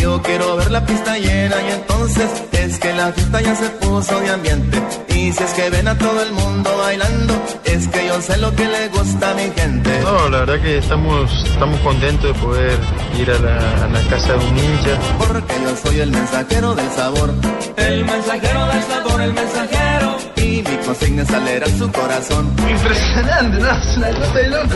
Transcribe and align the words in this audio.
Yo 0.00 0.22
quiero 0.22 0.56
ver 0.56 0.70
la 0.70 0.84
pista 0.86 1.18
llena 1.18 1.56
y 1.68 1.72
entonces 1.72 2.30
es 2.52 2.78
que 2.78 2.92
la 2.92 3.12
fiesta 3.12 3.40
ya 3.40 3.54
se 3.56 3.70
puso 3.70 4.20
de 4.20 4.30
ambiente. 4.30 4.78
Y 5.08 5.32
si 5.32 5.42
es 5.42 5.52
que 5.54 5.70
ven 5.70 5.88
a 5.88 5.98
todo 5.98 6.22
el 6.22 6.32
mundo 6.32 6.76
bailando, 6.78 7.34
es 7.78 7.88
que 7.88 8.06
yo 8.06 8.20
sé 8.20 8.36
lo 8.38 8.54
que 8.54 8.64
le 8.66 8.88
gusta 8.88 9.30
a 9.30 9.34
mi 9.34 9.50
gente. 9.56 10.00
No, 10.02 10.28
la 10.28 10.38
verdad 10.40 10.60
que 10.60 10.78
estamos, 10.78 11.44
estamos 11.44 11.78
contentos 11.80 12.24
de 12.34 12.34
poder 12.40 12.78
ir 13.18 13.30
a 13.30 13.38
la, 13.38 13.84
a 13.84 13.88
la 13.88 14.00
casa 14.10 14.32
de 14.32 14.38
un 14.38 14.58
hincha. 14.58 14.98
Porque 15.18 15.54
yo 15.62 15.76
soy 15.76 16.00
el 16.00 16.10
mensajero 16.10 16.74
del 16.74 16.90
sabor. 16.90 17.32
El 17.76 18.04
mensajero 18.04 18.66
del 18.66 18.82
sabor, 18.82 19.20
el 19.22 19.32
mensajero. 19.32 20.16
Y 20.36 20.62
mi 20.68 20.76
consigna 20.84 21.22
es 21.22 21.30
alegrar 21.30 21.70
su 21.70 21.90
corazón. 21.92 22.52
Impresionante, 22.68 23.58
¿no? 23.60 23.70
Es 23.70 23.96
una 23.96 24.08
cosa 24.10 24.32
de 24.34 24.48
loco. 24.48 24.74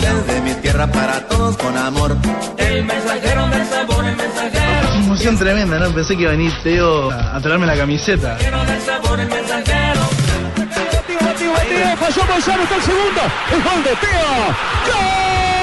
Desde 0.00 0.40
mi 0.42 0.54
tierra 0.54 0.86
para 0.90 1.20
todos 1.28 1.56
con 1.56 1.76
amor. 1.76 2.16
El 2.58 2.84
mensajero 2.84 3.48
del 3.48 3.66
sabor, 3.66 4.04
el 4.04 4.16
mensajero. 4.16 4.88
Una 4.96 5.04
emoción 5.06 5.38
tremenda, 5.38 5.78
¿no? 5.78 5.90
Pensé 5.94 6.16
que 6.16 6.22
iba 6.22 6.30
a 6.32 6.36
venir 6.36 6.52
Teo 6.64 7.10
a, 7.10 7.36
a 7.36 7.40
traerme 7.40 7.66
la 7.66 7.76
camiseta. 7.76 8.34
del 8.36 8.80
sabor, 8.82 9.20
el 9.20 9.28
mensajero. 9.28 9.85
Falló 12.06 12.24
Moyano, 12.24 12.62
está 12.62 12.76
el 12.76 12.82
segundo. 12.82 13.20
El 13.50 13.62
gol 13.64 13.82
de 13.82 13.96
Teo. 13.96 15.55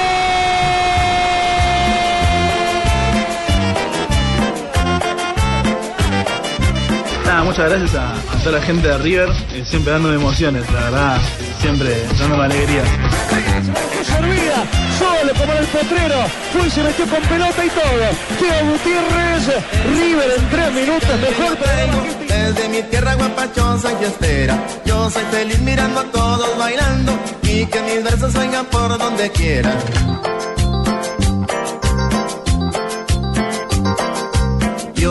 Nada, 7.34 7.46
muchas 7.46 7.68
gracias 7.68 7.96
a, 7.96 8.12
a 8.12 8.38
toda 8.44 8.60
la 8.60 8.64
gente 8.64 8.86
de 8.86 8.96
River, 8.98 9.28
eh, 9.54 9.64
siempre 9.68 9.92
dándome 9.92 10.14
emociones, 10.14 10.62
la 10.70 10.84
verdad, 10.84 11.20
siempre 11.60 12.06
dándome 12.16 12.44
alegrías. 12.44 12.86
Servida, 14.04 14.62
solo 14.96 15.32
como 15.36 15.52
en 15.52 15.58
el 15.58 15.66
potrero. 15.66 16.14
Fue 16.52 16.70
se 16.70 16.84
metió 16.84 17.04
con 17.06 17.20
pelota 17.22 17.64
y 17.64 17.70
todo. 17.70 18.06
Teo 18.38 18.70
Gutiérrez, 18.70 19.48
River 19.96 20.30
en 20.38 20.48
tres 20.48 20.72
minutos, 20.74 21.08
mejor 21.20 21.56
para 21.56 22.44
Desde 22.44 22.68
mi 22.68 22.82
tierra 22.84 23.14
guapachosa 23.14 23.92
y 23.94 23.96
fiestera, 23.96 24.56
yo 24.84 25.10
soy 25.10 25.24
feliz 25.32 25.58
mirando 25.58 26.00
a 26.02 26.04
todos 26.04 26.56
bailando 26.56 27.18
y 27.42 27.66
que 27.66 27.82
mis 27.82 28.04
versos 28.04 28.32
vengan 28.34 28.64
por 28.66 28.96
donde 28.96 29.28
quiera. 29.32 29.72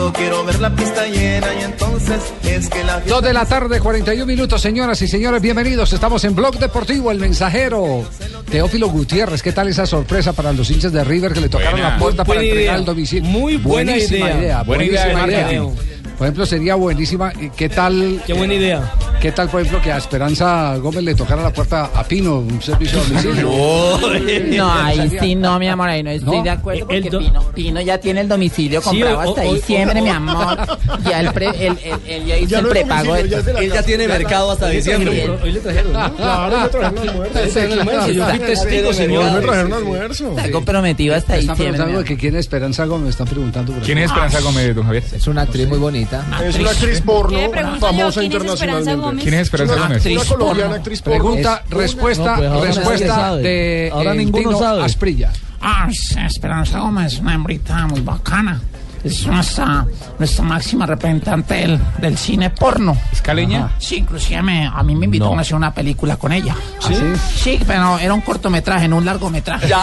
Yo 0.04 0.12
quiero 0.12 0.44
ver 0.44 0.60
la 0.60 0.68
pista 0.76 1.06
llena 1.06 1.46
y 1.58 1.64
entonces 1.64 2.20
es 2.42 2.68
que 2.68 2.84
la 2.84 3.00
Dos 3.00 3.22
de 3.22 3.32
la 3.32 3.46
tarde, 3.46 3.80
41 3.80 4.26
minutos, 4.26 4.60
señoras 4.60 5.00
y 5.00 5.08
señores, 5.08 5.40
bienvenidos. 5.40 5.94
Estamos 5.94 6.22
en 6.24 6.34
Blog 6.34 6.58
Deportivo, 6.58 7.10
el 7.10 7.18
mensajero. 7.18 8.06
Teófilo 8.50 8.90
Gutiérrez, 8.90 9.42
¿qué 9.42 9.52
tal 9.52 9.68
esa 9.68 9.86
sorpresa 9.86 10.34
para 10.34 10.52
los 10.52 10.70
hinchas 10.70 10.92
de 10.92 11.02
River 11.04 11.32
que 11.32 11.40
le 11.40 11.48
tocaron 11.48 11.72
Buena. 11.72 11.88
la 11.88 11.98
puerta 11.98 12.22
para 12.22 12.42
entregar 12.42 12.64
idea. 12.64 12.74
el 12.74 12.84
domicilio? 12.84 13.30
Muy 13.30 13.56
buena 13.56 13.92
buenísima 13.92 14.26
idea. 14.28 14.38
Idea 14.40 14.62
buenísima 14.62 15.12
marketing. 15.14 15.70
Por 16.18 16.26
ejemplo, 16.26 16.46
sería 16.46 16.74
buenísima. 16.76 17.32
¿Qué 17.56 17.68
tal? 17.68 18.22
Qué 18.26 18.32
buena 18.34 18.54
idea. 18.54 18.92
¿Qué 19.20 19.32
tal, 19.32 19.48
por 19.48 19.60
ejemplo, 19.62 19.80
que 19.82 19.90
a 19.90 19.96
Esperanza 19.96 20.76
Gómez 20.76 21.02
le 21.02 21.14
tocara 21.14 21.42
la 21.42 21.50
puerta 21.50 21.86
a 21.94 22.04
Pino, 22.04 22.40
un 22.40 22.60
servicio 22.60 23.02
de 23.04 23.06
domicilio? 23.08 24.54
No, 24.56 24.70
ahí 24.72 25.10
sí 25.20 25.34
no, 25.34 25.58
mi 25.58 25.66
amor, 25.68 25.88
ahí 25.88 26.02
no 26.02 26.10
estoy 26.10 26.38
¿No? 26.38 26.42
de 26.44 26.50
acuerdo 26.50 26.80
porque 26.86 26.96
El 26.98 27.04
do- 27.10 27.18
Pino, 27.18 27.42
Pino 27.54 27.80
ya 27.80 27.98
tiene 27.98 28.20
el 28.20 28.28
domicilio 28.28 28.80
Sí, 28.82 28.88
comprado 28.90 29.18
o- 29.18 29.20
hasta 29.22 29.42
o- 29.48 29.54
diciembre, 29.54 30.00
o- 30.00 30.04
mi 30.04 30.10
amor. 30.10 30.58
Ya 31.08 31.20
el 31.20 31.32
pre, 31.32 31.46
el, 31.48 31.78
el, 31.82 32.00
el- 32.06 32.26
ya 32.26 32.36
hizo 32.38 32.58
el 32.58 32.66
prepago. 32.68 33.14
de- 33.14 33.20
Él 33.58 33.72
ya 33.72 33.82
tiene 33.82 34.06
mercado 34.06 34.50
hasta 34.52 34.68
diciembre. 34.68 35.28
Hoy 35.42 35.52
le 35.52 35.60
trajeron, 35.60 35.92
¿no? 35.92 36.16
Claro, 36.16 36.60
me 36.60 36.68
trajeron 36.68 37.08
almuerzo. 37.08 38.10
Yo 38.12 38.26
fui 38.28 38.38
testigo, 38.40 38.92
señor. 38.92 39.32
Me 39.32 39.40
trajeron 39.40 39.72
almuerzo. 39.72 40.28
Está 40.36 40.50
comprometido 40.50 41.14
hasta 41.14 41.36
Están 41.38 41.56
diciembre. 41.56 41.78
mi 41.78 41.84
preguntando 41.84 42.04
que 42.08 42.16
quién 42.18 42.34
es 42.34 42.40
Esperanza 42.40 42.84
Gómez, 42.84 43.10
están 43.10 43.26
preguntando. 43.26 43.72
¿Quién 43.84 43.98
es 43.98 44.04
Esperanza 44.06 44.40
Gómez, 44.40 44.74
don 44.74 44.84
Javier? 44.84 45.02
Es 45.14 45.26
una 45.26 45.42
actriz 45.42 45.66
muy 45.66 45.78
bonita. 45.78 46.03
Es 46.44 46.56
una 46.56 46.70
actriz 46.70 47.00
porno 47.00 47.38
famosa 47.80 48.20
¿quién 48.20 48.32
es 48.32 48.42
Esperanza 48.42 48.64
internacionalmente. 48.64 49.22
¿Quién 49.22 49.34
es 49.34 49.40
Esperanza 49.40 49.74
Gómez? 49.76 50.06
una 50.06 50.24
colombiana 50.24 50.74
actriz 50.76 51.02
porno. 51.02 51.18
Pregunta, 51.18 51.62
respuesta, 51.70 52.36
No, 52.36 52.58
pues 52.58 52.76
respuesta 52.76 53.36
de 53.36 53.90
Ahora 53.92 54.12
el 54.12 54.18
ninguno 54.18 54.48
Tino 54.50 54.58
sabe. 54.58 54.82
Asprilla. 54.84 55.30
Ah, 55.60 55.88
Esperanza 56.26 56.78
Gómez, 56.80 57.18
una 57.20 57.34
hembrita 57.34 57.86
muy 57.86 58.00
bacana. 58.00 58.60
Es 59.02 59.26
nuestra, 59.26 59.84
nuestra 60.18 60.44
máxima 60.46 60.86
representante 60.86 61.52
del, 61.54 61.78
del 61.98 62.16
cine 62.16 62.48
porno. 62.48 62.96
¿Es 63.12 63.20
caleña? 63.20 63.70
Sí, 63.78 63.96
inclusive 63.96 64.40
me- 64.42 64.66
a 64.66 64.82
mí 64.82 64.94
me 64.96 65.04
invitó 65.04 65.36
a 65.36 65.40
hacer 65.42 65.54
una 65.56 65.74
película 65.74 66.16
con 66.16 66.32
ella. 66.32 66.56
¿Sí? 66.80 66.94
Sí, 67.36 67.60
pero 67.66 67.98
era 67.98 68.14
un 68.14 68.22
cortometraje, 68.22 68.88
no 68.88 68.96
un 68.96 69.04
largometraje. 69.04 69.68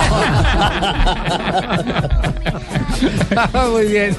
Muy 3.71 3.85
bien, 3.87 4.15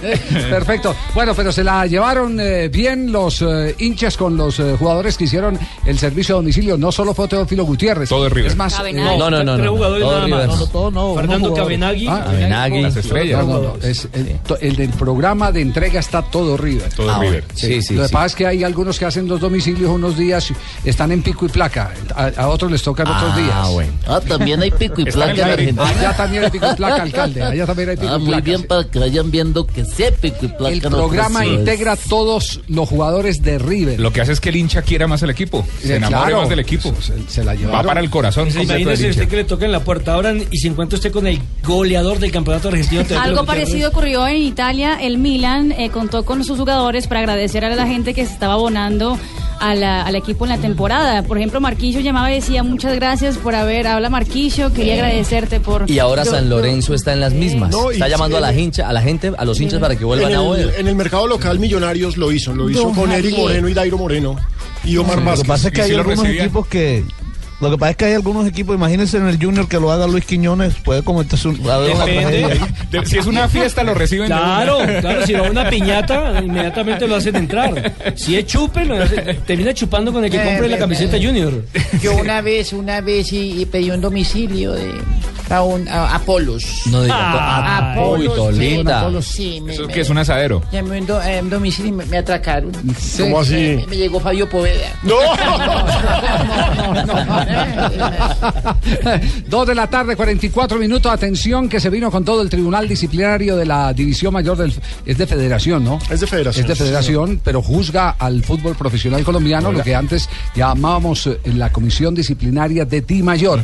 perfecto. 0.51 0.95
Bueno, 1.15 1.35
pero 1.35 1.53
se 1.53 1.63
la 1.65 1.87
llevaron 1.87 2.39
eh, 2.41 2.69
bien 2.69 3.13
los 3.13 3.43
eh, 3.43 3.75
hinchas 3.79 4.17
con 4.17 4.37
los 4.37 4.59
eh, 4.59 4.77
jugadores 4.79 5.17
que 5.17 5.25
hicieron 5.25 5.59
el 5.87 5.99
servicio 5.99 6.35
a 6.35 6.39
domicilio. 6.39 6.77
No 6.77 6.91
solo 6.93 7.15
fue 7.15 7.29
Teófilo 7.29 7.65
Gutiérrez. 7.65 8.09
Todo 8.09 8.27
es 8.27 8.33
River. 8.33 8.51
Es 8.53 8.57
más, 8.57 8.79
eh, 8.85 8.93
No, 8.93 9.31
no, 9.31 9.43
no, 9.45 9.55
Tres 9.55 9.67
no. 9.67 9.73
jugadores 9.73 10.07
nada 10.07 10.29
más. 10.29 10.47
No, 10.49 10.57
no, 10.57 10.67
todo 10.67 10.91
no. 10.91 11.15
Fernando 11.15 11.55
Cabenagui. 11.55 12.07
Ah, 12.09 12.23
Cabenagui. 12.25 12.83
Las 12.83 12.97
estrellas. 12.97 13.47
no, 13.47 13.53
no, 13.55 13.61
no, 13.63 13.75
es 13.83 14.09
el, 14.61 14.77
del 14.77 14.91
programa 14.91 15.53
de 15.53 15.61
entrega 15.61 16.01
está 16.01 16.23
todo 16.23 16.57
River. 16.57 16.93
Todo 16.95 17.11
es 17.13 17.19
River. 17.19 17.45
Sí, 17.55 17.83
sí, 17.83 17.95
Lo 17.95 18.03
que 18.03 18.09
sí. 18.09 18.13
pasa 18.15 18.27
es 18.27 18.35
que 18.35 18.47
hay 18.47 18.65
algunos 18.65 18.99
que 18.99 19.05
hacen 19.05 19.29
los 19.29 19.41
domicilios 19.41 19.91
unos 19.91 20.17
días, 20.17 20.53
están 20.85 21.13
en 21.13 21.23
pico 21.23 21.47
y 21.47 21.49
placa, 21.49 21.93
a, 22.15 22.29
a 22.37 22.49
otros 22.49 22.71
les 22.71 22.83
tocan 22.83 23.07
otros 23.09 23.37
días. 23.37 23.51
Ah, 23.53 23.69
bueno. 23.71 23.93
Ah, 24.07 24.21
también 24.27 24.61
hay 24.63 24.71
pico 24.71 25.01
y 25.01 25.05
placa 25.05 25.33
en. 25.33 25.41
Argentina. 25.43 25.87
Allá 25.89 26.17
también 26.17 26.45
hay 26.45 26.51
pico 26.51 26.67
y 26.73 26.77
placa, 26.77 27.03
alcalde. 27.03 27.43
Allá 27.43 27.67
también 27.67 27.89
hay 27.91 27.97
pico 27.97 28.13
Ah, 28.13 28.17
y 28.17 28.19
muy 28.21 28.29
placa. 28.29 28.43
bien 28.45 28.62
para 28.63 28.85
que 28.85 28.99
vayan 28.99 29.31
viendo 29.31 29.67
que 29.67 29.83
y 29.83 30.47
placa. 30.49 30.69
El 30.75 30.81
programa 30.81 31.45
integra 31.47 31.93
a 31.93 31.97
todos 31.97 32.61
los 32.69 32.89
jugadores 32.89 33.43
de 33.43 33.59
River. 33.59 34.01
Lo 34.01 34.13
que 34.13 34.21
hace 34.21 34.33
es 34.33 34.41
que 34.41 34.49
el 34.49 34.57
hincha 34.57 34.83
quiera 34.83 35.07
más 35.07 35.23
el 35.23 35.31
equipo. 35.31 35.67
Se 35.83 35.97
enamora 35.97 36.23
claro, 36.27 36.41
más 36.41 36.49
del 36.49 36.61
equipo. 36.61 36.95
Se, 37.01 37.15
se 37.29 37.45
la 37.45 37.53
Va 37.53 37.59
llevaron. 37.59 37.87
para 37.87 38.01
el 38.01 38.11
corazón 38.11 38.49
Pues 38.53 38.65
imagínese 38.65 39.11
usted 39.11 39.29
que 39.29 39.37
le 39.37 39.45
toca 39.45 39.65
en 39.67 39.73
la 39.73 39.81
puerta 39.85 40.15
ahora 40.15 40.35
y 40.51 40.59
se 40.59 40.69
encuentra 40.69 40.97
usted 40.97 41.13
con 41.13 41.27
el 41.27 41.41
goleador 41.65 42.19
del 42.19 42.31
campeonato 42.31 42.69
argentino. 42.69 43.03
Algo 43.21 43.45
parecido 43.45 43.89
ocurrió 43.91 44.27
en 44.27 44.37
Italia. 44.43 44.99
El 45.01 45.19
Milan 45.19 45.73
eh, 45.73 45.91
contó 45.91 46.25
con 46.25 46.45
sus 46.45 46.59
jugadores 46.59 47.07
para 47.07 47.21
agradecer 47.21 47.65
a 47.65 47.75
la 47.75 47.87
gente 47.87 48.15
que 48.15 48.25
se 48.27 48.33
estaba 48.33 48.55
abonando 48.55 49.19
a 49.61 49.75
la- 49.77 50.03
al 50.03 50.17
equipo 50.17 50.45
en 50.45 50.51
la 50.51 50.59
temporada. 50.59 51.23
Por 51.23 51.39
ejemplo, 51.39 51.61
Marquillo 51.61 52.01
llamaba 52.01 52.33
y 52.33 52.35
decía 52.37 52.63
muchas 52.65 52.95
gracias 52.97 53.39
por 53.39 53.55
haber, 53.55 53.87
habla 53.87 54.11
Marquillo, 54.11 54.73
quería 54.73 54.95
agradecerte 54.95 55.61
por... 55.61 55.89
Y 55.89 56.01
ahora 56.01 56.25
Yo- 56.25 56.33
San 56.33 56.45
yo- 56.49 56.57
Lorenzo 56.57 56.95
está 56.95 57.13
en 57.13 57.21
las 57.21 57.33
mismas. 57.33 57.71
No, 57.71 57.91
está 57.93 58.09
llamando 58.09 58.39
a 58.39 58.41
la 58.41 58.52
en- 58.53 58.61
hincha, 58.61 58.89
a 58.89 58.93
la 58.93 59.03
gente, 59.03 59.33
a 59.37 59.45
los 59.45 59.61
hinchas 59.61 59.81
para 59.81 59.95
que 59.97 60.03
En 60.03 60.07
vuelvan 60.07 60.35
a 60.35 60.43
ver. 60.43 60.75
en 60.79 60.89
el 60.89 60.95
mercado 60.95 61.27
local 61.27 61.59
Millonarios 61.59 62.17
lo 62.17 62.31
hizo, 62.33 62.55
lo 62.55 62.69
hizo 62.71 62.83
Don 62.85 62.95
con 62.95 63.13
Eric. 63.13 63.37
Moreno 63.37 63.69
y 63.69 63.75
Dairo 63.75 63.99
Moreno 63.99 64.37
y 64.85 64.97
Omar 64.97 65.17
Lo 65.17 65.23
que 65.23 65.29
Vázquez. 65.29 65.49
pasa 65.49 65.69
es 65.69 65.75
que 65.75 65.81
¿Y 65.81 65.85
hay 65.85 65.91
algunos 65.93 66.19
recibían? 66.21 66.45
equipos 66.47 66.67
que. 66.67 67.05
Lo 67.63 67.71
que 67.71 67.79
pasa 67.79 67.91
es 67.93 67.97
que 67.97 68.05
hay 68.07 68.15
algunos 68.15 68.47
equipos, 68.47 68.75
imagínense 68.77 69.17
en 69.19 69.29
el 69.29 69.43
Junior 69.43 69.69
que 69.69 69.79
lo 69.79 69.93
haga 69.93 70.07
Luis 70.09 70.25
Quiñones, 70.27 70.75
puede 70.83 71.03
cometerse 71.03 71.47
un. 71.49 71.63
Depende. 71.63 72.61
De- 72.91 73.07
Si 73.07 73.17
es 73.19 73.27
una 73.27 73.49
fiesta, 73.49 73.83
lo 73.85 73.95
reciben. 73.95 74.29
de 74.29 74.35
Claro, 74.35 74.79
una. 74.79 75.01
claro, 75.01 75.27
si 75.27 75.33
va 75.33 75.47
a 75.47 75.51
una 75.51 75.69
piñata, 75.71 76.41
inmediatamente 76.43 77.07
lo 77.07 77.17
hacen 77.17 77.37
entrar. 77.37 77.93
Si 78.17 78.37
es 78.37 78.47
chupe, 78.47 78.85
lo 78.85 79.01
hace- 79.03 79.35
termina 79.47 79.73
chupando 79.73 80.13
con 80.13 80.25
el 80.25 80.31
que 80.31 80.43
compre 80.43 80.69
la 80.69 80.77
camiseta 80.79 81.17
Junior. 81.17 81.65
Yo 82.03 82.17
una 82.17 82.41
vez, 82.41 82.73
una 82.73 83.01
vez 83.01 83.33
y, 83.33 83.63
y 83.63 83.67
pedí 83.67 83.91
un 83.93 84.01
domicilio 84.01 84.73
de 84.73 84.93
a 85.51 85.63
un 85.63 85.87
a, 85.87 86.15
Apolos. 86.15 86.65
No 86.87 87.03
diga, 87.03 87.15
Ah, 87.19 87.95
uy, 88.09 88.27
Tolita. 88.27 89.01
Apolos, 89.03 89.27
sí. 89.27 89.61
Me, 89.61 89.75
¿Eso 89.75 89.87
me- 89.87 89.93
qué 89.93 90.01
es 90.01 90.09
un 90.11 90.17
asadero? 90.19 90.63
Llamé 90.73 90.97
a 90.97 91.01
un, 91.01 91.07
do- 91.07 91.21
a 91.21 91.29
un 91.41 91.51
domicilio 91.51 91.91
y 91.91 91.95
me, 91.95 92.07
me 92.07 92.17
atracaron. 92.19 92.73
¿Cómo 93.19 93.41
así? 93.41 93.53
Me, 93.55 93.87
me 93.87 93.97
llegó 93.99 94.19
Fabio 94.19 94.49
Poveda. 94.49 94.89
¡No! 95.03 95.15
Dos 99.49 99.67
de 99.67 99.75
la 99.75 99.89
tarde, 99.89 100.17
44 100.17 100.79
minutos. 100.79 101.13
Atención, 101.13 101.69
que 101.69 101.81
se 101.81 101.91
vino 101.91 102.11
con 102.11 102.25
todo 102.25 102.43
el 102.43 102.51
tribunal 102.51 102.89
disciplinario 102.89 103.57
de 103.57 103.67
la 103.67 103.93
División 103.93 104.33
Mayor 104.33 104.57
del. 104.57 104.73
Es 105.05 105.19
de 105.19 105.27
Federación, 105.27 105.85
¿no? 105.85 105.99
Es 106.11 106.21
de 106.21 106.27
federación. 106.27 106.65
Es 106.65 106.69
de 106.69 106.75
sí, 106.75 106.83
Federación, 106.83 107.41
pero 107.43 107.63
juzga 107.63 108.11
al 108.11 108.43
fútbol 108.43 108.75
profesional 108.77 109.25
colombiano, 109.25 109.73
lo 109.73 109.83
que 109.83 109.95
antes 109.95 110.29
llamábamos 110.55 111.27
eh, 111.27 111.39
la 111.55 111.71
Comisión 111.71 112.15
Disciplinaria 112.15 112.85
de 112.85 113.01
Di 113.03 113.23
Mayor. 113.23 113.61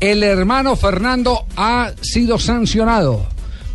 El 0.00 0.22
hermano 0.22 0.76
Fernando 0.76 1.46
ha 1.56 1.92
sido 2.00 2.38
sancionado. 2.38 3.26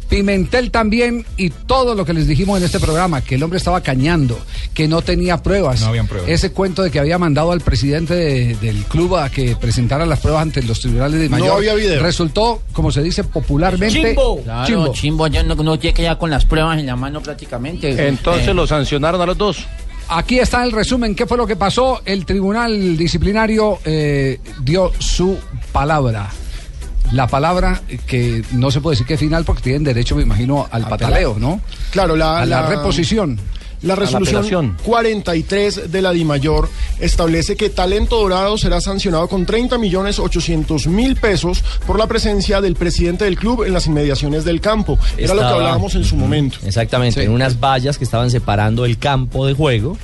Pimentel 0.10 0.72
también 0.72 1.26
y 1.36 1.50
todo 1.50 1.94
lo 1.96 2.06
que 2.06 2.14
les 2.14 2.28
dijimos 2.28 2.58
en 2.60 2.66
este 2.66 2.80
programa, 2.80 3.22
que 3.22 3.36
el 3.36 3.44
hombre 3.44 3.58
estaba 3.58 3.82
cañando, 3.82 4.40
que 4.74 4.88
no 4.88 5.02
tenía 5.02 5.38
pruebas. 5.44 5.82
No 5.82 5.88
habían 5.88 6.08
pruebas. 6.08 6.30
Ese 6.30 6.52
cuento 6.52 6.82
de 6.84 6.92
que 6.92 7.00
había 7.00 7.18
mandado 7.18 7.52
al 7.52 7.62
presidente 7.62 8.14
de- 8.16 8.56
del 8.56 8.84
club 8.86 9.16
a 9.18 9.30
que 9.30 9.56
presentara 9.56 10.06
las 10.06 10.20
pruebas 10.20 10.44
ante 10.44 10.64
los 10.64 10.80
tribunales 10.80 11.20
de 11.20 11.30
No 11.30 11.38
mayor. 11.38 11.58
había 11.58 11.74
video. 11.74 12.02
Resultó, 12.02 12.62
como 12.74 12.92
se 12.92 13.04
dice 13.04 13.24
popularmente, 13.24 14.02
Chimbo. 14.02 14.42
Claro, 14.44 14.66
chimbo. 14.68 14.94
chimbo. 14.94 15.28
ya 15.28 15.44
no, 15.44 15.56
no 15.56 15.78
que 15.80 15.92
ya 15.94 16.18
con 16.18 16.30
las 16.30 16.46
pruebas 16.46 16.80
en 16.80 16.86
la 16.86 16.96
mano 16.96 17.22
prácticamente. 17.22 18.08
Entonces 18.08 18.48
Eh, 18.48 18.54
lo 18.54 18.66
sancionaron 18.68 19.20
a 19.22 19.26
los 19.26 19.38
dos. 19.38 19.58
Aquí 20.10 20.40
está 20.40 20.64
el 20.64 20.72
resumen. 20.72 21.16
¿Qué 21.16 21.26
fue 21.26 21.36
lo 21.38 21.46
que 21.46 21.58
pasó? 21.58 22.02
El 22.06 22.26
tribunal 22.26 22.96
disciplinario 22.96 23.80
eh, 23.84 24.40
dio 24.64 24.92
su 25.00 25.38
palabra. 25.74 26.30
La 27.12 27.28
palabra 27.28 27.82
que 28.06 28.44
no 28.52 28.70
se 28.72 28.82
puede 28.82 28.94
decir 28.96 29.08
que 29.08 29.14
es 29.16 29.20
final 29.20 29.46
porque 29.46 29.62
tienen 29.64 29.84
derecho, 29.84 30.16
me 30.16 30.24
imagino, 30.24 30.68
al 30.72 30.88
pataleo, 30.88 31.38
¿no? 31.40 31.62
Claro, 31.92 32.16
la, 32.16 32.40
A 32.42 32.46
la 32.46 32.68
reposición. 32.68 33.40
La 33.84 33.94
resolución 33.96 34.38
apelación. 34.38 34.78
43 34.84 35.92
de 35.92 36.02
la 36.02 36.12
DIMAYOR 36.12 36.68
establece 37.00 37.56
que 37.56 37.70
Talento 37.70 38.18
Dorado 38.20 38.58
será 38.58 38.82
sancionado 38.82 39.28
con 39.28 39.46
30 39.46 39.78
millones 39.78 40.18
800 40.18 40.88
mil 40.88 41.16
pesos 41.16 41.64
por 41.86 42.00
la 42.00 42.08
presencia 42.08 42.60
del 42.60 42.76
presidente 42.76 43.26
del 43.26 43.38
club 43.38 43.64
en 43.66 43.74
las 43.74 43.86
inmediaciones 43.86 44.46
del 44.46 44.62
campo. 44.62 44.98
Era 45.16 45.36
lo 45.36 45.42
que 45.42 45.48
hablábamos 45.48 45.94
en 45.94 46.04
su 46.06 46.16
momento. 46.16 46.58
Exactamente, 46.66 47.20
Sí. 47.20 47.26
en 47.28 47.32
unas 47.32 47.60
vallas 47.60 48.00
que 48.00 48.04
estaban 48.04 48.32
separando 48.32 48.84
el 48.84 48.98
campo 48.98 49.46
de 49.46 49.54
juego 49.54 49.96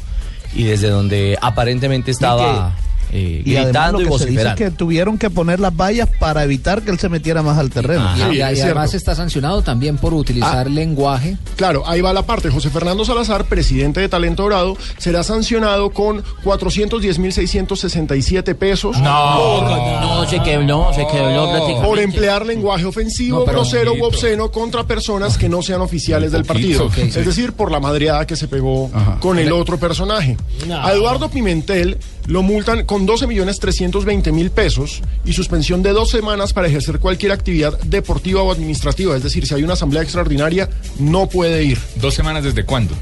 y 0.54 0.66
desde 0.66 0.90
donde 0.90 1.36
aparentemente 1.42 2.12
estaba 2.12 2.76
eh, 3.14 3.42
Y 3.46 3.56
además 3.56 3.66
gritando 3.74 4.02
y 4.02 4.06
vociferando. 4.06 4.58
que 4.58 4.72
tuvieron 4.72 5.18
que 5.18 5.30
poner 5.30 5.60
las 5.60 5.76
vallas 5.76 6.10
para 6.20 6.44
evitar 6.44 6.82
que 6.82 6.92
él 6.92 7.00
se 7.00 7.10
metiera 7.10 7.42
más 7.44 7.58
al 7.58 7.70
terreno. 7.70 8.02
Ajá. 8.04 8.16
Sí, 8.32 8.38
y, 8.38 8.42
es 8.42 8.58
y 8.58 8.62
además 8.62 8.90
cierto. 8.90 8.98
está 8.98 9.16
sancionado 9.16 9.62
también 9.62 9.98
por 9.98 10.14
utilizar 10.14 10.70
lenguaje. 10.70 11.38
Claro, 11.56 11.84
ahí 11.88 12.02
va 12.02 12.12
la 12.14 12.24
parte. 12.26 12.50
José 12.50 12.70
Fernando 12.72 13.06
Salazar, 13.06 13.46
presidente 13.46 14.00
de 14.02 14.10
Talento 14.10 14.44
Dorado, 14.44 14.76
será 14.98 15.24
sancionado 15.24 15.92
con 15.92 16.24
410 16.44 17.20
mil 17.20 17.32
667 17.32 18.56
pesos 18.56 18.98
No, 19.00 20.26
se 20.30 20.40
quebró, 20.42 20.92
se 20.94 21.06
quebró 21.08 21.50
prácticamente. 21.50 21.88
por 21.88 22.00
emplear 22.00 22.46
lenguaje 22.46 22.86
ofensivo, 22.86 23.40
No, 23.40 23.46
grosero 23.46 23.94
u 23.94 24.04
obsceno 24.04 24.52
contra 24.52 24.84
personas 24.86 25.38
que 25.38 25.50
no 25.50 25.62
sean 25.62 25.82
oficiales 25.82 26.32
del 26.32 26.46
partido. 26.46 26.90
Es 26.98 27.14
decir, 27.26 27.54
por 27.54 27.72
la 27.72 27.80
madreada 27.80 28.26
que 28.26 28.36
se 28.36 28.48
pegó 28.48 28.90
Ajá. 28.94 29.18
con 29.20 29.38
el 29.40 29.52
otro 29.52 29.78
personaje. 29.78 30.38
No. 30.68 30.84
A 30.84 30.92
Eduardo 30.94 31.30
Pimentel 31.30 31.98
lo 32.28 32.42
multan 32.42 32.86
con 32.86 33.03
12 33.06 33.28
millones 33.28 33.60
320 33.60 34.32
mil 34.32 34.52
pesos 34.52 35.02
y 35.26 35.34
suspensión 35.34 35.82
de 35.84 35.92
dos 35.92 36.10
semanas 36.10 36.54
para 36.54 36.68
ejercer 36.68 37.00
cualquier 37.00 37.32
actividad 37.32 37.78
deportiva 37.82 38.42
o 38.42 38.52
administrativa. 38.52 39.16
Es 39.16 39.24
decir, 39.24 39.46
si 39.48 39.54
hay 39.54 39.64
una 39.64 39.74
asamblea 39.74 40.02
extraordinaria, 40.04 40.70
no 41.00 41.28
puede 41.28 41.64
ir. 41.64 41.80
¿Dos 41.96 42.14
semanas 42.14 42.44
desde 42.44 42.64
cuándo? 42.66 42.94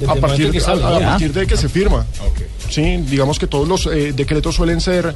Desde 0.00 0.10
A 0.12 0.14
el 0.14 0.20
partir, 0.20 0.46
momento 0.46 0.52
que 0.52 0.58
a- 0.58 0.66
salga, 0.66 0.96
a 0.96 1.00
ya. 1.00 1.06
partir 1.10 1.32
de 1.32 1.46
que 1.46 1.56
se 1.56 1.68
firma. 1.68 2.06
Sí, 2.70 2.96
digamos 3.08 3.38
que 3.38 3.46
todos 3.46 3.68
los 3.68 3.86
eh, 3.86 4.12
decretos 4.14 4.54
suelen 4.54 4.80
ser 4.80 5.12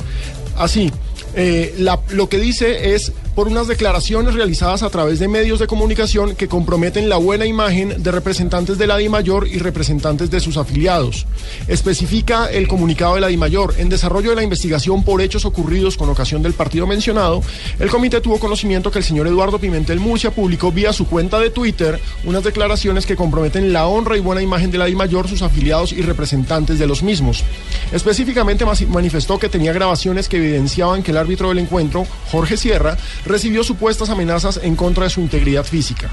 así. 0.56 0.92
Eh, 1.34 1.74
la- 1.78 2.00
lo 2.10 2.28
que 2.28 2.38
dice 2.38 2.94
es 2.94 3.12
por 3.36 3.48
unas 3.48 3.68
declaraciones 3.68 4.32
realizadas 4.32 4.82
a 4.82 4.88
través 4.88 5.18
de 5.18 5.28
medios 5.28 5.58
de 5.58 5.66
comunicación 5.66 6.34
que 6.34 6.48
comprometen 6.48 7.10
la 7.10 7.18
buena 7.18 7.44
imagen 7.44 8.02
de 8.02 8.10
representantes 8.10 8.78
de 8.78 8.86
la 8.86 8.96
DIMAYOR 8.96 9.46
y 9.46 9.58
representantes 9.58 10.30
de 10.30 10.40
sus 10.40 10.56
afiliados. 10.56 11.26
Especifica 11.68 12.46
el 12.46 12.66
comunicado 12.66 13.16
de 13.16 13.20
la 13.20 13.26
DIMAYOR. 13.26 13.74
En 13.76 13.90
desarrollo 13.90 14.30
de 14.30 14.36
la 14.36 14.42
investigación 14.42 15.04
por 15.04 15.20
hechos 15.20 15.44
ocurridos 15.44 15.98
con 15.98 16.08
ocasión 16.08 16.42
del 16.42 16.54
partido 16.54 16.86
mencionado, 16.86 17.42
el 17.78 17.90
comité 17.90 18.22
tuvo 18.22 18.40
conocimiento 18.40 18.90
que 18.90 19.00
el 19.00 19.04
señor 19.04 19.26
Eduardo 19.26 19.58
Pimentel 19.58 20.00
Murcia 20.00 20.30
publicó 20.30 20.72
vía 20.72 20.94
su 20.94 21.06
cuenta 21.06 21.38
de 21.38 21.50
Twitter 21.50 22.00
unas 22.24 22.42
declaraciones 22.42 23.04
que 23.04 23.16
comprometen 23.16 23.70
la 23.70 23.86
honra 23.86 24.16
y 24.16 24.20
buena 24.20 24.40
imagen 24.40 24.70
de 24.70 24.78
la 24.78 24.86
DIMAYOR, 24.86 25.28
sus 25.28 25.42
afiliados 25.42 25.92
y 25.92 26.00
representantes 26.00 26.78
de 26.78 26.86
los 26.86 27.02
mismos. 27.02 27.44
Específicamente 27.92 28.64
manifestó 28.88 29.38
que 29.38 29.50
tenía 29.50 29.74
grabaciones 29.74 30.26
que 30.26 30.38
evidenciaban 30.38 31.02
que 31.02 31.10
el 31.10 31.18
árbitro 31.18 31.50
del 31.50 31.58
encuentro, 31.58 32.06
Jorge 32.32 32.56
Sierra, 32.56 32.96
recibió 33.26 33.64
supuestas 33.64 34.10
amenazas 34.10 34.60
en 34.62 34.76
contra 34.76 35.04
de 35.04 35.10
su 35.10 35.20
integridad 35.20 35.64
física. 35.64 36.08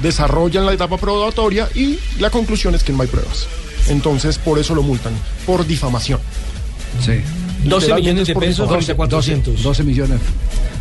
Desarrollan 0.00 0.66
la 0.66 0.72
etapa 0.72 0.96
probatoria 0.96 1.68
y 1.74 1.98
la 2.18 2.30
conclusión 2.30 2.74
es 2.74 2.82
que 2.82 2.92
no 2.92 3.02
hay 3.02 3.08
pruebas. 3.08 3.46
Entonces, 3.88 4.38
por 4.38 4.58
eso 4.58 4.74
lo 4.74 4.82
multan, 4.82 5.12
por 5.44 5.66
difamación. 5.66 6.20
Sí. 7.04 7.20
12 7.64 7.94
millones 7.94 8.26
de 8.26 8.34
por 8.34 8.42
pesos 8.42 8.58
favor. 8.58 8.74
frente 8.76 8.92
a 8.92 8.96
400. 8.96 9.62
12 9.62 9.84
millones. 9.84 10.18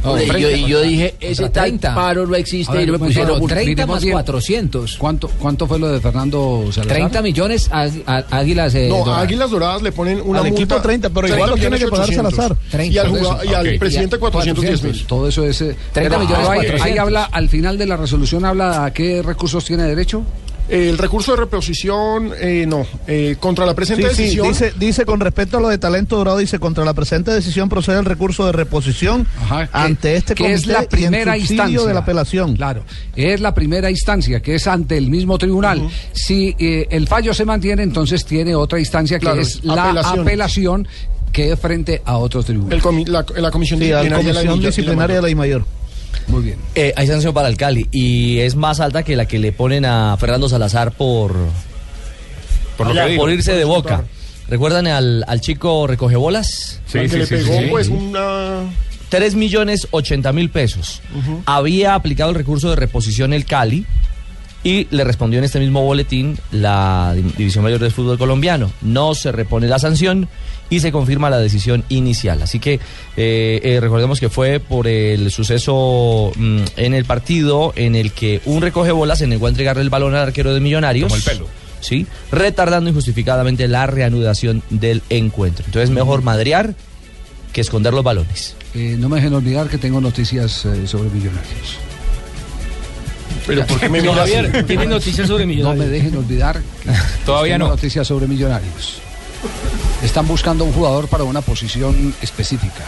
No, 0.04 0.12
Hombre, 0.14 0.26
frente- 0.28 0.62
yo, 0.62 0.68
yo 0.68 0.82
dije, 0.82 1.14
ese 1.20 1.44
Contra 1.44 1.62
tal 1.62 1.70
30. 1.70 1.94
paro 1.96 2.26
no 2.26 2.36
existe 2.36 2.72
A 2.72 2.76
ver, 2.76 2.84
y 2.84 2.86
no 2.88 2.94
me 2.94 3.00
pues, 3.00 3.10
pusieron 3.10 3.38
multa. 3.40 3.54
30 3.56 3.70
miremos 3.70 3.96
más 3.96 4.04
bien. 4.04 4.14
400. 4.14 4.98
¿Cuánto, 4.98 5.28
¿Cuánto 5.28 5.68
fue 5.68 5.78
lo 5.78 5.90
de 5.90 6.00
Fernando 6.02 6.64
Salazar? 6.72 6.88
30 6.98 7.22
millones 7.22 7.70
a, 7.72 7.88
a- 8.08 8.24
Águilas 8.32 8.74
eh, 8.74 8.88
No, 8.90 8.96
a 8.96 9.00
Doradas. 9.00 9.24
Águilas 9.24 9.52
Doradas 9.52 9.82
le 9.84 9.92
ponen 9.92 10.22
una 10.26 10.40
Al 10.40 10.46
multa. 10.48 10.64
equipo 10.64 10.82
30, 10.82 11.10
pero 11.12 11.28
igual 11.28 11.50
lo 11.52 11.56
tiene 11.56 11.78
que 11.78 11.88
pagar 11.88 12.06
800. 12.10 12.34
Salazar. 12.36 12.58
Y 12.84 12.98
al, 12.98 13.08
30, 13.12 13.20
jugado- 13.30 13.44
y 13.46 13.54
al 13.54 13.68
Ok. 13.68 13.80
presidente 13.80 14.18
410 14.18 14.84
mil. 14.84 15.06
Todo 15.06 15.28
eso 15.28 15.46
es. 15.46 15.62
eh, 15.62 15.76
30 15.94 16.18
pero 16.18 16.20
millones 16.28 16.50
ahí- 16.50 16.60
Ahí 16.62 16.66
400. 16.68 17.00
habla, 17.00 17.24
al 17.26 17.50
final 17.50 17.78
de 17.78 17.86
la 17.86 17.98
resolución, 17.98 18.44
habla 18.46 18.86
a 18.86 18.92
qué 18.94 19.22
recursos 19.22 19.64
tiene 19.66 19.84
derecho. 19.84 20.24
El 20.72 20.98
recurso 20.98 21.32
de 21.34 21.38
reposición, 21.38 22.32
eh, 22.40 22.66
no. 22.66 22.86
Eh, 23.06 23.36
contra 23.40 23.66
la 23.66 23.74
presente 23.74 24.08
Sí, 24.10 24.16
sí, 24.16 24.22
decisión. 24.24 24.48
dice, 24.48 24.74
dice 24.80 25.06
con 25.06 25.20
respecto 25.20 25.58
a 25.58 25.62
lo 25.62 25.68
de 25.68 25.78
talento 25.78 26.16
dorado, 26.16 26.38
dice 26.38 26.60
contra 26.60 26.86
la 26.86 26.94
presente 26.94 27.30
decisión 27.32 27.68
procede 27.68 28.00
el 28.00 28.06
recurso 28.06 28.46
de 28.46 28.54
reposición 28.54 29.28
Ajá, 29.44 29.68
que- 29.68 29.78
ante 29.78 30.16
este 30.16 30.34
que 30.34 30.44
comité 30.44 30.56
es 30.60 30.68
la 30.68 30.80
y 30.80 30.84
en 30.84 30.88
primera 30.90 31.38
instancia 31.38 31.82
de 31.82 31.94
la 31.94 32.00
apelación. 32.00 32.56
Claro, 32.56 32.84
es 33.16 33.42
la 33.42 33.54
primera 33.54 33.92
instancia 33.92 34.42
que 34.42 34.56
es 34.56 34.66
ante 34.66 34.98
el 34.98 35.10
mismo 35.10 35.38
tribunal. 35.38 35.90
Si 36.14 36.56
eh, 36.58 36.88
el 36.90 37.08
fallo 37.08 37.34
se 37.34 37.44
mantiene, 37.44 37.84
entonces 37.84 38.24
tiene 38.26 38.56
otra 38.56 38.80
instancia 38.80 39.20
que 39.20 39.26
Claro, 39.26 39.42
es 39.42 39.64
la 39.66 39.90
apelación. 39.90 40.20
apelación. 40.22 40.88
que 41.32 41.54
es 41.54 41.58
frente 41.60 42.02
a 42.04 42.18
otros 42.18 42.46
tribunales. 42.46 42.78
el 42.78 42.82
comi- 42.84 43.08
la, 43.08 43.26
la 43.42 43.52
comisión 43.52 43.80
Sí, 43.80 43.88
la 43.88 44.02
disciplinaria, 44.02 44.28
de 44.28 44.34
la 44.34 44.40
comisión 44.52 44.70
disciplinaria 44.70 45.16
de 45.16 45.22
la 45.22 45.30
IMAYOR. 45.30 45.66
Muy 46.28 46.44
bien. 46.44 46.58
Eh, 46.76 46.94
hay 46.96 47.08
sanción 47.08 47.34
para 47.34 47.48
el 47.48 47.58
Cali 47.58 47.88
y 47.92 48.40
es 48.40 48.56
más 48.56 48.80
alta 48.80 49.04
que 49.04 49.16
la 49.16 49.26
que 49.26 49.40
le 49.40 49.52
ponen 49.52 49.86
a 49.86 50.16
Fernando 50.18 50.48
Salazar 50.50 50.92
por, 50.92 51.36
Por 52.78 52.88
lo 52.88 52.94
que 52.94 53.00
por 53.00 53.10
dijo. 53.10 53.30
irse 53.30 53.54
de 53.54 53.64
boca. 53.66 54.04
¿Recuerdan 54.48 54.88
al, 54.88 55.24
al 55.28 55.42
chico 55.42 55.88
recoge 55.88 56.16
bolas? 56.18 56.82
Sí, 56.86 57.00
que 57.00 57.10
sí, 57.10 57.18
le 57.18 57.26
sí, 57.26 57.36
pegó 57.36 57.58
sí, 57.60 57.68
pues 57.70 57.88
sí. 57.88 57.94
una 57.94 58.64
3 59.10 59.36
millones 59.36 59.88
80 59.92 60.32
mil 60.34 60.50
pesos. 60.50 61.02
Había 61.46 61.96
aplicado 61.96 62.30
el 62.32 62.36
recurso 62.36 62.70
de 62.70 62.76
reposición 62.78 63.34
el 63.34 63.46
Cali 63.46 63.86
y 64.64 64.88
le 64.92 65.04
respondió 65.04 65.40
en 65.40 65.46
este 65.46 65.60
mismo 65.60 65.84
boletín 65.84 66.38
la 66.52 67.14
Di- 67.16 67.34
División 67.38 67.64
Mayor 67.64 67.80
del 67.80 67.92
Fútbol 67.92 68.18
Colombiano. 68.18 68.72
No 68.82 69.16
se 69.16 69.32
repone 69.32 69.68
la 69.68 69.80
sanción 69.80 70.28
y 70.70 70.80
se 70.82 70.92
confirma 70.92 71.30
la 71.30 71.40
decisión 71.40 71.84
inicial. 71.90 72.42
Así 72.44 72.60
que 72.60 72.76
eh, 73.18 73.60
eh, 73.64 73.80
recordemos 73.82 74.20
que 74.20 74.30
fue 74.30 74.60
por 74.60 74.88
el 74.88 75.32
suceso 75.32 76.32
mm, 76.36 76.60
en 76.78 76.94
el 76.94 77.06
partido 77.06 77.74
en 77.76 77.96
el 77.96 78.12
que 78.12 78.40
un 78.46 78.62
recoge 78.62 78.92
bolas 78.92 79.20
se 79.20 79.28
negó 79.28 79.48
a 79.48 79.50
entregarle 79.50 79.82
el 79.84 79.90
balón 79.90 80.14
al 80.16 80.22
arquero 80.22 80.54
de 80.54 80.60
Millonarios. 80.60 81.08
Como 81.12 81.18
el 81.18 81.24
pelo. 81.24 81.48
Sí, 81.82 82.06
retardando 82.32 82.90
injustificadamente 82.92 83.68
la 83.68 83.88
reanudación 83.88 84.62
del 84.70 85.02
encuentro. 85.10 85.66
Entonces 85.66 85.90
mejor 85.90 86.22
madrear 86.22 86.76
que 87.52 87.62
esconder 87.62 87.94
los 87.94 88.04
balones. 88.04 88.56
Eh, 88.76 88.96
no 89.00 89.10
me 89.10 89.16
dejen 89.18 89.34
olvidar 89.34 89.68
que 89.68 89.78
tengo 89.80 90.00
noticias 90.00 90.64
eh, 90.66 90.88
sobre 90.88 91.10
millonarios. 91.10 91.78
Pero 93.48 93.66
¿por 93.66 93.80
qué 93.80 93.90
me? 93.90 94.02
Javier, 94.02 94.66
tiene 94.66 94.86
noticias 94.86 95.28
sobre 95.28 95.46
No 95.46 95.48
me 95.50 95.56
millonarios. 95.56 95.90
dejen 95.90 96.18
olvidar 96.18 96.62
que 96.84 96.90
Todavía 97.26 97.58
no. 97.58 97.68
noticias 97.70 98.08
sobre 98.08 98.28
millonarios. 98.28 99.00
Están 100.04 100.28
buscando 100.28 100.64
un 100.64 100.74
jugador 100.74 101.08
para 101.08 101.24
una 101.24 101.42
posición 101.42 102.14
específica. 102.22 102.84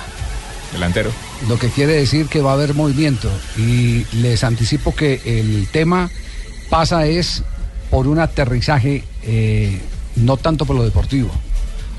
Delantero. 0.71 1.11
Lo 1.47 1.57
que 1.59 1.69
quiere 1.69 1.93
decir 1.93 2.27
que 2.27 2.41
va 2.41 2.51
a 2.51 2.53
haber 2.55 2.73
movimiento. 2.73 3.29
Y 3.57 4.05
les 4.15 4.43
anticipo 4.43 4.95
que 4.95 5.21
el 5.25 5.67
tema 5.71 6.09
pasa 6.69 7.05
es 7.05 7.43
por 7.91 8.07
un 8.07 8.19
aterrizaje, 8.19 9.03
eh, 9.23 9.79
no 10.15 10.37
tanto 10.37 10.65
por 10.65 10.75
lo 10.75 10.83
deportivo, 10.83 11.29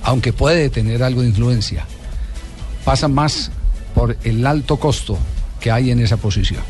aunque 0.02 0.32
puede 0.32 0.70
tener 0.70 1.02
algo 1.04 1.22
de 1.22 1.28
influencia. 1.28 1.86
Pasa 2.84 3.06
más 3.06 3.50
por 3.94 4.16
el 4.24 4.44
alto 4.46 4.76
costo 4.76 5.16
que 5.60 5.70
hay 5.70 5.92
en 5.92 6.00
esa 6.00 6.16
posición. 6.16 6.62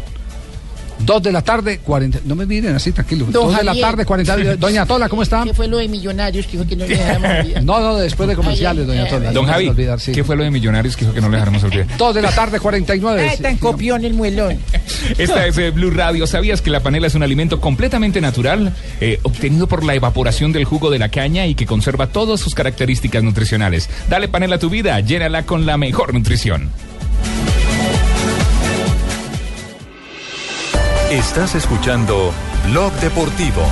Dos 0.98 1.22
de 1.22 1.32
la 1.32 1.42
tarde, 1.42 1.78
40. 1.78 2.20
No 2.24 2.34
me 2.34 2.46
miren 2.46 2.74
así, 2.74 2.92
tranquilo. 2.92 3.26
Don 3.26 3.32
Dos 3.32 3.56
de 3.56 3.64
la 3.64 3.74
tarde, 3.74 4.04
40. 4.04 4.36
Doña 4.56 4.86
Tola, 4.86 5.08
¿cómo 5.08 5.22
está? 5.22 5.44
¿Qué 5.44 5.54
fue 5.54 5.68
lo 5.68 5.78
de 5.78 5.88
millonarios 5.88 6.46
que 6.46 6.52
dijo 6.52 6.68
que 6.68 6.76
no 6.76 6.86
le 6.86 6.96
dejáramos 6.96 7.30
olvidar? 7.40 7.62
No, 7.64 7.80
no, 7.80 7.96
después 7.96 8.28
de 8.28 8.36
comerciales, 8.36 8.86
doña 8.86 9.08
Tola. 9.08 9.32
Don 9.32 9.46
no 9.46 9.52
Javi, 9.52 9.64
se 9.64 9.70
olvidar, 9.70 10.00
sí. 10.00 10.12
¿qué 10.12 10.24
fue 10.24 10.36
lo 10.36 10.44
de 10.44 10.50
Millonarios 10.50 10.96
que 10.96 11.04
dijo 11.04 11.14
que 11.14 11.20
no 11.20 11.28
le 11.28 11.36
dejáramos 11.36 11.64
olvidar? 11.64 11.86
Dos 11.96 12.14
de 12.14 12.22
la 12.22 12.30
tarde, 12.30 12.60
49. 12.60 13.28
Ay, 13.28 13.38
tan 13.38 13.56
copión 13.58 14.04
el 14.04 14.14
muelón. 14.14 14.58
Esta 15.18 15.46
es 15.46 15.58
eh, 15.58 15.70
Blue 15.70 15.90
Radio. 15.90 16.26
¿Sabías 16.26 16.62
que 16.62 16.70
la 16.70 16.80
panela 16.80 17.06
es 17.06 17.14
un 17.14 17.22
alimento 17.22 17.60
completamente 17.60 18.20
natural, 18.20 18.72
eh, 19.00 19.18
obtenido 19.22 19.66
por 19.66 19.84
la 19.84 19.94
evaporación 19.94 20.52
del 20.52 20.64
jugo 20.64 20.90
de 20.90 20.98
la 20.98 21.08
caña 21.08 21.46
y 21.46 21.54
que 21.54 21.66
conserva 21.66 22.06
todas 22.06 22.40
sus 22.40 22.54
características 22.54 23.22
nutricionales? 23.22 23.88
Dale 24.08 24.28
panela 24.28 24.56
a 24.56 24.58
tu 24.58 24.70
vida, 24.70 24.98
llénala 25.00 25.44
con 25.44 25.66
la 25.66 25.76
mejor 25.76 26.14
nutrición. 26.14 26.70
Estás 31.14 31.54
escuchando 31.54 32.32
Blog 32.66 32.92
Deportivo. 32.94 33.62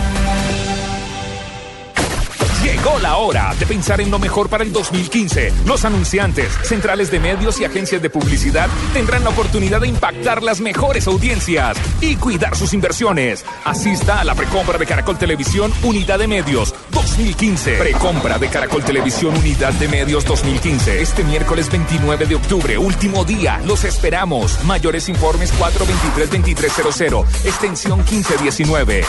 Llegó 2.62 3.00
la 3.00 3.16
hora 3.16 3.52
de 3.58 3.66
pensar 3.66 4.00
en 4.00 4.12
lo 4.12 4.20
mejor 4.20 4.49
para 4.49 4.62
el 4.62 4.72
2015. 4.72 5.52
Los 5.66 5.84
anunciantes, 5.84 6.52
centrales 6.62 7.11
de 7.11 7.18
medios 7.18 7.58
y 7.58 7.64
agencias 7.64 8.00
de 8.00 8.11
publicidad 8.11 8.68
tendrán 8.92 9.25
la 9.25 9.30
oportunidad 9.30 9.80
de 9.80 9.88
impactar 9.88 10.44
las 10.44 10.61
mejores 10.61 11.08
audiencias 11.08 11.76
y 12.00 12.14
cuidar 12.14 12.54
sus 12.54 12.75
inversiones. 12.75 13.44
Asista 13.64 14.20
a 14.20 14.25
la 14.25 14.37
precompra 14.37 14.78
de 14.78 14.87
Caracol 14.87 15.18
Televisión 15.18 15.72
Unidad 15.82 16.20
de 16.20 16.28
Medios 16.28 16.72
2015. 16.92 17.78
Precompra 17.78 18.38
de 18.38 18.49
Caracol 18.49 18.84
Televisión 18.84 19.37
Unidad 19.37 19.72
de 19.75 19.88
Medios 19.88 20.25
2015. 20.25 21.02
Este 21.02 21.25
miércoles 21.25 21.70
29 21.70 22.26
de 22.26 22.34
octubre, 22.37 22.78
último 22.78 23.25
día. 23.25 23.61
Los 23.66 23.84
esperamos. 23.84 24.62
Mayores 24.64 25.08
informes 25.08 25.52
423-2300. 25.58 27.26
Extensión 27.44 27.99
1519. 27.99 29.04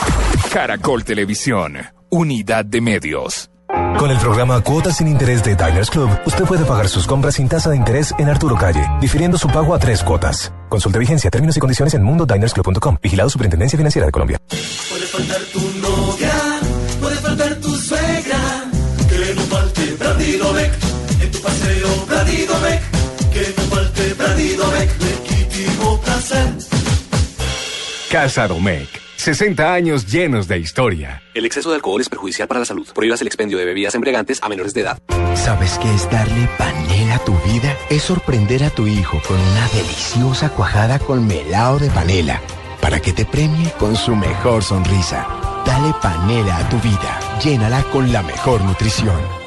Caracol 0.51 1.03
Televisión. 1.03 1.77
Unidad 2.09 2.65
de 2.65 2.81
Medios. 2.81 3.49
Con 3.97 4.11
el 4.11 4.17
programa 4.17 4.61
Cuotas 4.61 4.97
sin 4.97 5.07
Interés 5.07 5.43
de 5.43 5.55
Diners 5.55 5.89
Club, 5.89 6.09
usted 6.25 6.45
puede 6.45 6.65
pagar 6.65 6.87
sus 6.89 7.07
compras 7.07 7.35
sin 7.35 7.47
tasa 7.47 7.69
de 7.69 7.77
interés 7.77 8.13
en 8.17 8.29
Arturo 8.29 8.55
Calle, 8.55 8.85
difiriendo 8.99 9.37
su 9.37 9.47
pago 9.47 9.73
a 9.73 9.79
tres 9.79 10.03
cuotas. 10.03 10.53
Consulte 10.69 10.99
vigencia, 10.99 11.29
términos 11.31 11.57
y 11.57 11.59
condiciones 11.59 11.93
en 11.93 12.03
mundodinersclub.com. 12.03 12.97
Vigilado 13.01 13.29
Superintendencia 13.29 13.77
Financiera 13.77 14.05
de 14.05 14.11
Colombia. 14.11 14.39
Puede 14.47 15.05
faltar 15.07 15.41
tu 15.53 15.72
paseo 22.23 22.47
Bradidomec, 22.47 22.81
que 23.31 23.53
no 23.57 23.63
falte 23.75 24.13
Bradidomec, 24.13 25.01
legítimo 25.01 25.99
placer. 26.01 26.53
Casa 28.11 28.47
Domecq. 28.47 29.01
60 29.15 29.73
años 29.73 30.05
llenos 30.11 30.49
de 30.49 30.59
historia. 30.59 31.23
El 31.33 31.45
exceso 31.45 31.69
de 31.69 31.75
alcohol 31.75 32.01
es 32.01 32.09
perjudicial 32.09 32.45
para 32.47 32.59
la 32.59 32.65
salud. 32.65 32.85
Prohíbas 32.93 33.21
el 33.21 33.27
expendio 33.27 33.57
de 33.57 33.63
bebidas 33.63 33.95
embriagantes 33.95 34.43
a 34.43 34.49
menores 34.49 34.73
de 34.73 34.81
edad. 34.81 34.99
¿Sabes 35.35 35.79
qué 35.81 35.93
es 35.95 36.11
darle 36.11 36.49
panela 36.57 37.15
a 37.15 37.19
tu 37.19 37.33
vida? 37.45 37.77
Es 37.89 38.03
sorprender 38.03 38.65
a 38.65 38.69
tu 38.69 38.85
hijo 38.85 39.21
con 39.25 39.39
una 39.39 39.67
deliciosa 39.69 40.49
cuajada 40.49 40.99
con 40.99 41.25
melado 41.25 41.79
de 41.79 41.89
panela 41.89 42.41
para 42.81 42.99
que 42.99 43.13
te 43.13 43.23
premie 43.23 43.71
con 43.79 43.95
su 43.95 44.13
mejor 44.13 44.61
sonrisa. 44.61 45.25
Dale 45.65 45.93
panela 46.01 46.57
a 46.57 46.69
tu 46.69 46.77
vida. 46.79 47.39
Llénala 47.41 47.81
con 47.83 48.11
la 48.11 48.23
mejor 48.23 48.61
nutrición. 48.65 49.42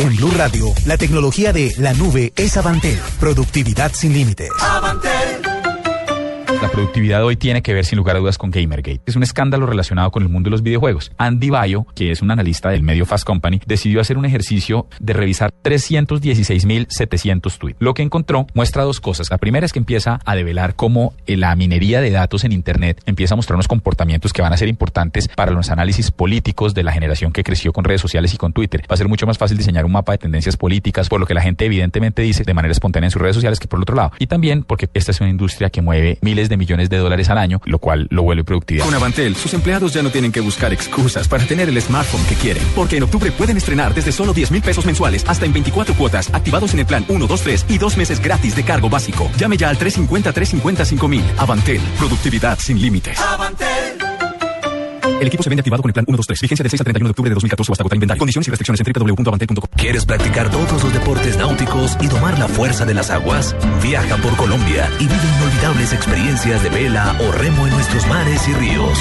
En 0.00 0.16
Blue 0.16 0.30
Radio, 0.34 0.72
la 0.86 0.96
tecnología 0.96 1.52
de 1.52 1.74
la 1.76 1.92
nube 1.92 2.32
es 2.34 2.56
Avantel. 2.56 2.98
Productividad 3.18 3.92
sin 3.92 4.14
límites. 4.14 4.48
La 6.62 6.68
productividad 6.68 7.24
hoy 7.24 7.36
tiene 7.36 7.62
que 7.62 7.72
ver 7.72 7.86
sin 7.86 7.96
lugar 7.96 8.16
a 8.16 8.18
dudas 8.18 8.36
con 8.36 8.50
Gamergate. 8.50 9.00
Es 9.06 9.16
un 9.16 9.22
escándalo 9.22 9.64
relacionado 9.64 10.10
con 10.10 10.22
el 10.22 10.28
mundo 10.28 10.48
de 10.48 10.50
los 10.50 10.62
videojuegos. 10.62 11.10
Andy 11.16 11.48
Bayo, 11.48 11.86
que 11.94 12.10
es 12.10 12.20
un 12.20 12.30
analista 12.30 12.68
del 12.68 12.82
medio 12.82 13.06
Fast 13.06 13.24
Company, 13.24 13.62
decidió 13.64 13.98
hacer 13.98 14.18
un 14.18 14.26
ejercicio 14.26 14.86
de 15.00 15.14
revisar 15.14 15.54
316.700 15.64 17.56
tweets. 17.56 17.78
Lo 17.80 17.94
que 17.94 18.02
encontró 18.02 18.46
muestra 18.52 18.84
dos 18.84 19.00
cosas. 19.00 19.30
La 19.30 19.38
primera 19.38 19.64
es 19.64 19.72
que 19.72 19.78
empieza 19.78 20.20
a 20.26 20.36
develar 20.36 20.74
cómo 20.74 21.14
eh, 21.26 21.38
la 21.38 21.56
minería 21.56 22.02
de 22.02 22.10
datos 22.10 22.44
en 22.44 22.52
Internet 22.52 23.00
empieza 23.06 23.32
a 23.32 23.36
mostrar 23.36 23.54
unos 23.54 23.66
comportamientos 23.66 24.34
que 24.34 24.42
van 24.42 24.52
a 24.52 24.58
ser 24.58 24.68
importantes 24.68 25.28
para 25.28 25.52
los 25.52 25.70
análisis 25.70 26.10
políticos 26.10 26.74
de 26.74 26.82
la 26.82 26.92
generación 26.92 27.32
que 27.32 27.42
creció 27.42 27.72
con 27.72 27.84
redes 27.84 28.02
sociales 28.02 28.34
y 28.34 28.36
con 28.36 28.52
Twitter. 28.52 28.82
Va 28.82 28.92
a 28.94 28.98
ser 28.98 29.08
mucho 29.08 29.26
más 29.26 29.38
fácil 29.38 29.56
diseñar 29.56 29.86
un 29.86 29.92
mapa 29.92 30.12
de 30.12 30.18
tendencias 30.18 30.58
políticas, 30.58 31.08
por 31.08 31.20
lo 31.20 31.26
que 31.26 31.32
la 31.32 31.40
gente 31.40 31.64
evidentemente 31.64 32.20
dice 32.20 32.44
de 32.44 32.52
manera 32.52 32.72
espontánea 32.72 33.06
en 33.06 33.12
sus 33.12 33.22
redes 33.22 33.36
sociales 33.36 33.58
que 33.58 33.66
por 33.66 33.80
otro 33.80 33.96
lado. 33.96 34.12
Y 34.18 34.26
también 34.26 34.62
porque 34.62 34.90
esta 34.92 35.10
es 35.10 35.22
una 35.22 35.30
industria 35.30 35.70
que 35.70 35.80
mueve 35.80 36.18
miles 36.20 36.49
de 36.50 36.58
millones 36.58 36.90
de 36.90 36.98
dólares 36.98 37.30
al 37.30 37.38
año, 37.38 37.62
lo 37.64 37.78
cual 37.78 38.06
lo 38.10 38.22
vuelve 38.22 38.44
productividad. 38.44 38.84
Con 38.84 38.94
Avantel, 38.94 39.34
sus 39.36 39.54
empleados 39.54 39.94
ya 39.94 40.02
no 40.02 40.10
tienen 40.10 40.32
que 40.32 40.40
buscar 40.40 40.72
excusas 40.72 41.26
para 41.28 41.44
tener 41.46 41.68
el 41.70 41.80
smartphone 41.80 42.24
que 42.26 42.34
quieren. 42.34 42.62
Porque 42.76 42.98
en 42.98 43.04
octubre 43.04 43.32
pueden 43.32 43.56
estrenar 43.56 43.94
desde 43.94 44.12
solo 44.12 44.34
10 44.34 44.50
mil 44.50 44.62
pesos 44.62 44.84
mensuales 44.84 45.24
hasta 45.26 45.46
en 45.46 45.54
24 45.54 45.94
cuotas, 45.94 46.32
activados 46.34 46.74
en 46.74 46.80
el 46.80 46.86
plan 46.86 47.04
1, 47.08 47.26
2, 47.26 47.42
3 47.42 47.66
y 47.70 47.78
dos 47.78 47.96
meses 47.96 48.20
gratis 48.20 48.54
de 48.54 48.64
cargo 48.64 48.90
básico. 48.90 49.30
Llame 49.38 49.56
ya 49.56 49.70
al 49.70 49.78
350-350-5000. 49.78 51.22
Avantel, 51.38 51.80
productividad 51.98 52.58
sin 52.58 52.80
límites. 52.80 53.18
El 55.20 55.26
equipo 55.26 55.42
se 55.42 55.50
vende 55.50 55.60
activado 55.60 55.82
con 55.82 55.90
el 55.90 55.94
plan 55.94 56.04
123. 56.04 56.40
Vigencia 56.40 56.62
del 56.62 56.70
6 56.70 56.80
al 56.80 56.84
31 56.84 57.08
de 57.08 57.10
octubre 57.10 57.30
de 57.30 57.34
2014 57.34 57.70
o 57.70 57.72
hasta 57.72 57.82
agotar 57.82 57.96
inventario. 57.96 58.20
Condiciones 58.20 58.46
y 58.48 58.50
restricciones 58.50 58.80
en 58.80 58.86
www.avantel.com. 58.92 59.68
¿Quieres 59.76 60.04
practicar 60.04 60.50
todos 60.50 60.82
los 60.82 60.92
deportes 60.92 61.36
náuticos 61.36 61.96
y 62.00 62.08
domar 62.08 62.36
la 62.38 62.48
fuerza 62.48 62.84
de 62.84 62.94
las 62.94 63.10
aguas? 63.10 63.54
Viaja 63.82 64.16
por 64.18 64.36
Colombia 64.36 64.88
y 64.98 65.04
vive 65.04 65.16
inolvidables 65.38 65.92
experiencias 65.92 66.62
de 66.62 66.70
vela 66.70 67.16
o 67.20 67.30
remo 67.32 67.66
en 67.66 67.72
nuestros 67.74 68.06
mares 68.06 68.46
y 68.48 68.54
ríos. 68.54 68.98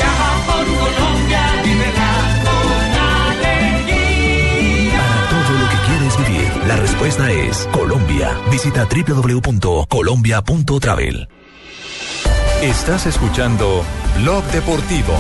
Para 4.91 5.29
todo 5.29 5.60
lo 5.60 5.70
que 5.70 5.77
quieres 5.88 6.18
vivir, 6.18 6.50
la 6.68 6.75
respuesta 6.77 7.32
es 7.32 7.70
Colombia. 7.72 8.36
Visita 8.51 8.86
www.colombia.travel. 8.86 11.27
Estás 12.62 13.06
escuchando 13.06 13.86
Blog 14.18 14.44
Deportivo. 14.51 15.13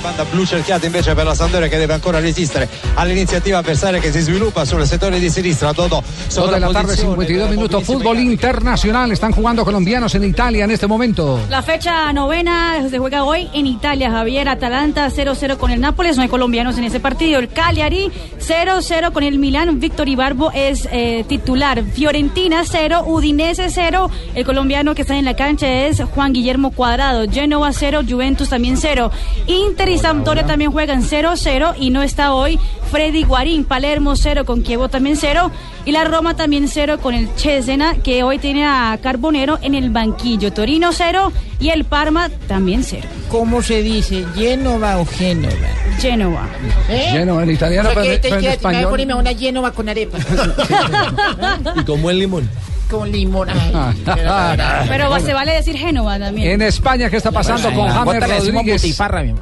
Banda 0.00 0.24
blu 0.24 0.44
cerchiata 0.44 0.86
invece 0.86 1.14
per 1.14 1.24
la 1.24 1.34
Sampdoria 1.34 1.68
che 1.68 1.78
deve 1.78 1.92
ancora 1.92 2.20
resistere 2.20 2.68
all'iniziativa 2.94 3.58
avversaria 3.58 4.00
che 4.00 4.10
si 4.10 4.20
sviluppa 4.20 4.64
sul 4.64 4.86
settore 4.86 5.18
di 5.18 5.30
sinistra 5.30 5.72
Dodò 5.72 6.02
Dos 6.32 6.50
de 6.50 6.60
la 6.60 6.72
tarde, 6.72 6.96
52 6.96 7.50
minutos. 7.50 7.84
Fútbol 7.84 8.18
internacional. 8.18 9.10
Están 9.12 9.32
jugando 9.32 9.64
colombianos 9.64 10.14
en 10.14 10.24
Italia 10.24 10.64
en 10.64 10.70
este 10.70 10.86
momento. 10.86 11.40
La 11.48 11.62
fecha 11.62 12.12
novena 12.12 12.88
se 12.88 12.98
juega 12.98 13.24
hoy 13.24 13.48
en 13.52 13.66
Italia. 13.66 14.10
Javier 14.10 14.48
Atalanta 14.48 15.10
0-0 15.10 15.56
con 15.56 15.70
el 15.70 15.80
Nápoles. 15.80 16.16
No 16.16 16.22
hay 16.22 16.28
colombianos 16.28 16.78
en 16.78 16.84
ese 16.84 17.00
partido. 17.00 17.40
El 17.40 17.48
Cagliari 17.48 18.10
0-0 18.38 19.12
con 19.12 19.22
el 19.22 19.38
Milán. 19.38 19.80
Víctor 19.80 20.08
Ibarbo 20.08 20.50
es 20.52 20.88
eh, 20.90 21.24
titular. 21.28 21.82
Fiorentina 21.84 22.62
0, 22.64 23.04
Udinese 23.06 23.68
0. 23.70 24.10
El 24.34 24.44
colombiano 24.44 24.94
que 24.94 25.02
está 25.02 25.16
en 25.16 25.24
la 25.24 25.34
cancha 25.34 25.86
es 25.86 26.00
Juan 26.14 26.32
Guillermo 26.32 26.70
Cuadrado. 26.70 27.28
Genoa 27.30 27.72
0, 27.72 28.02
Juventus 28.08 28.48
también 28.48 28.76
0. 28.76 29.10
Inter 29.46 29.89
y 29.92 29.98
Sampdoria 29.98 30.46
también 30.46 30.72
juegan 30.72 31.02
0-0 31.02 31.74
y 31.78 31.90
no 31.90 32.02
está 32.02 32.32
hoy 32.34 32.58
Freddy 32.90 33.22
Guarín. 33.24 33.64
Palermo 33.64 34.16
0 34.16 34.44
con 34.44 34.62
Kievo 34.62 34.88
también 34.88 35.16
0. 35.16 35.50
Y 35.86 35.92
la 35.92 36.04
Roma 36.04 36.36
también 36.36 36.68
0 36.68 36.98
con 37.00 37.14
el 37.14 37.28
Cesena 37.36 37.94
que 37.96 38.22
hoy 38.22 38.38
tiene 38.38 38.66
a 38.66 38.98
Carbonero 39.02 39.58
en 39.62 39.74
el 39.74 39.90
banquillo. 39.90 40.52
Torino 40.52 40.90
0 40.92 41.32
y 41.58 41.70
el 41.70 41.84
Parma 41.84 42.28
también 42.48 42.84
0. 42.84 43.06
¿Cómo 43.30 43.62
se 43.62 43.82
dice? 43.82 44.24
¿Génova 44.34 44.98
o 44.98 45.06
Génova? 45.06 45.54
Génova. 45.98 46.48
¿Eh? 46.88 47.08
Génova 47.12 47.42
en 47.42 47.50
italiano, 47.50 47.88
O 47.88 47.92
sea, 47.92 48.02
pero- 48.02 48.12
que 48.14 48.18
te 48.18 48.28
pero 48.28 48.36
en 48.36 48.40
queda- 48.42 48.52
español. 48.52 48.76
me 48.80 48.84
voy 48.84 48.88
a 48.88 48.90
ponerme 48.90 49.14
una 49.14 49.34
Génova 49.38 49.72
con 49.72 49.88
arepa. 49.88 50.18
¿Y 51.76 51.84
cómo 51.84 52.10
el 52.10 52.18
limón? 52.18 52.48
Con 52.90 53.10
limón. 53.10 53.48
Ay, 53.50 54.04
Pero 54.88 55.20
se 55.20 55.32
vale 55.32 55.52
decir 55.52 55.76
Génova 55.76 56.18
también. 56.18 56.52
En 56.52 56.62
España, 56.62 57.08
¿qué 57.08 57.16
está 57.16 57.30
pasando 57.30 57.68
Ay, 57.68 57.74
con 57.74 57.88
James 57.88 58.28
Rodríguez? 58.28 59.00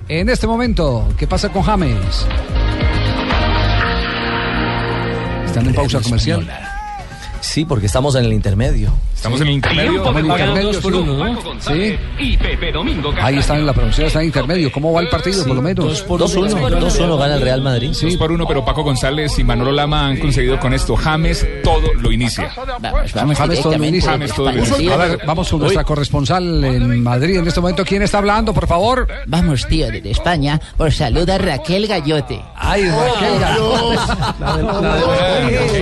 En 0.09 0.29
este 0.29 0.47
momento, 0.47 1.09
¿qué 1.17 1.27
pasa 1.27 1.49
con 1.49 1.63
James? 1.63 2.27
Están 5.47 5.67
en 5.67 5.75
pausa 5.75 6.01
comercial. 6.01 6.68
Sí, 7.41 7.65
porque 7.65 7.87
estamos 7.87 8.15
en 8.15 8.25
el 8.25 8.33
intermedio. 8.33 8.93
Estamos 9.15 9.41
en 9.41 9.49
el 9.49 9.55
intermedio. 9.55 10.03
Por 10.03 10.15
sí. 11.61 11.69
Sí. 11.69 11.97
Y 12.19 12.37
Pepe 12.37 12.71
Domingo 12.71 13.13
Ahí 13.21 13.39
están 13.39 13.59
en 13.59 13.67
la 13.67 13.73
pronunciación, 13.73 14.07
está 14.07 14.21
en 14.21 14.27
intermedio. 14.27 14.71
¿Cómo 14.71 14.93
va 14.93 15.01
el 15.01 15.09
partido, 15.09 15.45
por 15.45 15.57
lo 15.57 15.63
menos? 15.63 16.07
2-1 16.07 17.19
gana 17.19 17.35
el 17.35 17.41
Real 17.41 17.63
Madrid. 17.63 17.91
Dos 18.01 18.17
por 18.17 18.31
uno, 18.31 18.47
pero 18.47 18.65
Paco 18.65 18.83
González 18.85 19.39
y 19.39 19.45
Manolo 19.45 19.73
Lama 19.73 20.07
han 20.07 20.19
conseguido 20.19 20.59
con 20.61 20.73
esto. 20.73 20.95
James 20.97 21.47
todo 21.65 21.93
lo 21.95 22.13
inicia. 22.13 22.51
James 22.51 23.39
todo 23.63 23.77
lo 23.77 23.85
inicia. 23.85 24.11
James 24.13 24.33
todo 24.33 24.53
lo 24.53 24.59
inicia. 24.59 24.95
A 24.95 24.97
ver, 24.97 25.21
vamos 25.27 25.49
con 25.51 25.61
nuestra 25.61 25.85
corresponsal 25.85 26.65
en 26.65 27.03
Madrid 27.03 27.39
en 27.39 27.49
este 27.49 27.61
momento. 27.61 27.85
¿Quién 27.85 28.03
está 28.03 28.19
hablando, 28.19 28.55
por 28.55 28.67
favor? 28.67 29.09
Vamos, 29.27 29.67
tío, 29.67 29.91
desde 29.91 30.11
España, 30.11 30.61
os 30.77 30.97
saluda 30.97 31.39
Raquel 31.39 31.87
Gallote. 31.87 32.41
Ay, 32.55 32.85
Raquel 32.89 33.41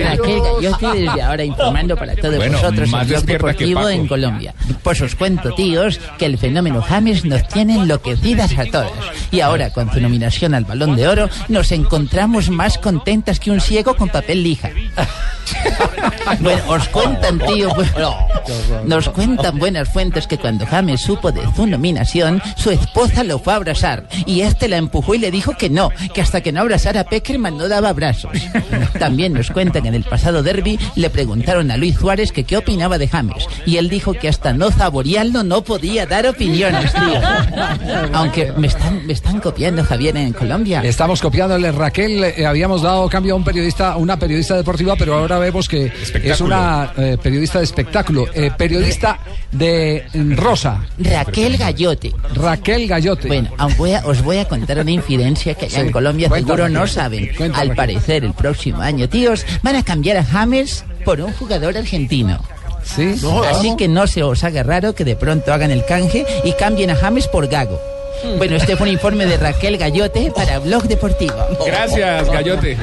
Raquel 0.03 0.41
Gallote 0.41 0.87
desde 0.99 1.21
ahora 1.21 1.43
informando 1.47 1.95
para 1.95 2.15
todos 2.15 2.37
Bueno, 2.37 2.57
vosotros 2.57 2.91
el 2.93 3.07
blog 3.07 3.23
deportivo 3.23 3.89
en 3.89 4.07
Colombia. 4.07 4.53
Pues 4.83 5.01
os 5.01 5.15
cuento, 5.15 5.53
tíos, 5.53 5.99
que 6.17 6.25
el 6.25 6.37
fenómeno 6.37 6.81
James 6.81 7.25
nos 7.25 7.47
tiene 7.47 7.75
enloquecidas 7.75 8.57
a 8.57 8.65
todas. 8.65 8.91
Y 9.31 9.41
ahora, 9.41 9.71
con 9.71 9.91
su 9.91 9.99
nominación 9.99 10.53
al 10.53 10.65
Balón 10.65 10.95
de 10.95 11.07
Oro, 11.07 11.29
nos 11.47 11.71
encontramos 11.71 12.49
más 12.49 12.77
contentas 12.77 13.39
que 13.39 13.51
un 13.51 13.61
ciego 13.61 13.95
con 13.95 14.09
papel 14.09 14.43
lija. 14.43 14.69
Bueno, 16.41 16.61
os 16.67 16.87
cuentan, 16.89 17.39
tío, 17.39 17.69
pues, 17.73 17.89
nos 18.85 19.09
cuentan 19.09 19.57
buenas 19.57 19.87
fuentes 19.89 20.27
que 20.27 20.37
cuando 20.37 20.65
James 20.65 21.01
supo 21.01 21.31
de 21.31 21.41
su 21.55 21.65
nominación, 21.65 22.41
su 22.57 22.71
esposa 22.71 23.23
lo 23.23 23.39
fue 23.39 23.53
a 23.53 23.55
abrazar 23.57 24.07
y 24.25 24.41
este 24.41 24.67
la 24.67 24.77
empujó 24.77 25.15
y 25.15 25.19
le 25.19 25.31
dijo 25.31 25.53
que 25.57 25.69
no, 25.69 25.89
que 26.13 26.21
hasta 26.21 26.41
que 26.41 26.51
no 26.51 26.61
abrazara 26.61 27.01
a 27.01 27.03
Peckerman 27.05 27.57
no 27.57 27.67
daba 27.67 27.89
abrazos. 27.89 28.37
También 28.99 29.33
nos 29.33 29.51
cuentan 29.51 29.83
que 29.83 29.87
en 29.87 29.95
el 29.95 30.03
pasado 30.03 30.43
derby 30.43 30.79
le 30.95 31.09
preguntaron 31.37 31.69
a 31.71 31.77
Luis 31.77 31.95
Suárez 31.95 32.31
que 32.31 32.43
qué 32.43 32.57
opinaba 32.57 32.97
de 32.97 33.07
James 33.07 33.45
y 33.65 33.77
él 33.77 33.89
dijo 33.89 34.13
que 34.13 34.27
hasta 34.27 34.53
no 34.53 34.71
saborearlo 34.71 35.43
no 35.43 35.63
podía 35.63 36.05
dar 36.07 36.25
opiniones, 36.25 36.91
tío. 36.93 37.21
Aunque 38.13 38.51
me 38.57 38.67
están, 38.67 39.05
me 39.05 39.13
están 39.13 39.39
copiando, 39.39 39.83
Javier, 39.83 40.17
en 40.17 40.33
Colombia. 40.33 40.81
Estamos 40.83 41.21
copiándole 41.21 41.71
Raquel, 41.71 42.23
eh, 42.23 42.45
habíamos 42.45 42.81
dado 42.81 43.07
cambio 43.09 43.33
a 43.33 43.37
un 43.37 43.43
periodista, 43.43 43.93
a 43.93 43.97
una 43.97 44.17
periodista 44.17 44.55
deportiva, 44.55 44.95
pero 44.97 45.15
ahora 45.15 45.37
vemos 45.37 45.67
que 45.69 45.91
es 46.23 46.41
una 46.41 46.91
eh, 46.97 47.17
periodista 47.21 47.59
de 47.59 47.65
espectáculo, 47.65 48.25
eh, 48.33 48.51
periodista 48.57 49.19
de 49.51 50.05
mm, 50.13 50.33
Rosa. 50.35 50.81
Raquel 50.97 51.57
Gallote. 51.57 52.13
Raquel 52.33 52.87
Gallote. 52.87 53.27
Bueno, 53.27 53.49
voy 53.77 53.93
a- 53.93 54.05
os 54.05 54.21
voy 54.23 54.37
a 54.37 54.45
contar 54.45 54.79
una 54.79 54.91
infidencia 54.91 55.53
que 55.53 55.65
allá 55.65 55.75
Sí. 55.77 55.81
en 55.81 55.91
Colombia 55.91 56.29
Cuenta, 56.29 56.55
seguro 56.55 56.69
no 56.69 56.87
saben. 56.87 57.29
Cuenta, 57.37 57.59
Al 57.59 57.75
parecer, 57.75 58.23
el 58.25 58.33
próximo 58.33 58.81
año, 58.81 59.07
tíos, 59.07 59.45
van 59.61 59.75
a 59.75 59.83
cambiar 59.83 60.17
a 60.17 60.23
James 60.23 60.83
por 61.03 61.21
un 61.21 61.33
jugador 61.33 61.77
argentino. 61.77 62.39
Sí. 62.83 63.15
Así 63.49 63.75
que 63.75 63.87
no 63.87 64.07
se 64.07 64.23
os 64.23 64.43
haga 64.43 64.63
raro 64.63 64.95
que 64.95 65.03
de 65.03 65.15
pronto 65.15 65.53
hagan 65.53 65.71
el 65.71 65.85
canje 65.85 66.25
y 66.43 66.53
cambien 66.53 66.89
a 66.89 66.95
James 66.95 67.27
por 67.27 67.47
Gago. 67.47 67.79
Bueno, 68.37 68.55
este 68.55 68.75
fue 68.75 68.87
un 68.87 68.93
informe 68.93 69.25
de 69.25 69.37
Raquel 69.37 69.77
Gallote 69.77 70.31
para 70.35 70.57
Blog 70.59 70.83
Deportivo. 70.83 71.35
Gracias, 71.65 72.27
Gallote. 72.29 72.77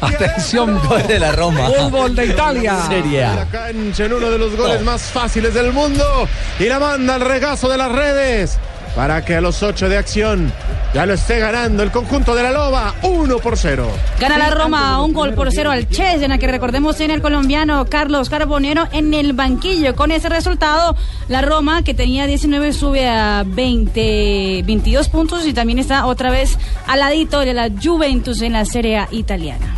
Atención, 0.00 0.80
Gol 0.88 1.06
de 1.06 1.18
la 1.18 1.32
Roma. 1.32 1.68
fútbol 1.68 2.14
de 2.14 2.26
Italia. 2.26 2.78
Serie 2.88 3.24
A. 3.24 3.34
la 3.34 3.46
cancha 3.46 4.04
en 4.06 4.12
uno 4.12 4.30
de 4.30 4.38
los 4.38 4.56
goles 4.56 4.82
más 4.82 5.02
fáciles 5.02 5.52
del 5.52 5.72
mundo 5.72 6.28
y 6.58 6.64
la 6.64 6.78
manda 6.78 7.16
al 7.16 7.20
regazo 7.20 7.68
de 7.68 7.76
las 7.76 7.92
redes 7.92 8.58
para 8.94 9.24
que 9.24 9.36
a 9.36 9.40
los 9.40 9.62
ocho 9.62 9.88
de 9.88 9.98
acción 9.98 10.52
ya 10.94 11.06
lo 11.06 11.14
esté 11.14 11.40
ganando 11.40 11.82
el 11.82 11.90
conjunto 11.90 12.34
de 12.34 12.42
la 12.44 12.52
Loba 12.52 12.94
1 13.02 13.38
por 13.38 13.56
0. 13.58 13.88
Gana 14.20 14.38
la 14.38 14.50
Roma 14.50 15.02
un 15.02 15.12
gol 15.12 15.34
por 15.34 15.50
cero 15.50 15.72
al 15.72 15.88
Chesena, 15.88 16.38
que 16.38 16.46
recordemos 16.46 17.00
en 17.00 17.10
el 17.10 17.20
colombiano 17.20 17.86
Carlos 17.86 18.30
Carbonero 18.30 18.86
en 18.92 19.12
el 19.12 19.32
banquillo. 19.32 19.96
Con 19.96 20.12
ese 20.12 20.28
resultado, 20.28 20.96
la 21.28 21.42
Roma, 21.42 21.82
que 21.82 21.94
tenía 21.94 22.26
19, 22.26 22.72
sube 22.72 23.08
a 23.08 23.44
20, 23.44 24.62
22 24.64 25.08
puntos 25.08 25.46
y 25.46 25.52
también 25.52 25.80
está 25.80 26.06
otra 26.06 26.30
vez 26.30 26.56
al 26.86 27.00
ladito 27.00 27.40
de 27.40 27.54
la 27.54 27.70
Juventus 27.82 28.40
en 28.42 28.52
la 28.52 28.64
Serie 28.64 28.98
A 28.98 29.08
italiana. 29.10 29.74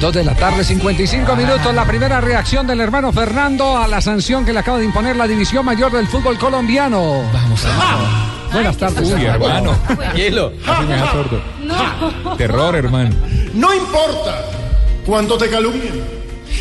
Dos 0.00 0.14
de 0.14 0.22
la 0.22 0.34
tarde, 0.34 0.62
55 0.62 1.34
minutos. 1.34 1.74
La 1.74 1.84
primera 1.84 2.20
reacción 2.20 2.66
del 2.68 2.80
hermano 2.80 3.12
Fernando 3.12 3.76
a 3.76 3.88
la 3.88 4.00
sanción 4.00 4.44
que 4.44 4.52
le 4.52 4.60
acaba 4.60 4.78
de 4.78 4.84
imponer 4.84 5.16
la 5.16 5.26
división 5.26 5.64
mayor 5.64 5.90
del 5.90 6.06
fútbol 6.06 6.38
colombiano. 6.38 7.24
Vamos 7.32 7.64
a 7.64 8.48
Buenas 8.52 8.76
tardes. 8.76 9.12
Uy, 9.12 9.24
hermano. 9.24 9.76
Hielo. 10.14 10.52
Así 10.66 10.84
me 10.84 10.96
da 10.96 11.10
sordo. 11.10 11.40
No. 11.64 12.36
Terror, 12.36 12.76
hermano. 12.76 13.10
No 13.54 13.74
importa 13.74 14.44
cuánto 15.04 15.36
te 15.36 15.50
calumnien, 15.50 16.00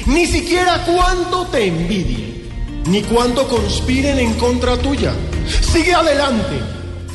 ni 0.07 0.25
siquiera 0.25 0.83
cuánto 0.83 1.45
te 1.45 1.67
envidien, 1.67 2.49
ni 2.87 3.03
cuánto 3.03 3.47
conspiren 3.47 4.17
en 4.17 4.33
contra 4.33 4.77
tuya. 4.77 5.13
Sigue 5.61 5.93
adelante. 5.93 6.59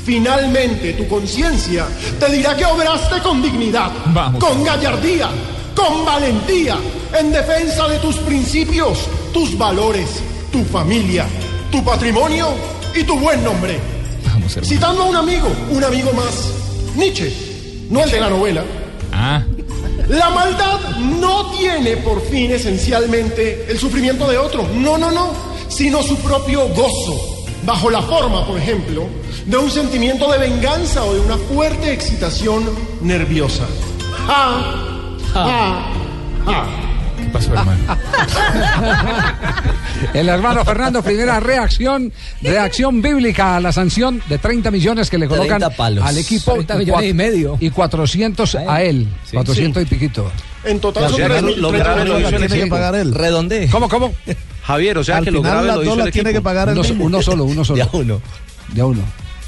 Finalmente 0.05 0.95
tu 0.95 1.07
conciencia 1.07 1.87
te 2.19 2.31
dirá 2.33 2.57
que 2.57 2.65
obraste 2.65 3.21
con 3.21 3.41
dignidad, 3.41 3.91
Vamos. 4.07 4.43
con 4.43 4.65
gallardía, 4.65 5.29
con 5.75 6.05
valentía, 6.05 6.77
en 7.19 7.33
defensa 7.33 7.89
de 7.89 7.99
tus 7.99 8.17
principios, 8.17 9.07
tus 9.33 9.57
valores, 9.57 10.09
tu 10.51 10.65
familia, 10.65 11.27
tu 11.71 11.85
patrimonio 11.85 12.49
y 12.95 13.05
tu 13.05 13.19
buen 13.19 13.43
nombre. 13.43 13.79
Vamos. 14.27 14.59
Citando 14.63 15.03
a 15.03 15.07
un 15.07 15.17
amigo, 15.17 15.49
un 15.71 15.83
amigo 15.83 16.13
más, 16.13 16.51
Nietzsche, 16.97 17.33
no 17.91 18.03
el 18.05 18.11
de 18.11 18.21
la 18.21 18.31
novela. 18.31 18.65
Ah, 19.13 19.43
La 20.09 20.31
maldad 20.31 20.81
no 20.99 21.51
tiene 21.53 21.97
por 21.99 22.21
fin 22.29 22.51
esencialmente 22.51 23.67
el 23.69 23.79
sufrimiento 23.79 24.29
de 24.29 24.39
otro, 24.39 24.67
no, 24.75 24.99
no, 24.99 25.11
no, 25.11 25.33
sino 25.69 26.03
su 26.03 26.17
propio 26.17 26.69
gozo, 26.69 27.45
bajo 27.65 27.91
la 27.91 28.03
forma, 28.03 28.47
por 28.47 28.59
ejemplo, 28.59 29.07
de 29.47 29.57
un 29.57 29.71
sentimiento 29.71 30.31
de 30.31 30.39
venganza 30.39 31.05
o 31.05 31.15
de 31.15 31.21
una 31.21 31.37
fuerte 31.37 31.93
excitación 31.93 32.69
nerviosa. 33.03 33.67
Ja. 34.27 34.92
¿Qué 37.17 37.25
pasó, 37.33 37.55
hermano? 37.55 37.79
El 40.15 40.29
hermano 40.29 40.65
Fernando, 40.65 41.03
primera 41.03 41.39
reacción, 41.41 42.13
reacción 42.43 43.01
bíblica 43.01 43.57
a 43.57 43.61
la 43.61 43.73
sanción 43.73 44.21
de 44.29 44.39
30 44.39 44.71
millones 44.71 45.09
que 45.09 45.17
le 45.19 45.27
colocan 45.29 45.59
30 45.61 45.77
palos. 45.77 46.05
al 46.05 46.19
equipo 46.19 46.53
30 46.55 46.75
millones 46.77 47.11
y 47.11 47.15
medio. 47.15 47.57
y 47.61 47.71
400 47.71 48.55
a 48.57 48.83
él, 48.83 49.09
400 49.33 49.83
y 49.83 49.87
piquito. 49.87 50.31
En 50.65 50.81
total 50.81 51.09
son 51.11 51.17
tres 51.17 51.29
que 51.33 51.43
mil- 51.43 51.55
tres 51.55 52.05
millones. 52.05 52.51
tiene 52.51 52.65
que 52.65 52.71
pagar 52.71 52.95
él. 52.97 53.15
Redondé. 53.15 53.69
¿Cómo, 53.71 53.89
cómo? 53.89 54.13
Javier, 54.65 54.99
o 54.99 55.05
sea, 55.05 55.19
al 55.19 55.25
que 55.25 55.31
lo 55.31 55.39
final 55.41 55.53
grave 55.53 55.67
las 55.69 55.77
lo 55.77 55.81
dos 55.83 55.87
hizo 55.89 55.97
las 55.97 56.07
el 56.07 56.13
tiene 56.13 56.31
equipo. 56.31 56.41
que 56.41 56.45
pagar 56.45 56.69
él 56.69 56.79
Uno, 56.79 56.89
mismo. 56.89 57.05
uno 57.05 57.23
solo, 57.23 57.45
uno 57.45 57.65
solo. 57.65 57.79
Ya 57.79 57.89
uno. 57.93 58.21
Ya 58.75 58.87
uno. 58.87 59.03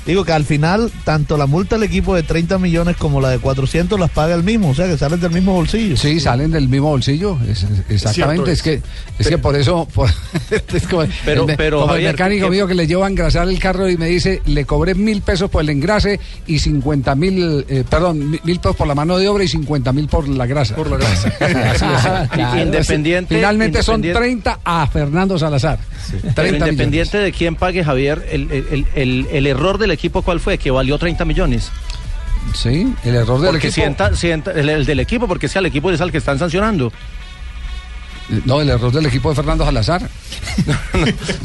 Digo 0.06 0.24
que 0.24 0.32
al 0.32 0.44
final, 0.44 0.92
tanto 1.04 1.38
la 1.38 1.46
multa 1.46 1.76
al 1.76 1.82
equipo 1.82 2.14
de 2.14 2.22
30 2.22 2.58
millones 2.58 2.96
como 2.98 3.20
la 3.22 3.30
de 3.30 3.38
400 3.38 3.98
las 3.98 4.10
paga 4.10 4.34
el 4.34 4.42
mismo, 4.42 4.68
o 4.70 4.74
sea 4.74 4.86
que 4.86 4.98
salen 4.98 5.18
del 5.18 5.30
mismo 5.30 5.54
bolsillo. 5.54 5.96
Sí, 5.96 6.20
salen 6.20 6.50
del 6.50 6.68
mismo 6.68 6.88
bolsillo. 6.90 7.38
es- 7.48 7.62
es- 7.62 7.70
exactamente. 7.88 8.52
Es, 8.52 8.62
que 8.62 8.82
es 9.18 9.28
que 9.28 9.38
por 9.38 9.56
eso. 9.56 9.88
por- 9.94 10.10
es 10.74 10.86
como, 10.86 11.04
Pero- 11.24 11.48
el, 11.48 11.56
pero, 11.56 11.78
como 11.80 11.92
Javier, 11.92 12.08
el 12.08 12.12
mecánico 12.14 12.44
¿qué- 12.46 12.50
mío 12.50 12.66
que 12.66 12.74
le 12.74 12.86
lleva 12.86 13.06
a 13.06 13.08
engrasar 13.10 13.48
el 13.48 13.58
carro 13.58 13.88
y 13.88 13.96
me 13.96 14.06
dice, 14.08 14.42
le 14.44 14.66
cobré 14.66 14.94
mil 14.94 15.22
pesos 15.22 15.48
por 15.50 15.62
el 15.62 15.70
engrase 15.70 16.20
y 16.46 16.58
50 16.58 17.14
mil, 17.14 17.64
eh, 17.68 17.84
perdón, 17.88 18.30
mi- 18.30 18.40
mil 18.44 18.58
pesos 18.60 18.76
por 18.76 18.86
la 18.86 18.94
mano 18.94 19.16
de 19.16 19.26
obra 19.28 19.44
y 19.44 19.48
50 19.48 19.92
mil 19.94 20.08
por 20.08 20.28
la 20.28 20.44
grasa. 20.46 20.76
Por 20.76 20.90
la 20.90 20.98
grasa. 20.98 22.28
Independiente- 22.62 23.34
Finalmente 23.36 23.82
son 23.82 24.00
independiente- 24.04 24.42
30 24.50 24.60
a 24.64 24.86
Fernando 24.86 25.38
Salazar. 25.38 25.78
30 26.10 26.32
Pero 26.34 26.44
millones. 26.52 26.72
independiente 26.72 27.18
de 27.18 27.32
quién 27.32 27.56
pague, 27.56 27.82
Javier, 27.82 28.26
el, 28.30 28.50
el- 28.50 28.86
el- 28.94 29.26
el 29.32 29.46
error 29.46 29.78
del 29.78 29.90
equipo, 29.94 30.22
¿cuál 30.22 30.40
fue? 30.40 30.58
Que 30.58 30.70
valió 30.70 30.98
30 30.98 31.24
millones. 31.24 31.70
Sí, 32.54 32.92
el 33.04 33.14
error 33.14 33.40
del 33.40 33.50
porque 33.50 33.68
equipo. 33.68 33.74
Sienta, 33.74 34.14
sienta, 34.14 34.52
el, 34.52 34.68
el 34.68 34.84
del 34.84 35.00
equipo, 35.00 35.26
porque 35.26 35.48
sea 35.48 35.60
el 35.60 35.66
equipo 35.66 35.90
es 35.90 36.00
al 36.00 36.12
que 36.12 36.18
están 36.18 36.38
sancionando. 36.38 36.92
No, 38.46 38.60
el 38.60 38.68
error 38.70 38.90
del 38.92 39.06
equipo 39.06 39.28
de 39.30 39.34
Fernando 39.36 39.64
Salazar. 39.64 40.08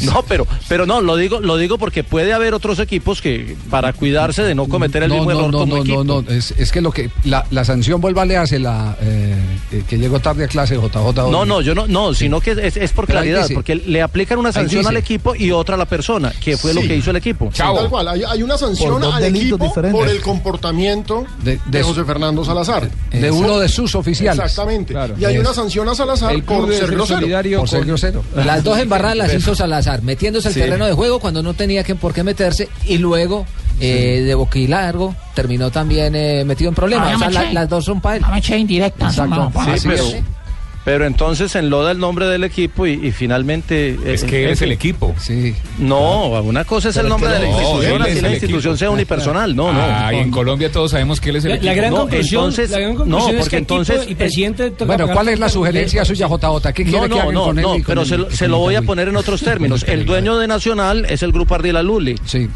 No, 0.01 0.23
pero, 0.27 0.47
pero 0.67 0.85
no, 0.85 1.01
lo 1.01 1.15
digo, 1.15 1.39
lo 1.41 1.57
digo 1.57 1.77
porque 1.77 2.03
puede 2.03 2.33
haber 2.33 2.53
otros 2.53 2.79
equipos 2.79 3.21
que 3.21 3.55
para 3.69 3.93
cuidarse 3.93 4.43
de 4.43 4.55
no 4.55 4.67
cometer 4.67 5.03
el 5.03 5.09
no, 5.09 5.15
mismo 5.15 5.31
no, 5.31 5.39
error 5.39 5.51
no, 5.51 5.57
como 5.59 5.75
no, 5.77 5.81
equipo. 5.81 6.03
no, 6.03 6.21
no, 6.21 6.31
es, 6.31 6.53
es 6.57 6.71
que 6.71 6.81
lo 6.81 6.91
que 6.91 7.09
la, 7.23 7.45
la 7.51 7.65
sanción 7.65 7.99
vuelva 8.01 8.25
le 8.25 8.37
hace 8.37 8.59
la 8.59 8.95
eh, 9.01 9.35
que 9.87 9.97
llegó 9.97 10.19
tarde 10.19 10.45
a 10.45 10.47
clase 10.47 10.75
JJ. 10.77 11.29
No, 11.31 11.45
no, 11.45 11.61
yo 11.61 11.75
no, 11.75 11.87
no, 11.87 12.13
sino 12.13 12.39
que 12.39 12.51
es, 12.51 12.77
es 12.77 12.91
por 12.91 13.05
Pero 13.05 13.17
claridad, 13.19 13.41
dice- 13.43 13.53
porque 13.55 13.75
le 13.75 14.01
aplican 14.01 14.39
una 14.39 14.51
sanción 14.51 14.85
al 14.87 14.97
equipo 14.97 15.35
y 15.35 15.51
otra 15.51 15.75
a 15.75 15.77
la 15.77 15.85
persona, 15.85 16.31
que 16.43 16.57
fue 16.57 16.73
lo 16.73 16.81
que 16.81 16.95
hizo 16.95 17.09
el 17.11 17.17
equipo. 17.17 17.51
Tal 17.55 17.89
cual. 17.89 18.07
Hay, 18.07 18.23
hay 18.23 18.43
una 18.43 18.57
sanción 18.57 19.03
al 19.03 19.23
equipo 19.23 19.57
diferentes. 19.57 19.91
por 19.99 20.07
el 20.07 20.21
comportamiento 20.21 21.25
de, 21.43 21.59
de 21.65 21.83
José 21.83 22.03
Fernando 22.05 22.43
Salazar. 22.45 22.89
de 23.11 23.31
uno 23.31 23.59
de 23.59 23.67
sus 23.69 23.95
oficiales. 23.95 24.43
Exactamente. 24.45 24.93
Claro. 24.93 25.15
Y 25.19 25.25
hay 25.25 25.35
Es- 25.35 25.41
una 25.41 25.53
sanción 25.53 25.87
a 25.89 25.95
Salazar 25.95 26.41
por 26.43 26.68
ser 26.77 26.91
grosero. 26.91 27.19
solidario 27.19 27.59
Por 27.59 27.69
ser 27.69 27.79
con- 27.79 27.87
grosero. 27.87 28.23
Las 28.35 28.63
dos 28.63 28.77
embarradas 28.79 29.17
las 29.17 29.33
hizo 29.33 29.55
Salazar, 29.55 30.01
metiéndose 30.03 30.47
al 30.49 30.53
Sí. 30.53 30.59
terreno 30.59 30.85
de 30.85 30.93
juego 30.93 31.19
cuando 31.19 31.41
no 31.43 31.53
tenía 31.53 31.83
que, 31.83 31.95
por 31.95 32.13
qué 32.13 32.23
meterse 32.23 32.69
y 32.85 32.97
luego 32.97 33.45
eh, 33.81 34.23
de 34.25 34.35
boquilargo 34.35 35.15
terminó 35.33 35.71
también 35.71 36.13
eh, 36.13 36.43
metido 36.45 36.67
en 36.69 36.75
problemas. 36.75 37.13
Ah, 37.13 37.15
O 37.15 37.19
sea, 37.19 37.29
la- 37.29 37.53
las 37.53 37.69
dos 37.69 37.85
son 37.85 38.01
para 38.01 38.17
él. 38.17 38.21
No 38.23 38.29
me 38.29 38.39
eché 38.39 38.57
indirecta. 38.57 39.07
Exacto. 39.07 39.51
Sí, 39.77 39.87
pero. 39.87 40.03
Pero 40.89 41.05
entonces 41.05 41.55
enloda 41.55 41.91
el 41.91 41.99
nombre 41.99 42.25
del 42.25 42.43
equipo 42.43 42.87
y, 42.87 42.93
y 42.93 43.11
finalmente... 43.11 43.95
Es 44.11 44.23
eh, 44.23 44.25
que 44.25 44.39
él 44.39 44.45
en 44.47 44.53
es 44.53 44.61
el 44.63 44.71
equipo. 44.71 45.13
Sí. 45.19 45.53
No, 45.77 46.29
una 46.41 46.65
cosa 46.65 46.89
es 46.89 46.97
el 46.97 47.05
es 47.05 47.09
nombre 47.09 47.29
que 47.29 47.35
de 47.35 47.41
la 47.43 47.45
no, 47.51 47.51
institución, 47.61 48.01
así 48.01 48.11
es 48.11 48.21
la 48.23 48.29
institución 48.31 48.73
equipo. 48.73 48.77
sea 48.77 48.89
unipersonal. 48.89 49.55
No, 49.55 49.71
no. 49.71 49.79
Ah, 49.79 50.11
y 50.11 50.17
en 50.17 50.31
Colombia 50.31 50.71
todos 50.71 50.89
sabemos 50.89 51.21
que 51.21 51.29
él 51.29 51.35
es 51.35 51.45
el 51.45 51.49
La, 51.51 51.55
equipo. 51.57 51.69
la 51.69 51.75
gran 51.75 51.89
No, 51.91 51.97
conclusión, 51.97 52.41
entonces- 52.45 52.71
la 52.71 52.79
gran 52.79 52.91
no, 52.93 52.97
conclusión 52.97 53.29
es 53.35 53.39
porque 53.41 53.49
que 53.51 53.57
equipo 53.57 53.75
entonces- 53.81 54.09
y 54.09 54.15
presidente 54.15 54.73
Bueno, 54.83 55.07
¿cuál 55.09 55.29
es 55.29 55.39
la 55.39 55.49
sugerencia 55.49 56.03
suya, 56.05 56.27
JJ? 56.27 56.73
¿Qué 56.73 56.83
quiere 56.83 56.97
No, 56.97 57.03
que 57.03 57.09
no, 57.09 57.21
hagan 57.21 57.33
no, 57.35 57.43
con 57.45 57.57
él 57.59 57.63
no, 57.63 57.75
pero 57.85 58.01
el- 58.01 58.07
se, 58.07 58.17
lo- 58.17 58.31
se 58.31 58.47
lo 58.47 58.57
voy 58.57 58.73
a 58.73 58.81
poner 58.81 59.09
en 59.09 59.15
otros 59.15 59.41
términos. 59.43 59.83
El 59.87 60.07
dueño 60.07 60.37
de 60.39 60.47
Nacional 60.47 61.05
es 61.07 61.21
el 61.21 61.31
grupo 61.31 61.53
Ardila 61.53 61.83
Luli. 61.83 62.15
Sí. 62.25 62.49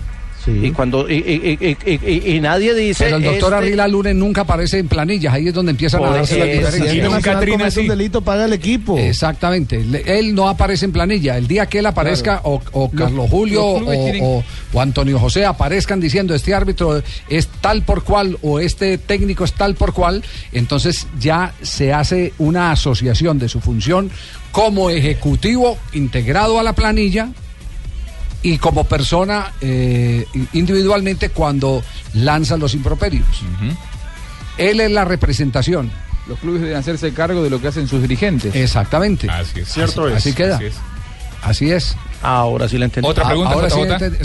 Y 0.52 0.72
cuando 0.72 1.10
y, 1.10 1.16
y- 1.16 1.58
y- 1.62 1.78
y- 1.92 2.00
y- 2.32 2.36
y 2.36 2.40
nadie 2.42 2.74
dice. 2.74 3.06
Pero 3.06 3.18
el 3.18 3.24
doctor 3.24 3.54
este- 3.54 3.66
Arrila 3.66 3.88
Lunes 3.88 4.16
nunca 4.16 4.42
aparece 4.42 4.80
en 4.80 4.88
planillas, 4.88 5.34
ahí 5.34 5.48
es 5.48 5.54
donde 5.54 5.72
empiezan 5.72 6.04
a 6.04 6.10
darse 6.10 6.38
las 6.38 6.48
diferencias. 6.48 6.92
si 7.74 7.80
un 7.82 7.88
delito, 7.88 8.22
paga 8.22 8.46
el 8.46 8.54
equipo. 8.54 8.98
Exactamente, 8.98 9.84
Le- 9.84 10.20
él 10.20 10.36
no 10.36 10.48
aparece 10.50 10.86
en 10.86 10.92
planilla. 10.92 11.38
El 11.38 11.48
día 11.48 11.66
que 11.68 11.80
él 11.80 11.86
aparezca, 11.86 12.42
o, 12.44 12.62
o 12.74 12.90
Carlos 12.92 13.30
Julio 13.30 13.80
los 13.80 13.88
o, 13.90 14.04
tienen- 14.04 14.24
o- 14.24 14.44
o 14.74 14.82
Antonio 14.82 15.20
José 15.20 15.46
aparezcan 15.46 16.00
diciendo 16.00 16.34
este 16.36 16.54
árbitro 16.54 17.02
es 17.30 17.48
tal 17.62 17.84
por 17.84 18.04
cual 18.04 18.38
o 18.42 18.60
este 18.60 18.98
técnico 18.98 19.44
es 19.44 19.54
tal 19.54 19.76
por 19.76 19.94
cual, 19.94 20.24
entonces 20.52 21.08
ya 21.20 21.54
se 21.62 21.94
hace 21.94 22.34
una 22.38 22.72
asociación 22.72 23.40
de 23.40 23.50
su 23.50 23.60
función 23.60 24.12
como 24.52 24.90
ejecutivo 24.90 25.78
integrado 25.94 26.60
a 26.60 26.64
la 26.64 26.74
planilla 26.74 27.30
y 28.44 28.58
como 28.58 28.84
persona 28.84 29.54
eh, 29.62 30.26
individualmente 30.54 31.30
cuando 31.30 31.82
lanzan 32.14 32.60
los 32.60 32.74
improperios. 32.76 33.26
Él 34.58 34.80
es 34.82 34.92
la 34.92 35.06
representación. 35.06 35.92
Los 36.28 36.40
clubes 36.40 36.62
deben 36.62 36.78
hacerse 36.78 37.12
cargo 37.14 37.44
de 37.44 37.50
lo 37.50 37.60
que 37.60 37.68
hacen 37.68 37.88
sus 37.88 38.02
dirigentes. 38.02 38.56
Exactamente. 38.56 39.30
Así 39.30 39.62
es. 39.62 39.70
Cierto 39.70 40.08
es. 40.08 40.16
Así 40.18 40.34
queda. 40.34 40.56
Así 40.58 40.66
es. 40.66 40.74
Así 41.42 41.72
es. 41.72 41.96
Ahora 42.22 42.70
sí 42.70 42.78
la 42.78 42.86
entendí. 42.86 43.10
Otra 43.10 43.26
pregunta, 43.28 43.52
Ahora 43.52 43.70
sí, 43.70 43.82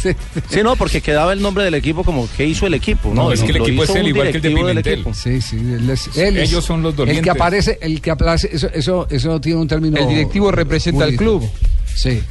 sí. 0.00 0.14
sí. 0.48 0.62
No, 0.62 0.76
porque 0.76 1.00
quedaba 1.00 1.32
el 1.32 1.42
nombre 1.42 1.64
del 1.64 1.74
equipo 1.74 2.04
como 2.04 2.28
que 2.36 2.46
hizo 2.46 2.64
el 2.68 2.74
equipo. 2.74 3.08
No, 3.08 3.24
No, 3.24 3.32
es 3.32 3.42
que 3.42 3.50
el 3.50 3.56
equipo 3.56 3.82
es 3.82 3.90
él, 3.90 4.06
igual 4.06 4.30
que 4.30 4.36
el 4.36 4.42
de 4.42 4.48
Pimentel. 4.50 4.92
equipo. 4.94 5.12
Sí, 5.12 5.40
sí, 5.40 5.56
él 5.56 5.90
es- 5.90 6.16
él 6.16 6.36
es- 6.36 6.50
Ellos 6.50 6.64
son 6.64 6.80
los 6.82 6.92
El 6.92 6.96
dolientes. 6.98 7.24
que 7.24 7.30
aparece, 7.30 7.78
el 7.82 8.00
que 8.00 8.10
aparece, 8.12 8.50
eso, 8.52 8.68
eso, 8.72 9.08
eso 9.10 9.40
tiene 9.40 9.58
un 9.60 9.66
término. 9.66 9.96
El 9.96 10.06
directivo 10.08 10.52
representa 10.52 11.04
al 11.04 11.16
club. 11.16 11.42
Sí. 11.94 12.22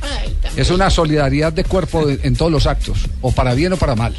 Es 0.57 0.69
una 0.69 0.89
solidaridad 0.89 1.53
de 1.53 1.63
cuerpo 1.63 2.05
de- 2.05 2.19
en 2.23 2.35
todos 2.35 2.51
los 2.51 2.65
actos, 2.67 2.97
o 3.21 3.31
para 3.31 3.53
bien 3.53 3.73
o 3.73 3.77
para 3.77 3.95
mal. 3.95 4.15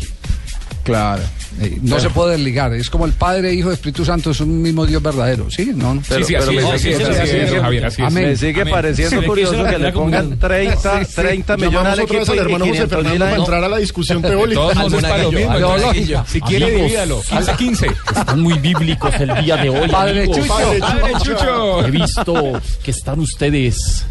Claro. 0.85 1.23
Eh, 1.61 1.79
no 1.83 2.01
se 2.01 2.09
puede 2.11 2.33
desligar. 2.33 2.73
Es 2.73 2.89
como 2.91 3.05
el 3.05 3.13
Padre, 3.13 3.53
Hijo, 3.55 3.71
Espíritu 3.71 4.05
Santo, 4.05 4.31
es 4.33 4.41
un 4.41 4.63
mismo 4.63 4.85
Dios 4.87 5.01
verdadero. 5.03 5.49
Sí, 5.51 5.71
no, 5.77 5.95
no. 5.95 6.03
Sí, 6.03 6.25
sí, 6.25 6.35
así 6.35 6.57
es, 6.57 6.65
así 6.65 6.89
es, 6.91 7.01
así 7.09 7.37
es, 7.37 7.51
don 7.51 7.61
Javier, 7.61 7.87
así 7.87 8.03
es. 8.03 8.09
Amén. 8.09 8.25
Me 8.31 8.37
sigue 8.37 8.63
Amén. 8.63 8.75
pareciendo 8.75 9.21
Sí, 9.21 9.27
curioso 9.27 9.65
que 9.65 9.79
le 9.79 9.93
pongan 9.93 10.39
30, 10.39 10.99
Sí, 11.01 11.05
sí. 11.05 11.15
30 11.15 11.57
millones 11.59 11.93
al 11.93 12.01
equipo 12.01 12.33
al 12.33 12.39
hermano 12.39 12.65
José 12.65 12.73
500 12.73 12.89
Fernando 12.99 13.25
para 13.27 13.37
entrar 13.37 13.65
a 13.65 13.69
la 13.69 13.77
discusión 13.77 14.23
teórica. 14.23 14.61
Todos 14.61 14.75
nos 14.77 14.93
es 14.95 15.03
para 15.03 15.23
lo 15.23 15.33
mismo. 15.33 15.55
Ideológica. 15.57 16.25
Si 16.27 16.41
quiere, 16.41 16.71
divídalo. 16.71 17.21
15, 17.29 17.53
15. 17.59 17.87
Están 18.17 18.41
muy 18.41 18.59
bíblicos 18.59 19.15
el 19.21 19.45
día 19.45 19.57
de 19.59 19.69
hoy. 19.71 19.89
Padre. 19.89 20.27
Chucho. 20.29 20.49
Padre 20.49 21.13
Chucho. 21.23 21.87
He 21.87 21.91
visto 21.93 22.61
que 22.83 22.91
están 22.91 23.21
ustedes 23.21 24.05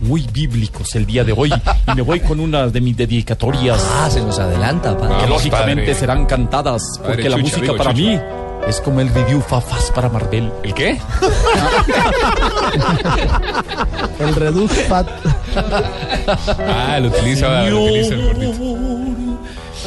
muy 0.00 0.26
bíblicos 0.32 0.94
el 0.94 1.06
día 1.06 1.24
de 1.24 1.32
hoy 1.36 1.52
y 1.52 1.94
me 1.94 2.02
voy 2.02 2.20
con 2.20 2.38
una 2.40 2.68
de 2.68 2.80
mis 2.80 2.96
dedicatorias 2.96 3.84
Ah, 4.00 4.08
se 4.10 4.20
nos 4.20 4.38
adelanta, 4.38 4.96
padre. 4.96 5.08
que 5.08 5.14
Vamos, 5.24 5.30
lógicamente 5.30 5.82
padre. 5.82 5.94
serán 5.98 6.26
cantadas 6.26 6.82
porque 6.98 7.08
Padre 7.24 7.30
la 7.30 7.36
Chucho, 7.36 7.42
música 7.46 7.62
digo, 7.62 7.76
para 7.76 7.90
Chucho. 7.92 8.02
mí 8.04 8.20
es 8.68 8.80
como 8.80 9.00
el 9.00 9.08
review 9.14 9.40
fafas 9.40 9.90
para 9.94 10.08
Marvel. 10.08 10.52
¿El 10.62 10.74
qué? 10.74 11.00
El 14.20 14.34
Redux 14.34 14.72
Fat. 14.88 15.08
Ah, 16.58 16.98
lo 17.00 17.08
utiliza, 17.08 17.62
lo 17.70 17.84
utiliza 17.84 18.14
el 18.14 18.24
gordito. 18.26 18.76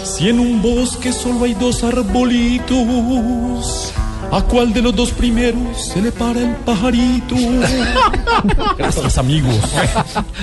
Si 0.03 0.29
en 0.29 0.39
un 0.39 0.61
bosque 0.61 1.11
solo 1.13 1.45
hay 1.45 1.53
dos 1.53 1.83
arbolitos, 1.83 3.93
¿a 4.31 4.41
cuál 4.43 4.73
de 4.73 4.81
los 4.81 4.95
dos 4.95 5.11
primeros 5.11 5.91
se 5.93 6.01
le 6.01 6.11
para 6.11 6.39
el 6.39 6.55
pajarito? 6.57 7.35
Gracias, 8.77 9.17
amigos. 9.17 9.55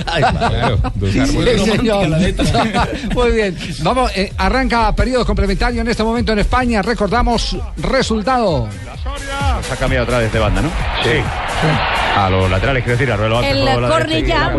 Claro, 0.05 0.77
dos 0.95 1.11
Sí, 1.11 1.19
árboles. 1.19 1.61
señor. 1.63 2.07
Muy 3.15 3.31
bien. 3.31 3.57
Vamos, 3.81 4.11
eh, 4.15 4.33
arranca 4.37 4.93
periodo 4.95 5.25
complementario 5.25 5.81
en 5.81 5.87
este 5.87 6.03
momento 6.03 6.33
en 6.33 6.39
España. 6.39 6.81
Recordamos 6.81 7.55
resultado. 7.77 8.67
Se 9.67 9.73
ha 9.73 9.75
cambiado 9.77 10.05
otra 10.05 10.19
vez 10.19 10.31
de 10.31 10.39
banda, 10.39 10.61
¿no? 10.61 10.69
Sí. 11.03 11.21
A 12.17 12.29
los 12.29 12.49
laterales, 12.49 12.83
quiero 12.83 12.97
decir, 12.97 13.11
a 13.13 13.17
Ruelo 13.17 13.41
El 13.43 13.87
Cornellá 13.89 14.53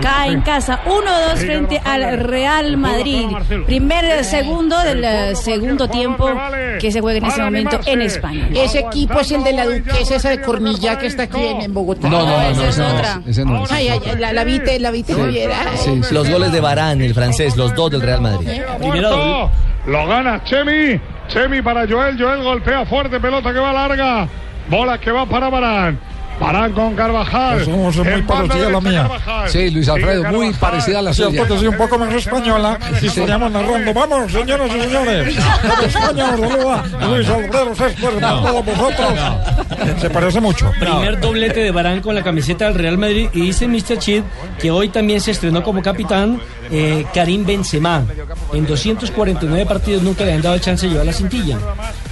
cae 0.00 0.32
en 0.32 0.40
casa 0.42 0.80
1-2 0.84 1.34
frente 1.36 1.80
al 1.84 2.18
Real 2.18 2.76
Madrid. 2.76 3.26
Primer 3.66 4.24
segundo 4.24 4.78
del 4.80 5.04
eh, 5.04 5.36
segundo 5.36 5.88
tiempo 5.88 6.28
que 6.80 6.90
se 6.90 7.00
juega 7.00 7.18
en 7.18 7.24
este 7.26 7.42
momento 7.42 7.80
en 7.86 8.01
España. 8.06 8.48
Ese 8.54 8.80
equipo 8.80 9.20
es 9.20 9.30
el 9.32 9.44
de 9.44 9.52
la 9.52 9.66
duquesa 9.66 10.16
esa 10.16 10.30
de 10.30 10.40
Cornilla 10.40 10.98
que 10.98 11.06
está 11.06 11.24
aquí 11.24 11.40
en, 11.42 11.62
en 11.62 11.74
Bogotá. 11.74 12.08
No, 12.08 12.24
no, 12.24 12.26
no, 12.26 12.42
esa 12.42 12.60
no, 12.60 12.62
es 12.62 12.68
ese 12.68 12.80
no 12.82 12.88
otra. 12.94 13.20
es, 13.24 13.26
ese 13.28 13.44
no 13.44 13.64
es. 13.64 13.72
Ay, 13.72 13.88
ay, 13.88 14.00
ay, 14.06 14.16
la, 14.18 14.32
la 14.32 14.44
viste, 14.44 14.78
la. 14.78 14.90
Ay. 14.90 15.04
Sí, 15.76 16.00
sí. 16.02 16.14
Los 16.14 16.30
goles 16.30 16.52
de 16.52 16.60
Barán, 16.60 17.00
el 17.00 17.14
francés, 17.14 17.56
los 17.56 17.74
dos 17.74 17.90
del 17.90 18.02
Real 18.02 18.20
Madrid. 18.20 18.48
Primera 18.78 19.08
doble. 19.08 19.50
Lo 19.86 20.06
gana 20.06 20.42
Chemi. 20.44 21.00
Chemi 21.28 21.62
para 21.62 21.86
Joel. 21.88 22.16
Joel 22.20 22.42
golpea 22.42 22.86
fuerte. 22.86 23.18
Pelota 23.20 23.52
que 23.52 23.58
va 23.58 23.72
larga. 23.72 24.28
Bola 24.68 24.98
que 24.98 25.10
va 25.10 25.26
para 25.26 25.48
Barán. 25.48 25.98
Barán 26.40 26.72
con 26.72 26.94
Carvajal. 26.96 27.54
Pues 27.54 27.64
somos 27.66 27.96
muy 27.96 28.22
parecida 28.22 28.66
a 28.66 28.70
la 28.70 28.80
mía. 28.80 29.02
Carvajal. 29.02 29.48
Sí, 29.48 29.70
Luis 29.70 29.88
Alfredo, 29.88 30.24
muy 30.24 30.46
Carvajal. 30.52 30.60
parecida 30.70 30.98
a 30.98 31.02
la 31.02 31.14
Sí, 31.14 31.22
suya. 31.22 31.38
porque 31.42 31.58
soy 31.58 31.66
un 31.68 31.76
poco 31.76 31.98
más 31.98 32.12
española 32.14 32.78
y 33.00 33.06
estaríamos 33.06 33.52
narrando. 33.52 33.94
Vamos, 33.94 34.32
señoras 34.32 34.70
y 34.76 34.80
señores. 34.80 35.36
De 35.36 35.86
España 35.86 36.30
nos 36.32 36.40
saluda 36.40 36.84
Luis 37.08 37.28
Alfredo 37.28 37.74
Céspedes 37.74 38.14
para 38.20 38.40
todos 38.42 38.64
vosotros. 38.64 39.12
Se 40.00 40.10
parece 40.10 40.40
mucho. 40.40 40.70
Primer 40.80 41.20
doblete 41.20 41.60
de 41.60 41.70
Barán 41.70 42.00
con 42.00 42.14
la 42.14 42.22
camiseta 42.22 42.64
del 42.66 42.74
Real 42.74 42.98
Madrid 42.98 43.28
y 43.32 43.40
dice 43.42 43.68
Mr. 43.68 43.98
Chip 43.98 44.24
que 44.58 44.70
hoy 44.70 44.88
también 44.88 45.20
se 45.20 45.30
estrenó 45.30 45.62
como 45.62 45.80
capitán 45.82 46.40
eh, 46.72 47.06
Karim 47.14 47.44
Benzema. 47.44 48.04
En 48.52 48.66
249 48.66 49.66
partidos 49.66 50.02
nunca 50.02 50.24
le 50.24 50.32
han 50.32 50.42
dado 50.42 50.58
chance 50.58 50.86
de 50.86 50.92
llevar 50.92 51.06
la 51.06 51.12
cintilla. 51.12 51.58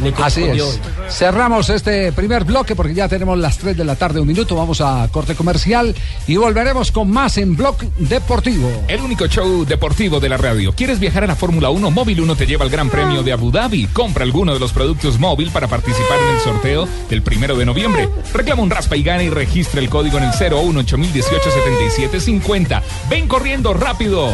Le 0.02 0.12
Así 0.22 0.42
es. 0.44 0.62
hoy. 0.62 0.78
Cerramos 1.08 1.70
este 1.70 2.12
primer 2.12 2.44
bloque 2.44 2.76
porque 2.76 2.94
ya 2.94 3.08
tenemos 3.08 3.38
las 3.38 3.58
3 3.58 3.76
de 3.76 3.84
la 3.84 3.96
tarde, 3.96 4.20
un 4.20 4.28
minuto. 4.28 4.54
Vamos 4.54 4.80
a 4.80 5.08
corte 5.10 5.34
comercial 5.34 5.94
y 6.26 6.36
volveremos 6.36 6.92
con 6.92 7.10
más 7.10 7.38
en 7.38 7.56
Blog 7.56 7.78
Deportivo. 7.96 8.70
El 8.86 9.00
único 9.00 9.26
show 9.26 9.64
deportivo 9.64 10.20
de 10.20 10.28
la 10.28 10.36
radio. 10.36 10.72
¿Quieres 10.72 11.00
viajar 11.00 11.24
a 11.24 11.26
la 11.26 11.36
Fórmula 11.36 11.70
1? 11.70 11.90
Móvil 11.90 12.20
1 12.20 12.36
te 12.36 12.46
lleva 12.46 12.64
al 12.64 12.70
Gran 12.70 12.90
Premio 12.90 13.22
de 13.22 13.32
Abu 13.32 13.50
Dhabi. 13.50 13.86
Compra 13.86 14.24
alguno 14.24 14.52
de 14.52 14.60
los 14.60 14.72
productos 14.72 15.18
móvil 15.18 15.50
para 15.50 15.68
participar 15.68 16.18
en 16.18 16.34
el 16.34 16.40
sorteo 16.40 16.86
del 17.08 17.22
primero 17.22 17.56
de 17.56 17.64
noviembre. 17.64 18.08
Reclama 18.34 18.62
un 18.62 18.70
raspa 18.70 18.96
y 18.96 19.02
gana 19.02 19.22
y 19.22 19.30
registra 19.30 19.80
el 19.80 19.88
código 19.88 20.18
en 20.18 20.24
el 20.24 20.30
01 20.30 20.80
8018 20.80 21.50
7750. 21.50 22.82
Ven 23.08 23.26
corriendo 23.26 23.72
rápido 23.74 24.30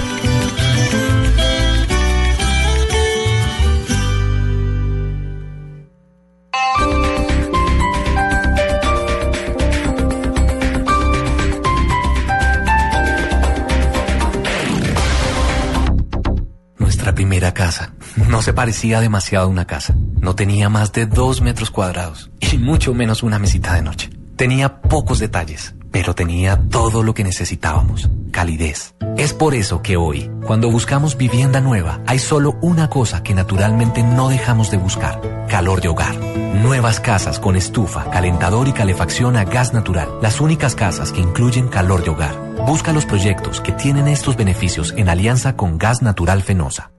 No 18.28 18.41
se 18.43 18.54
parecía 18.54 19.00
demasiado 19.02 19.46
a 19.46 19.50
una 19.50 19.65
casa. 19.65 19.96
No 20.22 20.36
tenía 20.36 20.70
más 20.70 20.91
de 20.93 21.08
dos 21.08 21.41
metros 21.41 21.72
cuadrados 21.72 22.30
y 22.39 22.58
mucho 22.58 22.93
menos 22.93 23.24
una 23.24 23.39
mesita 23.39 23.74
de 23.74 23.82
noche. 23.82 24.10
Tenía 24.36 24.82
pocos 24.82 25.17
detalles, 25.17 25.74
pero 25.91 26.13
tenía 26.13 26.62
todo 26.70 27.02
lo 27.02 27.15
que 27.15 27.24
necesitábamos. 27.24 28.10
calidez. 28.32 28.93
Es 29.17 29.34
por 29.34 29.56
eso 29.56 29.82
que 29.82 29.98
hoy, 29.98 30.30
cuando 30.46 30.70
buscamos 30.70 31.17
vivienda 31.17 31.60
nueva, 31.60 32.02
hay 32.06 32.20
solo 32.20 32.56
una 32.62 32.88
cosa 32.91 33.24
que 33.24 33.34
naturalmente 33.34 34.04
no 34.04 34.30
dejamos 34.30 34.70
de 34.70 34.78
buscar, 34.78 35.20
calor 35.50 35.82
de 35.82 35.88
hogar. 35.88 36.15
Nuevas 36.62 37.00
casas 37.00 37.39
con 37.39 37.56
estufa, 37.56 38.12
calentador 38.12 38.67
y 38.67 38.74
calefacción 38.74 39.36
a 39.36 39.46
gas 39.46 39.74
natural. 39.74 40.08
Las 40.22 40.39
únicas 40.39 40.76
casas 40.76 41.12
que 41.12 41.22
incluyen 41.22 41.67
calor 41.67 42.04
de 42.04 42.12
hogar. 42.12 42.36
Busca 42.67 42.93
los 42.93 43.08
proyectos 43.08 43.62
que 43.62 43.72
tienen 43.72 44.08
estos 44.08 44.36
beneficios 44.36 44.93
en 44.98 45.10
alianza 45.10 45.56
con 45.56 45.80
Gas 45.80 46.04
Natural 46.04 46.43
Fenosa. 46.43 46.91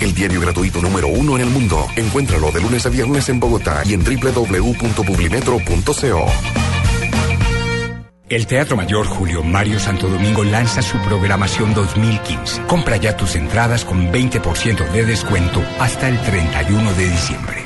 El 0.00 0.14
diario 0.14 0.40
gratuito 0.40 0.80
número 0.80 1.08
uno 1.08 1.36
en 1.36 1.42
el 1.42 1.50
mundo. 1.50 1.86
Encuéntralo 1.96 2.50
de 2.50 2.60
lunes 2.60 2.86
a 2.86 2.88
viernes 2.88 3.28
en 3.28 3.38
Bogotá 3.38 3.82
y 3.84 3.92
en 3.94 4.02
www.publimetro.co. 4.02 6.26
El 8.28 8.46
Teatro 8.46 8.76
Mayor 8.76 9.06
Julio 9.06 9.42
Mario 9.42 9.78
Santo 9.78 10.08
Domingo 10.08 10.42
lanza 10.42 10.82
su 10.82 10.98
programación 11.02 11.74
2015. 11.74 12.62
Compra 12.66 12.96
ya 12.96 13.14
tus 13.16 13.36
entradas 13.36 13.84
con 13.84 14.10
20% 14.10 14.90
de 14.90 15.04
descuento 15.04 15.62
hasta 15.78 16.08
el 16.08 16.18
31 16.22 16.94
de 16.94 17.10
diciembre. 17.10 17.62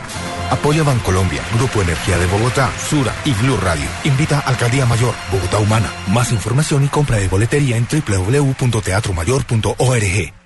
Apoya 0.51 0.83
Bancolombia, 0.83 1.41
Grupo 1.55 1.81
Energía 1.83 2.19
de 2.19 2.27
Bogotá, 2.27 2.73
Sura 2.79 3.15
y 3.25 3.33
Blue 3.35 3.57
Radio. 3.57 3.87
Invita 4.05 4.41
Alcaldía 4.41 4.87
Mayor, 4.87 5.15
Bogotá 5.33 5.59
Humana. 5.59 5.93
Más 6.09 6.33
información 6.33 6.85
y 6.85 6.89
compra 6.89 7.17
de 7.17 7.29
boletería 7.29 7.77
en 7.77 7.87
www.teatromayor.org. 7.87 10.46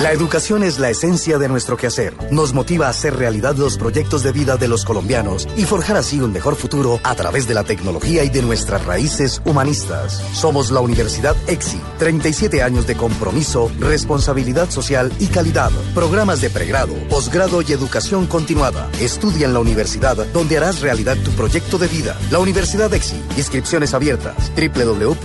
La 0.00 0.12
educación 0.12 0.62
es 0.62 0.78
la 0.78 0.88
esencia 0.88 1.36
de 1.36 1.46
nuestro 1.46 1.76
quehacer. 1.76 2.16
Nos 2.32 2.54
motiva 2.54 2.86
a 2.86 2.88
hacer 2.88 3.16
realidad 3.16 3.54
los 3.56 3.76
proyectos 3.76 4.22
de 4.22 4.32
vida 4.32 4.56
de 4.56 4.66
los 4.66 4.86
colombianos 4.86 5.46
y 5.58 5.64
forjar 5.64 5.98
así 5.98 6.18
un 6.22 6.32
mejor 6.32 6.56
futuro 6.56 6.98
a 7.04 7.14
través 7.14 7.46
de 7.46 7.52
la 7.52 7.64
tecnología 7.64 8.24
y 8.24 8.30
de 8.30 8.40
nuestras 8.40 8.82
raíces 8.86 9.42
humanistas. 9.44 10.22
Somos 10.32 10.70
la 10.70 10.80
Universidad 10.80 11.36
EXI. 11.46 11.82
37 11.98 12.62
años 12.62 12.86
de 12.86 12.96
compromiso, 12.96 13.70
responsabilidad 13.78 14.70
social 14.70 15.12
y 15.18 15.26
calidad. 15.26 15.70
Programas 15.94 16.40
de 16.40 16.48
pregrado, 16.48 16.94
posgrado 17.10 17.60
y 17.60 17.70
educación 17.72 18.26
continuada. 18.26 18.88
Estudia 19.00 19.46
en 19.46 19.52
la 19.52 19.60
universidad 19.60 20.16
donde 20.32 20.56
harás 20.56 20.80
realidad 20.80 21.18
tu 21.18 21.30
proyecto 21.32 21.76
de 21.76 21.88
vida. 21.88 22.18
La 22.30 22.38
Universidad 22.38 22.92
EXI. 22.94 23.22
Inscripciones 23.36 23.92
abiertas. 23.92 24.50
www.exi.edu.co. 24.56 25.20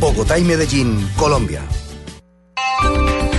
Bogotá 0.00 0.38
y 0.38 0.44
Medellín, 0.44 1.06
Colombia. 1.18 1.62
Música 2.58 3.35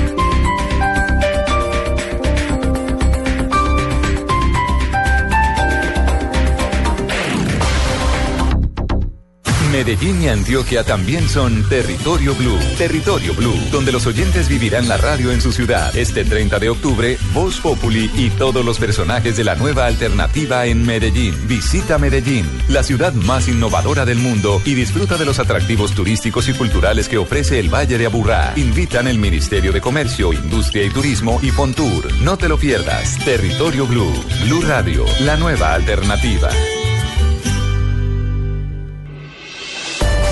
Medellín 9.78 10.24
y 10.24 10.28
Antioquia 10.28 10.84
también 10.84 11.30
son 11.30 11.62
Territorio 11.70 12.34
Blue. 12.34 12.58
Territorio 12.80 13.36
Blue, 13.36 13.54
donde 13.72 13.92
los 13.92 14.08
oyentes 14.08 14.50
vivirán 14.50 14.88
la 14.88 14.98
radio 14.98 15.32
en 15.32 15.40
su 15.40 15.52
ciudad. 15.52 15.96
Este 15.96 16.26
30 16.26 16.58
de 16.58 16.70
octubre, 16.70 17.16
Voz 17.32 17.60
Populi 17.60 18.10
y 18.16 18.32
todos 18.32 18.66
los 18.66 18.80
personajes 18.80 19.38
de 19.38 19.44
la 19.44 19.54
nueva 19.54 19.86
alternativa 19.86 20.66
en 20.66 20.84
Medellín. 20.84 21.36
Visita 21.48 22.00
Medellín, 22.00 22.50
la 22.70 22.82
ciudad 22.82 23.13
más 23.13 23.48
innovadora 23.48 24.04
del 24.04 24.18
mundo 24.18 24.63
y 24.66 24.74
disfruta 24.74 25.16
de 25.16 25.26
los 25.26 25.38
atractivos 25.38 25.94
turísticos 25.94 26.50
y 26.50 26.54
culturales 26.54 27.08
que 27.08 27.20
ofrece 27.20 27.60
el 27.60 27.72
Valle 27.72 28.00
de 28.00 28.08
Aburrá. 28.08 28.54
Invitan 28.56 29.08
el 29.08 29.20
Ministerio 29.20 29.72
de 29.72 29.80
Comercio, 29.80 30.34
Industria 30.34 30.86
y 30.86 30.90
Turismo 30.90 31.40
y 31.44 31.52
Fontour. 31.52 32.12
No 32.24 32.36
te 32.36 32.50
lo 32.50 32.58
pierdas. 32.58 33.16
Territorio 33.24 33.86
Blue. 33.86 34.26
Blue 34.44 34.62
Radio, 34.62 35.06
la 35.20 35.38
nueva 35.38 35.76
alternativa. 35.76 36.50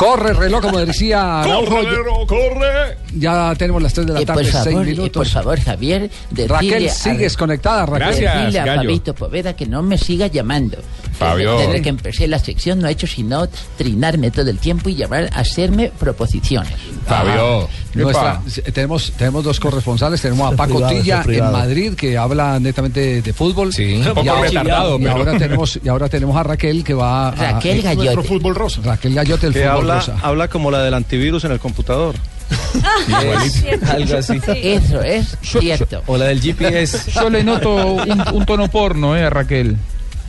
Corre 0.00 0.30
el 0.30 0.36
reloj, 0.36 0.62
como 0.62 0.78
decía 0.78 1.42
Araujo. 1.42 1.66
Corre, 1.76 2.26
corre. 2.26 2.96
Ya 3.14 3.54
tenemos 3.56 3.82
las 3.82 3.92
3 3.92 4.06
de 4.06 4.12
la 4.14 4.22
Y 4.22 4.26
por 4.26 4.36
tarde, 4.36 4.50
6 4.50 4.64
favor, 4.64 4.86
y 4.86 4.90
minutos. 4.92 5.10
por 5.12 5.26
favor, 5.28 5.60
Javier, 5.60 6.10
decirle 6.30 6.48
Raquel, 6.56 6.88
a- 6.88 6.92
sigues 6.92 7.36
conectada, 7.36 7.84
Raquel. 7.86 8.08
Decirle 8.20 8.60
a 8.60 8.74
Fabito 8.76 9.14
Poveda 9.14 9.54
que 9.54 9.66
no 9.66 9.82
me 9.82 9.98
siga 9.98 10.26
llamando. 10.28 10.78
Fabio. 11.18 11.52
Desde, 11.58 11.66
desde 11.66 11.82
que 11.82 11.88
empecé 11.90 12.26
la 12.28 12.38
sección 12.38 12.78
no 12.78 12.86
ha 12.86 12.90
hecho 12.90 13.06
sino 13.06 13.46
trinarme 13.76 14.30
todo 14.30 14.48
el 14.48 14.58
tiempo 14.58 14.88
y 14.88 14.94
llamar 14.94 15.28
a 15.34 15.40
hacerme 15.40 15.92
proposiciones. 15.98 16.72
Ajá. 17.06 17.66
Nuestra- 17.94 18.40
tenemos, 18.72 19.12
tenemos 19.16 19.42
dos 19.44 19.58
corresponsales, 19.58 20.20
tenemos 20.22 20.52
a 20.52 20.56
Paco 20.56 20.74
privado, 20.74 20.94
Tilla 20.94 21.22
en 21.26 21.52
Madrid, 21.52 21.94
que 21.94 22.16
habla 22.16 22.58
netamente 22.60 23.20
de 23.22 23.32
fútbol. 23.32 23.68
Un 23.68 24.04
poco 24.14 24.22
y, 24.24 24.28
ahora, 24.28 24.42
retardado, 24.48 24.96
y 24.98 25.02
pero- 25.02 25.12
ahora 25.16 25.32
tenemos, 25.38 25.80
y 25.82 25.88
ahora 25.88 26.08
tenemos 26.08 26.36
a 26.36 26.42
Raquel, 26.42 26.84
que 26.84 26.94
va 26.94 27.28
a... 27.28 27.30
Raquel 27.32 27.80
a- 27.80 27.82
Gallote. 27.82 28.04
Nuestro 28.14 28.22
fútbol 28.24 28.54
rosa. 28.54 28.80
Raquel 28.84 29.14
Gallote, 29.14 29.46
el 29.48 29.52
que 29.52 29.60
fútbol 29.60 29.74
habla, 29.76 29.94
rosa. 29.96 30.16
habla 30.22 30.48
como 30.48 30.70
la 30.70 30.82
del 30.82 30.94
antivirus 30.94 31.44
en 31.44 31.52
el 31.52 31.58
computador. 31.60 32.14
Algo 33.90 34.16
así. 34.16 34.40
Eso 34.62 35.02
es 35.02 35.36
cierto. 35.42 36.02
O 36.06 36.16
la 36.16 36.26
del 36.26 36.40
GPS. 36.40 37.10
Yo 37.12 37.30
le 37.30 37.42
noto 37.44 37.74
un, 37.94 38.24
un 38.32 38.46
tono 38.46 38.68
porno, 38.68 39.16
¿eh, 39.16 39.28
Raquel? 39.30 39.76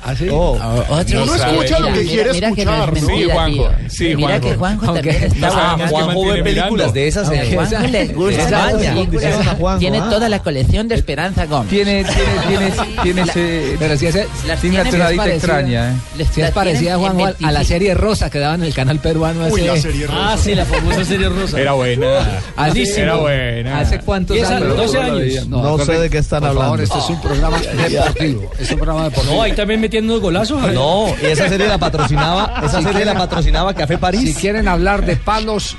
¿Ah, 0.04 0.16
sí? 0.16 0.28
otro 0.30 1.26
no 1.26 1.38
sabe. 1.38 1.52
escucha 1.54 1.80
lo 1.80 1.90
Mira, 1.92 1.94
que 1.98 2.02
mira, 2.04 2.12
quiere 2.14 2.34
mira 2.34 2.52
que 2.54 2.66
no 2.66 2.72
escuchar, 2.84 2.98
es 2.98 3.04
mentira, 3.04 3.28
Sí, 3.28 3.34
Juanjo. 3.34 3.70
Mira 4.00 4.18
Juanjo. 4.28 4.48
que 4.50 4.56
Juanjo 4.56 4.86
Aunque- 4.88 5.12
también 5.12 5.32
está 5.34 5.78
no. 5.78 5.88
Juanjo 5.88 6.26
ve 6.26 6.44
películas 6.44 6.94
de 6.94 7.08
esas, 7.08 7.32
eh. 7.32 7.52
Juanjo 7.54 7.76
gusta 8.16 9.78
Tiene 9.80 10.00
¿ah? 10.00 10.10
toda 10.10 10.30
la 10.30 10.40
colección 10.40 10.88
de 10.88 10.96
Esperanza 10.96 11.46
Gómez. 11.46 11.70
Tiene, 11.70 12.04
tiene, 12.04 12.72
tiene, 13.04 13.24
tiene 13.34 13.76
Pero 13.80 13.98
si 13.98 14.06
Las 14.48 14.62
tiene 14.62 14.82
una 14.82 14.90
tonadita 14.90 15.22
parecida. 15.24 15.36
extraña, 15.36 15.92
¿eh? 15.92 15.96
Les- 16.18 16.28
Si 16.30 16.42
es 16.42 16.52
parecida, 16.52 16.98
Juanjo, 16.98 17.26
a 17.26 17.30
la 17.30 17.36
25. 17.36 17.64
serie 17.66 17.94
rosa 17.94 18.30
que 18.30 18.40
daban 18.40 18.62
en 18.62 18.68
el 18.68 18.74
canal 18.74 19.00
peruano 19.00 19.44
hace... 19.44 19.54
Uy, 19.54 19.62
la 19.62 19.78
serie 19.78 20.08
rosa. 20.08 20.34
Ah, 20.34 20.38
sí, 20.38 20.56
la 20.56 20.66
famosa 20.66 21.06
serie 21.06 21.30
rosa. 21.30 21.60
Era 21.60 21.74
buena. 21.74 22.20
Hace- 22.56 22.72
Buenísimo. 22.72 22.98
Era 23.04 23.16
buena. 23.18 23.80
¿Hace 23.80 24.00
cuántos 24.00 24.38
años? 24.38 24.50
años, 24.52 24.78
12 24.78 24.98
años. 24.98 25.48
No, 25.48 25.78
sé 25.80 25.94
de 26.00 26.10
qué 26.10 26.18
están 26.18 26.40
Por 26.40 26.50
hablando. 26.50 26.62
favor, 26.72 26.82
este 26.82 26.98
es 26.98 27.10
un 27.10 27.22
programa 27.22 27.58
deportivo. 27.90 28.52
Es 28.60 28.72
un 28.72 28.78
programa 28.78 29.04
deportivo. 29.06 29.36
No, 29.36 29.42
ahí 29.42 29.52
también 29.54 29.82
metiendo 29.92 30.22
golazos. 30.22 30.62
Javier. 30.62 30.76
No, 30.80 31.08
y 31.22 31.26
esa 31.26 31.50
serie 31.50 31.68
la 31.68 31.78
patrocinaba, 31.78 32.62
esa 32.64 32.78
Si 32.78 32.84
serie 32.86 33.04
la 33.04 33.14
patrocinaba 33.16 33.74
Café 33.74 33.98
París. 33.98 34.22
Si 34.22 34.34
quieren 34.34 34.70
hablar 34.70 35.06
de 35.06 35.18
palos 35.18 35.76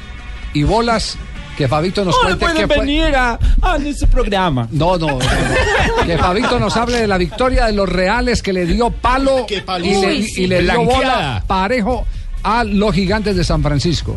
y 0.52 0.64
bolas, 0.64 1.16
que 1.56 1.66
Fabito 1.66 2.04
nos 2.04 2.14
cuente 2.18 2.44
qué 2.54 2.66
fue. 2.66 2.80
venir 2.80 3.16
a, 3.16 3.38
a 3.62 3.76
ese 3.76 4.06
programa. 4.06 4.68
No, 4.70 4.98
no, 4.98 5.06
no, 5.06 5.18
no. 5.18 6.06
Que 6.06 6.18
Fabito 6.18 6.58
nos 6.58 6.76
hable 6.76 6.98
de 6.98 7.06
la 7.06 7.16
victoria 7.16 7.64
de 7.66 7.72
los 7.72 7.88
Reales 7.88 8.42
que 8.42 8.52
le 8.52 8.66
dio 8.66 8.90
palo 8.90 9.46
y 9.48 9.94
le, 9.94 10.06
Uy, 10.06 10.22
sí. 10.24 10.42
y 10.42 10.46
le 10.46 10.60
dio 10.62 10.84
bola 10.84 11.42
parejo 11.46 12.06
a 12.42 12.64
los 12.64 12.94
gigantes 12.94 13.34
de 13.34 13.44
San 13.44 13.62
Francisco. 13.62 14.16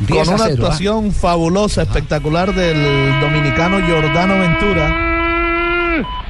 10 0.00 0.26
Con 0.26 0.34
una 0.34 0.44
0, 0.46 0.48
¿ah? 0.48 0.52
actuación 0.64 1.12
fabulosa, 1.12 1.82
espectacular 1.82 2.52
del 2.52 3.20
dominicano 3.20 3.78
Jordano 3.86 4.36
Ventura. 4.40 5.11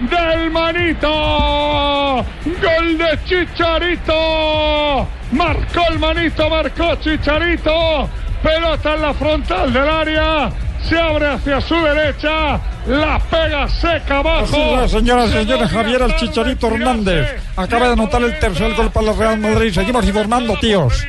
Del 0.09 0.51
manito. 0.51 2.25
Gol 2.45 2.99
de 2.99 3.19
Chicharito. 3.25 5.07
Marcó 5.33 5.81
el 5.91 5.99
manito, 5.99 6.49
marcó 6.51 6.95
Chicharito. 6.97 8.09
Pelota 8.43 8.95
en 8.95 9.03
la 9.03 9.15
frontal 9.15 9.73
del 9.73 9.89
área. 9.89 10.51
Se 10.83 10.99
abre 10.99 11.29
hacia 11.29 11.61
su 11.61 11.75
derecha. 11.75 12.72
La 12.87 13.19
pega 13.19 13.69
seca 13.69 14.19
abajo. 14.19 14.45
Así 14.45 14.61
es, 14.61 14.91
señoras 14.91 15.29
y 15.29 15.33
Se 15.33 15.39
señores, 15.45 15.71
Javier 15.71 16.03
el 16.03 16.17
Chicharito. 16.17 16.67
Hernández 16.69 17.29
acaba 17.57 17.87
de 17.87 17.93
anotar 17.93 18.23
el 18.23 18.39
tercer 18.39 18.75
gol 18.75 18.91
para 18.91 19.11
el 19.13 19.17
Real 19.17 19.39
Madrid. 19.39 19.73
Seguimos 19.73 20.05
informando, 20.07 20.57
tíos. 20.61 21.03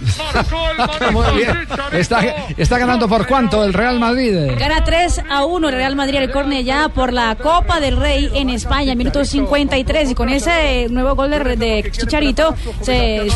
Muy 1.12 1.26
bien. 1.36 1.66
Está, 1.92 2.20
está 2.56 2.78
ganando 2.78 3.08
por 3.08 3.26
cuánto 3.26 3.64
el 3.64 3.72
Real 3.72 3.98
Madrid. 3.98 4.52
Gana 4.56 4.84
3 4.84 5.22
a 5.28 5.44
1 5.44 5.68
el 5.68 5.74
Real 5.74 5.96
Madrid 5.96 6.18
el 6.18 6.30
Cornellá 6.30 6.88
por 6.88 7.12
la 7.12 7.34
Copa 7.34 7.80
del 7.80 7.96
Rey 7.96 8.30
en 8.34 8.48
España, 8.50 8.94
minuto 8.94 9.24
53. 9.24 10.10
Y 10.10 10.14
con 10.14 10.28
ese 10.28 10.86
nuevo 10.90 11.14
gol 11.16 11.30
de, 11.30 11.56
de 11.56 11.90
Chicharito 11.90 12.54
se, 12.80 13.26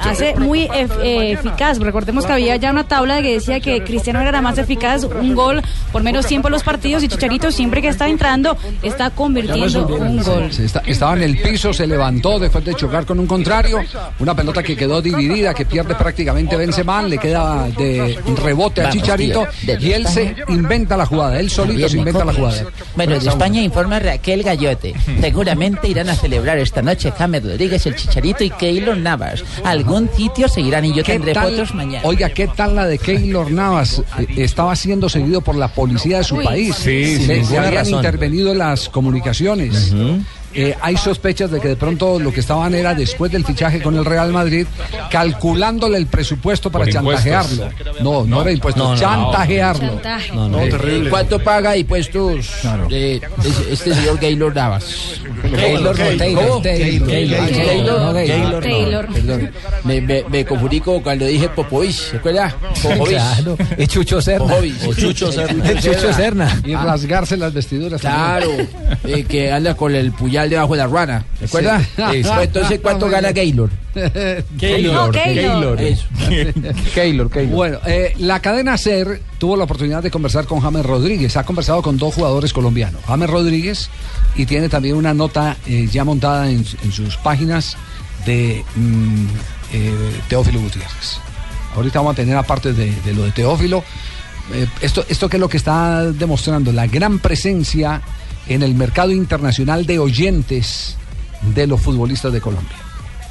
hace 0.00 0.34
muy 0.36 0.68
ef- 0.68 1.00
eh, 1.02 1.32
eficaz. 1.32 1.78
Recordemos 1.78 2.26
que 2.26 2.32
había 2.34 2.56
ya 2.56 2.70
una 2.70 2.84
tabla 2.86 3.22
que 3.22 3.32
decía 3.34 3.60
que 3.60 3.82
Cristiano 3.82 4.20
era 4.20 4.30
la 4.32 4.42
más 4.42 4.58
eficaz, 4.58 5.04
un 5.04 5.34
gol 5.34 5.62
por 5.92 6.02
menos 6.02 6.26
tiempo 6.26 6.48
en 6.48 6.52
los 6.52 6.62
partidos. 6.62 7.02
Y 7.02 7.08
Chicharito, 7.16 7.50
siempre 7.50 7.80
que 7.82 7.88
está 7.88 8.08
entrando, 8.08 8.56
está 8.82 9.10
convirtiendo 9.10 9.86
un 9.96 10.22
gol. 10.22 10.52
Se 10.52 10.64
está- 10.64 10.82
estaba 10.86 11.14
en 11.14 11.22
el 11.22 11.38
piso, 11.38 11.72
se 11.72 11.86
levantó 11.86 12.38
después 12.38 12.64
de 12.64 12.74
chocar 12.74 13.04
con 13.06 13.18
un 13.18 13.26
contrario. 13.26 13.80
Una 14.18 14.34
pelota 14.34 14.62
que 14.62 14.76
quedó 14.76 15.00
dividida, 15.02 15.54
que 15.54 15.64
pierde 15.64 15.94
prácticamente 15.94 16.56
Benzema, 16.56 17.02
le 17.02 17.18
queda 17.18 17.68
de 17.76 18.18
rebote 18.42 18.82
a 18.82 18.90
Chicharito 18.90 19.46
y 19.80 19.92
él 19.92 20.06
se 20.06 20.34
inventa 20.48 20.96
la 20.96 21.06
jugada. 21.06 21.40
Él 21.40 21.50
solito 21.50 21.88
se 21.88 21.98
inventa 21.98 22.24
la 22.24 22.32
jugada. 22.32 22.64
Bueno, 22.94 23.18
de 23.18 23.28
España 23.28 23.60
informa 23.62 23.98
Raquel 23.98 24.42
Gallote. 24.42 24.94
Seguramente 25.20 25.88
irán 25.88 26.08
a 26.08 26.14
celebrar 26.14 26.58
esta 26.58 26.82
noche 26.82 27.12
James 27.16 27.42
Rodríguez, 27.42 27.84
el 27.86 27.96
Chicharito 27.96 28.44
y 28.44 28.50
Keylor 28.50 28.96
Navas. 28.96 29.42
Algún 29.64 30.08
sitio 30.16 30.48
seguirán 30.48 30.84
y 30.84 30.94
yo 30.94 31.02
¿Qué 31.02 31.12
tendré 31.12 31.32
tal- 31.32 31.50
fotos 31.50 31.74
mañana. 31.74 32.06
Oiga, 32.06 32.28
¿qué 32.30 32.46
tal 32.48 32.74
la 32.76 32.86
de 32.86 32.98
Keylor 32.98 33.50
Navas? 33.50 34.02
Eh, 34.18 34.26
Estaba 34.36 34.74
siendo 34.76 35.08
seguido 35.08 35.40
por 35.40 35.56
la 35.56 35.68
policía 35.68 36.18
de 36.18 36.24
su 36.24 36.36
país. 36.42 36.74
sí, 36.76 37.05
sin 37.06 37.28
ninguna 37.28 37.58
habían 37.58 37.74
razón. 37.74 37.94
intervenido 37.94 38.52
en 38.52 38.58
las 38.58 38.88
comunicaciones. 38.88 39.94
Eh, 40.58 40.74
hay 40.80 40.96
sospechas 40.96 41.50
de 41.50 41.60
que 41.60 41.68
de 41.68 41.76
pronto 41.76 42.18
lo 42.18 42.32
que 42.32 42.40
estaban 42.40 42.74
era 42.74 42.94
después 42.94 43.30
del 43.30 43.44
fichaje 43.44 43.82
con 43.82 43.96
el 43.96 44.04
Real 44.04 44.32
Madrid, 44.32 44.66
calculándole 45.10 45.98
el 45.98 46.06
presupuesto 46.06 46.70
para 46.70 46.86
chantajearlo. 46.86 47.66
impuestos. 47.66 48.00
No, 48.02 48.24
no, 48.24 48.42
era 48.42 48.52
impuestos, 48.52 48.82
No, 48.82 48.94
no, 48.94 48.94
no. 48.94 49.00
chantajearlo. 49.00 50.00
No, 50.34 50.48
no, 50.48 50.58
terrible. 50.58 51.10
¿Cuánto 51.10 51.38
paga 51.38 51.76
impuestos 51.76 52.46
de 52.88 53.14
este, 53.16 53.72
este 53.72 53.94
señor 53.94 54.18
Gaylor 54.20 54.54
Navas? 54.54 55.20
Gaylor, 55.42 55.98
no, 55.98 56.16
Taylor. 56.16 56.62
Taylor, 56.62 58.62
Taylor. 58.62 59.08
No. 59.08 59.14
Perdón. 59.14 59.50
Me, 59.84 60.00
me, 60.00 60.24
me 60.28 60.44
confundí 60.44 60.80
con 60.80 61.00
cuando 61.00 61.24
dije 61.26 61.48
Popovich, 61.50 62.10
¿se 62.10 62.16
acuerda? 62.16 62.54
Popovich. 62.82 63.16
Claro, 63.26 63.56
es 63.78 63.88
Chucho 63.88 64.20
Serna. 64.20 64.46
Popovich. 64.46 64.74
O 64.86 64.94
Chucho 64.94 65.32
Serna. 65.32 65.68
El 65.70 65.80
Chucho 65.80 66.12
Serna. 66.12 66.60
Y 66.64 66.74
rasgarse 66.74 67.36
las 67.36 67.52
vestiduras. 67.52 68.00
Claro, 68.00 68.50
eh, 69.04 69.24
que 69.28 69.50
anda 69.52 69.74
con 69.74 69.94
el 69.94 70.12
puñal 70.12 70.45
debajo 70.50 70.72
de 70.74 70.78
la 70.78 70.86
rana, 70.86 71.24
¿se 71.38 71.44
acuerda? 71.46 71.80
Sí. 71.80 72.02
Eso. 72.18 72.40
Entonces, 72.40 72.80
¿cuánto 72.80 73.08
gana 73.08 73.32
Gaylor? 73.32 73.70
Keylor. 74.58 74.94
No, 74.94 75.10
Keylor. 75.10 75.80
Eso. 75.80 76.04
Keylor, 76.94 77.30
Keylor. 77.30 77.54
Bueno, 77.54 77.78
eh, 77.86 78.14
la 78.18 78.40
cadena 78.40 78.76
SER 78.76 79.20
tuvo 79.38 79.56
la 79.56 79.64
oportunidad 79.64 80.02
de 80.02 80.10
conversar 80.10 80.46
con 80.46 80.60
James 80.60 80.84
Rodríguez. 80.84 81.36
Ha 81.36 81.44
conversado 81.44 81.82
con 81.82 81.96
dos 81.96 82.14
jugadores 82.14 82.52
colombianos. 82.52 83.00
James 83.06 83.28
Rodríguez 83.30 83.88
y 84.36 84.46
tiene 84.46 84.68
también 84.68 84.96
una 84.96 85.14
nota 85.14 85.56
eh, 85.66 85.88
ya 85.90 86.04
montada 86.04 86.50
en, 86.50 86.64
en 86.82 86.92
sus 86.92 87.16
páginas 87.16 87.76
de 88.26 88.64
mm, 88.74 89.26
eh, 89.72 89.92
Teófilo 90.28 90.60
Gutiérrez. 90.60 91.18
Ahorita 91.74 91.98
vamos 92.00 92.14
a 92.14 92.16
tener 92.16 92.36
aparte 92.36 92.72
de, 92.72 92.90
de 93.02 93.14
lo 93.14 93.24
de 93.24 93.30
Teófilo. 93.32 93.82
eh, 94.52 94.66
esto, 94.80 95.04
¿Esto 95.08 95.28
qué 95.28 95.36
es 95.36 95.40
lo 95.40 95.48
que 95.48 95.56
está 95.58 96.04
demostrando? 96.12 96.72
La 96.72 96.86
gran 96.86 97.18
presencia 97.18 98.00
en 98.48 98.62
el 98.62 98.74
mercado 98.74 99.10
internacional 99.12 99.86
de 99.86 99.98
oyentes 99.98 100.96
de 101.54 101.66
los 101.66 101.80
futbolistas 101.80 102.32
de 102.32 102.40
Colombia. 102.40 102.76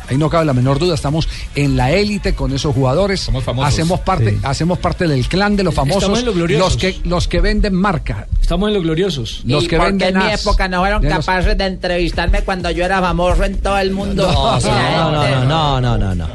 Ahí 0.08 0.20
no 0.20 0.30
cabe 0.30 0.46
la 0.46 0.54
menor 0.54 0.78
duda, 0.78 0.94
estamos 0.94 1.28
en 1.56 1.76
la 1.76 1.90
élite 1.92 2.36
con 2.36 2.54
esos 2.54 2.76
jugadores. 2.76 3.26
famosos. 3.44 3.66
Hacemos 3.74 4.00
parte, 4.02 4.32
Sí. 4.34 4.38
hacemos 4.44 4.78
parte 4.78 5.08
del 5.08 5.28
clan 5.28 5.56
de 5.56 5.64
los 5.64 5.74
Estamos 5.74 5.96
famosos, 5.96 6.20
en 6.20 6.26
los 6.26 6.36
gloriosos. 6.36 6.74
los 6.74 6.78
que 6.78 7.00
los 7.10 7.28
que 7.28 7.42
venden 7.42 7.74
marca, 7.74 8.28
Estamos 8.40 8.68
en 8.68 8.76
los 8.76 8.84
gloriosos. 8.84 9.42
los 9.46 9.64
¿Y 9.64 9.68
que 9.68 9.80
venden 9.80 10.16
en 10.16 10.24
mi 10.28 10.32
época 10.32 10.68
no 10.68 10.82
fueron 10.82 11.02
de 11.02 11.10
los- 11.10 11.26
capaces 11.26 11.58
de 11.58 11.66
entrevistarme 11.66 12.42
cuando 12.44 12.70
yo 12.70 12.86
era 12.86 13.02
famoso 13.02 13.44
en 13.46 13.58
todo 13.58 13.80
el 13.80 13.92
mundo? 13.94 14.32
No, 14.32 14.60
no, 14.60 15.12
no, 15.12 15.46
no, 15.46 15.82
no, 15.82 15.98
no, 15.98 16.14
no. 16.16 16.28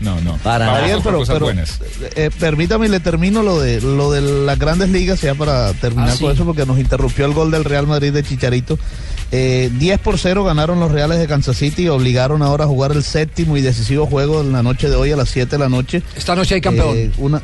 No, 0.00 0.20
no. 0.20 0.36
Para. 0.38 0.66
Javier, 0.66 0.98
pero, 1.02 1.22
pero, 1.26 1.50
eh, 1.50 2.30
permítame, 2.38 2.88
le 2.88 3.00
termino 3.00 3.42
lo 3.42 3.60
de 3.60 3.80
lo 3.80 4.10
de 4.12 4.20
las 4.20 4.58
grandes 4.58 4.90
ligas, 4.90 5.20
ya 5.20 5.34
para 5.34 5.72
terminar 5.74 6.10
Ah, 6.10 6.12
sí. 6.16 6.22
con 6.24 6.32
eso, 6.32 6.44
porque 6.44 6.66
nos 6.66 6.78
interrumpió 6.78 7.26
el 7.26 7.32
gol 7.32 7.50
del 7.50 7.64
Real 7.64 7.86
Madrid 7.86 8.12
de 8.12 8.22
Chicharito. 8.22 8.78
Eh, 9.32 9.70
10 9.78 9.98
por 10.00 10.18
0 10.18 10.44
ganaron 10.44 10.78
los 10.78 10.92
Reales 10.92 11.18
de 11.18 11.26
Kansas 11.26 11.56
City 11.56 11.84
y 11.84 11.88
obligaron 11.88 12.42
ahora 12.42 12.64
a 12.64 12.66
jugar 12.68 12.92
el 12.92 13.02
séptimo 13.02 13.56
y 13.56 13.62
decisivo 13.62 14.06
juego 14.06 14.42
en 14.42 14.52
la 14.52 14.62
noche 14.62 14.88
de 14.88 14.94
hoy 14.96 15.10
a 15.12 15.16
las 15.16 15.28
7 15.30 15.50
de 15.56 15.58
la 15.58 15.68
noche. 15.68 16.02
Esta 16.16 16.36
noche 16.36 16.54
hay 16.56 16.60
campeón. 16.60 16.96
Eh, 16.96 17.10
una, 17.18 17.42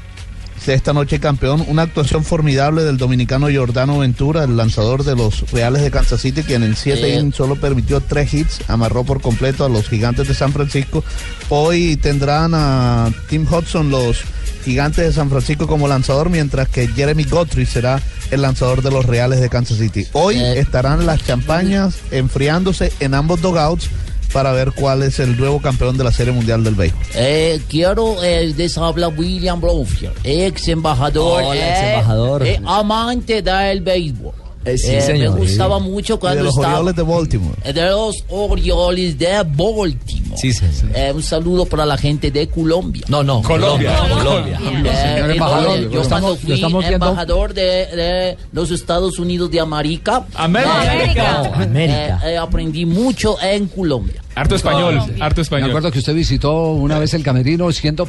esta 0.66 0.92
noche 0.92 1.18
campeón, 1.20 1.64
una 1.68 1.82
actuación 1.82 2.24
formidable 2.24 2.84
del 2.84 2.96
dominicano 2.96 3.48
Jordano 3.52 3.98
Ventura, 3.98 4.44
el 4.44 4.56
lanzador 4.56 5.04
de 5.04 5.16
los 5.16 5.50
Reales 5.50 5.82
de 5.82 5.90
Kansas 5.90 6.20
City, 6.20 6.42
quien 6.42 6.62
en 6.62 6.76
siete 6.76 7.12
Eh. 7.12 7.18
innings 7.18 7.36
solo 7.36 7.56
permitió 7.56 8.00
tres 8.00 8.32
hits, 8.34 8.60
amarró 8.68 9.04
por 9.04 9.20
completo 9.20 9.64
a 9.64 9.68
los 9.68 9.88
gigantes 9.88 10.28
de 10.28 10.34
San 10.34 10.52
Francisco. 10.52 11.02
Hoy 11.48 11.96
tendrán 11.96 12.52
a 12.54 13.10
Tim 13.28 13.46
Hudson 13.50 13.90
los 13.90 14.18
gigantes 14.64 15.04
de 15.06 15.12
San 15.12 15.30
Francisco 15.30 15.66
como 15.66 15.88
lanzador, 15.88 16.28
mientras 16.30 16.68
que 16.68 16.86
Jeremy 16.88 17.24
Guthrie 17.24 17.66
será 17.66 18.00
el 18.30 18.42
lanzador 18.42 18.82
de 18.82 18.90
los 18.90 19.06
Reales 19.06 19.40
de 19.40 19.48
Kansas 19.48 19.78
City. 19.78 20.06
Hoy 20.12 20.36
Eh. 20.36 20.60
estarán 20.60 21.06
las 21.06 21.24
champañas 21.24 21.96
enfriándose 22.10 22.92
en 23.00 23.14
ambos 23.14 23.40
dogouts 23.40 23.88
para 24.32 24.52
ver 24.52 24.72
cuál 24.72 25.02
es 25.02 25.18
el 25.20 25.36
nuevo 25.36 25.60
campeón 25.60 25.96
de 25.98 26.04
la 26.04 26.12
Serie 26.12 26.32
Mundial 26.32 26.62
del 26.64 26.74
Béisbol. 26.74 27.02
Eh, 27.14 27.60
quiero, 27.68 28.22
eh, 28.22 28.52
les 28.56 28.76
habla 28.78 29.08
William 29.08 29.60
Bronfield, 29.60 30.14
ex 30.24 30.68
embajador, 30.68 31.42
Hola, 31.44 31.54
eh, 31.56 31.70
ex 31.70 31.82
embajador. 31.92 32.46
eh, 32.46 32.60
amante 32.66 33.42
del 33.42 33.80
béisbol. 33.80 34.32
Eh, 34.64 34.76
sí, 34.76 34.90
Eh, 34.90 35.00
señor. 35.00 35.34
Me 35.34 35.40
gustaba 35.40 35.78
Sí. 35.78 35.84
mucho 35.88 36.12
Y 36.12 36.16
de 36.16 36.20
cuando 36.20 36.42
los 36.44 36.54
estaba 36.54 36.74
Orioles 36.80 36.96
de 36.96 37.02
Baltimore. 37.02 37.54
eh, 37.64 37.72
de 37.72 37.88
los 37.90 38.16
Orioles 38.28 39.18
de 39.18 39.26
Baltimore. 39.42 40.36
Sí, 40.36 40.52
señor. 40.52 40.74
Eh, 40.94 41.12
un 41.14 41.22
saludo 41.22 41.64
para 41.64 41.86
la 41.86 41.96
gente 41.96 42.30
de 42.30 42.46
Colombia. 42.48 43.02
No, 43.08 43.22
no. 43.22 43.40
Colombia. 43.42 43.96
Colombia. 44.12 44.58
Eh, 44.62 45.14
Señor 45.14 45.30
embajador, 45.30 45.78
yo 45.80 45.88
cuando 45.88 46.02
estamos- 46.02 46.38
fui 46.40 46.52
estamos 46.52 46.84
embajador 46.84 47.54
de, 47.54 47.62
de 47.62 48.36
los 48.52 48.70
Estados 48.70 49.18
Unidos 49.18 49.50
de 49.50 49.60
América, 49.60 50.26
América. 50.34 51.52
América. 51.54 52.20
eh, 52.26 52.36
aprendí 52.36 52.84
mucho 52.84 53.40
en 53.42 53.66
Colombia. 53.66 54.22
Harto 54.34 54.54
español, 54.54 54.98
harto 55.20 55.38
Me 55.40 55.42
español. 55.42 55.70
acuerdo 55.70 55.90
que 55.90 55.98
usted 55.98 56.14
visitó 56.14 56.72
una 56.72 56.98
vez 56.98 57.14
el 57.14 57.22
camerino, 57.22 57.70
siendo 57.72 58.08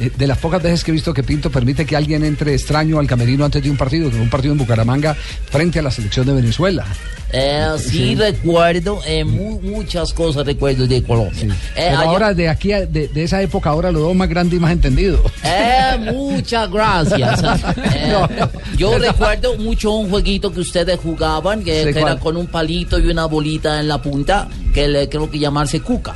eh, 0.00 0.10
de 0.16 0.26
las 0.26 0.38
pocas 0.38 0.62
veces 0.62 0.84
que 0.84 0.90
he 0.90 0.94
visto 0.94 1.12
que 1.14 1.22
Pinto 1.22 1.50
permite 1.50 1.84
que 1.86 1.96
alguien 1.96 2.24
entre 2.24 2.54
extraño 2.54 2.98
al 2.98 3.06
camerino 3.06 3.44
antes 3.44 3.62
de 3.62 3.70
un 3.70 3.76
partido, 3.76 4.10
que 4.10 4.16
un 4.16 4.30
partido 4.30 4.52
en 4.52 4.58
Bucaramanga 4.58 5.14
frente 5.50 5.78
a 5.78 5.82
la 5.82 5.90
selección 5.90 6.26
de 6.26 6.32
Venezuela. 6.34 6.84
Eh, 7.30 7.66
sí, 7.78 8.14
recuerdo 8.14 9.00
eh, 9.06 9.22
mu- 9.22 9.60
muchas 9.60 10.14
cosas 10.14 10.46
recuerdo 10.46 10.86
de 10.86 11.02
Colombia. 11.02 11.54
Pero 11.74 11.98
allá- 11.98 12.08
ahora 12.08 12.32
de 12.34 12.48
aquí, 12.48 12.72
a- 12.72 12.86
de, 12.86 13.08
de 13.08 13.22
esa 13.24 13.42
época, 13.42 13.68
ahora 13.68 13.92
lo 13.92 14.00
veo 14.06 14.14
más 14.14 14.28
grande 14.30 14.56
y 14.56 14.58
más 14.58 14.72
entendido. 14.72 15.22
Muchas 16.12 16.70
gracias. 16.70 17.42
Yo 18.78 18.98
recuerdo 18.98 19.56
mucho 19.58 19.92
un 19.92 20.08
jueguito 20.10 20.52
que 20.52 20.60
ustedes 20.60 20.98
jugaban, 21.00 21.62
que, 21.62 21.84
Sí, 21.84 21.92
que 21.92 22.00
era 22.00 22.18
con 22.18 22.36
un 22.36 22.46
palito 22.46 22.98
y 22.98 23.08
una 23.10 23.26
bolita 23.26 23.78
en 23.80 23.88
la 23.88 24.00
punta, 24.00 24.48
que 24.72 24.88
le 24.88 25.08
creo 25.08 25.30
que 25.30 25.38
llamarse 25.38 25.80
cuca. 25.80 26.14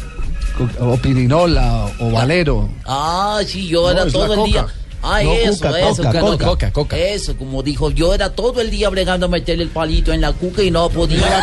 O 0.80 0.96
Pirinola, 0.96 1.86
o 1.98 2.10
Valero. 2.10 2.68
Ah, 2.86 3.40
sí, 3.46 3.66
yo 3.68 3.90
era 3.90 4.06
todo 4.06 4.32
el 4.32 4.38
coca. 4.38 4.44
día. 4.50 4.66
Ah, 5.04 5.20
No, 5.24 5.32
eso, 5.32 5.54
cuca, 5.66 5.80
eso, 5.80 5.96
coca, 5.96 6.12
que- 6.12 6.20
coca. 6.20 6.44
Coca, 6.46 6.72
coca. 6.72 6.96
Eso, 6.96 7.36
como 7.36 7.62
dijo, 7.64 7.90
yo 7.90 8.14
era 8.14 8.30
todo 8.30 8.60
el 8.60 8.70
día 8.70 8.88
bregando 8.88 9.26
a 9.26 9.28
meterle 9.28 9.64
el 9.64 9.70
palito 9.70 10.12
en 10.12 10.20
la 10.20 10.32
cuca 10.32 10.62
y 10.62 10.70
no 10.70 10.88
podía. 10.90 11.42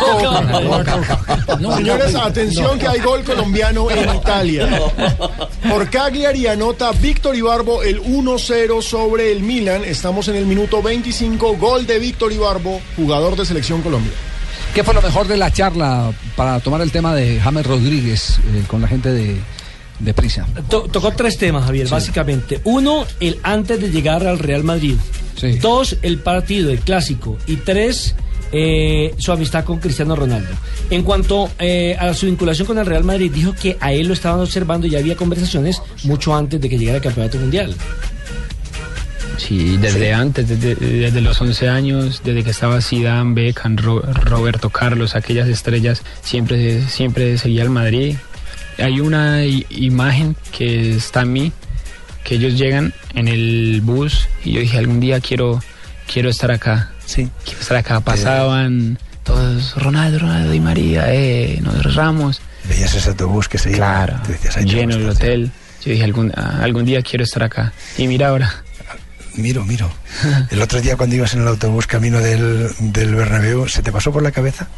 No, 1.60 1.76
Señores, 1.76 2.12
no, 2.14 2.22
atención 2.22 2.66
no. 2.72 2.78
que 2.78 2.86
hay 2.88 3.00
gol 3.00 3.22
colombiano 3.22 3.90
en 3.90 4.14
Italia. 4.14 4.68
Por 5.68 5.90
Cagliari 5.90 6.46
anota 6.46 6.90
Víctor 6.92 7.36
Ibarbo 7.36 7.82
el 7.82 8.00
1-0 8.02 8.80
sobre 8.82 9.32
el 9.32 9.40
Milan. 9.42 9.84
Estamos 9.84 10.28
en 10.28 10.36
el 10.36 10.46
minuto 10.46 10.80
25. 10.82 11.56
Gol 11.56 11.86
de 11.86 11.98
Víctor 11.98 12.32
Ibarbo, 12.32 12.80
jugador 12.96 13.36
de 13.36 13.44
Selección 13.44 13.82
Colombia. 13.82 14.12
¿Qué 14.74 14.84
fue 14.84 14.94
lo 14.94 15.02
mejor 15.02 15.26
de 15.26 15.36
la 15.36 15.52
charla 15.52 16.12
para 16.36 16.60
tomar 16.60 16.80
el 16.80 16.92
tema 16.92 17.14
de 17.14 17.40
James 17.40 17.66
Rodríguez 17.66 18.38
eh, 18.54 18.62
con 18.68 18.80
la 18.80 18.88
gente 18.88 19.10
de, 19.10 19.36
de 19.98 20.14
Prisa? 20.14 20.46
To- 20.68 20.82
tocó 20.82 21.10
tres 21.12 21.36
temas, 21.38 21.64
Javier, 21.64 21.88
básicamente. 21.88 22.60
Uno, 22.64 23.04
el 23.18 23.38
antes 23.42 23.80
de 23.80 23.90
llegar 23.90 24.26
al 24.26 24.38
Real 24.38 24.62
Madrid. 24.62 24.94
Sí. 25.36 25.58
Dos, 25.58 25.96
el 26.02 26.18
partido, 26.18 26.70
el 26.70 26.78
clásico. 26.80 27.36
Y 27.48 27.56
tres, 27.56 28.14
eh, 28.52 29.12
su 29.18 29.32
amistad 29.32 29.64
con 29.64 29.78
Cristiano 29.80 30.14
Ronaldo. 30.14 30.50
En 30.88 31.02
cuanto 31.02 31.50
eh, 31.58 31.96
a 31.98 32.14
su 32.14 32.26
vinculación 32.26 32.66
con 32.68 32.78
el 32.78 32.86
Real 32.86 33.02
Madrid, 33.04 33.32
dijo 33.34 33.52
que 33.60 33.76
a 33.80 33.92
él 33.92 34.06
lo 34.06 34.14
estaban 34.14 34.40
observando 34.40 34.86
y 34.86 34.94
había 34.94 35.16
conversaciones 35.16 35.82
mucho 36.04 36.34
antes 36.34 36.60
de 36.60 36.68
que 36.68 36.78
llegara 36.78 36.98
el 36.98 37.02
campeonato 37.02 37.38
mundial. 37.38 37.74
Sí, 39.46 39.78
desde 39.78 40.12
antes, 40.12 40.46
desde, 40.48 40.74
desde 40.74 41.20
los 41.22 41.40
11 41.40 41.68
años, 41.68 42.20
desde 42.24 42.44
que 42.44 42.50
estaba 42.50 42.80
Zidane, 42.82 43.32
Beckham, 43.34 43.76
Ro- 43.76 44.02
Roberto 44.02 44.68
Carlos, 44.70 45.14
aquellas 45.16 45.48
estrellas, 45.48 46.02
siempre, 46.22 46.86
siempre 46.88 47.38
seguía 47.38 47.62
al 47.62 47.70
Madrid. 47.70 48.16
Hay 48.78 49.00
una 49.00 49.44
imagen 49.44 50.36
que 50.56 50.90
está 50.96 51.22
en 51.22 51.32
mí, 51.32 51.52
que 52.24 52.34
ellos 52.34 52.58
llegan 52.58 52.92
en 53.14 53.28
el 53.28 53.80
bus 53.82 54.28
y 54.44 54.52
yo 54.52 54.60
dije, 54.60 54.78
algún 54.78 55.00
día 55.00 55.20
quiero, 55.20 55.62
quiero 56.12 56.28
estar 56.28 56.50
acá. 56.50 56.90
Sí. 57.06 57.28
Quiero 57.44 57.60
estar 57.60 57.76
acá. 57.78 58.00
Pasaban 58.00 58.98
todos, 59.24 59.74
Ronaldo, 59.76 60.18
Ronaldo 60.18 60.52
y 60.54 60.60
María, 60.60 61.12
eh, 61.14 61.58
nos 61.62 61.94
Ramos. 61.94 62.40
Veías 62.68 62.94
ese 62.94 63.08
autobús 63.10 63.48
que 63.48 63.58
se 63.58 63.70
iba. 63.70 63.78
Claro, 63.78 64.20
decías, 64.28 64.56
"Ay, 64.58 64.64
lleno 64.66 64.94
el 64.96 65.08
hotel. 65.08 65.50
Yo 65.84 65.92
dije, 65.92 66.04
algún, 66.04 66.30
algún 66.36 66.84
día 66.84 67.00
quiero 67.02 67.24
estar 67.24 67.42
acá. 67.42 67.72
Y 67.96 68.06
mira 68.06 68.28
ahora. 68.28 68.52
Miro, 69.40 69.64
miro. 69.64 69.90
El 70.50 70.60
otro 70.62 70.80
día 70.80 70.96
cuando 70.96 71.16
ibas 71.16 71.34
en 71.34 71.42
el 71.42 71.48
autobús 71.48 71.86
camino 71.86 72.18
del, 72.18 72.68
del 72.78 73.14
Bernabéu, 73.14 73.68
¿se 73.68 73.82
te 73.82 73.90
pasó 73.92 74.12
por 74.12 74.22
la 74.22 74.30
cabeza 74.32 74.68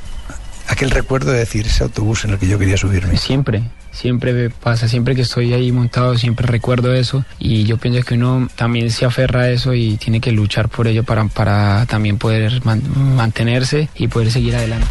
aquel 0.68 0.90
recuerdo 0.90 1.32
de 1.32 1.38
decir 1.40 1.66
ese 1.66 1.82
autobús 1.82 2.24
en 2.24 2.30
el 2.30 2.38
que 2.38 2.46
yo 2.48 2.58
quería 2.58 2.76
subirme? 2.76 3.16
Siempre, 3.18 3.62
siempre 3.90 4.32
me 4.32 4.48
pasa, 4.48 4.88
siempre 4.88 5.14
que 5.14 5.22
estoy 5.22 5.52
ahí 5.52 5.70
montado, 5.72 6.16
siempre 6.16 6.46
recuerdo 6.46 6.94
eso 6.94 7.24
y 7.38 7.64
yo 7.64 7.76
pienso 7.76 8.02
que 8.02 8.14
uno 8.14 8.48
también 8.56 8.90
se 8.90 9.04
aferra 9.04 9.40
a 9.42 9.50
eso 9.50 9.74
y 9.74 9.96
tiene 9.98 10.20
que 10.20 10.32
luchar 10.32 10.68
por 10.68 10.86
ello 10.86 11.02
para, 11.04 11.24
para 11.26 11.84
también 11.86 12.16
poder 12.16 12.64
man- 12.64 12.82
mantenerse 13.16 13.88
y 13.96 14.08
poder 14.08 14.30
seguir 14.30 14.56
adelante. 14.56 14.86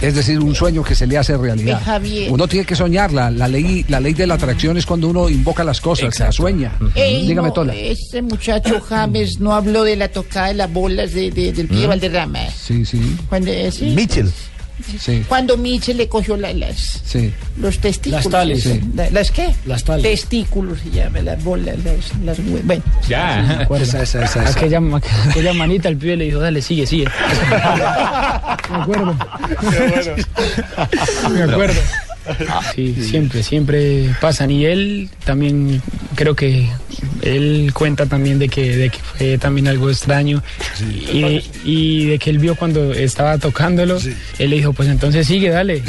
Es 0.00 0.14
decir, 0.14 0.38
un 0.40 0.54
sueño 0.54 0.82
que 0.82 0.94
se 0.94 1.06
le 1.06 1.18
hace 1.18 1.36
realidad. 1.36 1.82
Javier. 1.84 2.32
Uno 2.32 2.48
tiene 2.48 2.64
que 2.64 2.74
soñarla. 2.74 3.30
La 3.30 3.46
ley, 3.48 3.84
la 3.88 4.00
ley 4.00 4.14
de 4.14 4.26
la 4.26 4.34
atracción 4.34 4.76
es 4.78 4.86
cuando 4.86 5.08
uno 5.08 5.28
invoca 5.28 5.62
las 5.62 5.80
cosas, 5.80 6.18
la 6.18 6.32
sueña. 6.32 6.72
Ey, 6.94 7.26
Dígame, 7.26 7.48
no, 7.48 7.54
Tola. 7.54 7.74
Este 7.74 8.22
muchacho 8.22 8.80
James 8.80 9.40
no 9.40 9.54
habló 9.54 9.84
de 9.84 9.96
la 9.96 10.08
tocada 10.08 10.48
de 10.48 10.54
las 10.54 10.72
bolas 10.72 11.12
de, 11.12 11.30
de- 11.30 11.52
del 11.52 11.68
pie. 11.68 11.86
Valderrama. 11.86 12.40
Sí, 12.50 12.84
sí. 12.86 13.16
Cuando, 13.28 13.50
eh, 13.50 13.70
sí. 13.70 13.86
Mitchell. 13.94 14.30
Sí, 14.98 15.24
Cuando 15.28 15.56
Mitchell 15.56 15.96
le 15.96 16.08
cogió 16.08 16.36
la- 16.36 16.52
las, 16.52 17.00
sí. 17.04 17.32
los 17.56 17.78
testículos. 17.78 18.24
Las 18.24 18.32
tales. 18.32 18.62
Sí. 18.62 18.80
La- 18.94 19.10
¿Las 19.10 19.30
qué? 19.30 19.54
Las 19.66 19.84
tales. 19.84 20.02
Testículos 20.02 20.78
se 20.80 20.90
llama, 20.90 21.20
las 21.20 21.42
bolas, 21.42 21.76
las, 21.84 22.16
las 22.24 22.38
Bueno. 22.64 22.82
Ya. 23.08 23.66
Esa, 23.70 23.72
esa, 24.02 24.04
esa, 24.22 24.24
esa. 24.44 24.50
Aquella, 24.50 24.80
aquella 25.30 25.52
manita 25.54 25.88
el 25.88 25.96
pibe 25.96 26.16
le 26.16 26.24
dijo, 26.26 26.40
dale, 26.40 26.60
sigue, 26.62 26.86
sigue. 26.86 27.04
Me 28.70 28.76
acuerdo. 28.76 29.16
Me 31.30 31.42
acuerdo. 31.42 31.80
Sí, 32.74 32.94
siempre, 32.94 33.42
siempre 33.42 34.14
pasan. 34.20 34.50
Y 34.50 34.64
él 34.64 35.08
también, 35.24 35.82
creo 36.14 36.34
que 36.34 36.68
él 37.22 37.70
cuenta 37.74 38.06
también 38.06 38.38
de 38.38 38.48
que, 38.48 38.76
de 38.76 38.90
que 38.90 38.98
fue 38.98 39.38
también 39.38 39.68
algo 39.68 39.90
extraño. 39.90 40.42
Y, 41.12 41.42
y 41.64 42.06
de 42.06 42.18
que 42.18 42.30
él 42.30 42.38
vio 42.38 42.54
cuando 42.54 42.92
estaba 42.92 43.38
tocándolo, 43.38 43.98
él 44.38 44.50
le 44.50 44.56
dijo, 44.56 44.72
pues 44.72 44.88
entonces 44.88 45.26
sigue, 45.26 45.50
dale. 45.50 45.82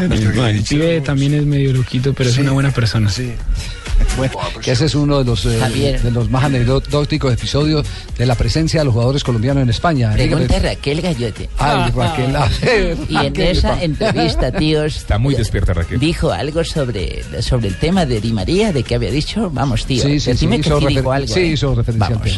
el 0.00 0.62
pibe 0.62 1.00
también 1.00 1.34
es 1.34 1.44
medio 1.44 1.72
loquito, 1.72 2.12
pero 2.14 2.30
es 2.30 2.38
una 2.38 2.52
buena 2.52 2.70
persona. 2.70 3.10
Bueno, 4.16 4.32
que 4.62 4.72
ese 4.72 4.84
es 4.86 4.94
uno 4.94 5.18
de 5.18 5.24
los, 5.24 5.44
eh, 5.46 5.98
de 6.02 6.10
los 6.10 6.30
más 6.30 6.44
anecdóticos 6.44 7.32
episodios 7.32 7.86
de 8.18 8.26
la 8.26 8.34
presencia 8.34 8.80
de 8.80 8.84
los 8.84 8.94
jugadores 8.94 9.24
colombianos 9.24 9.62
en 9.62 9.70
España. 9.70 10.12
Pregunta 10.12 10.46
Dígame. 10.54 10.68
Raquel 10.74 11.00
Gallote. 11.00 11.48
Ay, 11.58 11.90
Raquel. 11.94 12.36
a 12.36 12.48
ver, 12.62 12.96
Y 13.08 13.16
en 13.16 13.24
Raquel, 13.24 13.46
esa 13.56 13.82
entrevista, 13.82 14.52
tíos, 14.58 14.96
Está 14.96 15.18
muy 15.18 15.34
despierta 15.34 15.72
Raquel. 15.72 15.98
dijo 15.98 16.30
algo 16.32 16.62
sobre, 16.64 17.22
sobre 17.42 17.68
el 17.68 17.78
tema 17.78 18.06
de 18.06 18.20
Di 18.20 18.32
María, 18.32 18.72
de 18.72 18.82
que 18.82 18.94
había 18.94 19.10
dicho, 19.10 19.50
vamos, 19.50 19.86
tío, 19.86 20.02
Sí, 20.02 20.20
sí, 20.20 20.32
sí, 20.34 20.46
dime 20.46 20.60
que 20.60 20.68
hizo 20.68 20.78
sí 20.80 20.86
refer- 20.86 21.14
algo. 21.14 21.34
sí, 21.34 21.40
¿eh? 21.40 21.46
hizo 21.46 21.74
referencia 21.74 22.14
al 22.16 22.22
tema. 22.22 22.36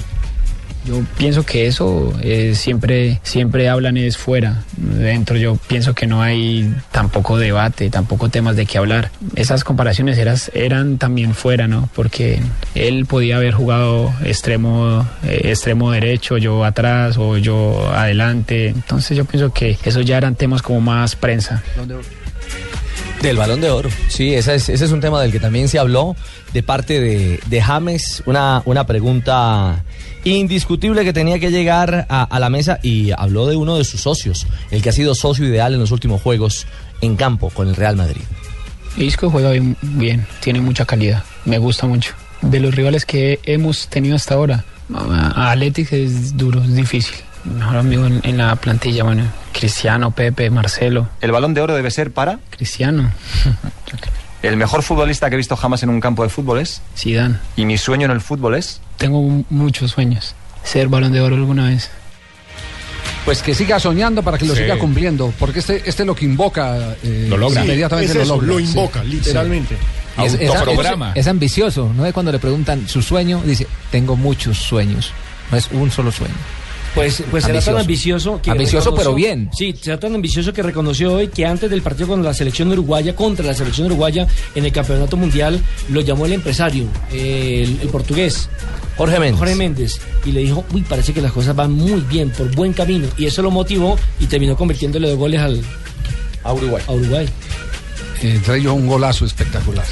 Yo 0.85 1.03
pienso 1.16 1.45
que 1.45 1.66
eso 1.66 2.12
eh, 2.20 2.55
siempre, 2.55 3.20
siempre 3.22 3.68
hablan 3.68 3.97
es 3.97 4.18
fuera. 4.18 4.64
Dentro 4.76 5.37
yo 5.37 5.57
pienso 5.66 5.95
que 5.95 6.07
no 6.07 6.22
hay 6.22 6.74
tampoco 6.93 7.39
debate, 7.39 7.89
tampoco 7.89 8.28
temas 8.28 8.57
de 8.57 8.66
qué 8.66 8.78
hablar. 8.78 9.11
Esas 9.35 9.64
comparaciones 9.64 10.18
eras, 10.18 10.51
eran 10.55 10.99
también 10.99 11.35
fuera, 11.35 11.68
¿no? 11.68 11.89
Porque 11.95 12.41
él 12.74 13.07
podía 13.07 13.37
haber 13.37 13.55
jugado 13.55 14.12
extremo, 14.24 15.07
eh, 15.22 15.41
extremo 15.45 15.91
derecho, 15.91 16.37
yo 16.37 16.64
atrás 16.64 17.16
o 17.16 17.39
yo 17.39 17.91
adelante. 17.95 18.68
Entonces 18.68 19.16
yo 19.16 19.24
pienso 19.24 19.53
que 19.53 19.78
esos 19.85 20.05
ya 20.05 20.18
eran 20.18 20.35
temas 20.35 20.61
como 20.61 20.80
más 20.82 21.16
prensa. 21.16 21.62
Del 23.25 23.39
balón 23.39 23.62
de 23.62 23.70
oro. 23.70 23.89
Sí, 24.09 24.35
ese 24.35 24.55
es, 24.57 24.68
ese 24.68 24.85
es 24.85 24.93
un 24.93 25.01
tema 25.01 25.22
del 25.22 25.33
que 25.33 25.41
también 25.41 25.68
se 25.68 25.79
habló 25.79 26.14
de 26.53 26.62
parte 26.62 27.01
de, 27.01 27.41
de 27.47 27.62
James. 27.62 28.22
Una, 28.27 28.61
una 28.66 28.87
pregunta 28.87 29.83
indiscutible 30.25 31.05
que 31.05 31.14
tenía 31.14 31.39
que 31.39 31.51
llegar 31.51 32.05
a, 32.11 32.25
a 32.25 32.39
la 32.39 32.51
mesa 32.51 32.81
y 32.83 33.12
habló 33.12 33.47
de 33.47 33.57
uno 33.57 33.79
de 33.79 33.85
sus 33.85 34.03
socios, 34.03 34.47
el 34.70 34.83
que 34.83 34.91
ha 34.91 34.93
sido 34.93 35.14
socio 35.14 35.47
ideal 35.47 35.72
en 35.72 35.81
los 35.81 35.91
últimos 35.91 36.20
juegos 36.20 36.66
en 37.01 37.16
campo 37.16 37.49
con 37.49 37.66
el 37.66 37.77
Real 37.77 37.97
Madrid. 37.97 38.20
Isco 38.99 39.31
juega 39.31 39.53
bien, 39.53 39.75
bien, 39.81 40.27
tiene 40.41 40.61
mucha 40.61 40.85
calidad, 40.85 41.25
me 41.47 41.57
gusta 41.57 41.87
mucho. 41.87 42.12
De 42.43 42.61
los 42.61 42.75
rivales 42.75 43.07
que 43.07 43.41
hemos 43.45 43.89
tenido 43.89 44.16
hasta 44.16 44.35
ahora, 44.35 44.66
a 44.93 45.51
Atletic 45.51 45.93
es 45.95 46.37
duro, 46.37 46.62
es 46.62 46.75
difícil. 46.75 47.16
Mejor 47.45 47.76
amigo 47.76 48.07
en, 48.07 48.20
en 48.24 48.38
la 48.38 48.57
plantilla, 48.57 49.05
bueno, 49.05 49.24
Cristiano, 49.53 50.11
Pepe, 50.12 50.49
Marcelo. 50.51 51.09
¿El 51.20 51.30
balón 51.32 51.53
de 51.55 51.61
oro 51.61 51.74
debe 51.74 51.90
ser 51.90 52.11
para? 52.12 52.38
Cristiano. 52.51 53.12
¿El 54.42 54.57
mejor 54.57 54.82
futbolista 54.82 55.28
que 55.28 55.34
he 55.34 55.38
visto 55.38 55.57
jamás 55.57 55.82
en 55.82 55.88
un 55.90 56.01
campo 56.01 56.22
de 56.22 56.28
fútbol 56.28 56.59
es? 56.61 56.82
Zidane. 56.97 57.36
¿Y 57.57 57.64
mi 57.64 57.78
sueño 57.78 58.05
en 58.07 58.11
el 58.12 58.20
fútbol 58.20 58.55
es? 58.55 58.80
Tengo 58.99 59.20
muchos 59.51 59.90
sueños. 59.92 60.34
Ser 60.64 60.88
balón 60.88 61.12
de 61.12 61.20
oro 61.20 61.36
alguna 61.36 61.66
vez. 61.68 61.90
Pues 63.24 63.42
que 63.42 63.55
siga 63.55 63.80
soñando 63.80 64.22
para 64.22 64.36
que 64.36 64.45
lo 64.45 64.55
Sí. 64.55 64.62
siga 64.62 64.78
cumpliendo, 64.78 65.32
porque 65.38 65.61
este, 65.61 65.82
este 65.88 66.05
lo 66.05 66.14
que 66.14 66.26
invoca 66.26 66.95
eh, 67.03 67.26
Lo 67.30 67.38
logra. 67.38 67.64
inmediatamente 67.64 68.11
Es 68.12 68.16
lo 68.16 68.22
eso, 68.22 68.34
logra. 68.36 68.47
lo 68.49 68.59
sí. 68.59 68.64
invoca, 68.64 69.03
literalmente. 69.05 69.76
Y 70.18 70.24
es, 70.26 70.34
es- 70.34 70.40
es- 70.42 70.90
es 71.14 71.26
ambicioso, 71.26 71.90
¿no? 71.97 72.11
Cuando 72.12 72.30
le 72.30 72.38
preguntan 72.38 72.86
su 72.86 73.01
sueño, 73.01 73.40
dice, 73.45 73.66
tengo 73.90 74.14
muchos 74.14 74.59
sueños. 74.59 75.12
No 75.51 75.57
es 75.57 75.68
un 75.72 75.90
solo 75.90 76.12
sueño. 76.12 76.34
Pues, 76.95 77.24
pues 77.30 77.45
será 77.45 77.61
tan 77.61 77.78
ambicioso 77.78 78.40
que 78.40 78.51
Ambicioso, 78.51 78.95
pero 78.95 79.14
bien. 79.14 79.51
Sí, 79.53 79.74
será 79.80 79.99
tan 79.99 80.14
ambicioso 80.14 80.53
que 80.53 80.62
reconoció 80.62 81.14
hoy 81.14 81.28
que 81.28 81.45
antes 81.45 81.68
del 81.68 81.82
partido 81.82 82.09
con 82.09 82.22
la 82.22 82.32
selección 82.32 82.70
uruguaya, 82.70 83.16
contra 83.16 83.45
la 83.45 83.55
selección 83.55 83.86
uruguaya 83.86 84.26
en 84.55 84.64
el 84.64 84.72
campeonato 84.72 85.16
mundial, 85.16 85.61
lo 85.88 86.01
llamó 86.01 86.26
el 86.26 86.32
empresario, 86.32 86.84
eh, 87.12 87.64
el, 87.64 87.80
el 87.82 87.88
portugués. 87.88 88.49
Jorge 88.97 89.18
Méndez. 89.18 89.38
Jorge 89.38 89.55
Méndez. 89.57 90.01
Y 90.24 90.32
le 90.32 90.40
dijo, 90.40 90.64
uy, 90.72 90.82
parece 90.82 91.12
que 91.12 91.20
las 91.20 91.32
cosas 91.32 91.57
van 91.57 91.72
muy 91.72 92.01
bien, 92.03 92.30
por 92.30 92.55
buen 92.55 92.72
camino. 92.72 93.09
Y 93.18 93.26
eso 93.26 93.42
lo 93.42 93.51
motivó 93.51 93.99
y 94.20 94.26
terminó 94.26 94.57
convirtiéndole 94.57 95.09
dos 95.09 95.18
goles 95.18 95.40
al, 95.40 95.61
a 96.45 96.53
Uruguay. 96.53 96.82
A 96.86 96.92
Uruguay. 96.92 97.28
Entre 98.25 98.59
ellos 98.59 98.75
un 98.75 98.87
golazo 98.87 99.25
espectacular. 99.25 99.85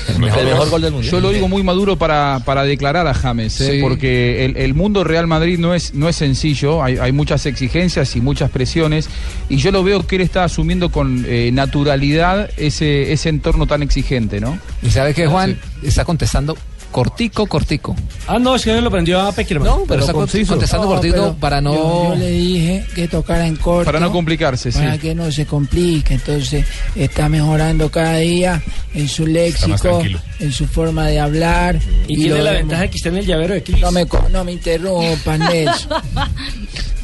Yo 1.03 1.21
lo 1.21 1.31
digo 1.31 1.49
muy 1.49 1.63
maduro 1.63 1.97
para, 1.97 2.41
para 2.45 2.65
declarar 2.65 3.07
a 3.07 3.15
James, 3.15 3.61
¿eh? 3.61 3.73
Sí. 3.73 3.79
porque 3.83 4.45
el, 4.45 4.57
el 4.57 4.75
mundo 4.75 5.05
Real 5.05 5.27
Madrid 5.27 5.59
no 5.59 5.75
es, 5.75 5.95
no 5.95 6.09
es 6.09 6.17
sencillo, 6.17 6.83
hay, 6.83 6.97
hay 6.99 7.13
muchas 7.13 7.47
exigencias 7.47 8.17
y 8.17 8.21
muchas 8.21 8.51
presiones, 8.51 9.09
y 9.49 9.57
yo 9.57 9.71
lo 9.71 9.85
veo 9.85 10.07
que 10.07 10.17
él 10.17 10.23
está 10.23 10.45
asumiendo 10.45 10.91
con 10.91 11.25
eh, 11.29 11.51
naturalidad 11.53 12.51
ese, 12.57 13.13
ese 13.13 13.29
entorno 13.29 13.67
tan 13.67 13.83
exigente, 13.83 14.41
¿no? 14.41 14.59
Y 14.83 14.91
sabe 14.91 15.15
que 15.15 15.27
Juan 15.27 15.59
está 15.83 16.05
contestando 16.05 16.57
cortico, 16.93 17.47
cortico. 17.47 17.97
Ah, 18.29 18.39
no, 18.39 18.55
es 18.55 18.63
que 18.65 18.81
lo 18.81 18.91
prendió 18.91 19.21
a 19.21 19.33
Peckerman. 19.33 19.67
No, 19.67 19.83
pero 19.89 20.01
está 20.03 20.13
contestando 20.13 20.87
cortico 20.87 21.35
para 21.41 21.61
no... 21.61 21.75
Yo, 21.75 22.09
yo 22.11 22.15
le 22.17 22.31
dije 22.31 22.85
que 22.95 23.09
tocara 23.09 23.47
en 23.47 23.57
corto. 23.57 23.87
Para 23.87 23.99
no 23.99 24.13
complicarse, 24.13 24.71
sí. 24.71 24.79
Para 24.79 24.99
que 24.99 25.15
no 25.15 25.33
se 25.33 25.47
complique. 25.47 26.15
Entonces, 26.15 26.65
está 26.95 27.29
mejorando 27.29 27.91
cada 27.91 28.19
día 28.19 28.63
en 28.95 29.09
su 29.09 29.27
léxico, 29.27 30.03
en 30.39 30.53
su 30.53 30.67
forma 30.69 31.09
de 31.09 31.19
hablar. 31.19 31.81
Y, 32.07 32.17
tiene 32.17 32.39
lo 32.39 32.45
la 32.45 32.53
ventaja 32.53 32.87
que 32.89 32.97
está 32.99 33.09
en 33.09 33.17
el 33.17 33.27
llavero 33.27 33.55
de 33.55 33.63
Cris. 33.65 33.81
No 33.81 33.91
me, 33.91 34.07
co- 34.07 34.29
no 34.31 34.45
me 34.45 34.53
interrumpan, 34.53 35.41
Nelson. 35.41 35.91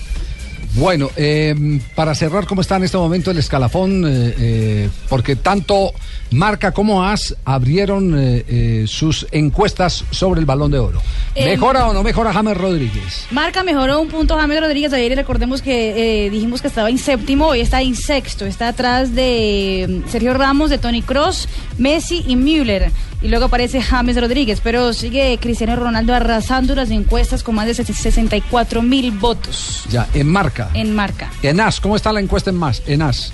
Bueno, 0.79 1.11
eh, 1.16 1.81
para 1.97 2.14
cerrar, 2.14 2.47
¿cómo 2.47 2.61
está 2.61 2.76
en 2.76 2.85
este 2.85 2.97
momento 2.97 3.33
el 3.33 3.39
escalafón? 3.39 4.05
Eh, 4.07 4.35
eh, 4.39 4.91
porque 5.09 5.35
tanto 5.35 5.93
Marca 6.31 6.70
como 6.70 7.03
AS 7.03 7.35
abrieron 7.45 8.14
eh, 8.16 8.85
sus 8.87 9.26
encuestas 9.33 10.05
sobre 10.11 10.39
el 10.39 10.47
balón 10.47 10.70
de 10.70 10.79
oro. 10.79 11.03
Eh, 11.35 11.47
¿Mejora 11.47 11.89
o 11.89 11.93
no 11.93 12.05
mejora 12.05 12.33
James 12.33 12.57
Rodríguez? 12.57 13.26
Marca 13.33 13.64
mejoró 13.64 14.01
un 14.01 14.09
punto 14.09 14.37
James 14.37 14.61
Rodríguez 14.61 14.93
ayer 14.93 15.16
recordemos 15.16 15.62
que 15.62 16.29
dijimos 16.31 16.62
que 16.62 16.68
estaba 16.68 16.91
en 16.91 16.99
séptimo, 16.99 17.47
hoy 17.49 17.61
está 17.61 17.83
en 17.83 17.97
sexto, 17.97 18.47
está 18.47 18.68
atrás 18.68 19.14
de 19.16 20.03
mm, 20.07 20.11
Sergio 20.11 20.33
Ramos, 20.35 20.70
de 20.70 20.79
Tony 20.79 21.03
Cross, 21.03 21.49
Messi 21.79 22.24
y 22.26 22.37
Müller. 22.37 22.93
Y 23.20 23.26
luego 23.29 23.47
aparece 23.47 23.83
James 23.83 24.20
Rodríguez, 24.20 24.61
pero 24.62 24.93
sigue 24.93 25.39
Cristiano 25.41 25.74
Ronaldo 25.74 26.14
arrasando 26.14 26.76
las 26.76 26.91
encuestas 26.91 27.43
con 27.43 27.57
más 27.57 27.66
de 27.66 27.74
64 27.74 28.81
mil 28.83 29.11
votos 29.11 29.83
Ya, 29.91 30.07
en 30.14 30.29
Marca. 30.29 30.68
En 30.75 30.95
marca. 30.95 31.31
En 31.43 31.61
AS, 31.61 31.81
¿cómo 31.81 31.97
está 31.97 32.12
la 32.12 32.21
encuesta 32.21 32.51
en 32.51 32.57
más? 32.57 32.83
En 32.87 33.03
AS. 33.03 33.33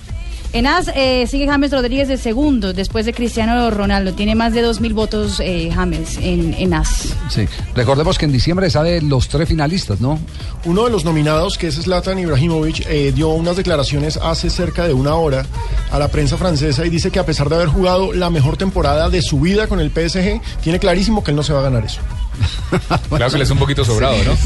En 0.54 0.68
AS 0.68 0.88
eh, 0.94 1.26
sigue 1.26 1.48
James 1.48 1.72
Rodríguez 1.72 2.06
de 2.06 2.16
segundo, 2.16 2.72
después 2.72 3.04
de 3.06 3.12
Cristiano 3.12 3.72
Ronaldo. 3.72 4.12
Tiene 4.12 4.36
más 4.36 4.52
de 4.52 4.64
2.000 4.64 4.94
votos 4.94 5.40
eh, 5.40 5.68
James 5.74 6.16
en, 6.18 6.54
en 6.54 6.72
AS. 6.74 7.12
Sí. 7.28 7.46
Recordemos 7.74 8.18
que 8.18 8.26
en 8.26 8.30
diciembre 8.30 8.70
sale 8.70 9.00
los 9.00 9.26
tres 9.28 9.48
finalistas, 9.48 10.00
¿no? 10.00 10.16
Uno 10.64 10.84
de 10.84 10.90
los 10.90 11.04
nominados, 11.04 11.58
que 11.58 11.66
es 11.66 11.74
Zlatan 11.82 12.20
Ibrahimovic, 12.20 12.86
eh, 12.86 13.10
dio 13.12 13.30
unas 13.30 13.56
declaraciones 13.56 14.16
hace 14.16 14.48
cerca 14.48 14.86
de 14.86 14.92
una 14.92 15.16
hora 15.16 15.44
a 15.90 15.98
la 15.98 16.06
prensa 16.06 16.36
francesa 16.36 16.86
y 16.86 16.88
dice 16.88 17.10
que 17.10 17.18
a 17.18 17.26
pesar 17.26 17.48
de 17.48 17.56
haber 17.56 17.68
jugado 17.68 18.12
la 18.12 18.30
mejor 18.30 18.56
temporada 18.56 19.10
de 19.10 19.22
su 19.22 19.40
vida 19.40 19.66
con 19.66 19.80
el 19.80 19.90
PSG, 19.90 20.40
tiene 20.62 20.78
clarísimo 20.78 21.24
que 21.24 21.32
él 21.32 21.36
no 21.36 21.42
se 21.42 21.52
va 21.52 21.58
a 21.58 21.64
ganar 21.64 21.84
eso. 21.84 22.00
Claro 23.08 23.30
que 23.32 23.38
le 23.38 23.44
es 23.44 23.50
un 23.50 23.58
poquito 23.58 23.84
sobrado, 23.84 24.16
¿no? 24.24 24.36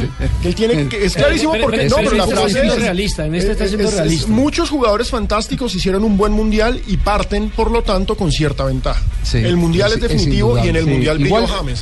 Que 0.43 0.49
él 0.49 0.55
tiene, 0.55 0.89
que 0.89 1.05
es 1.05 1.15
clarísimo 1.15 1.53
Pero- 1.53 1.65
porque 1.65 1.79
pero- 1.79 1.91
no, 1.91 1.97
pero 1.97 2.11
la 2.17 2.25
está 2.25 2.37
frase 2.37 2.53
siendo 2.55 2.75
es- 2.75 2.81
realista, 2.81 3.27
en 3.27 3.35
este 3.35 3.53
está 3.53 3.65
es- 3.65 3.71
siendo 3.71 3.89
es- 3.89 3.95
es- 3.95 4.01
realista. 4.01 4.29
muchos 4.29 4.71
jugadores 4.71 5.11
fantásticos 5.11 5.75
hicieron 5.75 6.05
un 6.05 6.17
buen 6.17 6.33
mundial 6.33 6.81
y 6.87 6.97
parten, 6.99 7.51
por 7.51 7.71
lo 7.71 7.83
tanto, 7.83 8.17
con 8.17 8.31
cierta 8.33 8.65
ventaja. 8.65 9.03
el 9.33 9.57
mundial 9.57 9.93
es, 9.93 10.01
definitivo 10.01 10.59
y 10.65 10.69
en 10.69 10.77
el 10.77 10.85
Sí, 10.85 10.91
mundial 10.91 11.21
igual 11.21 11.47
James. 11.47 11.81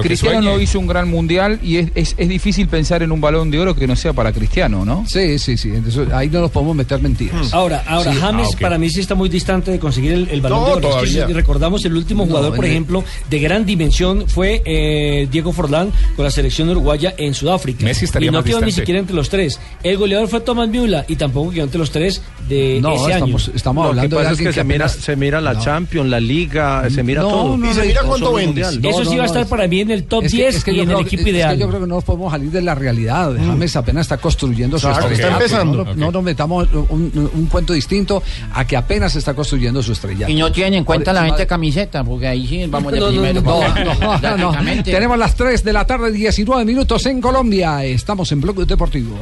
Cristiano 0.00 0.40
no 0.40 0.60
hizo 0.60 0.78
un 0.78 0.86
gran 0.86 1.10
mundial 1.10 1.58
y 1.62 1.76
es, 1.76 1.90
es- 1.94 2.14
es 2.16 2.28
difícil 2.28 2.68
pensar 2.68 3.02
en 3.02 3.12
un 3.12 3.20
balón 3.20 3.50
de 3.50 3.58
oro 3.60 3.74
que 3.74 3.86
no 3.86 3.94
sea 3.96 4.12
para 4.14 4.32
Cristiano, 4.32 4.84
¿no? 4.84 5.04
Sí, 5.06 5.38
sí, 5.38 5.56
sí. 5.58 5.70
Entonces, 5.74 6.08
ahí 6.12 6.28
no 6.30 6.40
nos 6.40 6.50
podemos 6.50 6.74
meter 6.74 7.00
mentiras. 7.02 7.52
Ahora, 7.52 7.82
ahora 7.86 8.12
Sí. 8.12 8.18
James 8.20 8.48
Ah, 8.54 8.58
para 8.60 8.78
mí 8.78 8.88
sí 8.88 9.00
está 9.00 9.14
muy 9.14 9.28
distante 9.28 9.70
de 9.70 9.78
conseguir 9.78 10.12
el, 10.12 10.28
el 10.30 10.40
balón 10.40 10.60
No, 10.60 10.66
de 10.80 10.86
oro. 10.86 11.02
Es 11.04 11.14
que 11.14 11.26
recordamos 11.34 11.84
el 11.84 11.94
último 11.96 12.24
No, 12.24 12.28
jugador, 12.30 12.54
por 12.56 12.64
ejemplo, 12.64 13.04
de 13.28 13.38
gran 13.40 13.66
dimensión 13.66 14.24
fue 14.28 14.62
eh, 14.64 15.28
Diego 15.30 15.52
Forlán 15.52 15.90
con 16.16 16.24
la 16.24 16.30
selección 16.30 16.68
uruguaya 16.70 17.14
en 17.18 17.34
Sudáfrica. 17.34 17.84
Messi 17.84 18.04
estaría 18.06 18.28
y 18.28 18.30
no 18.32 18.38
más 18.38 18.44
quedó 18.46 18.60
ni 18.60 18.72
siquiera 18.72 19.00
entre 19.00 19.14
los 19.16 19.28
tres. 19.28 19.58
El 19.82 19.96
goleador 19.98 20.28
fue 20.28 20.40
Tomás 20.40 20.68
Müller 20.68 21.04
y 21.08 21.16
tampoco 21.16 21.50
quedó 21.50 21.64
entre 21.64 21.78
los 21.78 21.90
tres 21.90 22.22
de 22.48 22.78
No, 22.80 22.94
ese 22.94 23.12
estamos- 23.12 23.46
año. 23.48 23.56
estamos 23.56 23.82
Lo 23.84 23.90
que 23.92 23.98
hablando 23.98 24.16
de 24.16 24.22
pasa 24.22 24.32
es 24.32 24.38
que, 24.38 24.44
que 24.44 24.52
se, 24.52 24.64
mira, 24.64 24.88
se 24.88 25.16
mira 25.16 25.40
la 25.40 25.54
No. 25.54 25.60
Champions, 25.64 26.08
la 26.08 26.20
Liga, 26.20 26.88
se 26.90 27.02
mira 27.02 27.22
No, 27.22 27.28
todo. 27.28 27.56
no, 27.56 27.70
Y 27.70 27.74
se 27.74 27.82
mira 27.86 28.02
cuánto. 28.06 28.32
Mundial. 28.32 28.80
Eso 28.82 29.04
sí 29.04 29.16
va 29.16 29.24
a 29.24 29.26
estar 29.26 29.46
para 29.46 29.66
mí 29.68 29.81
en 29.82 29.90
el 29.90 30.04
top 30.04 30.24
Es 30.24 30.30
que- 30.32 30.36
10 30.38 30.56
es 30.56 30.64
que 30.64 30.72
y 30.72 30.76
yo 30.76 30.82
en 30.82 30.88
creo 30.88 30.98
el 31.00 31.04
que- 31.04 31.08
equipo 31.16 31.28
es 31.28 31.34
ideal. 31.34 31.54
que 31.54 31.60
yo 31.60 31.68
creo 31.68 31.80
que 31.80 31.86
no 31.86 31.94
nos 31.96 32.04
podemos 32.04 32.32
salir 32.32 32.50
de 32.50 32.62
la 32.62 32.74
realidad. 32.74 33.32
James 33.36 33.76
apenas 33.76 34.02
está 34.02 34.16
construyendo 34.18 34.78
su 34.78 34.88
estrella. 34.88 35.12
está 35.14 35.28
empezando. 35.28 35.84
No, 35.84 35.94
no 35.94 36.10
nos 36.12 36.22
metamos 36.22 36.68
un, 36.72 37.48
cuento 37.50 37.72
distinto 37.72 38.22
a 38.54 38.64
que 38.64 38.76
apenas 38.76 39.14
está 39.16 39.34
construyendo 39.34 39.82
su 39.82 39.92
estrella. 39.92 40.28
Y 40.28 40.34
no 40.34 40.50
tienen 40.50 40.74
en 40.74 40.84
cuenta 40.84 41.12
la 41.12 41.22
venta 41.22 41.38
de 41.38 41.46
camisetas, 41.46 42.04
porque 42.06 42.26
ahí 42.28 42.46
sí 42.46 42.64
vamos 42.66 42.92
de 42.92 43.00
No, 43.00 43.08
primero. 43.08 43.40
no, 43.42 43.60
no, 43.68 43.84
no, 43.84 44.18
no. 44.20 44.36
Lógicamente. 44.36 44.90
Tenemos 44.92 45.18
las 45.18 45.34
3 45.34 45.62
de 45.64 45.72
la 45.72 45.86
tarde, 45.86 46.10
19 46.12 46.64
minutos 46.64 47.04
en 47.06 47.20
Colombia. 47.20 47.84
Estamos 47.84 48.30
en 48.32 48.40
Blog 48.40 48.66
Deportivo. 48.66 49.16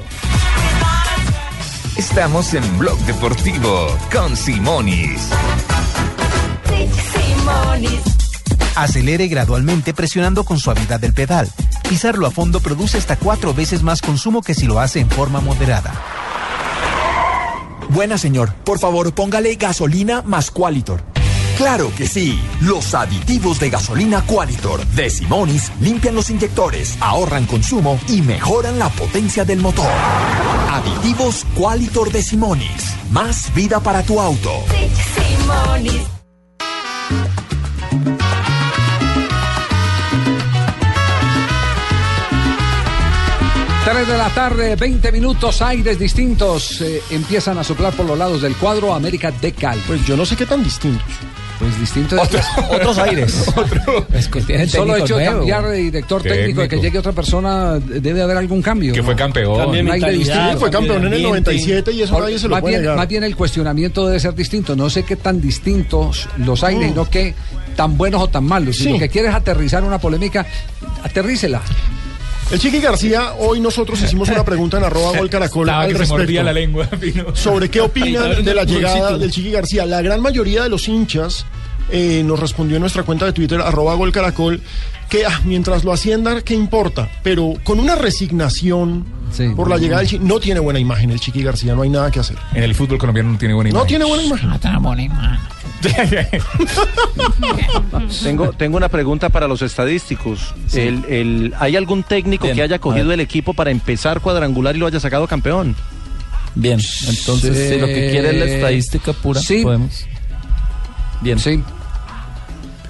Estamos 1.97 2.55
en 2.55 2.79
Blog 2.79 2.99
Deportivo 3.01 3.89
con 4.13 4.37
Simonis. 4.37 5.29
Acelere 8.77 9.29
gradualmente 9.29 9.95
presionando 9.95 10.45
con 10.45 10.59
suavidad 10.59 11.03
el 11.05 11.13
pedal. 11.13 11.49
Pisarlo 11.89 12.27
a 12.27 12.31
fondo 12.31 12.61
produce 12.61 12.99
hasta 12.99 13.17
cuatro 13.17 13.53
veces 13.53 13.83
más 13.83 14.01
consumo 14.01 14.43
que 14.43 14.55
si 14.55 14.67
lo 14.67 14.81
hace 14.81 15.01
en 15.01 15.11
forma 15.11 15.41
moderada. 15.41 15.93
Buena 17.91 18.19
señor, 18.19 18.55
por 18.65 18.79
favor 18.79 19.13
póngale 19.13 19.57
gasolina 19.57 20.23
más 20.23 20.51
Qualitor. 20.51 21.03
Claro 21.57 21.93
que 21.95 22.07
sí, 22.07 22.41
los 22.63 22.95
aditivos 22.95 23.61
de 23.61 23.69
gasolina 23.69 24.23
Qualitor 24.23 24.87
de 24.87 25.11
Simonis 25.11 25.71
limpian 25.81 26.15
los 26.15 26.31
inyectores, 26.31 26.97
ahorran 27.01 27.45
consumo 27.47 28.01
y 28.09 28.23
mejoran 28.23 28.79
la 28.79 28.89
potencia 28.89 29.45
del 29.45 29.59
motor. 29.59 29.91
Aditivos 30.71 31.45
Qualitor 31.55 32.13
de 32.13 32.23
Simonis, 32.23 32.95
más 33.11 33.53
vida 33.55 33.81
para 33.81 34.03
tu 34.03 34.21
auto. 34.21 34.65
Simonis. 35.15 36.20
3 43.85 44.07
de 44.07 44.19
la 44.19 44.29
tarde, 44.29 44.77
20 44.77 45.11
minutos, 45.11 45.63
aires 45.63 45.99
distintos 45.99 46.81
eh, 46.83 47.03
empiezan 47.11 47.57
a 47.59 47.65
soplar 47.65 47.93
por 47.95 48.05
los 48.07 48.17
lados 48.19 48.43
del 48.43 48.55
cuadro 48.57 48.93
América 48.95 49.31
de 49.41 49.53
Cali. 49.53 49.81
Pues 49.87 50.05
yo 50.07 50.17
no 50.17 50.27
sé 50.27 50.37
qué 50.37 50.45
tan 50.47 50.63
distintos. 50.63 51.07
Pues 51.59 51.79
distintos. 51.81 52.21
otros 52.71 52.99
aires. 52.99 53.47
Es 54.15 54.29
que 54.29 54.41
tiene 54.43 54.67
Solo 54.69 54.95
técnico 54.95 55.05
hecho 55.07 55.17
de 55.17 55.25
nuevo. 55.25 55.39
cambiar 55.41 55.67
de 55.69 55.77
director 55.79 56.23
técnico, 56.23 56.61
de 56.61 56.69
que 56.69 56.77
Técnico. 56.77 56.83
llegue 56.83 56.99
otra 56.99 57.13
persona, 57.13 57.79
debe 57.79 58.23
haber 58.23 58.37
algún 58.37 58.61
cambio. 58.63 58.93
Que 58.93 59.03
fue 59.03 59.17
campeón. 59.17 59.71
Un 59.71 59.91
aire 59.91 60.13
distinto. 60.13 60.59
Fue 60.59 60.71
campeón 60.71 61.07
en 61.07 61.15
el 61.15 61.23
97 61.23 61.93
y 61.93 62.03
eso 62.03 62.13
Por- 62.13 62.23
nadie 62.23 62.39
se 62.39 62.49
lo 62.49 62.55
más 62.55 62.61
puede 62.61 62.73
bien, 62.75 62.83
negar. 62.83 62.97
más 62.97 63.09
bien 63.09 63.25
el 63.25 63.35
cuestionamiento 63.37 64.07
debe 64.07 64.21
ser 64.21 64.35
distinto. 64.35 64.77
No 64.77 64.89
sé 64.91 65.03
qué 65.05 65.17
tan 65.17 65.41
distintos 65.41 66.29
los 66.39 66.63
aires, 66.65 66.87
Mm. 66.87 66.89
sino 66.91 67.11
que 67.11 67.35
tan 67.77 67.97
buenos 67.97 68.23
o 68.23 68.29
tan 68.29 68.45
malos. 68.45 68.77
Si 68.77 68.85
Sí. 68.85 68.93
lo 68.93 68.99
que 68.99 69.09
quieres 69.09 69.35
aterrizar 69.35 69.83
una 69.85 69.99
polémica, 69.99 70.47
aterrícela. 71.03 71.61
El 72.51 72.59
Chiqui 72.59 72.81
García, 72.81 73.35
hoy 73.39 73.61
nosotros 73.61 74.03
hicimos 74.03 74.29
una 74.29 74.45
pregunta 74.45 74.77
en 74.79 74.85
arroba 74.85 75.17
gol 75.17 75.31
caracol 75.31 75.69
Estaba 75.69 75.83
al 75.83 75.89
que 75.89 75.93
se 75.95 75.99
respecto. 76.01 76.23
mordía 76.23 76.43
la 76.43 76.53
lengua, 76.53 76.87
Pino. 77.01 77.37
sobre 77.37 77.69
qué 77.69 77.81
opinan 77.81 78.45
de 78.45 78.55
la 78.55 78.65
llegada 78.65 79.17
del 79.17 79.31
Chiqui 79.31 79.53
García. 79.53 79.87
La 79.87 80.03
gran 80.03 80.21
mayoría 80.21 80.65
de 80.65 80.69
los 80.69 80.89
hinchas 80.89 81.47
eh, 81.91 82.23
nos 82.25 82.41
respondió 82.41 82.77
en 82.77 82.81
nuestra 82.81 83.05
cuenta 83.05 83.25
de 83.27 83.33
Twitter, 83.33 83.61
arroba 83.61 83.95
gol 83.95 84.11
caracol, 84.11 84.61
que 85.09 85.25
ah, 85.27 85.41
mientras 85.45 85.85
lo 85.85 85.93
asciendan, 85.93 86.43
¿qué 86.43 86.55
importa? 86.55 87.09
Pero 87.23 87.55
con 87.63 87.79
una 87.79 87.95
resignación 87.95 89.05
por 89.55 89.71
la 89.71 89.79
llegada 89.79 90.01
del 90.01 90.09
Chiqui, 90.09 90.25
no 90.25 90.41
tiene 90.41 90.59
buena 90.59 90.81
imagen 90.81 91.11
el 91.13 91.21
Chiqui 91.21 91.45
García, 91.45 91.77
no 91.77 91.83
hay 91.83 91.89
nada 91.91 92.11
que 92.11 92.19
hacer. 92.19 92.37
En 92.53 92.65
el 92.65 92.75
fútbol 92.75 92.99
colombiano 92.99 93.31
no 93.31 93.39
tiene 93.39 93.55
buena 93.55 93.71
No 93.71 93.77
imagen. 93.77 93.89
tiene 93.89 94.05
buena 94.07 94.25
imagen. 94.25 94.49
No 94.51 94.59
tiene 94.59 94.79
buena 94.79 95.03
imagen. 95.05 95.41
Tengo, 98.23 98.51
tengo 98.53 98.77
una 98.77 98.89
pregunta 98.89 99.29
para 99.29 99.49
los 99.49 99.63
estadísticos. 99.63 100.55
El, 100.73 101.05
el- 101.09 101.55
¿Hay 101.59 101.77
algún 101.77 102.03
técnico 102.03 102.45
Bien, 102.45 102.57
que 102.57 102.63
haya 102.63 102.77
a 102.77 102.79
cogido 102.79 103.13
el 103.13 103.21
equipo 103.21 103.55
para 103.55 103.71
empezar 103.71 104.21
cuadrangular 104.21 104.77
y 104.77 104.79
lo 104.79 104.87
haya 104.87 105.01
sacado 105.01 105.27
campeón? 105.27 105.75
Bien, 106.55 106.81
entonces 107.09 107.71
si 107.75 107.81
lo 107.81 107.87
que 107.87 108.11
quiere 108.11 108.31
es 108.31 108.37
la 108.37 108.45
estadística 108.47 109.13
pura, 109.13 109.41
Sí. 109.41 109.63
podemos. 109.63 110.05
Bien. 111.21 111.39
Sí. 111.39 111.63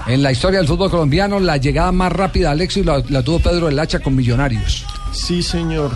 En 0.06 0.22
la 0.22 0.32
historia 0.32 0.58
del 0.60 0.68
fútbol 0.68 0.90
colombiano, 0.90 1.38
la 1.40 1.58
llegada 1.58 1.92
más 1.92 2.10
rápida 2.10 2.50
al 2.52 2.60
éxito 2.62 2.96
la, 2.96 3.04
la 3.08 3.22
tuvo 3.22 3.38
Pedro 3.38 3.68
El 3.68 3.78
Hacha 3.78 3.98
con 4.00 4.16
Millonarios. 4.16 4.84
Sí, 5.12 5.42
señor. 5.42 5.94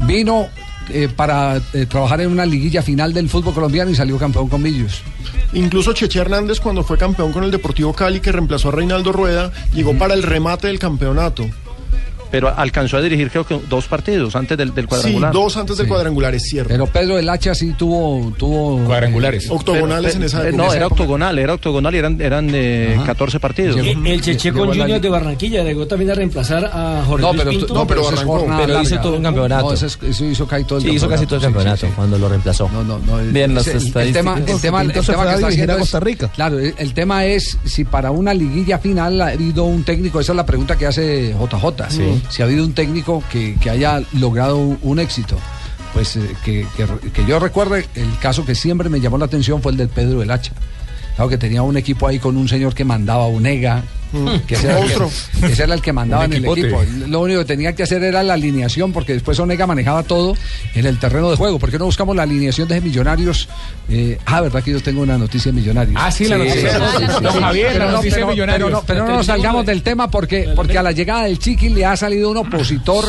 Vino 0.00 0.48
eh, 0.90 1.08
para 1.14 1.60
eh, 1.72 1.86
trabajar 1.86 2.20
en 2.20 2.30
una 2.30 2.46
liguilla 2.46 2.82
final 2.82 3.12
del 3.12 3.28
fútbol 3.28 3.54
colombiano 3.54 3.90
y 3.90 3.94
salió 3.94 4.18
campeón 4.18 4.48
con 4.48 4.62
Millos. 4.62 5.02
Incluso 5.52 5.92
Cheche 5.92 6.20
Hernández, 6.20 6.60
cuando 6.60 6.82
fue 6.82 6.98
campeón 6.98 7.32
con 7.32 7.44
el 7.44 7.50
Deportivo 7.50 7.92
Cali, 7.92 8.20
que 8.20 8.32
reemplazó 8.32 8.68
a 8.68 8.72
Reinaldo 8.72 9.12
Rueda, 9.12 9.52
llegó 9.72 9.96
para 9.96 10.14
el 10.14 10.22
remate 10.22 10.66
del 10.66 10.78
campeonato. 10.78 11.46
Pero 12.34 12.52
alcanzó 12.56 12.96
a 12.96 13.00
dirigir 13.00 13.30
creo 13.30 13.46
que 13.46 13.60
dos 13.68 13.86
partidos 13.86 14.34
antes 14.34 14.58
del, 14.58 14.74
del 14.74 14.84
Sí, 14.84 14.88
cuadrangular. 14.88 15.32
dos 15.32 15.56
antes 15.56 15.76
del 15.76 15.86
Sí. 15.86 15.88
cuadrangular, 15.88 16.34
es 16.34 16.42
cierto. 16.42 16.68
Pero 16.68 16.86
Pedro 16.86 17.16
El 17.16 17.28
Hacha 17.28 17.54
sí 17.54 17.74
tuvo. 17.78 18.32
tuvo 18.36 18.78
Cuadrangulares. 18.84 19.48
Octogonales 19.50 20.16
en 20.16 20.24
esa 20.24 20.44
Eh, 20.44 20.48
época. 20.48 20.64
No, 20.64 20.72
era 20.72 20.86
época. 20.86 21.02
octogonal, 21.02 21.38
era 21.38 21.54
octogonal 21.54 21.94
y 21.94 21.98
eran, 21.98 22.20
eran 22.20 22.50
eh, 22.52 22.98
14 23.06 23.38
partidos. 23.38 23.76
El, 23.76 24.04
el 24.04 24.20
Cheche 24.20 24.52
con 24.52 24.68
Junior 24.68 25.00
de 25.00 25.08
Barranquilla 25.08 25.62
llegó 25.62 25.86
también 25.86 26.10
a 26.10 26.14
reemplazar 26.14 26.64
a 26.64 27.04
Jorge 27.06 27.22
No, 27.24 27.32
pero, 27.32 27.50
Pinto. 27.50 27.72
no, 27.74 27.86
pero, 27.86 28.08
arrancó. 28.08 28.82
hizo 28.82 28.98
todo 29.00 29.16
un 29.16 29.22
campeonato. 29.22 29.66
No, 29.66 29.72
eso, 29.72 29.86
es- 29.86 29.98
eso 30.02 30.24
hizo 30.24 30.46
casi 30.46 30.64
todo 30.64 30.78
el 30.78 30.84
Sí, 30.84 30.90
hizo 30.90 31.08
casi 31.08 31.26
todo 31.26 31.36
el 31.36 31.40
Sí, 31.42 31.46
sí, 31.46 31.52
campeonato 31.52 31.86
sí. 31.86 31.92
cuando 31.94 32.18
lo 32.18 32.28
reemplazó. 32.28 32.68
No, 32.72 32.82
no, 32.82 32.98
no. 32.98 33.18
Bien, 33.32 33.54
las 33.54 33.66
el- 33.68 33.76
el, 33.76 33.86
estadísticas. 33.86 34.12
tema, 34.24 34.38
el 34.38 34.44
tema, 34.44 34.82
el 34.82 34.92
tema 34.92 34.92
que 34.92 34.98
a 34.98 35.34
está 35.34 35.46
haciendo 35.48 35.78
Costa 35.78 36.00
Rica. 36.00 36.28
Claro, 36.34 36.58
el, 36.58 36.94
tema 36.94 37.24
es 37.26 37.58
si 37.64 37.84
para 37.84 38.10
una 38.10 38.34
liguilla 38.34 38.78
final 38.78 39.20
ha 39.20 39.28
habido 39.28 39.64
un 39.64 39.84
técnico, 39.84 40.18
esa 40.20 40.32
es 40.32 40.36
la 40.36 40.46
pregunta 40.46 40.76
que 40.76 40.86
hace 40.86 41.32
JJ, 41.38 41.88
si 42.28 42.42
ha 42.42 42.46
habido 42.46 42.64
un 42.64 42.74
técnico 42.74 43.22
que, 43.30 43.56
haya 43.70 44.02
logrado 44.12 44.56
un, 44.58 44.98
éxito. 44.98 45.36
Pues 45.92 46.16
eh, 46.16 46.34
que, 46.44 46.66
yo 47.26 47.38
recuerde, 47.38 47.86
el 47.94 48.18
caso 48.18 48.44
que 48.44 48.54
siempre 48.54 48.88
me 48.88 49.00
llamó 49.00 49.18
la 49.18 49.26
atención 49.26 49.62
fue 49.62 49.72
el 49.72 49.78
del 49.78 49.88
Pedro 49.88 50.20
del 50.20 50.30
Hacha. 50.30 50.52
Claro 51.16 51.28
que 51.28 51.38
tenía 51.38 51.62
un 51.62 51.76
equipo 51.76 52.08
ahí 52.08 52.18
con 52.18 52.36
un 52.36 52.48
señor 52.48 52.74
que 52.74 52.84
mandaba 52.84 53.26
Unega, 53.26 53.84
que 54.46 54.54
ese 54.54 54.66
era, 54.68 54.78
el 54.80 54.88
que, 54.92 55.46
ese 55.52 55.62
era 55.64 55.74
el 55.74 55.80
que 55.82 55.92
mandaba 55.92 56.24
en 56.24 56.32
el 56.34 56.44
equipo. 56.44 56.82
Lo 57.08 57.20
único 57.20 57.40
que 57.40 57.44
tenía 57.46 57.74
que 57.74 57.82
hacer 57.82 58.02
era 58.02 58.22
la 58.22 58.34
alineación, 58.34 58.92
porque 58.92 59.12
después 59.14 59.38
Onega 59.38 59.66
manejaba 59.66 60.02
todo 60.02 60.34
en 60.74 60.86
el 60.86 60.98
terreno 60.98 61.30
de 61.30 61.36
juego. 61.36 61.58
¿Por 61.58 61.70
qué 61.70 61.78
no 61.78 61.84
buscamos 61.86 62.14
la 62.16 62.22
alineación 62.24 62.68
de 62.68 62.80
Millonarios? 62.80 63.48
Eh, 63.88 64.18
ah, 64.26 64.40
verdad 64.40 64.62
que 64.62 64.70
yo 64.72 64.80
tengo 64.82 65.02
una 65.02 65.18
noticia 65.18 65.50
de 65.52 65.56
Millonarios. 65.60 65.96
Ah, 66.02 66.10
sí, 66.10 66.26
la 66.26 66.38
noticia. 66.38 66.78
Millonarios. 68.26 68.46
pero 68.46 68.70
no- 68.70 68.82
pero 68.86 69.06
no 69.06 69.16
nos 69.16 69.26
salgamos 69.26 69.66
del 69.66 69.82
tema 69.82 70.10
porque, 70.10 70.50
porque 70.54 70.78
a 70.78 70.82
la 70.82 70.92
llegada 70.92 71.24
del 71.24 71.38
Chiqui 71.38 71.68
le 71.70 71.84
ha 71.84 71.96
salido 71.96 72.30
un 72.30 72.38
opositor 72.38 73.04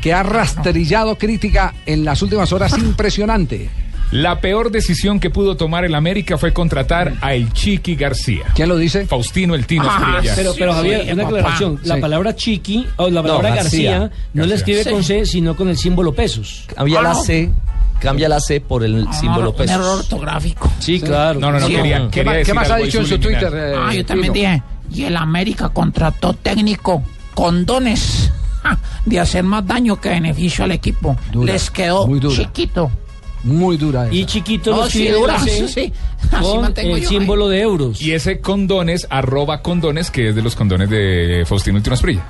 que 0.00 0.12
ha 0.12 0.22
rastrillado 0.22 1.16
crítica 1.18 1.74
en 1.86 2.04
las 2.04 2.22
últimas 2.22 2.52
horas 2.52 2.76
impresionante. 2.78 3.68
La 4.12 4.40
peor 4.40 4.70
decisión 4.70 5.18
que 5.18 5.30
pudo 5.30 5.56
tomar 5.56 5.84
el 5.84 5.94
América 5.94 6.38
fue 6.38 6.52
contratar 6.52 7.14
a 7.20 7.34
El 7.34 7.52
Chiqui 7.52 7.96
García. 7.96 8.44
¿Quién 8.54 8.68
lo 8.68 8.76
dice? 8.76 9.06
Faustino 9.06 9.54
El 9.54 9.66
Tino 9.66 9.84
Escribilla. 9.88 10.32
Pero, 10.36 10.54
pero 10.56 10.72
Javier, 10.74 11.12
una 11.12 11.24
aclaración. 11.24 11.80
La 11.84 11.96
Sí. 11.96 12.00
palabra 12.00 12.34
chiqui 12.36 12.86
o 12.96 13.10
la 13.10 13.22
palabra 13.22 13.54
García. 13.56 13.98
García, 13.98 14.18
no 14.32 14.46
la 14.46 14.54
escribe 14.54 14.84
con 14.90 15.02
C, 15.02 15.26
sino 15.26 15.56
con 15.56 15.68
el 15.68 15.76
símbolo 15.76 16.14
pesos. 16.14 16.66
Había 16.76 17.02
la 17.02 17.14
C 17.14 17.50
cambia 18.00 18.28
la 18.28 18.38
C 18.40 18.60
por 18.60 18.84
el 18.84 19.06
símbolo 19.12 19.50
un 19.50 19.56
pesos. 19.56 19.74
error 19.76 19.98
ortográfico. 19.98 20.70
Sí, 20.78 21.00
claro. 21.00 21.40
No, 21.40 21.50
no, 21.50 21.58
no, 21.58 21.66
Sí. 21.66 21.74
quería, 21.74 21.98
¿Qué 22.04 22.10
quería 22.10 22.32
qué 22.32 22.38
decir 22.38 22.54
más 22.54 22.70
ha 22.70 22.76
dicho 22.76 23.00
en 23.00 23.06
su. 23.06 23.18
Twitter? 23.18 23.52
eh, 23.54 23.74
Ah, 23.76 23.92
yo 23.92 24.04
también 24.06 24.32
Pino? 24.32 24.48
dije. 24.50 24.62
Y 24.92 25.02
el 25.04 25.16
América 25.16 25.68
contrató 25.70 26.32
técnico 26.34 27.02
con 27.34 27.66
dones 27.66 28.30
ja, 28.62 28.78
de 29.04 29.18
hacer 29.18 29.42
más 29.42 29.66
daño 29.66 30.00
que 30.00 30.10
beneficio 30.10 30.64
al 30.64 30.70
equipo. 30.70 31.16
Dura, 31.32 31.52
Les 31.52 31.70
quedó 31.70 32.06
chiquito. 32.30 32.90
Muy 33.46 33.76
dura 33.76 34.06
esa. 34.06 34.14
Y 34.14 34.26
chiquito 34.26 34.72
No, 34.72 34.76
lo 34.78 34.90
sí, 34.90 35.08
dura, 35.08 35.38
sí. 35.68 35.92
Así 36.32 36.42
con 36.42 36.74
el 36.76 37.00
yo, 37.00 37.08
símbolo 37.08 37.48
de 37.48 37.60
euros. 37.60 38.02
Y 38.02 38.12
ese 38.12 38.40
condones, 38.40 39.06
arroba 39.08 39.62
condones, 39.62 40.10
que 40.10 40.30
es 40.30 40.34
de 40.34 40.42
los 40.42 40.56
condones 40.56 40.90
de 40.90 41.44
Faustino 41.46 41.76
Último 41.76 41.94
Esprilla. 41.94 42.24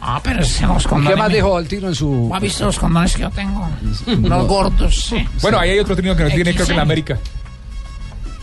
Ah, 0.00 0.20
pero 0.22 0.42
ese 0.42 0.66
los 0.66 0.84
¿Y 0.84 0.88
condones. 0.88 1.14
¿Qué 1.14 1.18
más 1.18 1.32
dijo 1.32 1.58
el 1.58 1.66
tiro 1.66 1.88
en 1.88 1.94
su...? 1.94 2.30
¿Ha 2.32 2.38
visto 2.38 2.66
los 2.66 2.78
condones 2.78 3.14
que 3.14 3.22
yo 3.22 3.30
tengo? 3.30 3.68
Los 4.28 4.46
gordos, 4.46 4.94
sí. 4.94 5.26
Bueno, 5.42 5.58
ahí 5.58 5.70
hay 5.70 5.78
otro 5.78 5.96
trino 5.96 6.14
que 6.14 6.22
no 6.22 6.28
tiene, 6.30 6.54
creo 6.54 6.66
que 6.66 6.72
en 6.72 6.76
la. 6.76 6.82
América. 6.82 7.18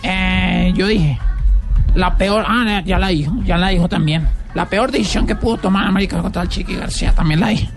Eh, 0.03 0.73
yo 0.75 0.87
dije, 0.87 1.19
la 1.95 2.17
peor, 2.17 2.43
ah, 2.47 2.81
ya 2.85 2.97
la 2.97 3.09
dijo, 3.09 3.33
ya 3.45 3.57
la 3.57 3.69
dijo 3.69 3.87
también. 3.87 4.27
La 4.53 4.65
peor 4.67 4.91
decisión 4.91 5.25
que 5.27 5.35
pudo 5.35 5.57
tomar 5.57 5.87
América 5.87 6.21
contra 6.21 6.41
el 6.41 6.49
Chiqui 6.49 6.75
García, 6.75 7.13
también 7.13 7.39
la 7.39 7.49
dije. 7.49 7.69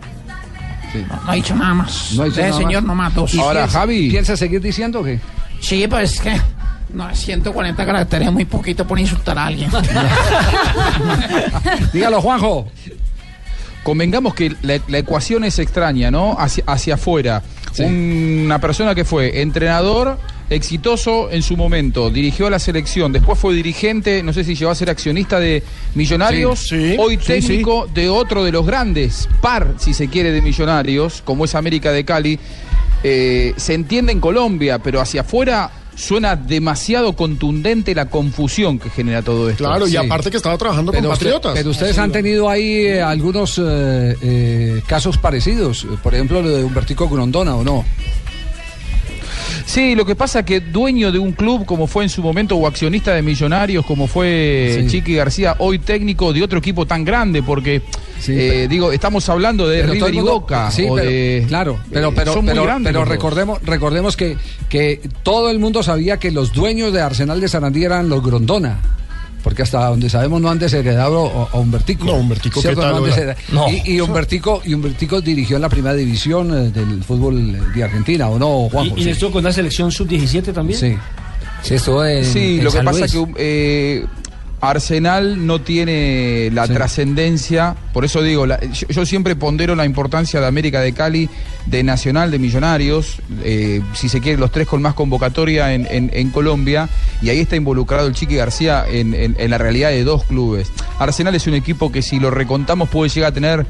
No, 1.03 1.21
no 1.25 1.31
ha 1.31 1.35
dicho 1.35 1.55
nada 1.55 1.75
más. 1.75 2.13
No 2.15 2.23
ha 2.23 2.25
dicho 2.27 2.41
Ese 2.41 2.51
nada 2.51 2.61
señor 2.63 2.83
más. 2.83 2.89
no 2.89 2.95
mató. 2.95 3.27
¿Y 3.33 3.39
piensa- 3.39 3.87
¿Piensa 3.87 4.37
seguir 4.37 4.61
diciendo 4.61 5.03
que? 5.03 5.19
Sí, 5.61 5.87
pues 5.89 6.13
es 6.15 6.21
que 6.21 6.41
no, 6.93 7.15
140 7.15 7.87
caracteres 7.87 8.29
es 8.29 8.35
muy 8.35 8.45
poquito 8.45 8.87
por 8.87 8.99
insultar 8.99 9.39
a 9.39 9.47
alguien. 9.47 9.71
Dígalo, 11.93 12.21
Juanjo. 12.21 12.67
Convengamos 13.83 14.35
que 14.35 14.55
la, 14.63 14.81
la 14.89 14.99
ecuación 14.99 15.45
es 15.45 15.59
extraña, 15.59 16.11
¿no? 16.11 16.37
Hacia, 16.39 16.65
hacia 16.67 16.95
afuera. 16.95 17.43
Una 17.79 18.59
persona 18.61 18.95
que 18.95 19.05
fue 19.05 19.43
entrenador 19.43 20.19
exitoso 20.51 21.31
en 21.31 21.43
su 21.43 21.57
momento, 21.57 22.11
dirigió 22.11 22.47
a 22.47 22.51
la 22.51 22.59
selección, 22.59 23.13
después 23.13 23.39
fue 23.39 23.55
dirigente, 23.55 24.23
no 24.23 24.33
sé 24.33 24.45
si 24.45 24.55
llegó 24.55 24.71
a 24.71 24.75
ser 24.75 24.91
accionista 24.91 25.41
de 25.41 25.63
Millonarios, 25.95 26.61
Sí, 26.69 26.93
sí, 26.93 26.97
hoy 26.99 27.17
sí, 27.21 27.27
técnico 27.27 27.89
de 27.93 28.09
otro 28.09 28.45
de 28.45 28.53
los 28.53 28.67
grandes, 28.67 29.29
par, 29.41 29.75
si 29.79 29.95
se 29.95 30.09
quiere, 30.09 30.31
de 30.33 30.43
Millonarios, 30.43 31.23
como 31.25 31.45
es 31.45 31.55
América 31.55 31.93
de 31.93 32.05
Cali. 32.05 32.39
Eh, 33.03 33.53
se 33.57 33.75
entiende 33.75 34.13
en 34.13 34.21
Colombia, 34.21 34.79
pero 34.79 35.01
hacia 35.01 35.23
afuera 35.23 35.71
suena 35.95 36.35
demasiado 36.37 37.13
contundente 37.15 37.95
la 37.95 38.07
confusión 38.11 38.79
que 38.79 38.91
genera 38.91 39.23
todo 39.23 39.49
esto. 39.49 39.63
Claro, 39.65 39.87
y 39.87 39.97
aparte 39.97 40.31
que 40.31 40.37
estaba 40.39 40.59
trabajando 40.59 40.91
Pero, 40.91 41.05
con 41.05 41.13
usted- 41.13 41.27
Patriotas. 41.27 41.53
pero 41.55 41.71
ustedes 41.71 41.99
han 41.99 42.11
tenido 42.13 42.49
ahí 42.51 42.87
eh, 42.87 43.03
algunos 43.03 43.59
eh, 43.63 44.17
eh, 44.23 44.83
casos 44.87 45.19
parecidos. 45.19 45.87
Por 46.03 46.15
ejemplo, 46.15 46.43
lo 46.43 46.49
de 46.49 46.65
Humbertico 46.65 47.09
Grondona, 47.09 47.55
¿o 47.57 47.63
no? 47.63 47.85
Sí, 49.67 49.95
lo 49.95 50.05
que 50.05 50.15
pasa 50.15 50.41
es 50.41 50.45
que 50.45 50.61
dueño 50.61 51.11
de 51.11 51.19
un 51.19 51.33
club 51.33 51.65
como 51.65 51.87
fue 51.87 52.05
en 52.05 52.11
su 52.11 52.23
momento 52.23 52.55
o 52.57 52.67
accionista 52.67 53.15
de 53.15 53.23
Millonarios 53.23 53.85
como 53.87 54.07
fue 54.07 54.81
Sí. 54.83 54.87
Chiqui 54.89 55.15
García, 55.15 55.57
hoy 55.59 55.79
técnico 55.79 56.33
de 56.33 56.43
otro 56.43 56.59
equipo 56.59 56.87
tan 56.87 57.05
grande 57.05 57.43
porque 57.43 57.81
Sí, 58.21 58.33
eh, 58.33 58.49
pero- 58.51 58.69
digo, 58.69 58.93
estamos 58.93 59.29
hablando 59.29 59.67
de 59.69 59.83
River 59.83 60.15
y 60.15 60.21
Boca 60.21 60.71
sí, 60.71 60.87
o 60.89 60.95
pero- 60.95 61.09
de 61.11 61.45
claro, 61.49 61.79
pero 61.91 62.09
eh, 62.11 62.13
pero 62.15 62.33
son 62.35 62.45
muy 62.45 62.55
grandes 62.55 62.93
pero 62.93 63.05
recordemos 63.05 63.59
recordemos 63.63 64.17
que 64.17 64.37
que 64.69 65.01
todo 65.23 65.51
el 65.51 65.59
mundo 65.59 65.83
sabía 65.83 66.19
que 66.19 66.31
los 66.31 66.53
dueños 66.53 66.93
de 66.93 67.01
Arsenal 67.01 67.41
de 67.41 67.49
Sarandí 67.49 67.85
eran 67.85 68.09
los 68.09 68.23
Grondona. 68.23 68.81
Porque 69.45 69.63
hasta 69.63 69.87
donde 69.87 70.09
sabemos 70.11 70.41
no 70.41 70.51
han 70.51 70.59
desheredado 70.59 71.49
a 71.53 71.57
a 71.57 71.61
Humbertico. 71.61 72.07
No, 72.07 72.15
Humbertico, 72.15 72.61
¿Cierto? 72.61 72.81
¿qué 72.81 72.87
tal, 72.87 73.05
desheredado. 73.05 73.39
No. 73.53 73.69
Y, 73.71 73.83
y 73.85 74.01
Humbertico, 74.01 74.63
y 74.65 74.73
Humbertico 74.75 75.21
dirigió 75.21 75.57
en 75.57 75.63
la 75.63 75.69
primera 75.69 75.95
división 75.95 76.51
eh, 76.51 76.71
del 76.71 77.05
fútbol 77.05 77.73
de 77.75 77.85
Argentina, 77.85 78.29
¿o 78.31 78.39
no, 78.39 78.69
Juanjo? 78.71 78.97
Y, 78.97 79.05
y 79.05 79.09
estuvo 79.11 79.33
con 79.33 79.41
una 79.45 79.53
selección 79.53 79.93
sub-17 79.93 80.53
también. 80.53 80.81
Sí. 80.81 80.97
Sí, 81.63 81.75
estuvo 81.75 82.05
en, 82.05 82.25
Sí, 82.25 82.59
en 82.59 82.65
lo 82.65 82.71
que 82.73 82.83
pasa 82.83 82.99
Luis. 83.01 83.15
es 83.15 83.21
que 83.21 83.35
eh, 83.39 84.07
Arsenal 84.65 85.47
no 85.47 85.61
tiene 85.61 86.51
la 86.53 86.67
trascendencia, 86.67 87.75
por 87.93 88.05
eso 88.05 88.23
digo, 88.23 88.47
la- 88.47 88.61
yo, 88.61 88.87
yo 88.89 89.07
siempre 89.07 89.37
pondero 89.37 89.75
la 89.77 89.85
importancia 89.85 90.41
de 90.41 90.47
América 90.47 90.81
de 90.81 90.93
Cali, 90.93 91.29
de 91.67 91.83
Nacional, 91.83 92.31
de 92.31 92.39
Millonarios, 92.39 93.17
eh, 93.43 93.81
si 93.95 94.09
se 94.09 94.21
quiere, 94.21 94.39
los 94.39 94.51
tres 94.51 94.67
con 94.67 94.83
más 94.83 94.95
convocatoria 94.95 95.73
en, 95.75 95.87
en- 95.91 96.11
en 96.13 96.31
Colombia, 96.31 96.89
y 97.23 97.29
ahí 97.31 97.41
está 97.41 97.57
involucrado 97.57 98.07
el 98.09 98.15
Chiqui 98.15 98.37
García 98.37 98.85
en, 98.89 99.15
en- 99.15 99.37
en 99.39 99.51
la 99.51 99.59
realidad 99.59 99.91
de 99.91 100.05
dos 100.05 100.25
clubes. 100.25 100.71
Arsenal 100.99 101.35
es 101.35 101.47
un 101.47 101.55
equipo 101.55 101.91
que 101.93 102.03
si 102.03 102.19
lo 102.21 102.31
recontamos 102.31 102.89
puede 102.89 103.11
llegar 103.11 103.31
a 103.31 103.35
tener 103.35 103.67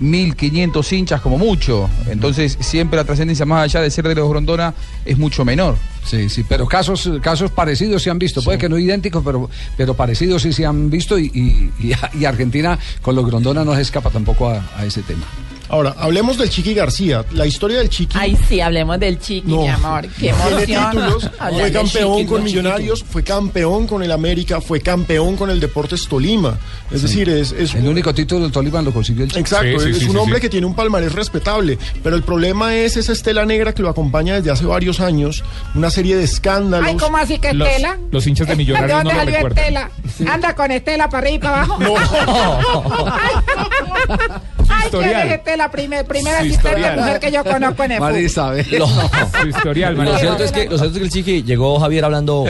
1.500 0.00 0.92
hinchas 0.92 1.20
como 1.20 1.38
mucho, 1.38 1.88
entonces 2.08 2.56
siempre 2.60 2.96
la 2.98 3.04
trascendencia 3.04 3.46
más 3.46 3.64
allá 3.64 3.80
de 3.80 3.90
ser 3.90 4.06
de 4.08 4.14
los 4.14 4.28
Grondona 4.28 4.74
es 5.04 5.16
mucho 5.18 5.44
menor. 5.44 5.76
Sí, 6.04 6.28
sí, 6.28 6.44
pero 6.48 6.66
casos, 6.66 7.10
casos 7.20 7.50
parecidos 7.50 8.02
se 8.02 8.10
han 8.10 8.18
visto. 8.18 8.40
Puede 8.42 8.58
que 8.58 8.68
no 8.68 8.78
idénticos, 8.78 9.24
pero, 9.24 9.50
pero 9.76 9.94
parecidos 9.94 10.42
sí 10.42 10.52
se 10.52 10.64
han 10.64 10.88
visto 10.88 11.18
y, 11.18 11.26
y- 11.34 11.88
y- 11.88 11.92
y 12.20 12.24
Argentina 12.24 12.78
con 13.02 13.16
los 13.16 13.26
Grondona 13.26 13.64
no 13.64 13.74
se 13.74 13.80
escapa 13.82 14.10
tampoco 14.10 14.48
a, 14.48 14.64
a 14.76 14.84
ese 14.86 15.02
tema. 15.02 15.24
Ahora, 15.68 15.94
hablemos 15.98 16.38
del 16.38 16.50
Chiqui 16.50 16.74
García. 16.74 17.24
La 17.32 17.46
historia 17.46 17.78
del 17.78 17.88
Chiqui. 17.88 18.16
Ay, 18.18 18.36
sí, 18.48 18.60
hablemos 18.60 18.98
del 19.00 19.18
chiqui, 19.18 19.50
No. 19.50 19.62
mi 19.62 19.68
amor. 19.68 20.02
Qué 20.18 20.32
Tiene 20.32 20.48
emoción. 20.48 20.90
títulos, 20.90 21.30
fue 21.38 21.72
campeón 21.72 22.16
chiqui, 22.16 22.26
con 22.26 22.38
lo 22.38 22.44
Millonarios, 22.44 23.04
fue 23.04 23.22
campeón 23.24 23.86
con 23.86 24.02
el 24.02 24.12
América, 24.12 24.60
fue 24.60 24.80
campeón 24.80 25.36
con 25.36 25.50
el 25.50 25.60
Deportes 25.60 26.06
Tolima. 26.08 26.58
Es 26.90 27.02
decir, 27.02 27.28
es, 27.28 27.52
es 27.52 27.74
El 27.74 27.88
único 27.88 28.14
título 28.14 28.42
del 28.42 28.52
Tolima 28.52 28.80
lo 28.82 28.92
consiguió 28.92 29.24
el 29.24 29.30
Chiqui. 29.30 29.40
Exacto, 29.40 29.80
Sí, 29.80 29.86
sí, 29.86 29.90
es 29.90 29.98
sí, 29.98 30.04
un 30.06 30.12
sí, 30.12 30.16
hombre 30.18 30.36
sí. 30.36 30.42
que 30.42 30.48
tiene 30.48 30.66
un 30.66 30.74
palmarés 30.74 31.12
respetable, 31.12 31.78
pero 32.02 32.16
el 32.16 32.22
problema 32.22 32.74
es 32.74 32.96
esa 32.96 33.12
estela 33.12 33.44
negra 33.44 33.74
que 33.74 33.82
lo 33.82 33.88
acompaña 33.88 34.34
desde 34.34 34.50
hace 34.52 34.64
varios 34.66 35.00
años, 35.00 35.42
una 35.74 35.90
serie 35.90 36.16
de 36.16 36.24
escándalos. 36.24 36.88
Ay, 36.88 36.96
¿cómo 36.96 37.16
así 37.16 37.38
que 37.38 37.52
Los, 37.52 37.68
Estela? 37.68 37.98
los 38.10 38.26
hinchas 38.26 38.46
de 38.46 38.52
¿De 38.52 38.56
Millonarios 38.56 38.90
dónde 38.98 39.12
no 39.12 39.14
lo 39.14 39.20
salió 39.24 39.34
recuerdan. 39.48 39.90
Estela? 40.04 40.32
Anda 40.32 40.54
con 40.54 40.70
Estela 40.70 41.08
para 41.08 41.26
arriba 41.26 41.36
y 41.36 41.38
para 41.40 41.62
abajo. 41.62 41.78
Ay, 44.68 44.84
historial. 44.86 45.12
¿quién 45.14 45.26
es 45.28 45.38
Estela? 45.38 45.70
Primer, 45.70 46.04
primera 46.06 46.38
asistente 46.38 46.68
historial. 46.68 46.96
mujer 46.98 47.20
que 47.20 47.32
yo 47.32 47.44
conozco 47.44 47.84
en 47.84 47.92
el. 47.92 48.24
Isabel. 48.24 48.64
Su 48.66 49.48
historial, 49.48 49.92
Lo 49.94 49.98
María. 50.04 50.18
cierto, 50.18 50.44
es 50.44 50.52
que, 50.52 50.64
lo 50.64 50.78
cierto 50.78 50.86
es 50.94 50.98
que 50.98 51.04
el 51.04 51.10
Chiqui 51.10 51.42
llegó 51.42 51.78
Javier 51.80 52.04
hablando 52.04 52.44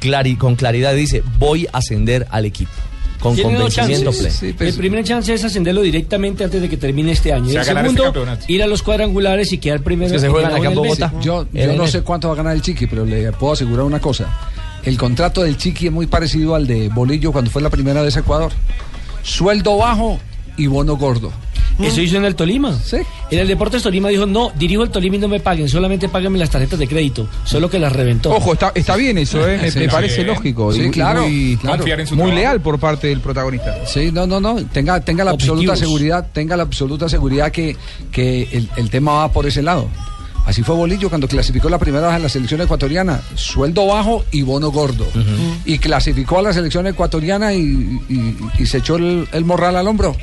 clari- 0.00 0.36
con 0.38 0.56
claridad 0.56 0.92
y 0.94 0.96
dice, 1.00 1.22
voy 1.38 1.66
a 1.72 1.78
ascender 1.78 2.26
al 2.30 2.44
equipo. 2.44 2.70
Con 3.20 3.36
convencimiento 3.38 4.10
pleno. 4.12 4.28
pues, 4.58 4.68
el 4.74 4.74
primer 4.76 5.02
chance 5.02 5.32
es 5.32 5.42
ascenderlo 5.42 5.80
directamente 5.80 6.44
antes 6.44 6.60
de 6.60 6.68
que 6.68 6.76
termine 6.76 7.12
este 7.12 7.32
año. 7.32 7.46
Y 7.46 7.52
el 7.54 7.62
este 7.62 7.72
segundo, 7.74 8.02
campeonato. 8.04 8.44
ir 8.48 8.62
a 8.62 8.66
los 8.66 8.82
cuadrangulares 8.82 9.50
y 9.52 9.56
quedar 9.58 9.80
primero. 9.80 10.08
Es 10.08 10.12
que 10.12 10.18
se 10.18 10.28
juegan 10.28 10.54
acá 10.54 10.68
en 10.68 10.74
Bogotá. 10.74 11.10
Yo, 11.22 11.46
yo 11.50 11.72
no 11.72 11.86
sé 11.86 12.02
cuánto 12.02 12.28
va 12.28 12.34
a 12.34 12.36
ganar 12.36 12.54
el 12.54 12.60
Chiqui, 12.60 12.86
pero 12.86 13.06
le 13.06 13.32
puedo 13.32 13.54
asegurar 13.54 13.86
una 13.86 13.98
cosa. 13.98 14.26
El 14.82 14.98
contrato 14.98 15.42
del 15.42 15.56
Chiqui 15.56 15.86
es 15.86 15.92
muy 15.92 16.06
parecido 16.06 16.54
al 16.54 16.66
de 16.66 16.90
Bolillo 16.90 17.32
cuando 17.32 17.50
fue 17.50 17.62
la 17.62 17.70
primera 17.70 18.02
vez 18.02 18.14
a 18.18 18.20
Ecuador. 18.20 18.52
Sueldo 19.22 19.78
bajo 19.78 20.18
y 20.58 20.66
bono 20.66 20.96
gordo. 20.98 21.32
Eso 21.80 22.00
hizo 22.00 22.16
en 22.16 22.24
el 22.24 22.34
Tolima. 22.36 22.78
Sí. 22.84 22.98
En 23.30 23.38
el 23.40 23.48
Deportes 23.48 23.82
Tolima 23.82 24.08
dijo, 24.08 24.26
no, 24.26 24.52
dirijo 24.56 24.82
el 24.84 24.90
Tolima 24.90 25.16
y 25.16 25.18
no 25.18 25.28
me 25.28 25.40
paguen, 25.40 25.68
solamente 25.68 26.08
páganme 26.08 26.38
las 26.38 26.50
tarjetas 26.50 26.78
de 26.78 26.86
crédito. 26.86 27.28
Solo 27.44 27.68
que 27.68 27.78
las 27.78 27.92
reventó. 27.92 28.30
Ojo, 28.30 28.52
está, 28.52 28.70
está 28.74 28.94
bien 28.96 29.18
eso, 29.18 29.46
¿eh? 29.48 29.58
me, 29.62 29.70
Sí, 29.70 29.78
me 29.80 29.84
sí. 29.86 29.90
parece 29.90 30.22
lógico. 30.24 30.72
Sí, 30.72 30.82
y- 30.82 30.84
y 30.86 30.90
claro, 30.90 31.22
Muy, 31.22 31.56
claro. 31.60 31.78
Confiar 31.78 32.00
en 32.00 32.06
su 32.06 32.14
muy 32.16 32.32
leal 32.32 32.60
por 32.60 32.78
parte 32.78 33.08
del 33.08 33.20
protagonista. 33.20 33.74
Sí, 33.86 34.10
no, 34.12 34.26
no, 34.26 34.38
no. 34.40 34.56
Tenga, 34.66 35.00
tenga 35.00 35.24
la 35.24 35.32
absoluta 35.32 35.74
seguridad, 35.76 36.28
tenga 36.32 36.56
la 36.56 36.62
absoluta 36.62 37.08
seguridad 37.08 37.50
que, 37.50 37.76
que 38.12 38.48
el, 38.52 38.68
el 38.76 38.90
tema 38.90 39.12
va 39.14 39.32
por 39.32 39.46
ese 39.46 39.62
lado. 39.62 39.88
Así 40.46 40.62
fue 40.62 40.74
Bolillo 40.74 41.08
cuando 41.08 41.26
clasificó 41.26 41.70
la 41.70 41.78
primera 41.78 42.06
vez 42.08 42.16
en 42.16 42.22
la 42.22 42.28
selección 42.28 42.60
ecuatoriana. 42.60 43.20
Sueldo 43.34 43.86
bajo 43.86 44.26
y 44.30 44.42
bono 44.42 44.70
gordo. 44.70 45.06
Y 45.64 45.78
clasificó 45.78 46.38
a 46.38 46.42
la 46.42 46.52
selección 46.52 46.86
ecuatoriana 46.86 47.54
y, 47.54 47.60
y- 48.08 48.36
y 48.58 48.66
se 48.66 48.78
echó 48.78 48.96
el, 48.96 49.26
el 49.32 49.44
morral 49.46 49.74
al 49.76 49.88
hombro. 49.88 50.14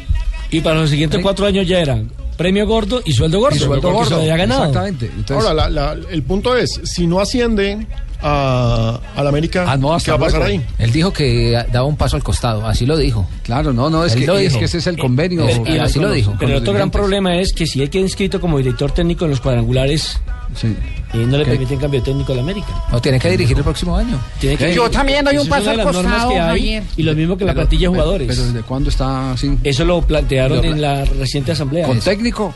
Y 0.52 0.62
para 0.62 0.76
los 0.82 0.90
siguientes 0.90 1.18
Sí. 1.18 1.24
cuatro 1.24 1.46
años 1.46 1.68
ya 1.68 1.80
eran 1.80 2.12
premio 2.38 2.66
gordo 2.68 3.02
y 3.06 3.14
sueldo 3.14 3.40
gordo. 3.40 3.56
Y 3.56 3.60
sueldo 3.60 3.92
gordo. 3.92 4.10
lo 4.12 4.16
había 4.18 4.36
ganado. 4.38 4.66
Exactamente. 4.66 5.06
Entonces, 5.16 5.48
Ahora, 5.48 5.70
la- 5.70 5.94
la- 5.96 5.98
el 6.12 6.24
punto 6.24 6.56
es, 6.56 6.80
si 6.84 7.06
no 7.08 7.20
asciende 7.20 7.86
a, 8.24 9.00
al 9.16 9.28
América, 9.28 9.66
Ah, 9.68 9.78
no, 9.78 9.94
hasta 9.94 10.12
¿qué 10.12 10.12
va 10.12 10.18
a 10.18 10.28
pasar 10.28 10.44
ahí? 10.44 10.62
Él 10.78 10.92
dijo 10.92 11.12
que 11.14 11.52
daba 11.72 11.86
un 11.86 11.96
paso 11.98 12.16
al 12.16 12.24
costado, 12.24 12.66
así 12.68 12.86
lo 12.86 12.98
dijo. 12.98 13.28
claro, 13.44 13.74
no, 13.74 13.90
no, 13.90 14.04
es 14.06 14.16
que, 14.16 14.24
es 14.46 14.56
ese 14.56 14.78
es 14.80 14.88
el 14.88 14.98
convenio. 14.98 15.46
Pero- 15.46 15.76
y 15.76 15.78
así 15.80 16.00
lo 16.00 16.12
dijo. 16.12 16.36
Pero 16.40 16.52
el 16.52 16.58
otro 16.58 16.74
gran 16.74 16.92
problema 16.92 17.36
es 17.38 17.54
que 17.54 17.66
si 17.66 17.82
él 17.82 17.90
queda 17.90 18.02
inscrito 18.04 18.40
como 18.42 18.58
director 18.58 18.92
técnico 18.92 19.26
en 19.26 19.32
los 19.32 19.42
cuadrangulares 19.42 20.20
Sí. 20.56 20.76
Y 21.14 21.18
no 21.20 21.38
le 21.38 21.44
¿Qué? 21.46 21.52
permiten 21.52 21.80
cambio 21.80 22.02
técnico 22.02 22.32
a 22.32 22.36
la 22.36 22.42
América. 22.42 22.68
No 22.92 23.02
tiene 23.02 23.20
que 23.20 23.30
dirigir 23.32 23.58
el 23.58 23.64
próximo 23.64 23.96
año. 23.98 24.20
Tiene 24.40 24.58
que- 24.58 24.74
Yo 24.74 24.90
también 24.90 25.26
doy 25.26 25.38
un 25.38 25.48
paso 25.48 25.70
al 25.72 25.84
costado, 25.84 26.30
que 26.30 26.40
hay, 26.40 26.48
Javier. 26.48 26.84
y 26.98 27.04
lo 27.04 27.14
mismo 27.16 27.38
que 27.38 27.46
la 27.46 27.54
plantilla 27.54 27.82
de 27.82 27.88
jugadores. 27.88 28.28
Pero 28.28 28.44
¿desde 28.44 28.62
cuándo 28.62 28.90
está 28.90 29.32
así? 29.34 29.58
Eso 29.64 29.84
lo 29.86 30.02
plantearon 30.02 30.64
en 30.64 30.82
la 30.82 31.06
reciente 31.06 31.52
asamblea. 31.52 31.86
¿Con 31.88 31.98
Eso. 31.98 32.10
técnico? 32.10 32.54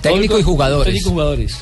Técnico 0.00 0.38
y 0.38 0.42
jugadores. 0.42 0.86
Técnico 0.92 1.08
y 1.08 1.12
jugadores. 1.12 1.56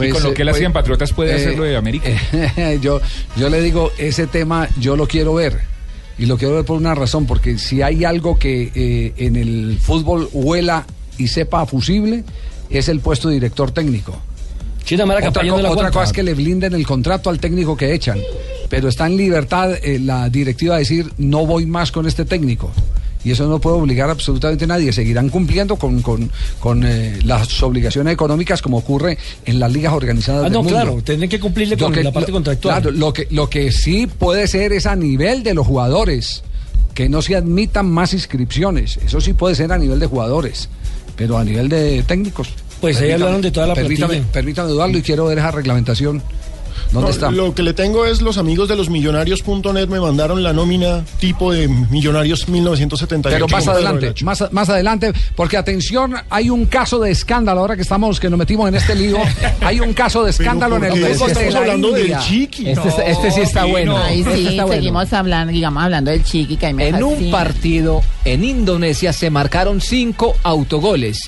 y 0.00 0.10
con 0.10 0.22
lo 0.22 0.30
eh, 0.30 0.34
que 0.34 0.42
él 0.42 0.48
hacía 0.50 0.66
en 0.66 0.72
Patriotas 0.72 1.12
puede 1.12 1.32
eh, 1.32 1.34
hacerlo 1.36 1.64
de 1.64 1.76
América. 1.78 2.08
eh, 2.32 2.78
yo, 2.82 3.00
yo 3.36 3.48
le 3.48 3.60
digo, 3.62 3.90
ese 3.98 4.26
tema 4.26 4.68
yo 4.78 4.96
lo 4.96 5.06
quiero 5.08 5.34
ver. 5.34 5.58
Y 6.20 6.26
lo 6.26 6.36
quiero 6.36 6.54
ver 6.56 6.64
por 6.64 6.76
una 6.76 6.94
razón, 6.96 7.26
porque 7.26 7.58
si 7.58 7.80
hay 7.80 8.04
algo 8.04 8.38
que 8.38 8.72
eh, 8.74 9.12
en 9.18 9.36
el 9.36 9.78
fútbol 9.80 10.28
huela 10.32 10.84
y 11.16 11.28
sepa 11.28 11.64
fusible, 11.64 12.24
es 12.70 12.88
el 12.88 12.98
puesto 13.00 13.28
de 13.28 13.34
director 13.34 13.70
técnico. 13.70 14.20
Mala 14.96 15.28
otra, 15.28 15.42
co- 15.48 15.60
la 15.60 15.70
otra 15.70 15.90
cosa 15.90 16.04
es 16.04 16.12
que 16.12 16.22
le 16.22 16.34
blinden 16.34 16.72
el 16.74 16.86
contrato 16.86 17.30
al 17.30 17.38
técnico 17.38 17.76
que 17.76 17.92
echan. 17.94 18.18
Pero 18.68 18.88
está 18.88 19.06
en 19.06 19.16
libertad 19.16 19.72
eh, 19.82 19.98
la 19.98 20.28
directiva 20.30 20.76
a 20.76 20.78
decir 20.78 21.10
no 21.18 21.46
voy 21.46 21.66
más 21.66 21.90
con 21.92 22.06
este 22.06 22.24
técnico. 22.24 22.70
Y 23.24 23.32
eso 23.32 23.48
no 23.48 23.58
puede 23.60 23.76
obligar 23.76 24.08
absolutamente 24.10 24.64
a 24.64 24.68
nadie. 24.68 24.92
Seguirán 24.92 25.28
cumpliendo 25.28 25.74
con, 25.76 26.02
con, 26.02 26.30
con, 26.60 26.84
eh, 26.86 27.18
las 27.24 27.62
obligaciones 27.62 28.12
económicas 28.14 28.62
como 28.62 28.78
ocurre 28.78 29.18
en 29.44 29.58
las 29.58 29.72
ligas 29.72 29.92
organizadas 29.92 30.42
Ah, 30.42 30.44
del 30.44 30.52
no, 30.52 30.62
mundo. 30.62 30.76
claro, 30.80 31.02
tendrán 31.02 31.28
que 31.28 31.40
cumplirle 31.40 31.76
Lo 31.76 31.86
con 31.86 31.94
que- 31.94 32.04
la 32.04 32.12
parte 32.12 32.30
lo- 32.30 32.36
contractual. 32.36 32.80
Claro, 32.82 32.96
lo 32.96 33.12
que, 33.12 33.26
lo 33.30 33.50
que 33.50 33.72
sí 33.72 34.06
puede 34.06 34.46
ser 34.46 34.72
es 34.72 34.86
a 34.86 34.94
nivel 34.96 35.42
de 35.42 35.54
los 35.54 35.66
jugadores, 35.66 36.42
que 36.94 37.08
no 37.08 37.20
se 37.22 37.34
admitan 37.36 37.90
más 37.90 38.12
inscripciones. 38.14 38.98
Eso 39.04 39.20
sí 39.20 39.32
puede 39.32 39.54
ser 39.56 39.72
a 39.72 39.78
nivel 39.78 39.98
de 39.98 40.06
jugadores, 40.06 40.68
pero 41.16 41.38
a 41.38 41.44
nivel 41.44 41.68
de 41.68 42.02
técnicos. 42.04 42.48
Pues 42.80 43.00
ahí 43.00 43.12
hablaron 43.12 43.40
de 43.40 43.50
toda 43.50 43.66
la 43.66 43.74
permítame, 43.74 44.08
plantilla. 44.14 44.32
permítame 44.32 44.68
dudarlo 44.70 44.98
y 44.98 45.02
quiero 45.02 45.26
ver 45.26 45.38
esa 45.38 45.50
reglamentación. 45.50 46.22
¿Dónde 46.92 47.08
No, 47.08 47.12
está? 47.12 47.30
Lo 47.30 47.54
que 47.54 47.62
le 47.62 47.74
tengo 47.74 48.06
es 48.06 48.22
los 48.22 48.38
amigos 48.38 48.66
de 48.66 48.74
los 48.74 48.88
millonarios.net 48.88 49.88
me 49.88 50.00
mandaron 50.00 50.42
la 50.42 50.54
nómina 50.54 51.04
tipo 51.20 51.52
de 51.52 51.68
Millonarios 51.68 52.48
1978. 52.48 53.34
Pero 53.34 53.46
más 53.54 53.68
adelante, 53.68 54.14
más, 54.24 54.44
más 54.52 54.68
adelante, 54.70 55.12
porque 55.36 55.58
atención, 55.58 56.14
hay 56.30 56.48
un 56.48 56.64
caso 56.64 56.98
de 56.98 57.10
escándalo, 57.10 57.60
ahora 57.60 57.76
que 57.76 57.82
estamos, 57.82 58.18
que 58.18 58.30
nos 58.30 58.38
metimos 58.38 58.68
en 58.68 58.76
este 58.76 58.94
lío, 58.94 59.18
hay 59.60 59.80
un 59.80 59.92
caso 59.92 60.24
de 60.24 60.30
escándalo 60.30 60.76
en 60.76 60.88
¿por 60.88 60.96
el 60.98 61.14
fútbol 61.14 61.34
de 61.34 61.50
la 61.50 61.58
hablando 61.58 61.90
del 61.90 62.00
India. 62.04 62.20
Chiqui. 62.20 62.70
Este, 62.70 62.88
es- 62.88 62.94
este 63.06 63.30
sí 63.32 63.40
está 63.42 63.64
bueno. 63.66 63.98
Ahí 63.98 64.20
Este 64.20 64.36
sí, 64.36 64.46
está 64.48 64.64
bueno. 64.64 64.80
seguimos 64.80 65.12
hablando, 65.12 65.52
digamos, 65.52 65.82
hablando 65.82 66.10
del 66.10 66.24
chiqui 66.24 66.56
que 66.56 66.68
En 66.68 67.02
un 67.02 67.30
partido 67.30 68.00
en 68.24 68.44
Indonesia 68.44 69.12
se 69.12 69.28
marcaron 69.28 69.82
cinco 69.82 70.36
autogoles. 70.42 71.18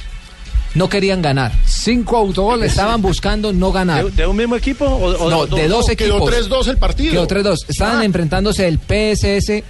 No 0.75 0.89
querían 0.89 1.21
ganar. 1.21 1.53
Cinco 1.67 2.17
autogoles. 2.17 2.71
Estaban 2.71 3.03
buscando 3.03 3.53
no 3.53 3.73
ganar. 3.73 4.05
¿De, 4.05 4.11
de 4.13 4.27
un 4.27 4.37
mismo 4.37 4.55
equipo? 4.57 4.85
O, 4.85 5.17
o- 5.25 5.31
no, 5.31 5.47
de 5.47 5.67
dos 5.69 5.87
no, 5.87 5.93
equipos. 5.93 6.31
Quedó 6.31 6.63
3-2 6.63 6.69
el 6.69 6.77
partido. 6.79 7.27
Quedó 7.27 7.27
3-2. 7.27 7.57
Estaban 7.69 8.01
Ah. 8.01 8.05
enfrentándose 8.05 8.69
el 8.69 8.79
PSS 8.79 9.65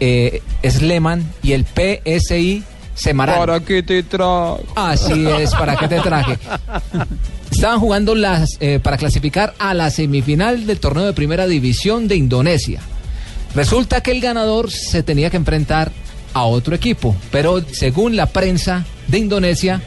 eh, 0.00 0.42
Sleman 0.68 1.24
y 1.42 1.52
el 1.52 1.64
PSI 1.64 2.62
Semarán. 2.94 3.38
¿Para 3.38 3.60
qué 3.60 3.82
te 3.82 4.02
trajo? 4.02 4.60
Así 4.74 5.26
es, 5.26 5.52
¿para 5.52 5.76
qué 5.76 5.88
te 5.88 6.00
traje? 6.00 6.38
Estaban 7.50 7.80
jugando 7.80 8.14
las 8.14 8.56
eh, 8.60 8.80
para 8.82 8.96
clasificar 8.98 9.54
a 9.58 9.72
la 9.74 9.90
semifinal 9.90 10.66
del 10.66 10.78
torneo 10.80 11.04
de 11.06 11.12
primera 11.12 11.46
división 11.46 12.08
de 12.08 12.16
Indonesia. 12.16 12.80
Resulta 13.54 14.00
que 14.02 14.10
el 14.10 14.20
ganador 14.20 14.70
se 14.70 15.02
tenía 15.02 15.30
que 15.30 15.36
enfrentar 15.36 15.92
a 16.34 16.44
otro 16.44 16.74
equipo, 16.74 17.14
pero 17.30 17.62
según 17.72 18.16
la 18.16 18.26
prensa 18.26 18.84
de 19.08 19.18
Indonesia, 19.18 19.82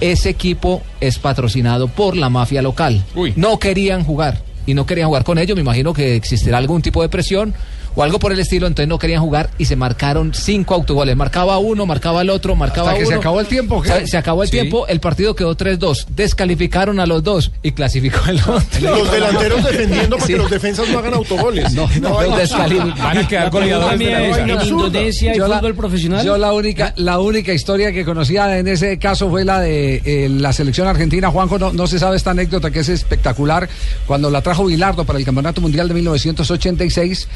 ese 0.00 0.30
equipo 0.30 0.82
es 1.00 1.18
patrocinado 1.18 1.88
por 1.88 2.16
la 2.16 2.28
mafia 2.28 2.62
local. 2.62 3.02
No 3.36 3.58
querían 3.58 4.04
jugar 4.04 4.42
y 4.66 4.74
no 4.74 4.86
querían 4.86 5.08
jugar 5.08 5.24
con 5.24 5.38
ellos. 5.38 5.56
Me 5.56 5.62
imagino 5.62 5.92
que 5.92 6.16
existirá 6.16 6.58
algún 6.58 6.82
tipo 6.82 7.02
de 7.02 7.08
presión 7.08 7.54
o 7.96 8.02
algo 8.04 8.20
por 8.20 8.30
el 8.32 8.38
estilo. 8.38 8.68
Entonces 8.68 8.88
no 8.88 8.98
querían 9.00 9.20
jugar 9.22 9.50
y 9.58 9.64
se 9.64 9.74
marcaron 9.74 10.32
cinco 10.34 10.74
autogoles. 10.74 11.16
Marcaba 11.16 11.58
uno, 11.58 11.84
marcaba 11.86 12.22
el 12.22 12.30
otro, 12.30 12.54
marcaba 12.54 12.90
Hasta 12.90 12.98
que 13.00 13.06
uno. 13.06 13.16
se 13.16 13.18
acabó 13.18 13.40
el 13.40 13.46
tiempo, 13.46 13.82
¿qué? 13.82 14.06
Se, 14.06 14.16
acabó 14.16 14.42
el 14.44 14.48
Sí. 14.48 14.52
tiempo. 14.52 14.86
El 14.86 15.00
partido 15.00 15.34
quedó 15.34 15.56
3-2. 15.56 16.06
Descalificaron 16.14 17.00
a 17.00 17.06
los 17.06 17.24
dos 17.24 17.50
y 17.62 17.72
clasificó 17.72 18.20
el 18.28 18.38
otro. 18.40 18.60
Los 18.80 19.10
delanteros 19.10 19.64
defendiendo 19.64 20.16
para 20.16 20.26
Sí. 20.26 20.32
que 20.34 20.38
los 20.38 20.50
defensas 20.50 20.88
no 20.90 20.98
hagan 20.98 21.14
autogoles. 21.14 21.72
No, 21.72 21.88
no, 22.00 22.18
absurda. 22.20 22.94
Van 22.98 23.18
a 23.18 23.26
quedar 23.26 23.50
goleadores 23.50 24.00
¿En. 24.00 24.50
Indonesia 24.66 25.34
Yo 25.34 25.48
la- 25.48 25.58
fútbol 25.58 25.74
profesional? 25.74 26.24
Yo 26.24 26.36
la 26.38 26.52
única, 26.52 26.92
la 26.96 27.18
única 27.18 27.52
historia 27.52 27.92
que 27.92 28.04
conocía 28.04 28.58
en 28.58 28.68
ese 28.68 28.98
caso 28.98 29.28
fue 29.30 29.44
la 29.44 29.60
de 29.60 30.02
eh, 30.04 30.28
la 30.28 30.52
selección 30.52 30.86
argentina. 30.86 31.30
Juanjo, 31.30 31.58
no, 31.58 31.72
no 31.72 31.86
se 31.86 31.98
sabe 31.98 32.16
esta 32.16 32.30
anécdota 32.32 32.70
que 32.70 32.80
es 32.80 32.88
espectacular. 32.88 33.68
Cuando 34.06 34.30
la 34.30 34.42
trajo 34.42 34.64
Bilardo 34.66 35.04
para 35.04 35.18
el 35.18 35.24
Campeonato 35.24 35.60
Mundial 35.60 35.88
de 35.88 35.94
1986, 35.94 37.28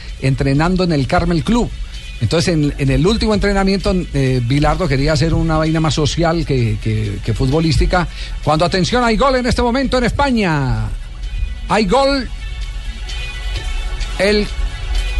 entrenando 0.50 0.84
en 0.84 0.92
el 0.92 1.06
Carmel 1.06 1.44
Club. 1.44 1.70
Entonces, 2.20 2.54
en, 2.76 2.90
el 2.90 3.06
último 3.06 3.32
entrenamiento, 3.32 3.94
eh, 4.12 4.42
Bilardo 4.44 4.86
quería 4.86 5.14
hacer 5.14 5.32
una 5.32 5.56
vaina 5.56 5.80
más 5.80 5.94
social 5.94 6.44
que, 6.44 6.76
que- 6.82 7.18
que 7.24 7.32
futbolística. 7.34 8.06
Cuando, 8.44 8.64
atención, 8.66 9.02
hay 9.04 9.16
gol 9.16 9.36
en 9.36 9.46
este 9.46 9.62
momento 9.62 9.96
en 9.96 10.04
España. 10.04 10.86
Hay 11.68 11.86
gol. 11.86 12.28
El, 14.18 14.46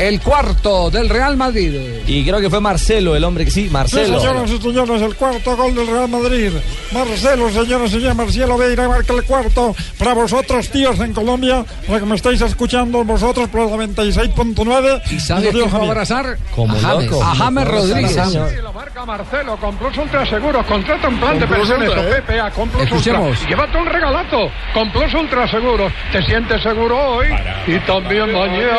el 0.01 0.19
cuarto 0.23 0.91
del 0.91 1.11
Real 1.11 1.37
Madrid. 1.37 1.75
Y 2.07 2.25
creo 2.25 2.41
que 2.41 2.49
fue 2.49 2.59
Marcelo 2.59 3.15
el 3.15 3.23
hombre 3.23 3.45
que 3.45 3.51
sí, 3.51 3.69
Marcelo. 3.71 4.19
Sí, 4.19 4.27
señoras 4.27 4.51
y 4.51 4.59
señores, 4.59 5.03
el 5.03 5.15
cuarto 5.15 5.57
gol 5.57 5.75
del 5.75 5.87
Real 5.87 6.09
Madrid. 6.09 6.53
Marcelo, 6.93 7.51
señoras 7.51 7.91
y 7.91 7.93
señores, 7.95 8.17
Marcelo 8.17 8.57
Veira 8.57 8.89
marca 8.89 9.13
el 9.13 9.25
cuarto. 9.25 9.77
Para 9.99 10.15
vosotros, 10.15 10.71
tíos 10.71 10.99
en 11.01 11.13
Colombia, 11.13 11.67
los 11.87 12.01
que 12.01 12.07
me 12.07 12.17
estáis 12.17 12.41
escuchando, 12.41 13.05
vosotros 13.05 13.49
por 13.51 13.61
el 13.61 13.91
96.9. 13.91 15.03
¿Y 15.11 15.21
sabe 15.21 15.49
a 15.51 15.53
quién 15.53 15.75
abrazar? 15.75 16.39
Como 16.55 16.75
a 16.75 16.81
James, 16.81 17.11
loco. 17.11 17.23
a 17.23 17.35
James 17.35 17.69
Rodríguez. 17.69 18.17
Lo 18.63 18.73
marca 18.73 19.05
Marcelo 19.05 19.57
con 19.59 19.77
Plus 19.77 19.99
Ultra 19.99 20.25
Seguros. 20.25 20.65
Contrata 20.65 21.09
un 21.09 21.21
plan 21.21 21.39
de 21.39 21.47
Con 21.47 21.57
pensiones 21.57 21.91
o 21.91 22.01
¿eh? 22.01 22.23
PPA 22.27 22.51
con 22.53 22.69
Plus 22.71 22.85
Escuchemos. 22.85 23.29
Ultra. 23.29 23.49
Llévate 23.49 23.77
un 23.79 23.87
regalato 23.87 24.51
con 24.73 24.91
Plus 24.93 25.13
Ultra 25.13 25.51
Seguros. 25.51 25.93
Te 26.11 26.23
sientes 26.23 26.63
seguro 26.63 26.97
hoy 27.17 27.27
y 27.67 27.79
también 27.81 28.33
mañana. 28.33 28.71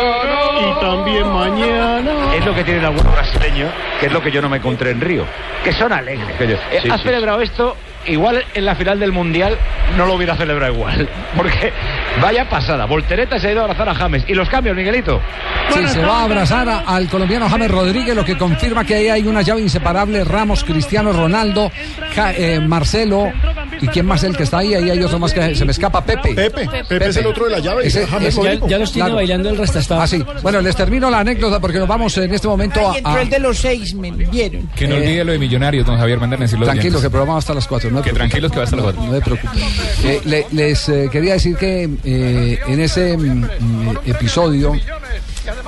Y 0.59 0.79
también 0.81 1.10
mañana. 1.19 2.35
Es 2.35 2.45
lo 2.45 2.55
que 2.55 2.63
tienen 2.63 2.85
algunos 2.85 3.11
brasileños, 3.11 3.71
que 3.99 4.07
es 4.07 4.11
lo 4.11 4.21
que 4.21 4.31
yo 4.31 4.41
no 4.41 4.49
me 4.49 4.57
encontré 4.57 4.91
en 4.91 5.01
Río, 5.01 5.25
que 5.63 5.73
son 5.73 5.91
alegres. 5.91 6.35
Eh, 6.39 6.79
sí, 6.81 6.89
has 6.89 7.01
sí, 7.01 7.07
celebrado 7.07 7.41
esto, 7.41 7.75
igual 8.05 8.43
en 8.53 8.65
la 8.65 8.75
final 8.75 8.99
del 8.99 9.11
Mundial 9.11 9.57
no 9.97 10.05
lo 10.05 10.15
hubiera 10.15 10.35
celebrado 10.35 10.73
igual. 10.73 11.09
Porque 11.35 11.71
vaya 12.21 12.49
pasada, 12.49 12.85
Voltereta 12.85 13.39
se 13.39 13.47
ha 13.47 13.51
ido 13.51 13.61
a 13.61 13.63
abrazar 13.63 13.89
a 13.89 13.95
James. 13.95 14.23
¿Y 14.27 14.33
los 14.33 14.49
cambios, 14.49 14.75
Miguelito? 14.75 15.19
Sí, 15.73 15.87
se 15.87 16.01
va 16.01 16.21
a 16.21 16.23
abrazar 16.25 16.67
a- 16.69 16.79
al 16.79 17.07
colombiano 17.07 17.49
James 17.49 17.71
Rodríguez, 17.71 18.15
lo 18.15 18.25
que 18.25 18.37
confirma 18.37 18.83
que 18.85 18.95
ahí 18.95 19.09
hay 19.09 19.27
una 19.27 19.41
llave 19.41 19.61
inseparable. 19.61 20.23
Ramos, 20.23 20.63
Cristiano 20.63 21.11
Ronaldo, 21.13 21.71
Ja- 22.15 22.33
eh, 22.33 22.59
Marcelo. 22.59 23.31
¿Y 23.79 23.87
quién 23.87 24.05
más 24.05 24.21
es 24.23 24.29
el 24.29 24.37
que 24.37 24.43
está 24.43 24.59
ahí? 24.59 24.73
Ahí 24.75 24.89
hay 24.89 25.01
otro 25.01 25.17
más 25.17 25.33
que 25.33 25.55
se 25.55 25.65
me 25.65 25.71
escapa. 25.71 26.03
Pepe. 26.03 26.33
Pepe, 26.35 26.67
Pepe 26.87 27.07
es 27.07 27.17
el 27.17 27.25
otro 27.27 27.45
de 27.45 27.51
la 27.51 27.59
llave. 27.59 27.87
Ese- 27.87 28.05
James 28.05 28.35
Rodrigo. 28.35 28.67
Ya 28.67 28.77
los 28.77 28.91
tiene 28.91 29.05
Claro. 29.07 29.15
bailando 29.15 29.49
el 29.49 29.57
restastado. 29.57 30.01
Ah, 30.01 30.07
sí. 30.07 30.23
Bueno, 30.43 30.61
les 30.61 30.75
termino 30.75 31.09
la 31.09 31.19
anécdota 31.19 31.59
porque 31.59 31.79
nos 31.79 31.87
vamos 31.87 32.15
en 32.17 32.33
este 32.33 32.47
momento 32.47 32.79
a... 33.03 33.17
a- 33.17 33.25
de 33.25 33.39
los 33.39 33.57
seis, 33.57 33.93
me 33.95 34.11
vieron. 34.11 34.67
Que 34.75 34.87
no 34.87 34.95
olvide 34.95 35.23
lo 35.23 35.31
de 35.31 35.39
millonarios, 35.39 35.85
don 35.85 35.97
Javier, 35.97 36.19
decirlo. 36.19 36.65
Tranquilo, 36.65 36.99
que 36.99 37.05
el 37.05 37.11
programa 37.11 37.33
va 37.33 37.39
hasta 37.39 37.53
las 37.53 37.67
4. 37.67 37.89
No 37.91 38.01
Que 38.01 38.11
tranquilos 38.13 38.51
que 38.51 38.57
va 38.57 38.63
hasta 38.63 38.75
las 38.75 38.83
cuatro. 38.85 39.03
No 39.03 39.11
me 39.11 39.21
preocupe. 39.21 39.53
Eh, 40.03 40.21
le- 40.25 40.47
les 40.51 40.87
eh, 40.89 41.09
quería 41.11 41.33
decir 41.33 41.55
que 41.57 41.89
eh, 42.03 42.59
en 42.67 42.79
ese 42.79 43.17
mm, 43.17 43.21
mm, 43.59 43.97
episodio 44.05 44.73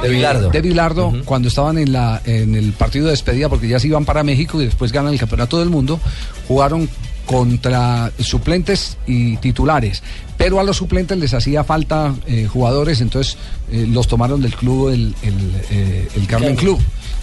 De 0.02 0.10
Bilardo. 0.10 0.50
de 0.50 0.62
Bilardo, 0.62 1.14
cuando 1.26 1.48
estaban 1.50 1.78
en, 1.78 1.92
la, 1.92 2.22
en 2.26 2.56
el 2.56 2.74
partido 2.74 3.06
de 3.06 3.12
despedida, 3.12 3.50
porque 3.50 3.68
ya 3.68 3.80
se 3.80 3.88
iban 3.88 4.06
para 4.06 4.24
México 4.24 4.62
y 4.62 4.66
después 4.66 4.92
ganan 4.92 5.14
el 5.14 5.20
campeonato 5.20 5.60
del 5.60 5.70
mundo, 5.70 6.00
jugaron 6.48 6.90
contra 7.26 8.12
suplentes 8.20 8.98
y 9.08 9.38
titulares. 9.38 10.04
Pero 10.38 10.60
a 10.60 10.64
los 10.64 10.78
suplentes 10.78 11.18
les 11.18 11.34
hacía 11.34 11.64
falta 11.64 12.14
eh, 12.28 12.48
jugadores, 12.52 13.00
entonces 13.02 13.38
eh, 13.72 13.88
los 13.90 14.08
tomaron 14.08 14.42
del 14.42 14.54
club, 14.56 14.90
el, 14.90 15.16
el, 15.24 15.34
eh, 15.72 16.08
el 16.16 16.28
Carmen 16.28 16.56
Club. 16.56 16.80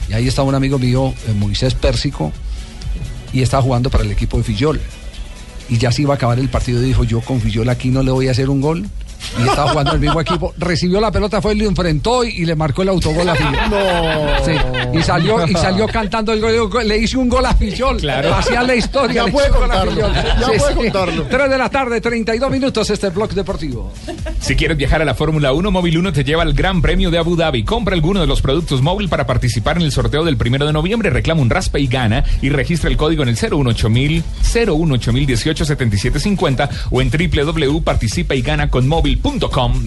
Y 0.08 0.14
ahí 0.14 0.26
estaba 0.26 0.48
un 0.48 0.54
amigo 0.54 0.78
mío, 0.78 1.12
eh, 1.28 1.32
Moisés 1.34 1.74
Pérsico, 1.74 2.32
y 3.32 3.42
estaba 3.42 3.62
jugando 3.62 3.90
para 3.90 4.04
el 4.04 4.10
equipo 4.10 4.36
de 4.36 4.44
Fillol. 4.44 4.80
Y 5.68 5.78
ya 5.78 5.92
se 5.92 6.02
iba 6.02 6.14
a 6.14 6.16
acabar 6.16 6.38
el 6.38 6.48
partido 6.48 6.82
y 6.82 6.86
dijo, 6.86 7.04
yo 7.04 7.20
con 7.20 7.40
Fillol 7.40 7.68
aquí 7.68 7.90
no 7.90 8.02
le 8.02 8.10
voy 8.10 8.28
a 8.28 8.32
hacer 8.32 8.50
un 8.50 8.60
gol. 8.60 8.86
Y 9.38 9.42
estaba 9.48 9.70
jugando 9.70 9.92
el 9.92 10.00
mismo 10.00 10.20
equipo. 10.20 10.54
Recibió 10.58 11.00
la 11.00 11.10
pelota, 11.10 11.40
fue 11.40 11.54
y 11.54 11.58
lo 11.60 11.68
enfrentó 11.68 12.24
y, 12.24 12.28
y 12.28 12.44
le 12.46 12.54
marcó 12.54 12.82
el 12.82 12.88
autogol 12.90 13.28
a 13.28 13.34
Fillol. 13.34 13.70
No. 13.70 14.44
Sí, 14.44 14.52
y 14.98 15.02
salió 15.02 15.46
y 15.46 15.52
salió 15.54 15.86
cantando 15.86 16.32
el 16.32 16.40
gol. 16.40 16.86
Le 16.86 16.98
hice 16.98 17.16
un 17.16 17.28
gol 17.28 17.46
a 17.46 17.54
Fillol. 17.54 17.98
Claro. 17.98 18.34
Hacía 18.34 18.62
la 18.62 18.74
historia. 18.74 19.22
Ya 19.22 19.24
le 19.26 19.32
puede 19.32 19.48
contarlo, 19.50 19.92
ya 19.92 20.46
puede 20.58 20.74
contarlo. 20.74 21.24
3 21.24 21.50
de 21.50 21.58
la 21.58 21.68
tarde, 21.68 22.00
32 22.00 22.50
minutos 22.50 22.90
este 22.90 23.10
blog 23.10 23.30
deportivo. 23.30 23.92
Si 24.40 24.56
quieres 24.56 24.76
viajar 24.76 25.02
a 25.02 25.04
la 25.04 25.14
Fórmula 25.14 25.52
1, 25.52 25.70
Móvil 25.70 25.98
1 25.98 26.12
te 26.12 26.24
lleva 26.24 26.42
al 26.42 26.52
Gran 26.54 26.82
Premio 26.82 27.10
de 27.10 27.18
Abu 27.18 27.36
Dhabi. 27.36 27.64
Compra 27.64 27.94
alguno 27.94 28.20
de 28.20 28.26
los 28.26 28.42
productos 28.42 28.82
móvil 28.82 29.08
para 29.08 29.26
participar 29.26 29.76
en 29.76 29.82
el 29.82 29.92
sorteo 29.92 30.24
del 30.24 30.36
primero 30.36 30.66
de 30.66 30.72
noviembre. 30.72 31.10
Reclama 31.10 31.42
un 31.42 31.50
raspa 31.50 31.78
y 31.78 31.86
gana 31.86 32.24
y 32.42 32.48
registra 32.48 32.90
el 32.90 32.96
código 32.96 33.22
en 33.22 33.28
el 33.28 33.36
018000 33.36 34.22
018000 34.42 35.20
187750 35.20 36.70
o 36.90 37.00
en 37.00 37.10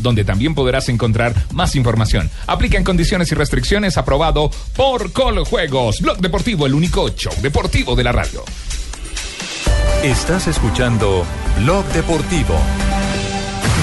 donde 0.02 0.26
también 0.26 0.56
podrás 0.56 0.90
encontrar 0.90 1.34
más 1.52 1.76
información. 1.76 2.30
Aplica 2.48 2.78
en 2.78 2.84
condiciones 2.84 3.32
y 3.32 3.36
restricciones 3.36 3.98
aprobado 3.98 4.50
por 4.76 5.12
Coljuegos. 5.12 6.02
Blog 6.02 6.20
Deportivo, 6.20 6.66
el 6.66 6.74
único 6.74 7.10
show 7.10 7.34
deportivo 7.42 7.96
de 7.96 8.04
la 8.04 8.12
radio. 8.12 8.44
Estás 10.04 10.48
escuchando 10.48 11.26
Blog 11.60 11.86
Deportivo. 11.94 12.56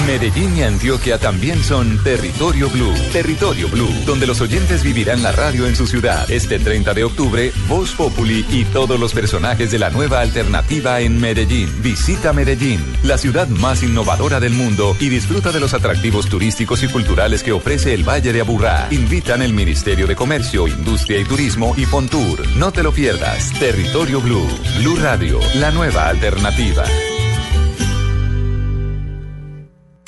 Medellín 0.05 0.57
y 0.57 0.63
Antioquia 0.63 1.17
también 1.17 1.63
son 1.63 2.01
Territorio 2.03 2.69
Blue. 2.69 2.93
Territorio 3.11 3.69
Blue, 3.69 3.93
donde 4.05 4.27
los 4.27 4.41
oyentes 4.41 4.83
vivirán 4.83 5.23
la 5.23 5.31
radio 5.31 5.67
en 5.67 5.75
su 5.75 5.87
ciudad. 5.87 6.29
Este 6.29 6.59
30 6.59 6.93
de 6.93 7.03
octubre, 7.03 7.51
Voz 7.67 7.93
Populi 7.93 8.45
y 8.49 8.65
todos 8.65 8.99
los 8.99 9.13
personajes 9.13 9.71
de 9.71 9.79
la 9.79 9.89
nueva 9.89 10.21
alternativa 10.21 10.99
en 10.99 11.19
Medellín. 11.19 11.69
Visita 11.81 12.33
Medellín, 12.33 12.83
la 13.03 13.17
ciudad 13.17 13.47
más 13.47 13.83
innovadora 13.83 14.39
del 14.39 14.53
mundo 14.53 14.95
y 14.99 15.09
disfruta 15.09 15.51
de 15.51 15.59
los 15.59 15.73
atractivos 15.73 16.27
turísticos 16.27 16.83
y 16.83 16.87
culturales 16.87 17.43
que 17.43 17.51
ofrece 17.51 17.93
el 17.93 18.07
Valle 18.07 18.33
de 18.33 18.41
Aburrá. 18.41 18.87
Invitan 18.91 19.41
el 19.41 19.53
Ministerio 19.53 20.07
de 20.07 20.15
Comercio, 20.15 20.67
Industria 20.67 21.19
y 21.19 21.25
Turismo 21.25 21.73
y 21.77 21.85
Fontour. 21.85 22.47
No 22.57 22.71
te 22.71 22.83
lo 22.83 22.91
pierdas. 22.91 23.51
Territorio 23.59 24.21
Blue. 24.21 24.47
Blue 24.79 24.97
Radio, 24.97 25.39
la 25.55 25.71
nueva 25.71 26.07
alternativa. 26.07 26.83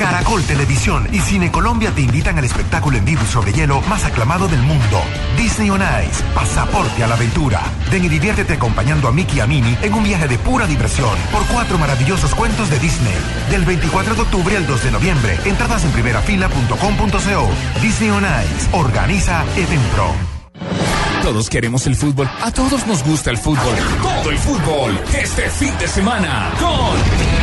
Caracol 0.03 0.43
Televisión 0.43 1.07
y 1.13 1.19
Cine 1.19 1.49
Colombia 1.49 1.91
te 1.95 2.01
invitan 2.01 2.37
al 2.37 2.43
espectáculo 2.43 2.97
en 2.97 3.05
vivo 3.05 3.21
sobre 3.25 3.53
hielo 3.53 3.79
más 3.83 4.03
aclamado 4.03 4.49
del 4.49 4.61
mundo. 4.61 5.01
Disney 5.37 5.69
on 5.69 5.81
Ice, 5.81 6.21
pasaporte 6.35 7.05
a 7.05 7.07
la 7.07 7.15
aventura. 7.15 7.61
Ven 7.89 8.03
y 8.03 8.09
diviértete 8.09 8.53
acompañando 8.53 9.07
a 9.07 9.13
Mickey 9.13 9.37
y 9.37 9.39
a 9.39 9.47
Minnie 9.47 9.77
en 9.81 9.93
un 9.93 10.03
viaje 10.03 10.27
de 10.27 10.37
pura 10.37 10.67
diversión 10.67 11.17
por 11.31 11.45
cuatro 11.45 11.77
maravillosos 11.77 12.35
cuentos 12.35 12.69
de 12.69 12.79
Disney. 12.79 13.15
Del 13.49 13.63
24 13.63 14.15
de 14.15 14.21
octubre 14.21 14.57
al 14.57 14.67
2 14.67 14.83
de 14.83 14.91
noviembre. 14.91 15.39
Entradas 15.45 15.85
en 15.85 15.91
primerafila.com.co. 15.91 17.81
Disney 17.81 18.09
on 18.09 18.23
Ice. 18.23 18.69
Organiza 18.73 19.45
Edenpro. 19.55 20.13
Todos 21.21 21.49
queremos 21.49 21.87
el 21.87 21.95
fútbol. 21.95 22.29
A 22.41 22.51
todos 22.51 22.85
nos 22.87 23.01
gusta 23.05 23.31
el 23.31 23.37
fútbol. 23.37 23.75
Todo 24.01 24.31
el 24.31 24.37
fútbol. 24.37 24.99
Este 25.17 25.49
fin 25.49 25.71
de 25.77 25.87
semana 25.87 26.51
con... 26.59 27.42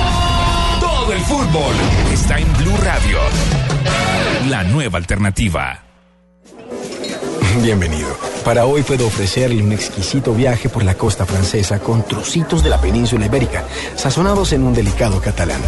Todo 1.01 1.13
el 1.13 1.19
fútbol 1.21 1.73
está 2.13 2.37
en 2.37 2.53
Blue 2.57 2.77
Radio. 2.77 3.17
La 4.49 4.63
nueva 4.63 4.99
alternativa. 4.99 5.79
Bienvenido. 7.63 8.30
Para 8.43 8.65
hoy 8.65 8.81
puedo 8.81 9.05
ofrecerle 9.05 9.61
un 9.61 9.71
exquisito 9.71 10.33
viaje 10.33 10.67
por 10.67 10.83
la 10.83 10.95
costa 10.95 11.25
francesa 11.25 11.79
con 11.79 12.03
trocitos 12.03 12.63
de 12.63 12.69
la 12.69 12.81
península 12.81 13.27
ibérica, 13.27 13.63
sazonados 13.95 14.51
en 14.53 14.63
un 14.63 14.73
delicado 14.73 15.21
catalán. 15.21 15.61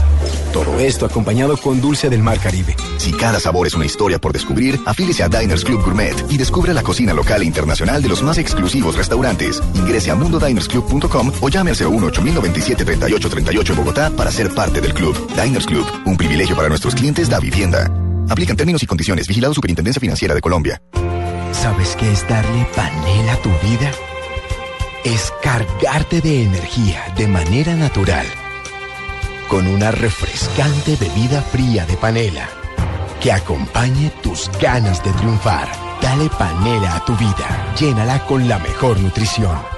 Todo 0.51 0.79
esto 0.79 1.05
acompañado 1.05 1.55
con 1.57 1.79
dulce 1.81 2.09
del 2.09 2.23
mar 2.23 2.39
Caribe. 2.39 2.75
Si 2.97 3.11
cada 3.11 3.39
sabor 3.39 3.67
es 3.67 3.75
una 3.75 3.85
historia 3.85 4.19
por 4.19 4.33
descubrir, 4.33 4.79
afílese 4.85 5.23
a 5.23 5.29
Diners 5.29 5.63
Club 5.63 5.83
Gourmet 5.83 6.15
y 6.29 6.37
descubra 6.37 6.73
la 6.73 6.81
cocina 6.81 7.13
local 7.13 7.43
e 7.43 7.45
internacional 7.45 8.01
de 8.01 8.09
los 8.09 8.23
más 8.23 8.39
exclusivos 8.39 8.95
restaurantes. 8.95 9.61
Ingrese 9.75 10.09
a 10.09 10.15
mundodinersclub.com 10.15 11.31
o 11.41 11.49
llame 11.49 11.71
al 11.71 11.77
01 11.77 12.07
8097 12.07 12.85
3838 12.85 13.73
en 13.73 13.77
Bogotá 13.77 14.09
para 14.09 14.31
ser 14.31 14.53
parte 14.53 14.81
del 14.81 14.95
club. 14.95 15.15
Diners 15.39 15.67
Club, 15.67 15.85
un 16.05 16.17
privilegio 16.17 16.55
para 16.55 16.69
nuestros 16.69 16.95
clientes 16.95 17.29
da 17.29 17.39
vivienda. 17.39 18.02
Aplican 18.29 18.57
términos 18.57 18.83
y 18.83 18.87
condiciones. 18.87 19.27
Vigilado 19.27 19.53
Superintendencia 19.53 19.99
Financiera 19.99 20.33
de 20.33 20.41
Colombia. 20.41 20.81
¿Sabes 21.51 21.95
qué 21.95 22.11
es 22.11 22.27
darle 22.27 22.65
panela 22.75 23.33
a 23.33 23.41
tu 23.41 23.49
vida? 23.49 23.91
Es 25.03 25.31
cargarte 25.41 26.21
de 26.21 26.43
energía 26.43 27.13
de 27.15 27.27
manera 27.27 27.75
natural. 27.75 28.25
Con 29.47 29.67
una 29.67 29.91
refrescante 29.91 30.95
bebida 30.95 31.41
fría 31.41 31.85
de 31.85 31.95
panela 31.97 32.49
que 33.21 33.31
acompañe 33.31 34.11
tus 34.21 34.51
ganas 34.61 35.03
de 35.03 35.11
triunfar. 35.13 35.69
Dale 36.01 36.29
panela 36.37 36.97
a 36.97 37.05
tu 37.05 37.15
vida. 37.15 37.73
Llénala 37.79 38.25
con 38.25 38.49
la 38.49 38.59
mejor 38.59 38.99
nutrición. 38.99 39.72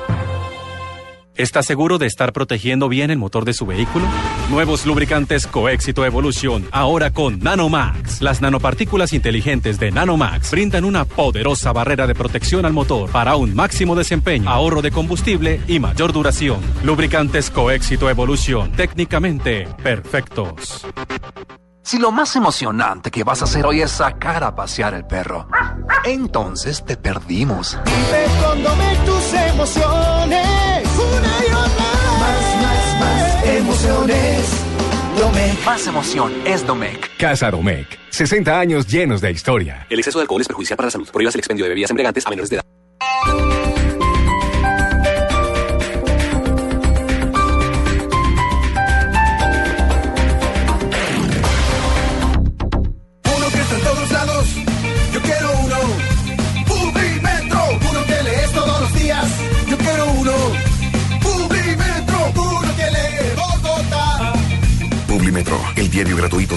¿Está 1.38 1.64
seguro 1.64 1.98
de 1.98 2.08
estar 2.08 2.32
protegiendo 2.32 2.88
bien 2.88 3.12
el 3.12 3.18
motor 3.18 3.44
de 3.44 3.52
su 3.52 3.66
vehículo? 3.66 4.06
Nuevos 4.50 4.86
lubricantes 4.86 5.48
Coéxito 5.48 6.06
Evolution, 6.06 6.66
ahora 6.72 7.12
con 7.12 7.40
Nanomax. 7.40 8.22
Las 8.22 8.40
nanopartículas 8.42 9.12
inteligentes 9.12 9.78
de 9.78 9.92
Nanomax 9.92 10.52
brindan 10.52 10.86
una 10.86 11.04
poderosa 11.04 11.74
barrera 11.74 12.08
de 12.08 12.16
protección 12.16 12.66
al 12.66 12.72
motor 12.72 13.10
para 13.10 13.36
un 13.36 13.54
máximo 13.54 13.96
desempeño, 13.96 14.50
ahorro 14.50 14.82
de 14.82 14.92
combustible 14.92 15.60
y 15.68 15.80
mayor 15.80 16.14
duración. 16.14 16.62
Lubricantes 16.84 17.50
Coéxito 17.50 18.10
Evolution, 18.10 18.72
técnicamente 18.72 19.68
perfectos. 19.84 20.86
Si 21.84 22.00
lo 22.00 22.14
más 22.14 22.34
emocionante 22.38 23.12
que 23.12 23.26
vas 23.26 23.42
a 23.42 23.46
hacer 23.46 23.66
hoy 23.66 23.82
es 23.82 23.92
sacar 23.92 24.42
a 24.46 24.56
pasear 24.56 24.94
el 24.94 25.06
perro, 25.06 25.50
entonces 26.06 26.86
te 26.86 26.96
perdimos. 26.96 27.78
Vive 27.86 28.26
con 28.42 29.06
tus 29.06 29.34
emociones. 29.34 30.05
Emociones. 33.46 34.66
Domec. 35.18 35.66
Más 35.66 35.88
emoción 35.88 36.34
es 36.46 36.66
Domec. 36.66 37.16
Casa 37.18 37.52
Domec. 37.52 38.00
60 38.10 38.60
años 38.60 38.88
llenos 38.88 39.22
de 39.22 39.32
historia. 39.32 39.86
El 39.90 40.00
exceso 40.00 40.20
de 40.20 40.24
alcohol 40.24 40.42
es 40.42 40.48
perjudicial 40.48 40.78
para 40.78 40.88
la 40.88 40.92
salud. 40.92 41.08
Prohíbas 41.12 41.36
el 41.36 41.40
expendio 41.40 41.66
de 41.66 41.70
bebidas 41.70 41.92
embriagantes 41.92 42.26
a 42.26 42.30
menores 42.30 42.50
de 42.50 42.58
edad. 42.58 43.65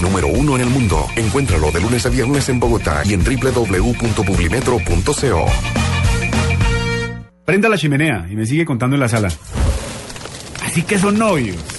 Número 0.09 0.27
uno 0.27 0.55
en 0.55 0.61
el 0.61 0.69
mundo. 0.69 1.05
Encuéntralo 1.15 1.71
de 1.71 1.81
lunes 1.81 2.05
a 2.05 2.09
viernes 2.09 2.47
en 2.49 2.59
Bogotá 2.59 3.01
y 3.05 3.13
en 3.13 3.23
www.publimetro.co. 3.23 5.45
Prenda 7.45 7.69
la 7.69 7.77
chimenea 7.77 8.27
y 8.29 8.35
me 8.35 8.45
sigue 8.45 8.65
contando 8.65 8.95
en 8.95 8.99
la 9.01 9.07
sala. 9.07 9.29
Así 10.65 10.81
que 10.81 10.97
son 10.97 11.19
novios. 11.19 11.78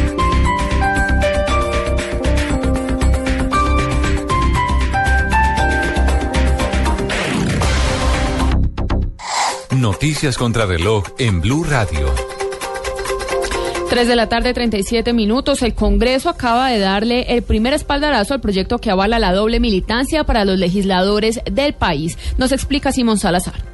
Noticias 9.81 10.37
contra 10.37 10.67
reloj 10.67 11.05
en 11.17 11.41
Blue 11.41 11.63
Radio. 11.63 12.13
3 13.89 14.07
de 14.07 14.15
la 14.15 14.29
tarde, 14.29 14.53
37 14.53 15.11
minutos. 15.11 15.63
El 15.63 15.73
Congreso 15.73 16.29
acaba 16.29 16.69
de 16.69 16.77
darle 16.77 17.35
el 17.35 17.41
primer 17.41 17.73
espaldarazo 17.73 18.35
al 18.35 18.41
proyecto 18.41 18.77
que 18.77 18.91
avala 18.91 19.17
la 19.17 19.33
doble 19.33 19.59
militancia 19.59 20.23
para 20.23 20.45
los 20.45 20.59
legisladores 20.59 21.39
del 21.51 21.73
país. 21.73 22.19
Nos 22.37 22.51
explica 22.51 22.91
Simón 22.91 23.17
Salazar. 23.17 23.70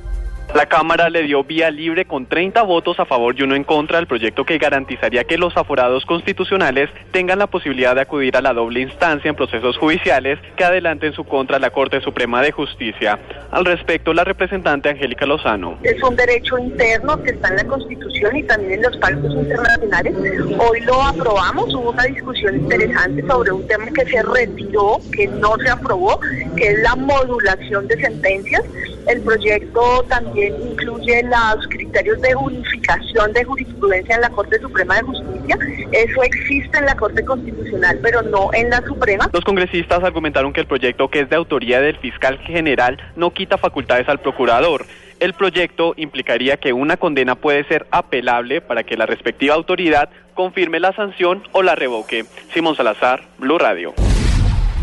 La 0.58 0.66
Cámara 0.66 1.12
le 1.12 1.22
dio 1.22 1.44
vía 1.44 1.70
libre 1.70 2.06
con 2.06 2.26
30 2.26 2.64
votos 2.64 3.00
a 3.00 3.06
favor 3.06 3.36
y 3.38 3.44
uno 3.44 3.54
en 3.54 3.64
contra 3.64 4.00
al 4.00 4.08
proyecto 4.08 4.44
que 4.44 4.58
garantizaría 4.58 5.24
que 5.24 5.38
los 5.38 5.56
aforados 5.56 6.04
constitucionales 6.08 6.90
tengan 7.12 7.38
la 7.38 7.46
posibilidad 7.46 7.94
de 7.94 8.02
acudir 8.02 8.36
a 8.36 8.42
la 8.42 8.54
doble 8.54 8.80
instancia 8.80 9.30
en 9.30 9.36
procesos 9.36 9.78
judiciales 9.78 10.40
que 10.56 10.64
adelanten 10.64 11.14
su 11.14 11.26
contra 11.26 11.60
la 11.60 11.70
Corte 11.70 12.02
Suprema 12.02 12.42
de 12.42 12.52
Justicia. 12.52 13.20
Al 13.52 13.66
respecto, 13.66 14.16
la 14.16 14.24
representante 14.24 14.90
Angélica 14.90 15.28
Lozano. 15.28 15.78
Es 15.84 16.02
un 16.02 16.16
derecho 16.16 16.58
interno 16.58 17.22
que 17.22 17.30
está 17.30 17.50
en 17.50 17.58
la 17.58 17.64
Constitución 17.66 18.38
y 18.38 18.42
también 18.42 18.74
en 18.74 18.82
los 18.82 18.98
pactos 18.98 19.32
internacionales. 19.36 20.16
Hoy 20.58 20.82
lo 20.82 21.04
aprobamos, 21.04 21.72
hubo 21.76 21.92
una 21.92 22.06
discusión 22.06 22.56
interesante 22.56 23.22
sobre 23.28 23.52
un 23.52 23.68
tema 23.68 23.86
que 23.94 24.06
se 24.08 24.24
retiró, 24.24 24.98
que 25.16 25.28
no 25.28 25.56
se 25.58 25.70
aprobó, 25.70 26.20
que 26.56 26.68
es 26.68 26.80
la 26.80 26.96
modulación 26.96 27.88
de 27.88 28.02
sentencias 28.02 28.64
El 29.06 29.22
proyecto 29.22 30.04
también 30.10 30.47
incluye 30.48 31.24
los 31.24 31.68
criterios 31.68 32.22
de 32.22 32.36
unificación 32.36 33.34
de 33.34 33.44
jurisprudencia 33.44 34.16
en 34.16 34.22
la 34.22 34.30
Corte 34.30 34.60
Suprema 34.60 34.96
de 34.96 35.04
Justicia. 35.04 35.58
Eso 35.92 36.24
existe 36.24 36.78
en 36.78 36.86
la 36.86 36.96
Corte 36.96 37.24
Constitucional, 37.24 38.00
pero 38.02 38.22
no 38.22 38.50
en 38.54 38.70
la 38.70 38.82
Suprema. 38.82 39.30
Los 39.32 39.44
congresistas 39.44 40.04
argumentaron 40.04 40.54
que 40.54 40.62
el 40.62 40.68
proyecto, 40.68 41.10
que 41.10 41.22
es 41.22 41.30
de 41.30 41.36
autoría 41.36 41.82
del 41.82 41.98
fiscal 41.98 42.38
general, 42.40 42.98
no 43.16 43.32
quita 43.32 43.58
facultades 43.58 44.08
al 44.10 44.20
procurador. 44.20 44.86
El 45.20 45.34
proyecto 45.34 45.94
implicaría 45.98 46.58
que 46.58 46.74
una 46.74 46.98
condena 46.98 47.36
puede 47.36 47.64
ser 47.64 47.88
apelable 47.90 48.62
para 48.62 48.84
que 48.84 48.98
la 48.98 49.08
respectiva 49.08 49.56
autoridad 49.56 50.10
confirme 50.36 50.80
la 50.80 50.94
sanción 50.94 51.44
o 51.54 51.64
la 51.64 51.74
revoque. 51.74 52.26
Simón 52.54 52.76
Salazar, 52.76 53.24
Blue 53.40 53.58
Radio. 53.58 53.96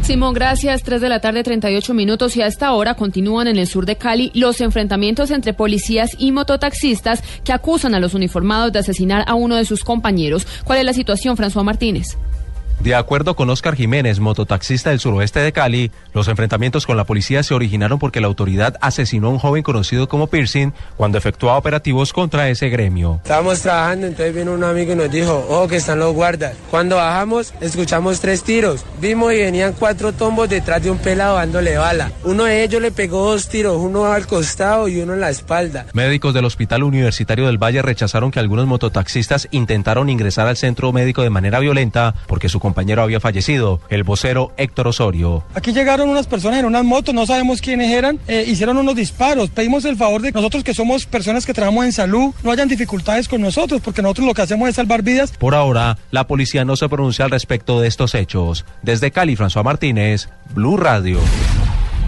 Simón, 0.05 0.35
gracias. 0.35 0.83
3 0.83 1.01
de 1.01 1.09
la 1.09 1.21
tarde, 1.21 1.43
38 1.43 1.95
minutos. 1.95 2.37
Y 2.37 2.43
a 2.43 2.47
esta 2.47 2.73
hora 2.73 2.93
continúan 2.93 3.49
en 3.49 3.57
el 3.57 3.67
sur 3.67 3.87
de 3.87 3.97
Cali 3.97 4.31
los 4.35 4.61
enfrentamientos 4.61 5.31
entre 5.31 5.55
policías 5.55 6.11
y 6.19 6.31
mototaxistas 6.31 7.23
que 7.43 7.55
acusan 7.55 7.95
a 7.95 8.01
los 8.01 8.13
uniformados 8.13 8.71
de 8.71 8.81
asesinar 8.81 9.25
a 9.27 9.35
uno 9.35 9.57
de 9.57 9.65
sus 9.65 9.83
compañeros. 9.83 10.47
¿Cuál 10.65 10.81
es 10.81 10.85
la 10.85 10.93
situación, 10.93 11.39
François 11.39 11.65
Martínez? 11.65 12.19
De 12.81 12.95
acuerdo 12.95 13.35
con 13.35 13.49
Oscar 13.49 13.77
Jiménez, 13.77 14.21
mototaxista 14.21 14.91
del 14.91 15.01
suroeste 15.01 15.41
de 15.41 15.53
Cali, 15.53 15.91
los 16.13 16.29
enfrentamientos 16.29 16.87
con 16.87 16.97
la 16.97 17.05
policía 17.05 17.43
se 17.43 17.55
originaron 17.55 17.99
porque 17.99 18.21
la 18.21 18.27
autoridad 18.27 18.77
asesinó 18.81 19.29
a 19.29 19.31
un 19.31 19.39
joven 19.39 19.63
conocido 19.63 20.07
como 20.07 20.27
Piercing 20.27 20.73
cuando 20.97 21.17
efectuaba 21.17 21.57
operativos 21.57 22.13
contra 22.13 22.49
ese 22.51 22.69
gremio. 22.69 23.21
Estábamos 23.23 23.63
trabajando, 23.63 24.07
entonces 24.07 24.35
vino 24.35 24.53
un 24.53 24.65
amigo 24.65 24.93
y 24.93 24.97
nos 24.97 25.11
dijo, 25.11 25.47
oh, 25.49 25.67
que 25.67 25.77
están 25.77 25.99
los 25.99 26.13
guardas. 26.15 26.55
Cuando 26.71 26.97
bajamos, 26.97 27.55
escuchamos 27.61 28.21
tres 28.21 28.43
tiros. 28.43 28.85
Vimos 29.01 29.33
y 29.33 29.39
venían 29.39 29.73
cuatro 29.73 30.13
tombos 30.13 30.49
detrás 30.49 30.83
de 30.83 30.91
un 30.91 30.99
pelado 30.99 31.37
dándole 31.37 31.79
bala. 31.79 32.13
Uno 32.25 32.45
de 32.45 32.65
ellos 32.65 32.83
le 32.83 32.91
pegó 32.91 33.31
dos 33.31 33.49
tiros, 33.49 33.79
uno 33.79 34.07
al 34.07 34.27
costado 34.27 34.89
y 34.89 35.01
uno 35.01 35.15
en 35.15 35.21
la 35.21 35.31
espalda. 35.31 35.87
Médicos 35.95 36.35
del 36.35 36.45
Hospital 36.45 36.83
Universitario 36.83 37.47
del 37.47 37.57
Valle 37.57 37.83
rechazaron 37.83 38.31
que 38.31 38.41
algunos 38.41 38.67
mototaxistas 38.67 39.49
intentaron 39.53 40.11
ingresar 40.11 40.49
al 40.49 40.57
centro 40.57 40.93
médico 40.93 41.23
de 41.23 41.31
manera 41.31 41.61
violenta 41.61 42.15
porque 42.27 42.49
su 42.49 42.61
compañero 42.65 43.03
había 43.03 43.21
fallecido, 43.21 43.79
el 43.91 44.05
vocero 44.05 44.53
Héctor 44.57 44.89
Osorio. 44.89 45.45
Aquí 45.55 45.75
llegaron 45.75 46.09
unas 46.09 46.27
personas 46.27 46.61
en 46.61 46.65
unas 46.65 46.83
motos, 46.83 47.15
no 47.15 47.27
sabemos 47.27 47.61
quiénes 47.61 47.93
eran, 47.93 48.19
eh, 48.27 48.47
hicieron 48.49 48.79
unos 48.79 48.97
disparos. 48.97 49.51
Pedimos 49.51 49.85
el 49.85 49.97
favor 49.97 50.23
de 50.23 50.33
nosotros 50.33 50.65
que 50.65 50.73
somos 50.73 51.05
personas 51.05 51.45
que 51.45 51.53
trabajamos 51.53 51.85
en 51.85 51.93
salud, 51.93 52.33
no 52.43 52.51
hayan 52.51 52.67
dificultades 52.67 53.29
con 53.29 53.43
nosotros, 53.43 53.83
porque 53.85 54.01
nosotros 54.01 54.27
lo 54.29 54.33
que 54.33 54.41
hacemos 54.41 54.67
es 54.71 54.77
salvar 54.77 55.03
vidas. 55.03 55.33
Por 55.33 55.55
ahora, 55.55 55.99
la 56.11 56.27
policía 56.27 56.65
no 56.65 56.77
se 56.77 56.89
pronuncia 56.89 57.27
al 57.27 57.31
respecto 57.31 57.83
de 57.83 57.89
estos 57.89 58.15
hechos. 58.15 58.65
Desde 58.81 59.11
Cali, 59.11 59.37
François 59.37 59.63
Martínez, 59.63 60.31
Blue 60.55 60.79
Radio. 60.79 61.21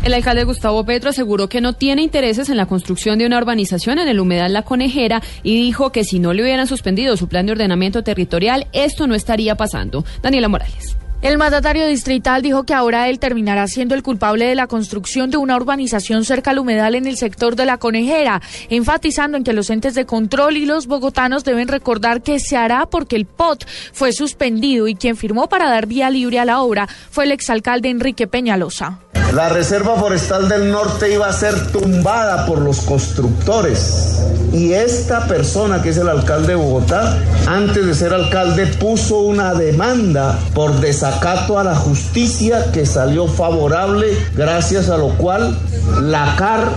El 0.07 0.15
alcalde 0.15 0.45
Gustavo 0.45 0.85
Petro 0.85 1.11
aseguró 1.11 1.49
que 1.49 1.61
no 1.61 1.73
tiene 1.73 2.01
intereses 2.01 2.49
en 2.49 2.57
la 2.57 2.67
construcción 2.67 3.19
de 3.19 3.27
una 3.27 3.39
urbanización 3.39 3.99
en 3.99 4.07
el 4.07 4.21
humedal 4.21 4.53
La 4.53 4.63
Conejera 4.63 5.21
y 5.43 5.57
dijo 5.57 5.91
que 5.91 6.05
si 6.05 6.21
no 6.21 6.33
le 6.33 6.45
hubieran 6.45 6.69
suspendido 6.69 7.17
su 7.17 7.27
plan 7.27 7.45
de 7.45 7.51
ordenamiento 7.51 8.05
territorial, 8.05 8.69
esto 8.73 9.09
no 9.09 9.17
estaría 9.17 9.57
pasando. 9.57 10.05
Daniela 10.23 10.47
Morales. 10.47 10.97
El 11.23 11.39
mandatario 11.39 11.87
distrital 11.87 12.43
dijo 12.43 12.64
que 12.64 12.75
ahora 12.75 13.09
él 13.09 13.19
terminará 13.19 13.67
siendo 13.69 13.95
el 13.95 14.03
culpable 14.03 14.45
de 14.45 14.55
la 14.55 14.67
construcción 14.67 15.31
de 15.31 15.39
una 15.39 15.57
urbanización 15.57 16.25
cerca 16.25 16.51
al 16.51 16.59
humedal 16.59 16.95
en 16.95 17.07
el 17.07 17.17
sector 17.17 17.57
de 17.57 17.64
la 17.64 17.79
conejera, 17.79 18.43
enfatizando 18.69 19.39
en 19.39 19.43
que 19.43 19.55
los 19.55 19.71
entes 19.71 19.95
de 19.95 20.05
control 20.05 20.59
y 20.59 20.67
los 20.67 20.87
bogotanos 20.87 21.43
deben 21.43 21.69
recordar 21.69 22.23
que 22.23 22.39
se 22.39 22.57
hará 22.57 22.85
porque 22.87 23.17
el 23.17 23.25
POT 23.25 23.64
fue 23.93 24.12
suspendido 24.12 24.89
y 24.89 24.95
quien 24.95 25.17
firmó 25.17 25.49
para 25.49 25.71
dar 25.71 25.87
vía 25.87 26.11
libre 26.11 26.39
a 26.39 26.45
la 26.45 26.61
obra 26.61 26.87
fue 27.11 27.25
el 27.25 27.33
exalcalde 27.33 27.89
Enrique 27.89 28.27
Peñalosa. 28.27 29.01
La 29.35 29.49
Reserva 29.49 29.97
Forestal 29.97 30.49
del 30.49 30.71
Norte 30.71 31.12
iba 31.12 31.27
a 31.27 31.33
ser 31.33 31.73
tumbada 31.73 32.47
por 32.47 32.61
los 32.61 32.81
constructores. 32.83 34.23
Y 34.53 34.73
esta 34.73 35.27
persona, 35.27 35.83
que 35.83 35.91
es 35.91 35.97
el 35.97 36.09
alcalde 36.09 36.49
de 36.49 36.55
Bogotá, 36.55 37.19
antes 37.47 37.85
de 37.85 37.95
ser 37.95 38.14
alcalde, 38.14 38.67
puso 38.67 39.19
una 39.19 39.53
demanda 39.53 40.39
por 40.55 40.81
desacato 41.07 41.59
a 41.59 41.65
la 41.65 41.75
justicia 41.75 42.73
que 42.73 42.85
salió 42.85 43.29
favorable, 43.29 44.17
gracias 44.35 44.89
a 44.89 44.97
lo 44.97 45.11
cual 45.11 45.57
la 46.03 46.35
CAR 46.37 46.69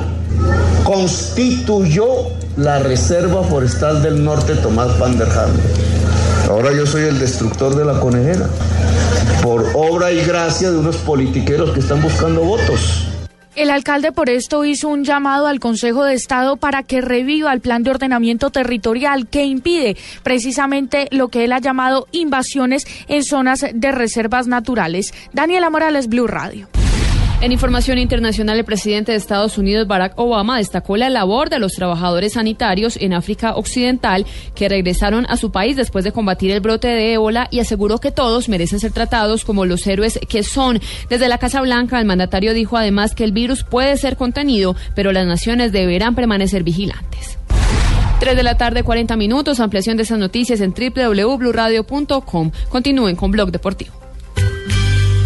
constituyó 0.84 2.06
la 2.56 2.80
Reserva 2.80 3.44
Forestal 3.44 4.02
del 4.04 4.24
Norte 4.24 4.56
Tomás 4.56 4.98
Van 5.00 5.18
der 5.18 5.30
Hande. 5.30 5.62
Ahora 6.50 6.72
yo 6.74 6.86
soy 6.86 7.04
el 7.04 7.20
destructor 7.20 7.76
de 7.76 7.86
la 7.86 8.00
conejera 8.00 8.48
por 9.42 9.66
obra 9.74 10.12
y 10.12 10.24
gracia 10.24 10.70
de 10.72 10.78
unos 10.78 10.98
politiqueros 10.98 11.72
que 11.72 11.80
están 11.80 12.02
buscando 12.02 12.42
votos. 12.42 13.08
El 13.60 13.72
alcalde 13.72 14.14
por 14.14 14.30
esto 14.30 14.64
hizo 14.64 14.88
un 14.88 15.04
llamado 15.04 15.46
al 15.46 15.60
Consejo 15.60 16.06
de 16.06 16.14
Estado 16.14 16.56
para 16.56 16.84
que 16.84 17.02
reviva 17.02 17.52
el 17.52 17.60
plan 17.60 17.84
de 17.84 17.90
ordenamiento 17.90 18.52
territorial 18.52 19.28
que 19.28 19.44
impide 19.44 19.98
precisamente 20.24 21.10
lo 21.12 21.28
que 21.28 21.44
él 21.44 21.52
ha 21.52 21.60
llamado 21.60 22.08
invasiones 22.14 22.88
en 23.10 23.22
zonas 23.22 23.66
de 23.74 23.92
reservas 23.92 24.48
naturales. 24.48 25.14
Daniela 25.34 25.70
Morales, 25.70 26.08
Blue 26.08 26.26
Radio. 26.26 26.70
En 27.42 27.54
información 27.54 27.98
internacional, 28.00 28.58
el 28.58 28.66
presidente 28.66 29.14
de 29.14 29.18
Estados 29.18 29.58
Unidos, 29.58 29.88
Barack 29.88 30.20
Obama, 30.20 30.58
destacó 30.58 30.98
la 30.98 31.10
labor 31.10 31.50
de 31.50 31.60
los 31.60 31.72
trabajadores 31.72 32.34
sanitarios 32.34 32.98
en 32.98 33.14
África 33.14 33.56
Occidental 33.56 34.26
que 34.56 34.68
regresaron 34.68 35.26
a 35.30 35.38
su 35.38 35.50
país 35.50 35.78
después 35.78 36.04
de 36.04 36.12
combatir 36.12 36.52
el 36.52 36.60
brote 36.60 36.90
de 36.90 37.14
ébola 37.14 37.48
y 37.50 37.62
aseguró 37.62 38.00
que 38.00 38.12
todos 38.12 38.50
merecen 38.50 38.82
ser 38.82 38.92
tratados 38.92 39.46
como 39.46 39.66
los 39.66 39.88
héroes 39.88 40.20
que 40.28 40.44
son. 40.44 40.82
Desde 41.10 41.30
la 41.30 41.38
Casa 41.38 41.62
Blanca, 41.62 41.98
el 41.98 42.06
mandatario 42.06 42.54
dijo 42.54 42.76
además 42.76 43.16
que 43.16 43.24
el 43.24 43.32
virus 43.32 43.64
puede 43.64 43.96
ser 43.96 44.18
contenido, 44.18 44.76
pero 44.94 45.14
las 45.14 45.26
naciones 45.26 45.72
deberán 45.72 46.16
permanecer 46.16 46.64
vigilantes. 46.64 47.38
3 48.20 48.36
de 48.36 48.44
la 48.44 48.58
tarde, 48.58 48.84
40 48.84 49.16
minutos. 49.16 49.62
Ampliación 49.62 49.96
de 49.96 50.04
esas 50.04 50.20
noticias 50.20 50.60
en 50.60 50.74
www.bluradio.com. 50.74 52.52
Continúen 52.68 53.16
con 53.16 53.32
Blog 53.32 53.50
Deportivo. 53.52 54.09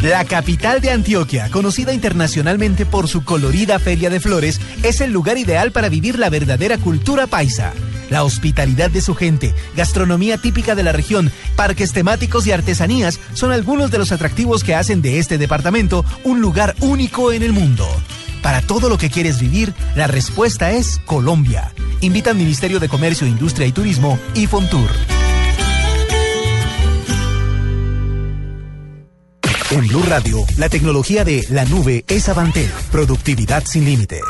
La 0.03 0.25
capital 0.25 0.81
de 0.81 0.91
Antioquia, 0.91 1.49
conocida 1.49 1.93
internacionalmente 1.93 2.85
por 2.85 3.07
su 3.07 3.23
colorida 3.23 3.79
feria 3.79 4.09
de 4.09 4.19
flores, 4.19 4.59
es 4.83 4.99
el 4.99 5.13
lugar 5.13 5.37
ideal 5.37 5.71
para 5.71 5.87
vivir 5.87 6.19
la 6.19 6.29
verdadera 6.29 6.77
cultura 6.77 7.25
paisa. 7.25 7.71
La 8.09 8.25
hospitalidad 8.25 8.91
de 8.91 8.99
su 8.99 9.15
gente, 9.15 9.55
gastronomía 9.77 10.37
típica 10.37 10.75
de 10.75 10.83
la 10.83 10.91
región, 10.91 11.31
parques 11.55 11.93
temáticos 11.93 12.45
y 12.45 12.51
artesanías 12.51 13.17
son 13.33 13.53
algunos 13.53 13.91
de 13.91 13.97
los 13.97 14.11
atractivos 14.11 14.65
que 14.65 14.75
hacen 14.75 15.01
de 15.01 15.19
este 15.19 15.37
departamento 15.37 16.03
un 16.25 16.41
lugar 16.41 16.75
único 16.81 17.31
en 17.31 17.41
el 17.41 17.53
mundo. 17.53 17.87
Para 18.41 18.61
todo 18.61 18.89
lo 18.89 18.97
que 18.97 19.09
quieres 19.09 19.39
vivir, 19.39 19.73
la 19.95 20.07
respuesta 20.07 20.73
es 20.73 20.99
Colombia. 21.05 21.71
Invita 22.01 22.31
al 22.31 22.35
Ministerio 22.35 22.81
de 22.81 22.89
Comercio, 22.89 23.25
Industria 23.25 23.67
y 23.67 23.71
Turismo 23.71 24.19
y 24.35 24.47
Fontur. 24.47 24.89
En 29.73 29.87
Blue 29.87 30.03
Radio, 30.07 30.45
la 30.57 30.69
tecnología 30.69 31.25
de 31.25 31.47
la 31.49 31.65
nube 31.65 32.05
es 32.07 32.29
Avantel. 32.29 32.69
Productividad 32.91 33.65
sin 33.65 33.85
límites. 33.85 34.21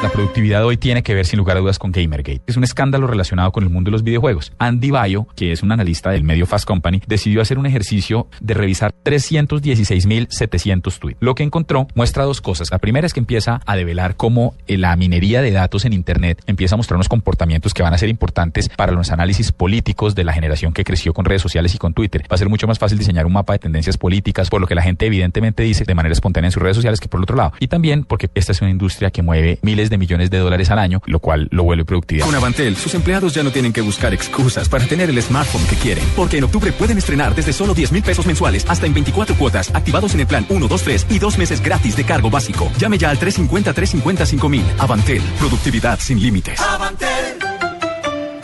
La 0.00 0.08
productividad 0.10 0.64
hoy 0.64 0.76
tiene 0.76 1.02
que 1.02 1.14
ver 1.14 1.26
sin 1.26 1.38
lugar 1.38 1.56
a 1.56 1.60
dudas 1.60 1.78
con 1.78 1.92
Gamergate. 1.92 2.40
Es 2.46 2.56
un 2.56 2.64
escándalo 2.64 3.06
relacionado 3.06 3.52
con 3.52 3.64
el 3.64 3.70
mundo 3.70 3.88
de 3.88 3.92
los 3.92 4.02
videojuegos. 4.02 4.52
Andy 4.58 4.90
Bayo, 4.90 5.26
que 5.36 5.52
es 5.52 5.62
un 5.62 5.72
analista 5.72 6.10
del 6.10 6.24
medio 6.24 6.46
Fast 6.46 6.64
Company, 6.64 7.02
decidió 7.06 7.42
hacer 7.42 7.58
un 7.58 7.66
ejercicio 7.66 8.28
de 8.40 8.54
revisar 8.54 8.94
316.700 9.04 10.98
tweets. 10.98 11.18
Lo 11.20 11.34
que 11.34 11.42
encontró 11.42 11.88
muestra 11.94 12.24
dos 12.24 12.40
cosas. 12.40 12.70
La 12.70 12.78
primera 12.78 13.06
es 13.06 13.12
que 13.12 13.20
empieza 13.20 13.60
a 13.66 13.76
develar 13.76 14.16
cómo 14.16 14.54
eh, 14.66 14.78
la 14.78 14.96
minería 14.96 15.42
de 15.42 15.50
datos 15.50 15.84
en 15.84 15.92
Internet 15.92 16.42
empieza 16.46 16.76
a 16.76 16.78
mostrar 16.78 16.96
unos 16.96 17.08
comportamientos 17.08 17.74
que 17.74 17.82
van 17.82 17.92
a 17.92 17.98
ser 17.98 18.08
importantes 18.08 18.68
para 18.68 18.92
los 18.92 19.10
análisis 19.10 19.52
políticos 19.52 20.14
de 20.14 20.24
la 20.24 20.32
generación 20.32 20.72
que 20.72 20.84
creció 20.84 21.12
con 21.12 21.24
redes 21.24 21.42
sociales 21.42 21.74
y 21.74 21.78
con 21.78 21.92
Twitter. 21.94 22.22
Va 22.22 22.36
a 22.36 22.38
ser 22.38 22.48
mucho 22.48 22.66
más 22.66 22.78
fácil 22.78 22.98
diseñar 22.98 23.26
un 23.26 23.32
mapa 23.32 23.52
de 23.52 23.58
tendencias 23.58 23.98
políticas, 23.98 24.48
por 24.48 24.60
lo 24.60 24.66
que 24.66 24.74
la 24.74 24.82
gente 24.82 25.06
evidentemente 25.06 25.62
dice 25.62 25.84
de 25.84 25.94
manera 25.94 26.12
espontánea 26.12 26.48
en 26.48 26.52
sus 26.52 26.62
redes 26.62 26.76
sociales 26.76 27.00
que 27.00 27.08
por 27.08 27.20
otro 27.20 27.36
lado. 27.36 27.52
Y 27.60 27.68
también 27.68 28.04
porque 28.04 28.30
esta 28.34 28.52
es 28.52 28.60
una 28.62 28.70
industria 28.70 29.10
que 29.10 29.22
mueve 29.22 29.58
miles 29.62 29.81
de 29.90 29.98
millones 29.98 30.30
de 30.30 30.38
dólares 30.38 30.70
al 30.70 30.78
año, 30.78 31.00
lo 31.06 31.18
cual 31.18 31.48
lo 31.50 31.64
vuelve 31.64 31.84
productividad. 31.84 32.26
Con 32.26 32.34
Avantel, 32.34 32.76
sus 32.76 32.94
empleados 32.94 33.34
ya 33.34 33.42
no 33.42 33.50
tienen 33.50 33.72
que 33.72 33.80
buscar 33.80 34.12
excusas 34.12 34.68
para 34.68 34.84
tener 34.86 35.10
el 35.10 35.22
smartphone 35.22 35.66
que 35.66 35.76
quieren. 35.76 36.04
Porque 36.16 36.38
en 36.38 36.44
octubre 36.44 36.72
pueden 36.72 36.98
estrenar 36.98 37.34
desde 37.34 37.52
solo 37.52 37.74
10 37.74 37.92
mil 37.92 38.02
pesos 38.02 38.26
mensuales 38.26 38.64
hasta 38.68 38.86
en 38.86 38.94
24 38.94 39.36
cuotas, 39.36 39.74
activados 39.74 40.14
en 40.14 40.20
el 40.20 40.26
plan 40.26 40.46
1, 40.48 40.68
2, 40.68 40.82
3 40.82 41.06
y 41.10 41.18
dos 41.18 41.38
meses 41.38 41.62
gratis 41.62 41.96
de 41.96 42.04
cargo 42.04 42.30
básico. 42.30 42.70
Llame 42.78 42.98
ya 42.98 43.10
al 43.10 43.18
350-350-5000. 43.18 44.48
mil. 44.48 44.64
Avantel, 44.78 45.22
productividad 45.38 45.98
sin 46.00 46.20
límites. 46.20 46.60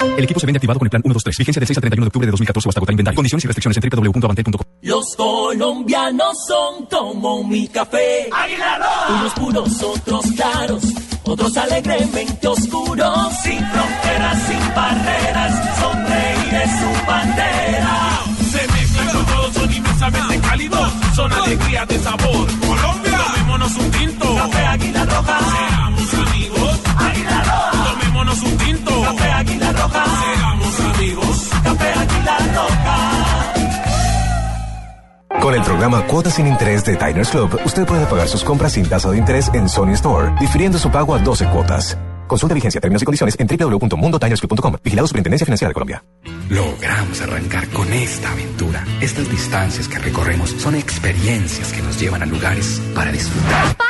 El 0.00 0.24
equipo 0.24 0.40
se 0.40 0.46
vende 0.46 0.58
activado 0.58 0.78
con 0.78 0.86
el 0.86 0.90
plan 0.90 1.02
123. 1.02 1.38
Vigencia 1.38 1.60
del 1.60 1.66
6 1.66 1.76
al 1.78 1.82
31 1.82 2.04
de 2.04 2.08
octubre 2.08 2.26
de 2.26 2.30
2014 2.32 2.68
o 2.68 2.70
hasta 2.70 2.78
agotar 2.78 2.92
inventario. 2.92 3.16
Condiciones 3.16 3.44
y 3.44 3.46
restricciones 3.48 3.76
en 3.76 3.90
www.avante.com. 3.90 4.62
Los 4.82 5.16
colombianos 5.16 6.36
son 6.46 6.86
como 6.86 7.44
mi 7.44 7.68
café. 7.68 8.28
¡Águila 8.32 8.80
Unos 9.10 9.32
puros, 9.34 9.82
otros 9.82 10.26
claros, 10.32 10.84
otros 11.24 11.56
alegremente 11.56 12.46
oscuros. 12.48 13.32
Sin 13.42 13.58
fronteras, 13.58 14.42
sin 14.46 14.74
barreras, 14.74 15.78
son 15.80 16.06
reyes 16.06 16.70
su 16.78 17.06
bandera. 17.06 18.20
Se 18.50 18.66
mezclan 18.72 19.08
con 19.08 19.26
todos, 19.26 19.54
son 19.54 19.72
inmensamente 19.72 20.40
cálidos, 20.40 20.92
son 21.14 21.32
alegría 21.32 21.86
de 21.86 21.98
sabor. 21.98 22.48
Colombia, 22.60 23.18
tomémonos 23.26 23.76
un 23.76 23.90
tinto. 23.90 24.34
Café 24.34 24.66
Águila 24.66 25.04
Roja. 25.04 25.38
Seamos 25.38 26.14
amigos. 26.14 26.80
Águila 26.96 27.42
Roja. 27.44 27.92
Tomémonos 27.92 28.42
un 28.42 28.56
tinto. 28.58 29.02
Café 29.02 29.17
con 35.40 35.54
el 35.54 35.62
programa 35.62 36.04
Cuotas 36.06 36.34
sin 36.34 36.46
Interés 36.46 36.84
de 36.84 36.96
Diners 36.96 37.30
Club, 37.30 37.58
usted 37.64 37.86
puede 37.86 38.04
pagar 38.06 38.28
sus 38.28 38.44
compras 38.44 38.72
sin 38.72 38.86
tasa 38.86 39.10
de 39.10 39.16
interés 39.16 39.50
en 39.54 39.68
Sony 39.68 39.92
Store, 39.92 40.34
difiriendo 40.38 40.78
su 40.78 40.90
pago 40.90 41.14
a 41.14 41.18
12 41.18 41.46
cuotas. 41.46 41.96
Consulta 42.26 42.54
vigencia, 42.54 42.80
términos 42.80 43.00
y 43.00 43.06
condiciones 43.06 43.34
en 43.38 43.46
www.mundotinersclub.com. 43.46 44.76
Vigilado 44.84 45.06
Superintendencia 45.06 45.46
Financiera 45.46 45.70
de 45.70 45.74
Colombia. 45.74 46.04
Logramos 46.50 47.22
arrancar 47.22 47.66
con 47.68 47.90
esta 47.92 48.30
aventura. 48.30 48.84
Estas 49.00 49.30
distancias 49.30 49.88
que 49.88 49.98
recorremos 49.98 50.50
son 50.50 50.74
experiencias 50.74 51.72
que 51.72 51.80
nos 51.80 51.98
llevan 51.98 52.22
a 52.22 52.26
lugares 52.26 52.82
para 52.94 53.10
disfrutar 53.10 53.87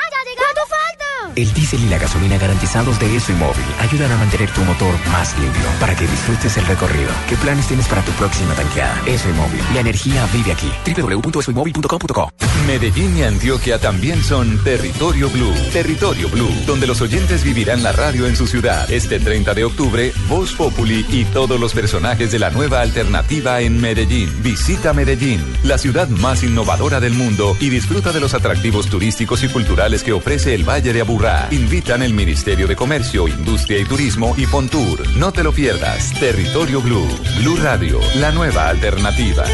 el 1.38 1.54
diésel 1.54 1.84
y 1.84 1.88
la 1.88 1.98
gasolina 1.98 2.36
garantizados 2.36 2.98
de 2.98 3.14
ESO 3.14 3.30
y 3.30 3.36
móvil 3.36 3.64
ayudan 3.78 4.10
a 4.10 4.16
mantener 4.16 4.50
tu 4.50 4.60
motor 4.62 4.92
más 5.12 5.38
limpio 5.38 5.62
para 5.78 5.94
que 5.94 6.04
disfrutes 6.04 6.56
el 6.56 6.66
recorrido. 6.66 7.10
¿Qué 7.28 7.36
planes 7.36 7.68
tienes 7.68 7.86
para 7.86 8.02
tu 8.02 8.10
próxima 8.12 8.54
tanqueada? 8.54 9.00
ESO 9.06 9.28
y 9.30 9.32
móvil. 9.34 9.60
La 9.72 9.78
energía 9.78 10.26
vive 10.32 10.50
aquí. 10.50 10.68
www.esoymóvil.com.co 10.84 12.32
Medellín 12.66 13.16
y 13.16 13.22
Antioquia 13.22 13.78
también 13.78 14.20
son 14.24 14.62
Territorio 14.64 15.30
Blue. 15.30 15.54
Territorio 15.72 16.28
Blue, 16.28 16.50
donde 16.66 16.88
los 16.88 17.00
oyentes 17.00 17.44
vivirán 17.44 17.84
la 17.84 17.92
radio 17.92 18.26
en 18.26 18.34
su 18.34 18.48
ciudad. 18.48 18.90
Este 18.90 19.20
30 19.20 19.54
de 19.54 19.64
octubre, 19.64 20.12
Voz 20.28 20.54
Populi 20.54 21.06
y 21.08 21.24
todos 21.26 21.60
los 21.60 21.72
personajes 21.72 22.32
de 22.32 22.40
la 22.40 22.50
nueva 22.50 22.80
alternativa 22.80 23.60
en 23.60 23.80
Medellín. 23.80 24.42
Visita 24.42 24.92
Medellín, 24.92 25.40
la 25.62 25.78
ciudad 25.78 26.08
más 26.08 26.42
innovadora 26.42 26.98
del 26.98 27.14
mundo 27.14 27.56
y 27.60 27.70
disfruta 27.70 28.10
de 28.10 28.18
los 28.18 28.34
atractivos 28.34 28.88
turísticos 28.88 29.44
y 29.44 29.48
culturales 29.48 30.02
que 30.02 30.12
ofrece 30.12 30.52
el 30.52 30.68
Valle 30.68 30.92
de 30.92 31.00
Aburrá. 31.00 31.27
Invitan 31.50 32.02
el 32.02 32.14
Ministerio 32.14 32.66
de 32.66 32.76
Comercio, 32.76 33.28
Industria 33.28 33.78
y 33.78 33.84
Turismo 33.84 34.34
y 34.36 34.44
Fontour. 34.46 35.06
No 35.16 35.32
te 35.32 35.42
lo 35.42 35.52
pierdas. 35.52 36.12
Territorio 36.18 36.80
Blue. 36.80 37.08
Blue 37.38 37.56
Radio, 37.56 38.00
la 38.16 38.30
nueva 38.30 38.68
alternativa. 38.68 39.44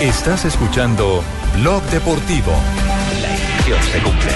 Estás 0.00 0.44
escuchando 0.44 1.22
Blog 1.56 1.82
Deportivo. 1.84 2.52
La 3.22 3.30
intención 3.30 3.82
se 3.82 3.98
cumple. 4.02 4.32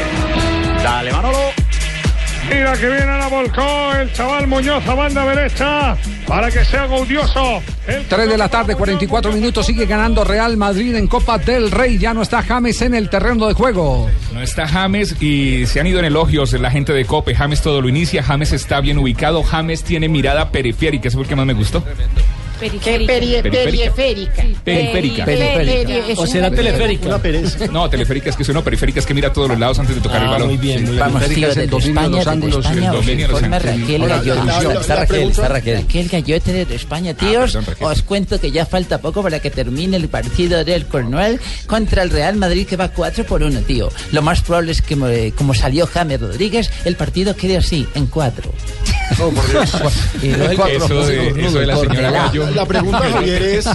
Dale, 0.82 1.12
Manolo. 1.12 1.57
Mira 2.50 2.72
que 2.72 2.88
viene 2.88 3.06
la 3.06 3.28
volcó 3.28 3.92
el 3.94 4.12
chaval 4.12 4.46
Muñoz 4.46 4.86
a 4.86 4.94
banda 4.94 5.24
derecha 5.26 5.96
para 6.26 6.50
que 6.50 6.64
sea 6.64 6.86
gaudioso. 6.86 7.62
3 8.08 8.28
de 8.28 8.36
la 8.38 8.48
tarde, 8.48 8.74
44 8.74 9.32
minutos, 9.32 9.66
sigue 9.66 9.86
ganando 9.86 10.24
Real 10.24 10.56
Madrid 10.56 10.94
en 10.94 11.06
Copa 11.06 11.38
del 11.38 11.70
Rey. 11.70 11.98
Ya 11.98 12.14
no 12.14 12.22
está 12.22 12.42
James 12.42 12.80
en 12.82 12.94
el 12.94 13.10
terreno 13.10 13.46
de 13.46 13.54
juego. 13.54 14.08
No 14.32 14.42
está 14.42 14.66
James 14.66 15.20
y 15.20 15.66
se 15.66 15.80
han 15.80 15.86
ido 15.86 15.98
en 15.98 16.06
elogios 16.06 16.52
la 16.52 16.70
gente 16.70 16.92
de 16.92 17.04
Cope. 17.04 17.34
James 17.34 17.60
todo 17.60 17.80
lo 17.80 17.88
inicia, 17.88 18.22
James 18.22 18.52
está 18.52 18.80
bien 18.80 18.98
ubicado, 18.98 19.42
James 19.42 19.82
tiene 19.82 20.08
mirada 20.08 20.50
periférica, 20.50 21.08
eso 21.08 21.18
es 21.18 21.26
lo 21.26 21.28
que 21.28 21.36
más 21.36 21.46
me 21.46 21.54
gustó. 21.54 21.82
Periférica. 22.58 23.42
Periférica. 23.42 24.44
Periférica. 24.64 25.24
Periférica. 25.24 26.20
O 26.20 26.26
será 26.26 26.50
teleférica. 26.50 27.20
No, 27.70 27.88
teleférica 27.88 28.30
es 28.30 28.36
que 28.36 28.44
suena 28.44 28.62
periférica, 28.62 29.00
es 29.00 29.06
que 29.06 29.14
mira 29.14 29.28
a 29.28 29.32
todos 29.32 29.48
los 29.48 29.58
lados 29.58 29.78
antes 29.78 29.94
de 29.94 30.00
tocar 30.00 30.22
el 30.22 30.28
Ah, 30.28 30.32
balón. 30.32 30.48
muy 30.48 30.56
bien, 30.56 30.82
muy 30.82 30.92
bien. 30.92 31.00
Vamos, 31.00 31.24
tío, 31.28 31.48
desde 31.48 31.66
dominio 31.66 31.92
de 31.94 31.98
España, 31.98 32.08
los 32.08 32.18
desde 32.18 32.30
ángulos, 32.30 32.66
el 32.66 32.72
España, 32.72 32.92
dominio 32.92 33.26
de 33.26 33.32
los 33.32 33.42
informe 33.42 33.56
ángulos. 33.56 34.10
Raquel 34.10 34.44
Gallote. 34.46 34.80
Está 34.80 34.96
Raquel, 34.96 35.30
está 35.30 35.48
Raquel. 35.48 35.76
Raquel 35.78 36.08
Gallote 36.08 36.52
desde 36.52 36.74
España, 36.74 37.14
tíos. 37.14 37.52
perdón, 37.52 37.64
Raquel. 37.66 37.86
Os 37.86 38.02
cuento 38.02 38.40
que 38.40 38.50
ya 38.50 38.66
falta 38.66 38.98
poco 39.00 39.22
para 39.22 39.40
que 39.40 39.50
termine 39.50 39.96
el 39.96 40.08
partido 40.08 40.64
del 40.64 40.86
Cornwall 40.86 41.40
contra 41.66 42.02
el 42.02 42.10
Real 42.10 42.36
Madrid 42.36 42.66
que 42.66 42.76
va 42.76 42.88
4 42.88 43.24
por 43.24 43.42
1, 43.42 43.60
tío. 43.62 43.88
Lo 44.12 44.22
más 44.22 44.42
probable 44.42 44.72
es 44.72 44.82
que, 44.82 44.94
eh, 44.94 45.32
como 45.36 45.54
salió 45.54 45.86
James 45.86 46.20
Rodríguez, 46.20 46.70
el 46.84 46.96
partido 46.96 47.34
quede 47.36 47.56
así, 47.56 47.86
en 47.94 48.06
4. 48.06 48.52
Y 50.22 50.28
no 50.28 50.44
el 50.44 50.56
cuatro, 50.56 50.76
Eso 50.84 51.06
de- 51.06 51.16
Rodrigo, 51.30 51.48
eso 51.48 51.58
de 51.60 51.66
la 51.66 51.74
Rodrigo, 51.74 51.94
señora 51.94 52.10
la- 52.10 52.22
Gallo. 52.26 52.50
La 52.50 52.66
pregunta, 52.66 52.98
Javier, 53.12 53.42
es: 53.42 53.66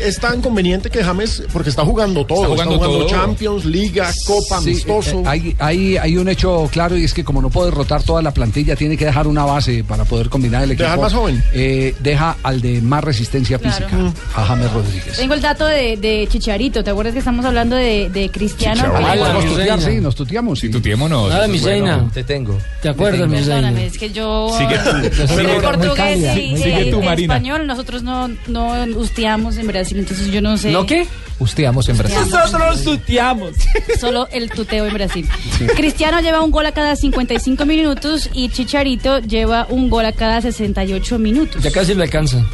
¿es 0.00 0.18
tan 0.20 0.40
conveniente 0.40 0.90
que 0.90 1.02
James, 1.04 1.42
porque 1.52 1.70
está 1.70 1.84
jugando 1.84 2.24
todo, 2.24 2.42
está 2.42 2.52
jugando 2.54 2.74
jugando, 2.76 2.98
todo. 2.98 3.08
Champions, 3.08 3.64
Liga, 3.64 4.10
Copa, 4.26 4.60
Sí, 4.60 4.70
amistoso? 4.70 5.20
eh, 5.20 5.24
hay, 5.26 5.56
hay, 5.58 5.96
hay 5.96 6.16
un 6.16 6.28
hecho 6.28 6.68
claro 6.72 6.96
y 6.96 7.04
es 7.04 7.12
que 7.14 7.24
como 7.24 7.42
no 7.42 7.50
puede 7.50 7.70
rotar 7.70 8.02
toda 8.02 8.22
la 8.22 8.32
plantilla, 8.32 8.76
tiene 8.76 8.96
que 8.96 9.04
dejar 9.04 9.26
una 9.26 9.44
base 9.44 9.84
para 9.84 10.04
poder 10.04 10.28
combinar 10.28 10.62
el 10.64 10.70
equipo. 10.72 10.84
¿Dejar 10.84 11.00
más 11.00 11.12
joven? 11.12 11.42
Eh, 11.52 11.94
deja 12.00 12.36
al 12.42 12.60
de 12.60 12.80
más 12.80 13.02
resistencia 13.04 13.58
Claro. 13.58 13.76
física, 13.76 14.12
a 14.36 14.44
James 14.44 14.72
Rodríguez. 14.72 15.16
Tengo 15.16 15.34
el 15.34 15.40
dato 15.42 15.66
de, 15.66 15.96
de 15.96 16.26
Chicharito. 16.30 16.82
¿Te 16.84 16.90
acuerdas 16.90 17.12
que 17.12 17.18
estamos 17.20 17.44
hablando 17.44 17.76
de, 17.76 18.08
de 18.10 18.30
Cristiano? 18.30 18.82
Ah, 18.86 19.14
podemos 19.16 19.44
tutear, 19.46 19.80
sí, 19.80 20.00
nos 20.00 20.14
tuteamos. 20.14 20.58
Sí, 20.58 20.68
tuteémonos. 20.70 21.28
Nada, 21.30 21.46
mi 21.48 21.58
reina. 21.58 22.08
Te 22.12 22.24
tengo. 22.24 22.58
¿Te 22.82 22.88
acuerdas, 22.90 23.28
mi 23.28 23.36
Perdóname, 23.38 23.86
es 23.86 23.98
que 23.98 24.10
yo. 24.10 24.50
Sigue 24.56 24.76
tú. 24.77 24.77
Tú. 24.84 25.62
portugués 25.62 26.18
y 26.36 26.92
Marina. 27.02 27.34
español. 27.34 27.66
Nosotros 27.66 28.02
no, 28.02 28.28
no 28.46 28.84
usteamos 28.96 29.56
en 29.56 29.66
Brasil, 29.66 29.98
entonces 29.98 30.30
yo 30.30 30.40
no 30.40 30.56
sé. 30.56 30.70
¿No 30.70 30.86
qué? 30.86 31.06
Usteamos 31.38 31.88
en 31.88 31.98
Brasil. 31.98 32.18
Nosotros 32.30 32.82
tuteamos. 32.82 33.52
Solo 34.00 34.28
el 34.32 34.50
tuteo 34.50 34.86
en 34.86 34.94
Brasil. 34.94 35.28
Cristiano 35.76 36.20
lleva 36.20 36.42
un 36.42 36.50
gol 36.50 36.66
a 36.66 36.72
cada 36.72 36.96
55 36.96 37.64
minutos 37.64 38.28
y 38.32 38.48
Chicharito 38.48 39.20
lleva 39.20 39.66
un 39.68 39.88
gol 39.88 40.04
a 40.06 40.12
cada 40.12 40.40
68 40.40 41.18
minutos. 41.18 41.62
Ya 41.62 41.70
casi 41.70 41.94
le 41.94 42.04
alcanza. 42.04 42.44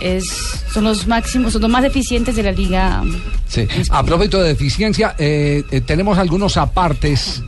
Es, 0.00 0.24
son 0.72 0.84
los 0.84 1.06
máximos, 1.06 1.52
son 1.52 1.62
los 1.62 1.70
más 1.70 1.84
eficientes 1.84 2.34
de 2.34 2.42
la 2.42 2.52
liga. 2.52 3.04
Sí. 3.46 3.68
A 3.90 4.02
propósito 4.02 4.42
de 4.42 4.50
eficiencia, 4.50 5.14
eh, 5.18 5.62
eh, 5.70 5.80
tenemos 5.80 6.18
algunos 6.18 6.56
apartes 6.56 7.42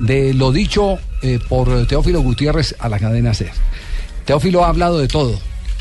de 0.00 0.34
lo 0.34 0.52
dicho 0.52 0.98
eh, 1.22 1.38
por 1.48 1.86
Teófilo 1.86 2.20
Gutiérrez 2.20 2.74
a 2.78 2.88
la 2.88 2.98
cadena 2.98 3.32
SER. 3.34 3.50
Teófilo 4.24 4.64
ha 4.64 4.68
hablado 4.68 4.98
de 4.98 5.08
todo. 5.08 5.38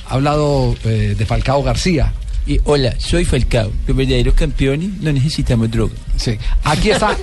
Ha 0.09 0.15
hablado 0.15 0.75
eh, 0.85 1.15
de 1.17 1.25
Falcao 1.25 1.63
García. 1.63 2.13
Y 2.45 2.59
hola, 2.65 2.93
soy 2.99 3.23
Falcao. 3.23 3.71
Los 3.87 3.95
verdaderos 3.95 4.33
campeones 4.33 4.89
no 5.01 5.13
necesitamos 5.13 5.71
droga. 5.71 5.93
Sí. 6.17 6.37
Aquí 6.63 6.89
está, 6.89 7.15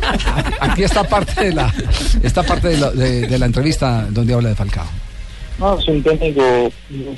aquí 0.61 0.83
está 0.83 1.05
parte 1.07 1.45
de 1.45 1.53
la, 1.53 1.73
esta 2.23 2.43
parte 2.43 2.69
de 2.69 2.79
la, 2.79 2.91
de- 2.91 3.27
de 3.27 3.39
la 3.39 3.45
entrevista 3.47 4.07
donde 4.11 4.33
habla 4.33 4.49
de 4.49 4.55
Falcao. 4.55 4.87
No, 5.59 5.79
es 5.79 5.87
un 5.89 6.03
técnico 6.03 6.43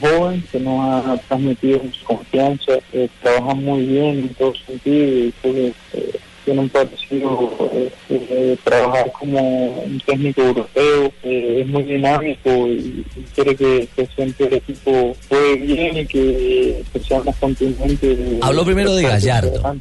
joven 0.01 0.43
que 0.51 0.59
nos 0.59 1.07
ha 1.07 1.17
transmitido 1.29 1.79
mucha 1.81 1.99
confianza, 2.05 2.73
eh, 2.93 3.09
trabaja 3.23 3.55
muy 3.55 3.87
bien 3.87 4.19
en 4.19 4.29
todo 4.35 4.53
sentido 4.67 5.07
y 5.07 5.35
eh, 5.45 5.73
tiene 6.45 6.61
un 6.61 6.69
parecido 6.69 7.71
eh, 8.11 8.57
trabajar 8.65 9.13
como 9.19 9.39
un 9.85 10.01
técnico 10.05 10.43
europeo, 10.43 11.13
eh, 11.23 11.59
es 11.61 11.67
muy 11.69 11.83
dinámico 11.85 12.51
y, 12.69 13.05
y 13.17 13.23
quiere 13.35 13.55
que, 13.57 13.89
que 13.95 14.07
siempre 14.15 14.47
el 14.47 14.55
equipo 14.55 15.15
juegue 15.29 15.57
bien 15.57 15.97
y 15.99 16.07
que, 16.07 16.83
que 16.93 17.01
sea 17.01 17.21
más 17.23 17.37
contundente. 17.37 18.39
Habló 18.43 18.65
primero 18.65 18.95
de 18.95 19.03
Gallardo. 19.03 19.77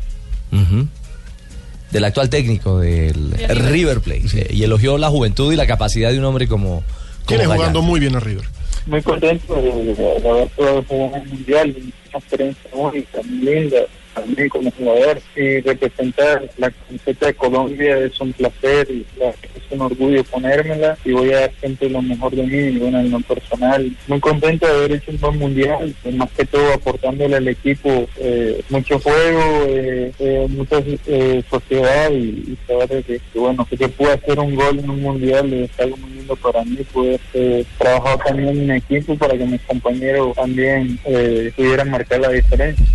Del 1.91 2.05
actual 2.05 2.29
técnico 2.29 2.79
del 2.79 3.31
River 3.49 3.99
Plate. 3.99 4.47
Y 4.53 4.63
elogió 4.63 4.97
la 4.97 5.09
juventud 5.09 5.51
y 5.51 5.57
la 5.57 5.67
capacidad 5.67 6.09
de 6.11 6.19
un 6.19 6.23
hombre 6.25 6.47
como. 6.47 6.83
Tiene 7.25 7.45
jugando 7.45 7.81
muy 7.81 7.99
bien 7.99 8.15
a 8.15 8.19
River. 8.19 8.45
muy 8.85 9.01
contento 9.01 9.55
de, 9.55 9.71
de- 9.71 9.93
de 9.95 10.29
haber 10.29 10.47
podido 10.49 10.83
jugar 10.83 11.15
en 11.15 11.21
el 11.21 11.27
mundial, 11.29 11.75
una 11.77 12.19
experiencia 12.19 12.69
única, 12.73 13.19
muy 13.23 13.39
linda, 13.45 13.77
también 14.21 14.49
como 14.49 14.71
jugador 14.71 15.19
y 15.35 15.59
representar 15.61 16.49
la 16.57 16.69
camiseta 16.71 17.25
de 17.27 17.33
Colombia 17.33 17.97
es 17.97 18.19
un 18.21 18.33
placer 18.33 18.87
y 18.89 19.05
es 19.19 19.63
un 19.71 19.81
orgullo 19.81 20.23
ponérmela 20.25 20.97
y 21.03 21.11
voy 21.11 21.33
a 21.33 21.41
dar 21.41 21.51
siempre 21.59 21.89
lo 21.89 22.01
mejor 22.01 22.35
de 22.35 22.43
mí, 22.43 22.77
bueno, 22.77 22.99
en 22.99 23.11
lo 23.11 23.19
personal, 23.21 23.91
muy 24.07 24.19
contento 24.19 24.67
de 24.67 24.73
haber 24.73 24.91
hecho 24.93 25.11
un 25.11 25.19
buen 25.19 25.37
mundial, 25.37 25.95
y 26.03 26.11
más 26.11 26.29
que 26.31 26.45
todo 26.45 26.73
aportándole 26.73 27.35
al 27.37 27.47
equipo 27.47 28.07
eh, 28.17 28.61
mucho 28.69 28.99
juego, 28.99 29.65
eh, 29.67 30.11
eh, 30.19 30.47
mucha 30.49 30.77
eh, 31.07 31.41
sociedad 31.49 32.11
y, 32.11 32.53
y 32.53 32.57
saber 32.67 33.03
que, 33.03 33.19
que, 33.33 33.39
bueno, 33.39 33.65
que 33.69 33.77
yo 33.77 33.89
pude 33.89 34.11
hacer 34.13 34.39
un 34.39 34.55
gol 34.55 34.79
en 34.79 34.89
un 34.89 35.01
mundial 35.01 35.51
es 35.53 35.79
algo 35.79 35.97
muy 35.97 36.11
lindo 36.11 36.35
para 36.35 36.63
mí, 36.63 36.77
poder 36.93 37.19
eh, 37.33 37.65
trabajar 37.77 38.19
también 38.25 38.61
en 38.61 38.71
equipo 38.71 39.15
para 39.15 39.37
que 39.37 39.45
mis 39.45 39.61
compañeros 39.61 40.35
también 40.35 40.99
eh, 41.05 41.51
pudieran 41.55 41.89
marcar 41.89 42.19
la 42.19 42.29
diferencia. 42.29 42.85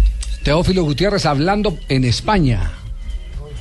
Teófilo 0.47 0.85
Gutiérrez 0.85 1.27
hablando 1.27 1.77
en 1.89 2.05
España. 2.05 2.71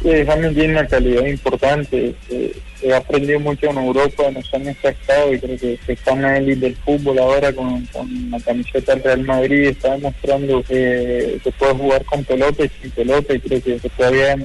Eh, 0.04 0.24
James 0.24 0.54
tiene 0.54 0.74
una 0.74 0.86
calidad 0.86 1.26
importante. 1.26 2.14
eh, 2.30 2.56
he 2.84 2.94
aprendido 2.94 3.40
mucho 3.40 3.72
en 3.72 3.78
Europa 3.80 4.26
en 4.28 4.36
los 4.36 4.54
años 4.54 4.78
que 4.80 4.90
estado 4.90 5.34
y 5.34 5.40
creo 5.40 5.58
que, 5.58 5.80
que 5.84 5.94
está 5.94 6.12
en 6.12 6.22
la 6.22 6.38
élite 6.38 6.60
del 6.68 6.76
fútbol 6.76 7.18
ahora 7.18 7.52
con, 7.54 7.88
la 8.30 8.40
camiseta 8.40 8.94
del 8.94 9.04
Real 9.04 9.24
Madrid. 9.24 9.70
Está 9.70 9.94
demostrando 9.94 10.62
que 10.62 11.40
se 11.44 11.52
puede 11.54 11.74
jugar 11.74 12.06
con 12.06 12.24
pelota 12.24 12.66
y 12.66 12.70
sin 12.80 12.92
pelota 12.92 13.34
y 13.34 13.40
creo 13.40 13.64
que, 13.64 13.78
que 13.80 13.90
todavía, 13.90 14.38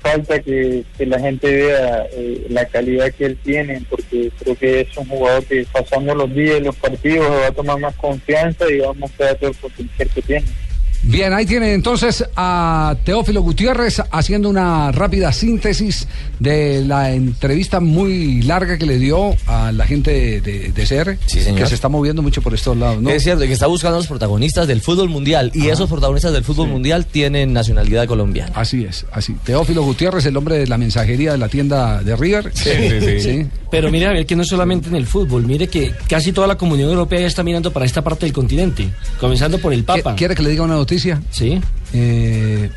falta 0.00 0.40
que, 0.40 0.84
que 0.96 1.04
la 1.04 1.20
gente 1.20 1.54
vea 1.54 2.06
eh, 2.12 2.46
la 2.48 2.64
calidad 2.64 3.12
que 3.12 3.26
él 3.26 3.38
tiene 3.44 3.82
porque 3.90 4.30
creo 4.38 4.54
que 4.56 4.80
es 4.80 4.96
un 4.96 5.04
jugador 5.04 5.44
que 5.44 5.66
pasando 5.70 6.14
los 6.14 6.34
días 6.34 6.60
y 6.60 6.64
los 6.64 6.76
partidos 6.76 7.30
va 7.30 7.48
a 7.48 7.52
tomar 7.52 7.78
más 7.78 7.94
confianza 7.96 8.64
y 8.72 8.78
va 8.78 8.88
a 8.88 8.94
mostrar 8.94 9.34
todo 9.34 9.50
el 9.50 9.56
potencial 9.56 10.08
que 10.14 10.22
tiene. 10.22 10.46
Bien, 11.02 11.32
ahí 11.32 11.46
tienen 11.46 11.70
entonces 11.70 12.24
a 12.36 12.94
Teófilo 13.04 13.40
Gutiérrez 13.42 14.02
haciendo 14.10 14.50
una 14.50 14.92
rápida 14.92 15.32
síntesis 15.32 16.06
de 16.38 16.84
la 16.84 17.12
entrevista 17.12 17.80
muy 17.80 18.42
larga 18.42 18.76
que 18.76 18.84
le 18.86 18.98
dio 18.98 19.34
a 19.46 19.72
la 19.72 19.86
gente 19.86 20.10
de, 20.10 20.40
de, 20.40 20.72
de 20.72 20.82
CR, 20.84 21.16
señor. 21.26 21.58
que 21.58 21.66
se 21.66 21.74
está 21.74 21.88
moviendo 21.88 22.20
mucho 22.22 22.42
por 22.42 22.52
estos 22.54 22.76
lados, 22.76 23.00
¿no? 23.02 23.08
Es 23.10 23.22
cierto, 23.22 23.44
que 23.44 23.52
está 23.52 23.66
buscando 23.66 23.96
a 23.96 24.00
los 24.00 24.06
protagonistas 24.06 24.66
del 24.68 24.82
fútbol 24.82 25.08
mundial 25.08 25.50
y 25.54 25.68
esos 25.68 25.88
protagonistas 25.88 26.32
del 26.32 26.44
fútbol 26.44 26.68
mundial 26.68 27.06
tienen 27.06 27.52
nacionalidad 27.54 28.06
colombiana. 28.06 28.52
Así 28.54 28.84
es, 28.84 29.06
así. 29.12 29.34
Teófilo 29.44 29.82
Gutiérrez, 29.82 30.26
el 30.26 30.36
hombre 30.36 30.58
de 30.58 30.66
la 30.66 30.76
mensajería 30.76 31.32
de 31.32 31.38
la 31.38 31.48
tienda 31.48 32.02
de 32.02 32.14
River. 32.14 32.52
Sí. 32.54 33.46
Pero 33.70 33.90
mire, 33.90 34.06
a 34.06 34.12
ver, 34.12 34.26
que 34.26 34.34
no 34.36 34.44
solamente 34.44 34.88
en 34.88 34.96
el 34.96 35.06
fútbol, 35.06 35.46
mire 35.46 35.68
que 35.68 35.92
casi 36.08 36.32
toda 36.32 36.46
la 36.46 36.56
comunidad 36.56 36.90
europea 36.90 37.20
ya 37.20 37.26
está 37.26 37.42
mirando 37.42 37.72
para 37.72 37.86
esta 37.86 38.02
parte 38.02 38.26
del 38.26 38.32
continente, 38.32 38.88
comenzando 39.18 39.58
por 39.58 39.72
el 39.72 39.84
Papa. 39.84 40.14
¿Quiere 40.16 40.34
que 40.34 40.42
le 40.42 40.50
diga 40.50 40.64
una 40.64 40.74
noticia? 40.74 40.89
Sí. 41.30 41.60
Eh, 41.92 42.70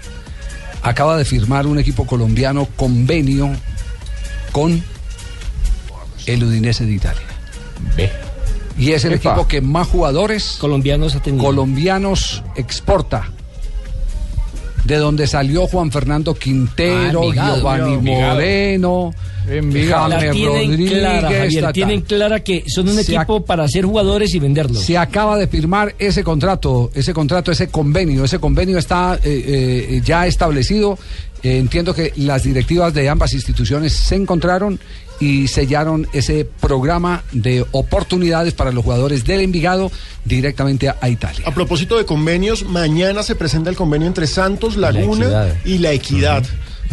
acaba 0.82 1.18
de 1.18 1.26
firmar 1.26 1.66
un 1.66 1.80
equipo 1.80 2.06
colombiano 2.06 2.68
convenio 2.76 3.50
con 4.52 4.84
el 6.26 6.44
Udinese 6.44 6.86
de 6.86 6.94
Italia. 6.94 7.22
Y 8.78 8.92
es 8.92 9.06
el 9.06 9.14
Epa. 9.14 9.32
equipo 9.32 9.48
que 9.48 9.62
más 9.62 9.88
jugadores 9.88 10.58
colombianos 10.60 11.18
colombianos 11.38 12.44
exporta. 12.56 13.30
De 14.84 14.98
donde 14.98 15.28
salió 15.28 15.66
Juan 15.68 15.92
Fernando 15.92 16.34
Quintero, 16.34 17.22
Ah, 17.22 17.26
Envigado, 17.26 17.56
Giovanni 17.58 17.94
Envigado. 17.94 18.34
Moreno, 18.34 19.14
La 19.48 19.54
James 20.20 20.32
tienen 20.32 20.70
Rodríguez. 20.72 21.00
clara, 21.00 21.32
Javier, 21.32 21.62
ta, 21.62 21.68
ta. 21.68 21.74
tienen 21.74 22.02
clara 22.02 22.40
que 22.44 22.64
son 22.68 22.90
un 22.90 23.00
equipo 23.00 23.46
para 23.46 23.68
ser 23.68 23.86
jugadores 23.86 24.34
y 24.36 24.40
venderlos. 24.40 24.84
Se 24.84 24.98
acaba 24.98 25.38
de 25.38 25.48
firmar 25.48 25.96
ese 26.00 26.24
contrato, 26.24 26.92
ese 26.94 27.14
contrato, 27.14 27.52
ese 27.52 27.68
convenio. 27.70 28.26
Ese 28.26 28.40
convenio 28.40 28.78
está 28.78 29.20
eh, 29.24 29.88
eh, 29.90 30.02
ya 30.04 30.28
establecido. 30.28 30.98
Eh, 31.42 31.58
entiendo 31.58 31.94
que 31.94 32.14
las 32.18 32.44
directivas 32.44 32.94
de 32.94 33.08
ambas 33.10 33.34
instituciones 33.34 33.94
se 33.94 34.16
encontraron 34.16 34.80
y 35.24 35.48
sellaron 35.48 36.06
ese 36.12 36.46
programa 36.60 37.24
de 37.32 37.66
oportunidades 37.72 38.54
para 38.54 38.72
los 38.74 38.84
jugadores 38.84 39.24
del 39.24 39.40
Envigado 39.40 39.90
directamente 40.26 40.90
a, 40.90 40.98
a 41.00 41.10
Italia. 41.10 41.44
A 41.46 41.54
propósito 41.54 41.98
de 41.98 42.06
convenios, 42.06 42.66
mañana 42.66 43.24
se 43.24 43.36
presenta 43.36 43.70
el 43.70 43.78
convenio 43.78 44.08
entre 44.08 44.28
Santos, 44.28 44.76
Laguna 44.76 45.56
y 45.64 45.78
La 45.78 45.94
Equidad. 45.94 46.44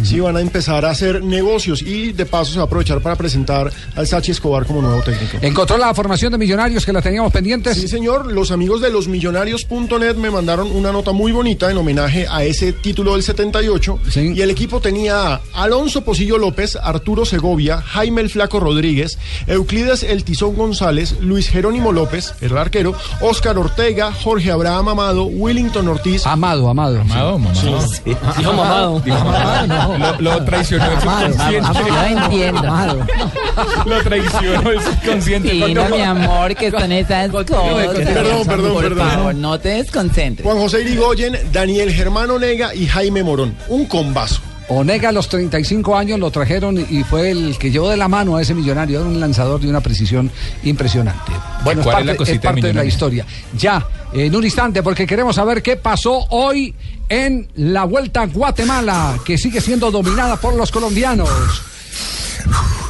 Sí, 0.03 0.19
van 0.19 0.35
a 0.37 0.41
empezar 0.41 0.85
a 0.85 0.89
hacer 0.91 1.23
negocios 1.23 1.81
y 1.81 2.11
de 2.11 2.25
paso 2.25 2.51
se 2.51 2.57
va 2.57 2.63
a 2.63 2.65
aprovechar 2.65 3.01
para 3.01 3.15
presentar 3.15 3.71
al 3.95 4.07
Sachi 4.07 4.31
Escobar 4.31 4.65
como 4.65 4.81
nuevo 4.81 5.01
técnico. 5.01 5.37
¿Encontró 5.41 5.77
la 5.77 5.93
formación 5.93 6.31
de 6.31 6.37
millonarios 6.37 6.85
que 6.85 6.93
la 6.93 7.01
teníamos 7.01 7.31
pendientes? 7.31 7.77
Sí, 7.77 7.87
señor. 7.87 8.31
Los 8.31 8.51
amigos 8.51 8.81
de 8.81 8.89
losmillonarios.net 8.89 10.15
me 10.15 10.31
mandaron 10.31 10.71
una 10.71 10.91
nota 10.91 11.11
muy 11.11 11.31
bonita 11.31 11.69
en 11.69 11.77
homenaje 11.77 12.25
a 12.29 12.43
ese 12.43 12.73
título 12.73 13.13
del 13.13 13.23
78. 13.23 13.99
Y 14.35 14.41
el 14.41 14.49
equipo 14.49 14.79
tenía 14.79 15.33
a 15.33 15.41
Alonso 15.53 16.03
Posillo 16.03 16.37
López, 16.37 16.75
Arturo 16.75 17.25
Segovia, 17.25 17.81
Jaime 17.81 18.21
el 18.21 18.29
Flaco 18.29 18.59
Rodríguez, 18.59 19.17
Euclides 19.47 20.03
El 20.03 20.23
Tizón 20.23 20.55
González, 20.55 21.15
Luis 21.21 21.49
Jerónimo 21.49 21.91
López, 21.91 22.33
el 22.41 22.57
arquero, 22.57 22.95
Óscar 23.21 23.57
Ortega, 23.57 24.11
Jorge 24.11 24.51
Abraham 24.51 24.89
Amado, 24.89 25.25
Willington 25.25 25.87
Ortiz. 25.87 26.25
Amado, 26.25 26.69
Amado. 26.69 27.01
Amado, 27.01 27.37
mamado. 27.37 27.81
Sí. 27.81 28.15
Dijo 28.37 28.53
mamado. 28.53 28.99
Dijo 28.99 29.17
mamado, 29.17 29.67
no. 29.67 29.80
Lo, 29.87 30.21
lo 30.21 30.43
traicionó 30.45 30.85
el 30.85 30.99
subconsciente. 30.99 31.61
No 31.61 32.23
entiendo. 32.23 32.61
Lo 33.85 34.03
traicionó 34.03 34.69
el 34.71 34.81
subconsciente. 34.81 35.49
Sí, 35.49 35.73
no, 35.73 35.89
mi 35.89 36.01
amor, 36.01 36.55
que 36.55 36.71
son 36.71 36.91
esas 36.91 37.29
cosas. 37.29 37.57
Perdón, 37.93 38.47
perdón, 38.47 38.73
Por 38.73 38.83
perdón. 38.83 39.09
favor, 39.09 39.35
no 39.35 39.59
te 39.59 39.69
desconcentres. 39.69 40.45
Juan 40.45 40.57
José 40.57 40.81
Irigoyen, 40.81 41.37
Daniel 41.51 41.91
Germán 41.91 42.29
Onega 42.31 42.73
y 42.73 42.87
Jaime 42.87 43.23
Morón. 43.23 43.55
Un 43.67 43.85
combazo. 43.85 44.41
Onega 44.69 45.09
a 45.09 45.11
los 45.11 45.27
35 45.27 45.97
años 45.97 46.17
lo 46.17 46.31
trajeron 46.31 46.77
y 46.89 47.03
fue 47.03 47.31
el 47.31 47.57
que 47.57 47.71
llevó 47.71 47.89
de 47.89 47.97
la 47.97 48.07
mano 48.07 48.37
a 48.37 48.41
ese 48.41 48.53
millonario. 48.53 49.01
Era 49.01 49.09
un 49.09 49.19
lanzador 49.19 49.59
de 49.59 49.67
una 49.69 49.81
precisión 49.81 50.31
impresionante. 50.63 51.31
Bueno, 51.65 51.81
es 51.81 51.85
¿Cuál 51.87 51.99
es 51.99 52.05
la 52.05 52.11
parte, 52.11 52.17
cosita 52.17 52.35
es 52.35 52.41
parte 52.41 52.61
de 52.61 52.67
de 52.67 52.73
la 52.75 52.85
historia. 52.85 53.25
Ya, 53.57 53.85
en 54.13 54.35
un 54.35 54.43
instante, 54.43 54.83
porque 54.83 55.07
queremos 55.07 55.35
saber 55.35 55.61
qué 55.61 55.77
pasó 55.77 56.25
hoy 56.29 56.75
en 57.09 57.47
la 57.55 57.85
Vuelta 57.85 58.23
a 58.23 58.27
Guatemala, 58.27 59.17
que 59.25 59.37
sigue 59.37 59.61
siendo 59.61 59.91
dominada 59.91 60.35
por 60.37 60.55
los 60.55 60.71
colombianos. 60.71 61.29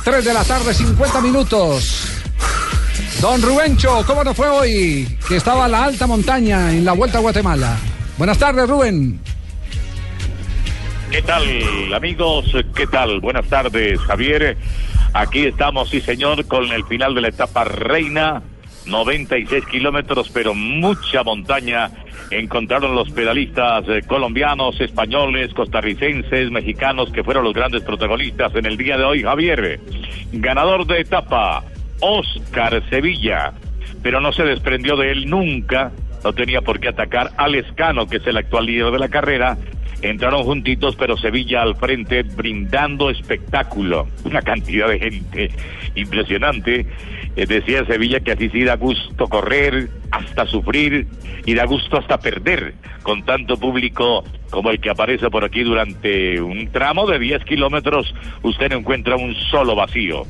3 0.04 0.26
de 0.26 0.34
la 0.34 0.44
tarde, 0.44 0.74
50 0.74 1.22
minutos. 1.22 2.08
Don 3.22 3.42
Rubencho, 3.42 4.04
¿cómo 4.08 4.24
nos 4.24 4.36
fue 4.36 4.50
hoy? 4.50 5.18
Que 5.28 5.36
estaba 5.36 5.68
la 5.68 5.84
alta 5.84 6.08
montaña 6.08 6.72
en 6.72 6.84
la 6.84 6.94
Vuelta 6.94 7.20
a 7.20 7.22
Guatemala. 7.22 7.78
Buenas 8.18 8.38
tardes, 8.38 8.68
Rubén. 8.68 9.20
¿Qué 11.12 11.22
tal, 11.22 11.44
amigos? 11.94 12.46
¿Qué 12.74 12.88
tal? 12.88 13.20
Buenas 13.20 13.46
tardes, 13.48 14.00
Javier. 14.00 14.58
Aquí 15.14 15.46
estamos, 15.46 15.90
sí, 15.90 16.02
señor, 16.02 16.46
con 16.48 16.72
el 16.72 16.86
final 16.86 17.14
de 17.14 17.22
la 17.22 17.28
etapa 17.28 17.66
reina. 17.66 18.42
96 18.86 19.66
kilómetros, 19.66 20.30
pero 20.30 20.54
mucha 20.54 21.24
montaña. 21.24 21.90
Encontraron 22.30 22.96
los 22.96 23.10
pedalistas 23.12 23.84
eh, 23.90 24.02
colombianos, 24.08 24.80
españoles, 24.80 25.54
costarricenses, 25.54 26.50
mexicanos, 26.52 27.12
que 27.12 27.24
fueron 27.24 27.44
los 27.44 27.54
grandes 27.54 27.84
protagonistas 27.84 28.56
en 28.56 28.66
el 28.66 28.78
día 28.78 28.98
de 28.98 29.04
hoy. 29.04 29.24
Javier, 29.24 29.80
ganador 30.32 30.86
de 30.88 31.02
etapa, 31.02 31.64
Oscar 32.00 32.82
Sevilla, 32.90 33.54
pero 34.02 34.22
no 34.22 34.32
se 34.32 34.44
desprendió 34.44 34.96
de 34.96 35.12
él 35.12 35.30
nunca. 35.30 35.92
No 36.24 36.34
tenía 36.34 36.62
por 36.62 36.80
qué 36.80 36.90
atacar 36.90 37.32
al 37.38 37.56
Escano, 37.56 38.08
que 38.08 38.18
es 38.18 38.28
el 38.28 38.38
actual 38.38 38.66
líder 38.66 38.92
de 38.92 39.00
la 39.00 39.10
carrera. 39.10 39.58
Entraron 40.02 40.44
juntitos, 40.44 40.96
pero 40.96 41.16
Sevilla 41.18 41.62
al 41.62 41.76
frente 41.76 42.24
brindando 42.24 43.10
espectáculo. 43.10 44.08
Una 44.24 44.42
cantidad 44.42 44.88
de 44.88 45.00
gente 45.00 45.52
impresionante. 45.96 46.88
Eh, 47.36 47.46
decía 47.46 47.86
Sevilla 47.86 48.20
que 48.20 48.32
así 48.32 48.50
sí 48.50 48.64
da 48.64 48.76
gusto 48.76 49.28
correr, 49.28 49.90
hasta 50.12 50.46
sufrir 50.48 51.08
y 51.46 51.54
da 51.54 51.66
gusto 51.66 51.98
hasta 51.98 52.20
perder 52.20 52.74
con 53.04 53.24
tanto 53.24 53.58
público 53.58 54.24
como 54.50 54.70
el 54.70 54.80
que 54.80 54.90
aparece 54.90 55.30
por 55.30 55.46
aquí 55.46 55.64
durante 55.64 56.42
un 56.42 56.72
tramo 56.72 57.08
de 57.08 57.20
10 57.20 57.46
kilómetros. 57.46 58.14
Usted 58.44 58.70
no 58.70 58.78
encuentra 58.78 59.16
un 59.16 59.34
solo 59.36 59.76
vacío. 59.76 60.26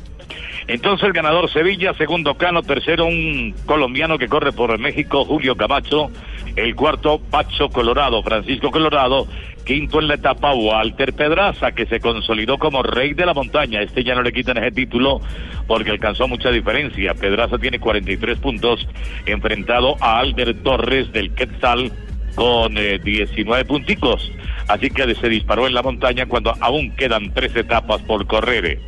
Entonces 0.66 1.06
el 1.06 1.12
ganador 1.12 1.50
Sevilla, 1.50 1.94
segundo 1.94 2.34
Cano, 2.34 2.62
tercero 2.62 3.06
un 3.06 3.54
colombiano 3.66 4.18
que 4.18 4.28
corre 4.28 4.52
por 4.52 4.78
México, 4.78 5.24
Julio 5.24 5.56
Camacho, 5.56 6.10
el 6.56 6.74
cuarto 6.76 7.20
Pacho 7.30 7.68
Colorado, 7.68 8.22
Francisco 8.22 8.70
Colorado, 8.70 9.26
quinto 9.64 10.00
en 10.00 10.08
la 10.08 10.14
etapa 10.14 10.54
Walter 10.54 11.12
Pedraza, 11.14 11.72
que 11.72 11.86
se 11.86 12.00
consolidó 12.00 12.58
como 12.58 12.82
rey 12.82 13.14
de 13.14 13.26
la 13.26 13.34
montaña. 13.34 13.82
Este 13.82 14.04
ya 14.04 14.14
no 14.14 14.22
le 14.22 14.32
quitan 14.32 14.58
ese 14.58 14.70
título 14.70 15.20
porque 15.66 15.90
alcanzó 15.90 16.28
mucha 16.28 16.50
diferencia. 16.50 17.14
Pedraza 17.14 17.58
tiene 17.58 17.78
43 17.78 18.38
puntos, 18.38 18.86
enfrentado 19.26 19.96
a 20.00 20.18
Albert 20.18 20.62
Torres 20.62 21.12
del 21.12 21.34
Quetzal 21.34 21.90
con 22.34 22.78
eh, 22.78 22.98
19 23.02 23.64
punticos. 23.64 24.30
Así 24.68 24.90
que 24.90 25.14
se 25.14 25.28
disparó 25.28 25.66
en 25.66 25.74
la 25.74 25.82
montaña 25.82 26.26
cuando 26.26 26.54
aún 26.60 26.92
quedan 26.92 27.32
tres 27.34 27.54
etapas 27.56 28.00
por 28.02 28.26
correr. 28.26 28.78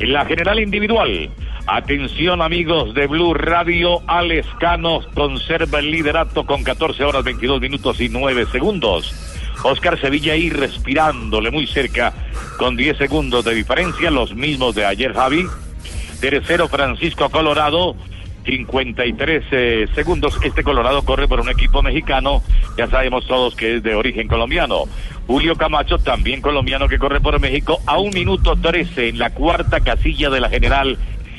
La 0.00 0.24
general 0.24 0.60
individual, 0.60 1.30
atención 1.66 2.40
amigos 2.40 2.94
de 2.94 3.06
Blue 3.06 3.34
Radio, 3.34 4.00
Alex 4.06 4.46
Cano 4.58 5.00
conserva 5.14 5.78
el 5.78 5.90
liderato 5.90 6.46
con 6.46 6.64
14 6.64 7.04
horas 7.04 7.24
22 7.24 7.60
minutos 7.60 8.00
y 8.00 8.08
9 8.08 8.46
segundos. 8.50 9.14
Oscar 9.62 10.00
Sevilla 10.00 10.32
ahí 10.32 10.48
respirándole 10.48 11.50
muy 11.50 11.66
cerca 11.66 12.14
con 12.56 12.76
10 12.76 12.96
segundos 12.96 13.44
de 13.44 13.54
diferencia, 13.54 14.10
los 14.10 14.34
mismos 14.34 14.74
de 14.74 14.86
ayer 14.86 15.12
Javi. 15.12 15.46
Tercero 16.20 16.68
Francisco 16.68 17.28
Colorado, 17.30 17.94
53 18.44 19.44
eh, 19.50 19.86
segundos. 19.94 20.38
Este 20.42 20.62
Colorado 20.62 21.02
corre 21.04 21.28
por 21.28 21.40
un 21.40 21.48
equipo 21.50 21.82
mexicano, 21.82 22.42
ya 22.76 22.86
sabemos 22.88 23.26
todos 23.26 23.54
que 23.54 23.76
es 23.76 23.82
de 23.82 23.94
origen 23.94 24.28
colombiano. 24.28 24.84
Julio 25.26 25.54
Camacho, 25.56 25.98
también 25.98 26.40
colombiano 26.40 26.88
que 26.88 26.98
corre 26.98 27.20
por 27.20 27.38
México, 27.40 27.78
a 27.86 27.98
un 27.98 28.10
minuto 28.10 28.56
13 28.56 29.08
en 29.10 29.18
la 29.18 29.30
cuarta 29.30 29.80
casilla 29.80 30.30
de 30.30 30.40
la 30.40 30.48
general 30.48 30.98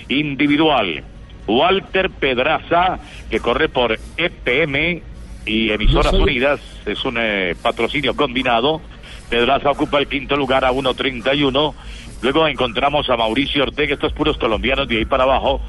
individual. 0.09 1.03
Walter 1.47 2.09
Pedraza, 2.09 2.99
que 3.29 3.39
corre 3.39 3.67
por 3.67 3.97
EPM 4.17 5.01
y 5.45 5.71
Emisoras 5.71 6.11
soy- 6.11 6.21
Unidas, 6.21 6.59
es 6.85 7.03
un 7.03 7.15
eh, 7.19 7.55
patrocinio 7.61 8.15
combinado. 8.15 8.81
Pedraza 9.29 9.71
ocupa 9.71 9.97
el 9.99 10.07
quinto 10.07 10.35
lugar 10.37 10.63
a 10.65 10.71
1.31. 10.71 11.73
Luego 12.21 12.47
encontramos 12.47 13.09
a 13.09 13.17
Mauricio 13.17 13.63
Ortega, 13.63 13.95
estos 13.95 14.13
puros 14.13 14.37
colombianos 14.37 14.87
de 14.87 14.97
ahí 14.99 15.05
para 15.05 15.23
abajo. 15.23 15.61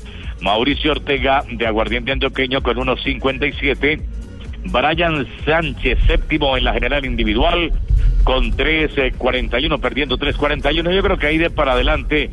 Mauricio 0.43 0.90
Ortega 0.93 1.44
de 1.51 1.66
Aguardiente 1.66 2.12
Antioqueño 2.12 2.62
con 2.62 2.77
1.57. 2.77 4.02
Brian 4.64 5.27
Sánchez, 5.44 5.98
séptimo 6.06 6.56
en 6.56 6.64
la 6.64 6.73
general 6.73 7.05
individual, 7.05 7.73
con 8.24 8.52
3.41, 8.52 9.81
perdiendo 9.81 10.19
3.41. 10.19 10.94
Yo 10.94 11.02
creo 11.02 11.19
que 11.19 11.27
ahí 11.27 11.39
de 11.39 11.51
para 11.51 11.73
adelante 11.73 12.31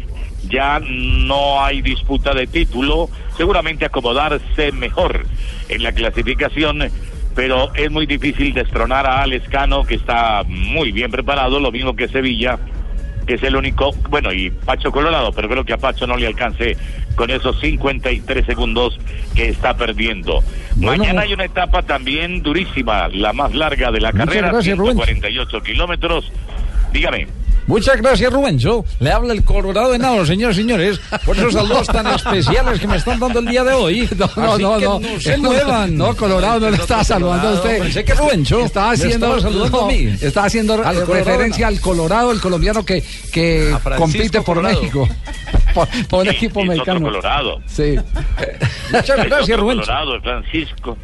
ya 0.48 0.80
no 0.80 1.64
hay 1.64 1.82
disputa 1.82 2.34
de 2.34 2.48
título. 2.48 3.10
Seguramente 3.38 3.86
acomodarse 3.86 4.72
mejor 4.74 5.26
en 5.70 5.84
la 5.84 5.92
clasificación 5.92 6.90
pero 7.36 7.74
es 7.74 7.90
muy 7.90 8.06
difícil 8.06 8.54
destronar 8.54 9.06
a 9.06 9.22
Alex 9.22 9.48
Cano, 9.48 9.86
que 9.86 9.96
está 9.96 10.44
muy 10.46 10.92
bien 10.92 11.10
preparado, 11.10 11.60
lo 11.60 11.72
mismo 11.72 11.96
que 11.96 12.10
Sevilla, 12.10 12.60
que 13.30 13.36
es 13.36 13.44
el 13.44 13.56
único, 13.56 13.92
bueno, 14.10 14.34
y 14.34 14.50
Pacho 14.50 14.92
Colorado, 14.92 15.32
pero 15.32 15.48
creo 15.48 15.64
que 15.64 15.74
a 15.74 15.78
Pacho 15.78 16.08
no 16.08 16.18
le 16.18 16.26
alcance 16.26 16.76
con 17.14 17.30
esos 17.30 17.60
53 17.60 18.44
segundos 18.44 19.00
que 19.36 19.50
está 19.50 19.78
perdiendo. 19.78 20.44
Mañana 20.78 21.22
hay 21.22 21.34
una 21.36 21.46
etapa 21.46 21.84
también 21.84 22.42
durísima, 22.42 23.08
la 23.10 23.32
más 23.32 23.54
larga 23.54 23.92
de 23.92 24.02
la 24.02 24.14
carrera, 24.14 24.50
gracias, 24.50 24.76
Rubén. 24.76 24.96
148 24.96 25.62
kilómetros. 25.62 26.32
Dígame. 26.92 27.28
Muchas 27.70 27.98
gracias, 27.98 28.34
Rubencho. 28.34 28.84
Le 29.00 29.12
habla 29.12 29.32
el 29.34 29.44
Colorado 29.44 29.92
de 29.92 30.00
Nado, 30.00 30.26
señores 30.26 30.58
y 30.58 30.62
señores, 30.62 31.00
por 31.24 31.38
esos 31.38 31.54
saludos 31.54 31.86
tan 31.86 32.08
especiales 32.08 32.80
que 32.80 32.88
me 32.88 32.98
están 32.98 33.20
dando 33.20 33.40
el 33.40 33.46
día 33.46 33.64
de 33.64 33.74
hoy. 33.74 34.10
No, 34.18 34.28
no, 34.36 34.54
Así 34.54 34.64
no, 34.64 34.78
que 34.80 34.86
no. 34.86 35.20
se 35.20 35.38
muevan. 35.38 35.96
No, 35.96 36.16
Colorado 36.16 36.60
no 36.62 36.72
le 36.72 36.78
estaba 36.78 37.04
saludando 37.04 37.50
a 37.50 37.52
usted. 37.54 37.80
Pensé 37.80 38.04
que 38.04 38.14
Rubencho 38.16 38.62
Estaba 38.66 38.92
haciendo, 38.92 39.38
estaba 39.38 39.40
saludando 39.42 39.82
no, 39.82 39.86
a 39.86 39.92
mí. 39.92 40.18
estaba 40.20 40.48
haciendo 40.48 40.74
Al 40.74 40.80
Colorado, 40.82 41.14
referencia 41.14 41.66
no. 41.70 41.76
al 41.76 41.82
Colorado, 41.82 42.32
el 42.32 42.42
colombiano 42.42 42.84
que, 42.84 43.04
que 43.32 43.76
compite 43.98 44.42
por 44.42 44.56
Colorado. 44.58 44.82
México. 44.82 45.08
Por, 45.74 45.88
por 46.08 46.22
un 46.22 46.26
Sí, 46.26 46.36
equipo 46.36 46.64
mexicano. 46.64 47.00
Colorado. 47.00 47.62
Sí. 47.68 47.96
Muchas 48.92 49.24
gracias, 49.26 49.60
Rubencho. 49.60 49.82
Colorado, 49.86 50.20
Francisco. 50.22 50.98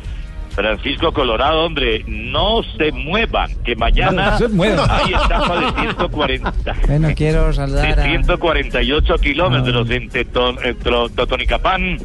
Francisco 0.55 1.11
Colorado, 1.11 1.65
hombre, 1.65 2.03
no 2.07 2.61
se 2.77 2.91
muevan, 2.93 3.51
que 3.63 3.75
mañana 3.75 4.31
No 4.31 4.37
se 4.37 4.47
muevan. 4.47 4.89
hay 4.89 5.11
etapa 5.13 5.59
de 5.59 5.81
140. 5.81 6.53
Bueno, 6.87 7.09
quiero 7.15 7.51
saludar 7.53 7.95
de 7.95 8.01
a... 8.01 8.05
148 8.05 9.17
kilómetros 9.17 9.89
entre, 9.91 10.23
Ton- 10.25 10.57
entre 10.63 10.91
Totonicapán, 11.15 11.97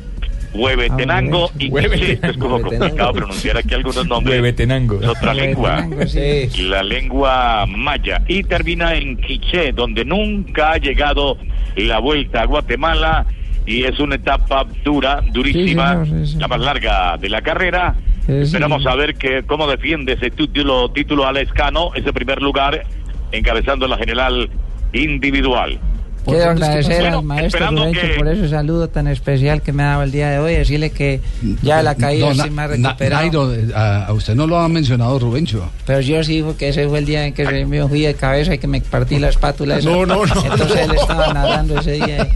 Huevetenango 0.53 1.49
y 1.59 1.71
Quiché. 1.71 2.13
Esto 2.15 2.27
es 2.27 2.37
como 2.39 2.61
complicado 2.61 3.13
pronunciar 3.13 3.57
aquí 3.57 3.75
algunos 3.75 4.07
nombres. 4.09 4.35
Huevetenango. 4.37 5.01
Es 5.01 5.07
otra 5.09 5.33
lengua. 5.33 5.87
Sí. 6.07 6.49
La 6.65 6.83
lengua 6.83 7.67
maya. 7.69 8.23
Y 8.27 8.43
termina 8.43 8.95
en 8.95 9.17
Quiché, 9.17 9.71
donde 9.73 10.05
nunca 10.05 10.73
ha 10.73 10.77
llegado 10.79 11.39
la 11.77 12.01
vuelta 12.01 12.43
a 12.43 12.47
Guatemala. 12.47 13.27
Y 13.71 13.85
es 13.85 14.01
una 14.01 14.17
etapa 14.17 14.67
dura, 14.83 15.23
durísima, 15.33 16.05
Sí, 16.05 16.11
señor, 16.11 16.27
sí, 16.27 16.33
sí. 16.33 16.39
la 16.41 16.49
más 16.49 16.59
larga 16.61 17.17
de 17.19 17.29
la 17.29 17.41
carrera. 17.41 17.95
Sí, 18.27 18.33
Esperamos 18.33 18.85
a 18.85 18.97
ver 18.97 19.15
que, 19.15 19.45
cómo 19.45 19.69
defiende 19.69 20.15
ese 20.15 20.31
título, 20.33 20.91
título 20.91 21.25
Alex 21.25 21.53
Cano, 21.53 21.93
ese 21.95 22.13
primer 22.13 22.43
lugar, 22.43 22.85
encabezando 23.31 23.87
la 23.87 23.97
general 23.97 24.51
individual. 24.93 25.79
Quiero 26.25 26.51
agradecer 26.51 27.07
al 27.07 27.23
maestro 27.23 27.71
Rubencho 27.71 28.01
que- 28.01 28.09
por 28.19 28.29
ese 28.29 28.49
saludo 28.49 28.89
tan 28.89 29.07
especial 29.09 29.63
que 29.63 29.73
me 29.73 29.83
ha 29.83 29.87
dado 29.87 30.03
el 30.03 30.13
día 30.13 30.31
de 30.31 30.39
hoy. 30.39 30.55
Decirle 30.55 30.91
que 30.91 31.21
ya 31.63 31.83
la 31.83 31.95
caída 31.95 32.29
No, 32.29 32.35
na- 32.35 32.45
sí 32.45 32.51
me 32.51 32.63
ha 32.63 32.69
na- 32.69 32.89
recuperado. 32.91 33.23
Nairo, 33.23 33.75
a, 33.77 34.05
a 34.07 34.13
usted 34.13 34.35
no 34.35 34.47
lo 34.47 34.59
ha 34.59 34.69
mencionado 34.69 35.19
Rubencho. 35.19 35.69
Pero 35.87 36.01
yo 36.01 36.23
sí, 36.23 36.43
porque 36.43 36.69
ese 36.69 36.89
fue 36.89 36.99
el 36.99 37.07
día 37.07 37.27
en 37.27 37.33
que 37.35 37.47
se 37.47 37.65
me 37.67 37.87
fui 37.89 38.03
de 38.03 38.15
cabeza 38.15 38.55
y 38.55 38.59
que 38.59 38.67
me 38.67 38.81
partí 38.81 39.19
la 39.19 39.29
espátula. 39.31 39.79
esa. 39.79 39.89
No, 39.89 40.05
no, 40.07 40.27
no. 40.27 40.45
Entonces 40.45 40.77
él 40.79 40.91
estaba 40.95 41.33
nadando 41.33 41.79
ese 41.81 41.93
día 41.93 42.29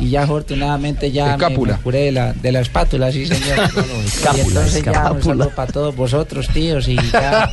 y, 0.00 0.06
y 0.06 0.10
ya 0.10 0.22
afortunadamente 0.22 1.10
ya 1.10 1.36
me, 1.36 1.48
me 1.50 1.74
curé 1.82 1.98
de 2.04 2.12
la, 2.12 2.32
de 2.32 2.52
la 2.52 2.60
espátula, 2.60 3.10
sí 3.12 3.26
señor. 3.26 3.58
y 4.02 4.06
escápula, 4.06 4.44
entonces 4.44 4.84
ya 4.84 5.12
un 5.12 5.22
saludo 5.22 5.50
para 5.50 5.72
todos 5.72 5.94
vosotros, 5.96 6.48
tíos, 6.48 6.86
y 6.88 6.96
ya 7.12 7.50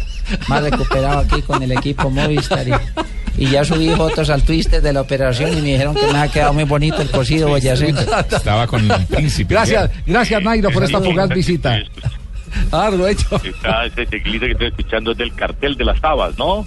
más 0.47 0.63
recuperado 0.63 1.19
aquí 1.19 1.41
con 1.41 1.61
el 1.63 1.71
equipo 1.71 2.09
Movistar. 2.09 2.65
Y, 2.67 2.73
y 3.45 3.49
ya 3.49 3.63
subí 3.63 3.89
fotos 3.91 4.29
al 4.29 4.43
Twister 4.43 4.81
de 4.81 4.91
la 4.93 5.01
operación 5.01 5.51
y 5.57 5.61
me 5.61 5.69
dijeron 5.69 5.95
que 5.95 6.05
me 6.11 6.19
ha 6.19 6.27
quedado 6.27 6.53
muy 6.53 6.63
bonito 6.65 7.01
el 7.01 7.09
cocido 7.09 7.47
boyacense. 7.49 8.05
Estaba 8.31 8.67
con 8.67 8.89
el 8.89 9.05
príncipe. 9.07 9.53
Gracias, 9.53 9.89
gracias 10.05 10.43
Nairo 10.43 10.69
por 10.71 10.83
esta 10.83 10.99
fugaz 11.01 11.29
visita. 11.29 11.79
Ah, 12.71 12.89
Rubencho. 12.91 13.39
Está 13.43 13.85
ese 13.85 14.05
que 14.07 14.17
estoy 14.51 14.67
escuchando 14.67 15.11
es 15.11 15.17
del 15.17 15.33
cartel 15.35 15.75
de 15.77 15.85
las 15.85 16.01
Tabas, 16.01 16.37
¿no? 16.37 16.65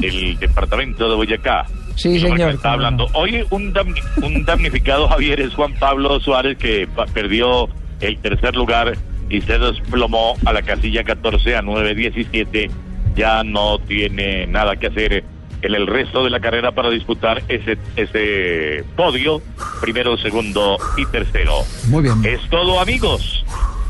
El 0.00 0.38
departamento 0.38 1.08
de 1.08 1.16
Boyacá. 1.16 1.66
Sí, 1.96 2.12
que 2.14 2.20
señor, 2.20 2.50
Está 2.52 2.72
hablando. 2.72 3.08
Hoy 3.14 3.44
un, 3.50 3.72
damni- 3.72 4.02
un 4.22 4.44
damnificado, 4.44 5.08
Javier, 5.08 5.40
es 5.40 5.54
Juan 5.54 5.72
Pablo 5.78 6.20
Suárez, 6.20 6.58
que 6.58 6.86
perdió 7.14 7.68
el 8.00 8.18
tercer 8.18 8.54
lugar 8.54 8.96
y 9.30 9.40
se 9.40 9.58
desplomó 9.58 10.36
a 10.44 10.52
la 10.52 10.60
casilla 10.62 11.02
14 11.02 11.56
a 11.56 11.62
9.17. 11.62 12.70
Ya 13.16 13.42
no 13.42 13.78
tiene 13.78 14.46
nada 14.46 14.76
que 14.76 14.88
hacer 14.88 15.24
en 15.62 15.74
el 15.74 15.86
resto 15.86 16.22
de 16.22 16.30
la 16.30 16.38
carrera 16.38 16.72
para 16.72 16.90
disputar 16.90 17.42
ese, 17.48 17.78
ese 17.96 18.84
podio, 18.94 19.40
primero, 19.80 20.16
segundo 20.18 20.76
y 20.98 21.06
tercero. 21.06 21.60
Muy 21.88 22.02
bien. 22.02 22.22
Es 22.24 22.40
todo, 22.50 22.78
amigos. 22.78 23.44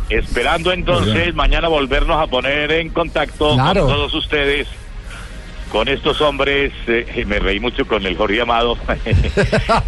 Esperando 0.09 0.73
entonces 0.73 1.35
mañana 1.35 1.67
volvernos 1.67 2.17
a 2.23 2.29
poner 2.29 2.71
en 2.71 2.91
contacto 2.91 3.55
Claro. 3.55 3.87
con 3.87 3.95
todos 3.95 4.15
ustedes, 4.15 4.69
con 5.71 5.89
estos 5.89 6.21
hombres. 6.21 6.73
eh, 6.87 7.25
me 7.27 7.39
reí 7.39 7.61
mucho 7.61 7.87
con 7.87 8.05
el 8.07 8.17
Jorge 8.17 8.41
Amado, 8.41 8.77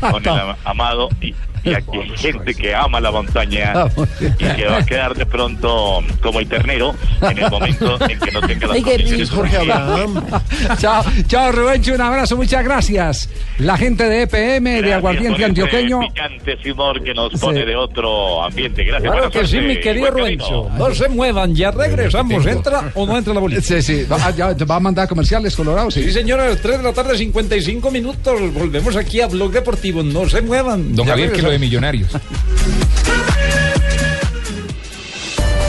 con 0.01 0.23
el 0.23 0.29
Am- 0.29 0.57
Amado, 0.65 1.09
y, 1.21 1.35
y 1.65 1.75
aquí 1.75 1.99
hay 1.99 2.17
gente 2.17 2.55
que 2.55 2.75
ama 2.75 3.01
la 3.01 3.11
montaña 3.11 3.75
y 4.21 4.45
que 4.55 4.67
va 4.67 4.79
a 4.79 4.87
quedar 4.87 5.15
de 5.15 5.27
pronto 5.27 6.01
como 6.23 6.41
el 6.41 6.49
ternero 6.49 6.95
en 7.21 7.39
el 7.39 7.51
momento 7.51 7.99
en 8.09 8.19
que 8.19 8.31
no 8.31 8.41
tenga 8.43 8.67
las 8.69 8.79
condiciones. 8.83 9.31
chao, 10.79 11.05
chao 11.27 11.53
Rubencho, 11.53 11.95
un 11.95 12.01
abrazo, 12.01 12.37
muchas 12.37 12.65
gracias. 12.65 13.29
La 13.59 13.77
gente 13.77 14.05
de 14.05 14.23
EPM, 14.23 14.65
de 14.65 14.79
Gracias 14.79 14.97
Aguardiente 14.99 15.31
por 15.31 15.37
ese 15.41 15.45
Antioqueño. 15.47 16.01
picante 16.01 16.53
ese 16.55 16.73
humor 16.73 17.03
que 17.03 17.15
nos 17.15 17.33
Sí. 17.33 17.39
pone 17.39 17.65
de 17.67 17.77
otro 17.77 18.43
ambiente. 18.45 18.85
Gracias. 18.85 19.13
Claro 19.13 19.31
que 19.31 19.47
sí, 19.47 19.59
mi 19.61 19.79
querido. 19.81 20.11
Rubencho. 20.11 20.69
No 20.79 20.95
se 20.95 21.09
muevan, 21.09 21.55
ya 21.55 21.71
regresamos. 21.71 22.47
¿Entra 22.47 22.91
o 22.95 23.05
no 23.07 23.19
entra 23.19 23.35
la 23.35 23.41
bolita? 23.41 23.61
Sí, 23.63 23.83
sí, 23.83 24.05
va, 24.11 24.31
ya- 24.31 24.55
va 24.65 24.77
a 24.77 24.81
mandar 24.81 25.09
comerciales, 25.09 25.55
Colorado, 25.69 25.91
sí. 25.91 26.03
Sí, 26.03 26.13
señores, 26.13 26.63
3 26.63 26.79
de 26.79 26.83
la 26.83 26.95
tarde, 26.95 27.19
55 27.19 27.91
minutos. 27.91 28.55
Volvemos 28.55 28.97
aquí 28.97 29.21
a 29.21 29.27
Blog 29.27 29.53
Deportivo. 29.53 30.03
No 30.03 30.27
se 30.27 30.41
muevan. 30.41 30.95
Don 30.95 31.05
Ya 31.05 31.13
Javier, 31.13 31.31
que 31.31 31.43
lo 31.43 31.51
de 31.51 31.59
millonarios. 31.59 32.11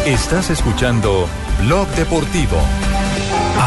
Estás 0.06 0.52
escuchando 0.52 1.28
Blog 1.66 1.86
Deportivo. 1.90 2.62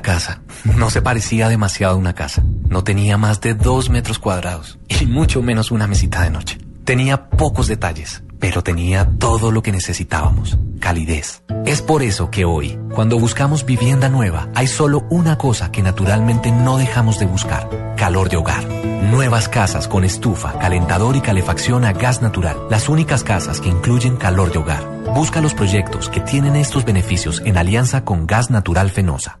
Casa. 0.00 0.40
No 0.64 0.88
se 0.88 1.02
parecía 1.02 1.48
demasiado 1.48 1.94
a 1.94 1.98
una 1.98 2.14
casa. 2.14 2.42
No 2.68 2.84
tenía 2.84 3.18
más 3.18 3.40
de 3.40 3.52
dos 3.52 3.90
metros 3.90 4.18
cuadrados 4.18 4.78
y 4.88 5.04
mucho 5.04 5.42
menos 5.42 5.70
una 5.70 5.86
mesita 5.86 6.22
de 6.22 6.30
noche. 6.30 6.58
Tenía 6.84 7.28
pocos 7.28 7.68
detalles, 7.68 8.22
pero 8.40 8.62
tenía 8.62 9.08
todo 9.18 9.52
lo 9.52 9.62
que 9.62 9.70
necesitábamos. 9.70 10.58
Calidez. 10.80 11.44
Es 11.64 11.80
por 11.80 12.02
eso 12.02 12.28
que 12.30 12.44
hoy, 12.44 12.76
cuando 12.92 13.18
buscamos 13.18 13.64
vivienda 13.64 14.08
nueva, 14.08 14.48
hay 14.54 14.66
solo 14.66 15.06
una 15.10 15.38
cosa 15.38 15.70
que 15.70 15.82
naturalmente 15.82 16.50
no 16.50 16.76
dejamos 16.76 17.20
de 17.20 17.26
buscar. 17.26 17.94
Calor 17.96 18.28
de 18.28 18.36
hogar. 18.36 18.64
Nuevas 18.64 19.48
casas 19.48 19.86
con 19.86 20.02
estufa, 20.02 20.58
calentador 20.58 21.14
y 21.14 21.20
calefacción 21.20 21.84
a 21.84 21.92
gas 21.92 22.20
natural. 22.20 22.56
Las 22.68 22.88
únicas 22.88 23.22
casas 23.22 23.60
que 23.60 23.68
incluyen 23.68 24.16
calor 24.16 24.50
de 24.50 24.58
hogar. 24.58 24.84
Busca 25.14 25.40
los 25.40 25.54
proyectos 25.54 26.08
que 26.08 26.20
tienen 26.20 26.56
estos 26.56 26.84
beneficios 26.84 27.42
en 27.44 27.58
alianza 27.58 28.04
con 28.04 28.26
Gas 28.26 28.50
Natural 28.50 28.90
Fenosa. 28.90 29.38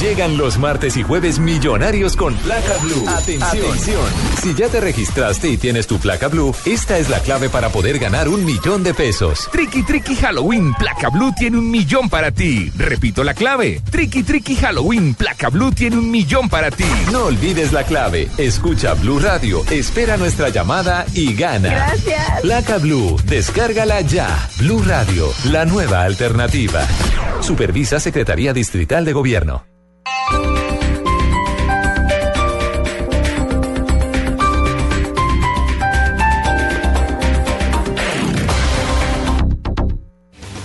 Llegan 0.00 0.36
los 0.38 0.58
martes 0.58 0.96
y 0.96 1.02
jueves 1.02 1.40
millonarios 1.40 2.14
con 2.14 2.32
placa 2.36 2.76
blue. 2.82 3.04
Atención. 3.08 4.00
Si 4.40 4.54
ya 4.54 4.68
te 4.68 4.80
registraste 4.80 5.48
y 5.48 5.56
tienes 5.56 5.88
tu 5.88 5.98
placa 5.98 6.28
blue, 6.28 6.54
esta 6.64 6.98
es 6.98 7.08
la 7.08 7.18
clave 7.18 7.48
para 7.48 7.70
poder 7.70 7.98
ganar 7.98 8.28
un 8.28 8.44
millón 8.44 8.84
de 8.84 8.94
pesos. 8.94 9.48
Tricky 9.50 9.82
Tricky 9.82 10.14
Halloween 10.14 10.72
Placa 10.74 11.08
Blue 11.08 11.32
tiene 11.36 11.58
un 11.58 11.68
millón 11.68 12.08
para 12.08 12.30
ti. 12.30 12.70
Repito 12.76 13.24
la 13.24 13.34
clave. 13.34 13.82
Tricky 13.90 14.22
Tricky 14.22 14.54
Halloween 14.54 15.14
Placa 15.14 15.48
Blue 15.48 15.72
tiene 15.72 15.96
un 15.96 16.08
millón 16.12 16.48
para 16.48 16.70
ti. 16.70 16.84
No 17.10 17.24
olvides 17.24 17.72
la 17.72 17.82
clave. 17.82 18.28
Escucha 18.38 18.94
Blue 18.94 19.18
Radio, 19.18 19.64
espera 19.68 20.16
nuestra 20.16 20.48
llamada 20.50 21.06
y 21.12 21.34
gana. 21.34 21.70
Gracias. 21.70 22.40
Placa 22.42 22.78
Blue, 22.78 23.20
descárgala 23.24 24.00
ya. 24.02 24.48
Blue 24.58 24.80
Radio, 24.86 25.32
la 25.50 25.64
nueva 25.64 26.04
alternativa. 26.04 26.86
Supervisa 27.40 27.98
Secretaría 27.98 28.52
Distrital 28.52 29.04
de 29.04 29.12
Gobierno. 29.12 29.64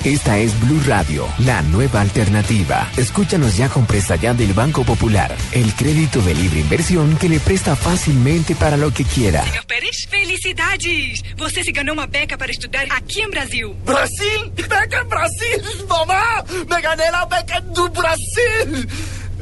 Esta 0.03 0.37
es 0.37 0.59
Blue 0.59 0.81
Radio, 0.85 1.25
la 1.39 1.61
nueva 1.61 2.01
alternativa. 2.01 2.91
Escúchanos 2.97 3.55
ya 3.55 3.69
con 3.69 3.85
presta 3.85 4.17
ya 4.17 4.33
del 4.33 4.51
Banco 4.51 4.83
Popular, 4.83 5.33
el 5.53 5.73
crédito 5.75 6.21
de 6.21 6.35
libre 6.35 6.59
inversión 6.59 7.15
que 7.15 7.29
le 7.29 7.39
presta 7.39 7.77
fácilmente 7.77 8.53
para 8.53 8.75
lo 8.75 8.91
que 8.93 9.05
quiera. 9.05 9.43
Senhor 9.45 9.65
Pérez, 9.65 10.05
felicidades! 10.09 11.23
Você 11.37 11.63
se 11.63 11.71
ganhou 11.71 11.93
uma 11.93 12.05
beca 12.05 12.37
para 12.37 12.51
estudar 12.51 12.85
aqui 12.91 13.21
em 13.21 13.29
Brasil. 13.29 13.73
Brasil? 13.85 14.51
Beca 14.55 15.01
en 15.01 15.07
Brasil, 15.07 15.87
mamá. 15.87 16.43
Me 16.69 16.81
gané 16.81 17.09
la 17.09 17.25
beca 17.25 17.61
do 17.61 17.87
Brasil. 17.89 18.87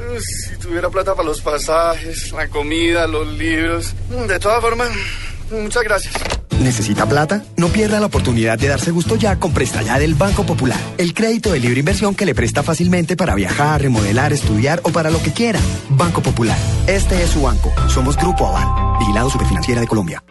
Uh, 0.01 0.19
Si 0.19 0.57
tuviera 0.57 0.89
plata 0.89 1.13
para 1.15 1.27
los 1.27 1.41
pasajes, 1.41 2.31
la 2.31 2.47
comida, 2.47 3.07
los 3.07 3.27
libros. 3.27 3.93
De 4.27 4.39
todas 4.39 4.61
formas, 4.61 4.89
muchas 5.51 5.83
gracias. 5.83 6.13
¿Necesita 6.59 7.07
plata? 7.07 7.43
No 7.57 7.69
pierda 7.69 7.99
la 7.99 8.05
oportunidad 8.05 8.57
de 8.59 8.67
darse 8.67 8.91
gusto 8.91 9.15
ya 9.15 9.37
con 9.39 9.51
Presta 9.51 9.81
Ya 9.81 9.97
del 9.97 10.13
Banco 10.13 10.45
Popular. 10.45 10.77
El 10.99 11.13
crédito 11.15 11.51
de 11.51 11.59
libre 11.59 11.79
inversión 11.79 12.13
que 12.13 12.25
le 12.25 12.35
presta 12.35 12.61
fácilmente 12.61 13.15
para 13.15 13.33
viajar, 13.33 13.81
remodelar, 13.81 14.31
estudiar 14.31 14.79
o 14.83 14.89
para 14.91 15.09
lo 15.09 15.21
que 15.23 15.33
quiera. 15.33 15.59
Banco 15.89 16.21
Popular. 16.21 16.57
Este 16.85 17.23
es 17.23 17.31
su 17.31 17.41
banco. 17.41 17.73
Somos 17.89 18.15
Grupo 18.15 18.45
Aval. 18.47 18.99
Vigilado 18.99 19.29
Superfinanciera 19.31 19.81
de 19.81 19.87
Colombia. 19.87 20.23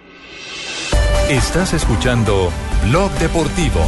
Estás 1.29 1.73
escuchando 1.75 2.51
Blog 2.89 3.11
Deportivo. 3.19 3.81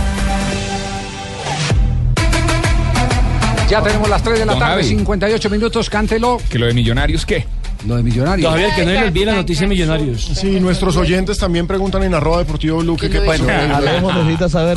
Ya 3.73 3.83
tenemos 3.83 4.07
las 4.07 4.23
3 4.23 4.41
de 4.41 4.45
la 4.45 4.53
Don 4.53 4.61
tarde, 4.61 4.83
Javi. 4.83 4.89
58 4.97 5.49
minutos, 5.49 5.89
cántelo. 5.89 6.39
¿Que 6.51 6.59
lo 6.59 6.67
de 6.67 6.75
Millonarios 6.75 7.25
qué? 7.25 7.47
Lo 7.87 7.97
de 7.97 8.03
Millonarios. 8.03 8.45
Todavía 8.45 8.75
que 8.75 8.85
no 8.85 8.91
les 8.91 9.03
olvide 9.05 9.25
la 9.25 9.35
noticia 9.37 9.63
de 9.63 9.69
Millonarios. 9.69 10.31
Sí, 10.35 10.61
nuestros 10.61 10.95
oyentes 10.99 11.39
también 11.39 11.67
preguntan 11.67 12.03
en 12.03 12.13
arroba 12.13 12.37
deportivo 12.37 12.81
blue 12.81 12.99
que 12.99 13.09
qué 13.09 13.23
pasó. 13.23 13.47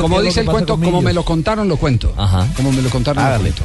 Como 0.00 0.22
dice 0.22 0.40
el 0.40 0.46
cuento, 0.46 0.80
como 0.80 1.02
me 1.02 1.12
lo 1.12 1.26
contaron, 1.26 1.68
lo 1.68 1.76
cuento. 1.76 2.14
Como 2.56 2.72
me 2.72 2.80
lo 2.80 2.88
contaron, 2.88 3.22
lo 3.22 3.38
cuento. 3.38 3.64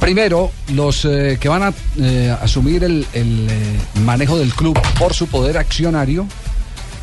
Primero, 0.00 0.50
los 0.74 1.04
eh, 1.04 1.38
que 1.40 1.48
van 1.48 1.62
a 1.62 1.72
eh, 2.00 2.34
asumir 2.42 2.82
el, 2.82 3.06
el, 3.12 3.46
eh, 3.48 3.78
manejo 4.02 4.38
del 4.38 4.52
club 4.54 4.76
por 4.98 5.14
su 5.14 5.28
poder 5.28 5.56
accionario 5.56 6.26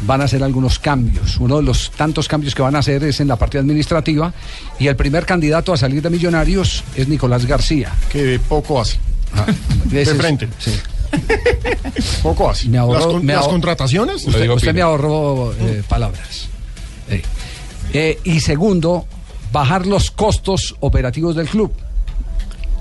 van 0.01 0.21
a 0.21 0.25
hacer 0.25 0.43
algunos 0.43 0.79
cambios. 0.79 1.37
Uno 1.37 1.57
de 1.57 1.63
los 1.63 1.91
tantos 1.91 2.27
cambios 2.27 2.53
que 2.55 2.61
van 2.61 2.75
a 2.75 2.79
hacer 2.79 3.03
es 3.03 3.19
en 3.19 3.27
la 3.27 3.35
parte 3.35 3.57
administrativa 3.57 4.33
y 4.79 4.87
el 4.87 4.95
primer 4.95 5.25
candidato 5.25 5.73
a 5.73 5.77
salir 5.77 6.01
de 6.01 6.09
Millonarios 6.09 6.83
es 6.95 7.07
Nicolás 7.07 7.45
García. 7.45 7.93
Que 8.11 8.39
poco 8.47 8.79
hace. 8.81 8.97
de 9.85 10.05
frente. 10.05 10.47
Sí. 10.59 10.71
Poco 12.21 12.49
así. 12.49 12.67
Me 12.69 12.77
ahorró- 12.79 12.93
las, 12.95 13.05
con- 13.05 13.25
me 13.25 13.33
las 13.33 13.47
contrataciones. 13.47 14.25
Usted, 14.27 14.49
usted 14.49 14.73
me 14.73 14.81
ahorró 14.81 15.53
eh, 15.53 15.81
palabras. 15.87 16.47
Eh, 17.09 17.21
eh, 17.93 18.19
y 18.25 18.39
segundo, 18.41 19.05
bajar 19.51 19.85
los 19.87 20.11
costos 20.11 20.75
operativos 20.81 21.35
del 21.35 21.47
club. 21.47 21.71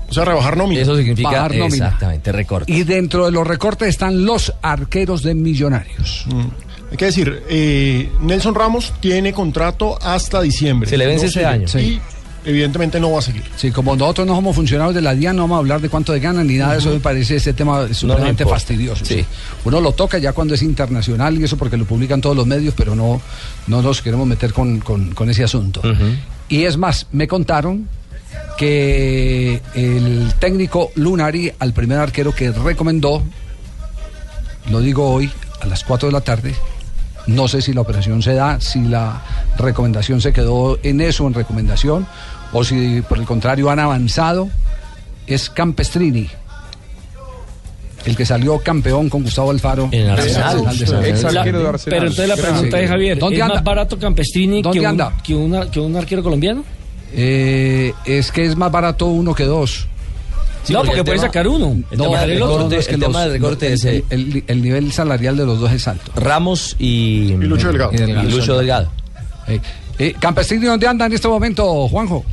O 0.09 0.13
sea, 0.13 0.25
rebajar 0.25 0.55
nómina. 0.57 0.81
Eso 0.81 0.95
significa 0.97 1.29
Bajar 1.29 1.51
nómina. 1.55 1.85
exactamente 1.87 2.31
recorte. 2.31 2.71
Y 2.71 2.83
dentro 2.83 3.25
de 3.25 3.31
los 3.31 3.45
recortes 3.47 3.89
están 3.89 4.25
los 4.25 4.53
arqueros 4.61 5.23
de 5.23 5.33
millonarios. 5.35 6.25
Hay 6.91 6.97
que 6.97 7.05
decir, 7.05 7.43
eh, 7.49 8.09
Nelson 8.21 8.55
Ramos 8.55 8.93
tiene 9.01 9.33
contrato 9.33 9.97
hasta 10.01 10.41
diciembre. 10.41 10.89
Se 10.89 10.97
le 10.97 11.05
vence 11.05 11.25
No 11.25 11.29
ese 11.29 11.45
año. 11.45 11.67
Y 11.79 11.99
evidentemente 12.45 12.97
no 12.99 13.11
va 13.11 13.19
a 13.19 13.21
seguir. 13.21 13.43
Sí, 13.57 13.71
como 13.71 13.93
nosotros 13.97 14.25
no 14.25 14.33
somos 14.35 14.55
funcionarios 14.55 14.95
de 14.95 15.01
la 15.01 15.13
DIAN, 15.13 15.35
no 15.35 15.41
vamos 15.43 15.55
a 15.57 15.59
hablar 15.59 15.81
de 15.81 15.89
cuánto 15.89 16.13
de 16.13 16.21
ganan 16.21 16.47
ni 16.47 16.55
nada 16.55 16.73
de 16.73 16.79
eso, 16.79 16.91
me 16.91 16.99
parece 17.01 17.35
ese 17.35 17.51
tema 17.51 17.93
sumamente 17.93 18.45
fastidioso. 18.45 19.03
Sí. 19.05 19.15
sí. 19.15 19.25
Uno 19.65 19.81
lo 19.81 19.91
toca 19.91 20.17
ya 20.17 20.31
cuando 20.31 20.53
es 20.53 20.61
internacional 20.61 21.37
y 21.37 21.43
eso 21.43 21.57
porque 21.57 21.75
lo 21.75 21.83
publican 21.83 22.21
todos 22.21 22.37
los 22.37 22.47
medios, 22.47 22.73
pero 22.77 22.95
no, 22.95 23.21
no 23.67 23.81
nos 23.81 24.01
queremos 24.01 24.25
meter 24.25 24.53
con, 24.53 24.79
con- 24.79 25.13
con 25.13 25.29
ese 25.29 25.43
asunto. 25.43 25.81
Y 26.47 26.63
es 26.63 26.77
más, 26.77 27.07
me 27.11 27.27
contaron 27.27 27.89
que 28.57 29.61
el 29.75 30.33
técnico 30.39 30.91
Lunari, 30.95 31.51
al 31.59 31.73
primer 31.73 31.99
arquero 31.99 32.33
que 32.33 32.51
recomendó, 32.51 33.23
lo 34.71 34.79
digo 34.79 35.09
hoy, 35.11 35.29
a 35.61 35.65
las 35.67 35.83
4 35.83 36.07
de 36.07 36.13
la 36.13 36.21
tarde, 36.21 36.55
no 37.27 37.47
sé 37.47 37.61
si 37.61 37.73
la 37.73 37.81
operación 37.81 38.21
se 38.23 38.33
da, 38.33 38.59
si 38.59 38.81
la 38.81 39.21
recomendación 39.57 40.21
se 40.21 40.33
quedó 40.33 40.79
en 40.83 41.01
eso, 41.01 41.27
en 41.27 41.33
recomendación, 41.33 42.07
o 42.53 42.63
si 42.63 43.01
por 43.01 43.17
el 43.19 43.25
contrario 43.25 43.69
han 43.69 43.79
avanzado, 43.79 44.49
es 45.27 45.49
Campestrini. 45.49 46.27
El 48.05 48.15
que 48.15 48.25
salió 48.25 48.59
campeón 48.59 49.09
con 49.09 49.23
Gustavo 49.23 49.51
Alfaro. 49.51 49.89
En 49.91 50.09
Arsenal. 50.09 50.63
Pero 50.63 52.07
entonces 52.07 52.27
la 52.29 52.35
pregunta 52.37 52.79
es, 52.79 52.89
Javier, 52.89 53.19
¿Dónde 53.19 53.35
¿es 53.37 53.41
anda? 53.43 53.55
más 53.55 53.63
barato 53.65 53.99
Campestrini 53.99 54.61
¿Dónde 54.61 54.79
que 54.79 54.85
un, 54.85 54.89
anda? 54.91 55.13
que, 55.23 55.35
una- 55.35 55.69
que 55.69 55.79
un 55.81 55.95
arquero 55.97 56.23
colombiano? 56.23 56.63
Eh, 57.13 57.91
es 58.05 58.31
que 58.31 58.45
es 58.45 58.55
más 58.55 58.71
barato 58.71 59.07
uno 59.07 59.33
que 59.33 59.43
dos. 59.43 59.87
Sí, 60.67 60.73
No, 60.73 60.83
porque 60.83 61.01
puede 61.03 61.17
sacar 61.19 61.47
uno. 61.47 61.77
el 61.89 61.97
tema 61.97 62.19
del 62.21 62.39
recorte- 62.39 62.77
es 62.77 62.87
que 62.87 62.95
el 62.95 62.99
tema 62.99 63.21
del 63.23 63.31
recorte 63.31 63.71
es, 63.73 63.85
eh, 63.85 64.03
el- 64.09 64.43
el 64.47 64.61
nivel 64.61 64.91
salarial 64.91 65.37
de 65.37 65.45
los 65.45 65.59
dos 65.61 65.71
es 65.71 65.87
alto. 65.87 66.11
Ramos 66.15 66.75
y, 66.77 67.29
Lucho 67.37 67.69
Delgado. 67.69 67.91
y 67.93 68.29
Lucho 68.29 68.57
Delgado. 68.57 68.91
Eh, 69.47 69.61
eh, 69.97 70.13
Campestrini, 70.19 70.65
¿dónde 70.65 70.85
anda 70.85 71.05
en 71.05 71.13
este 71.13 71.29
momento, 71.29 71.87
Juanjo? 71.87 72.25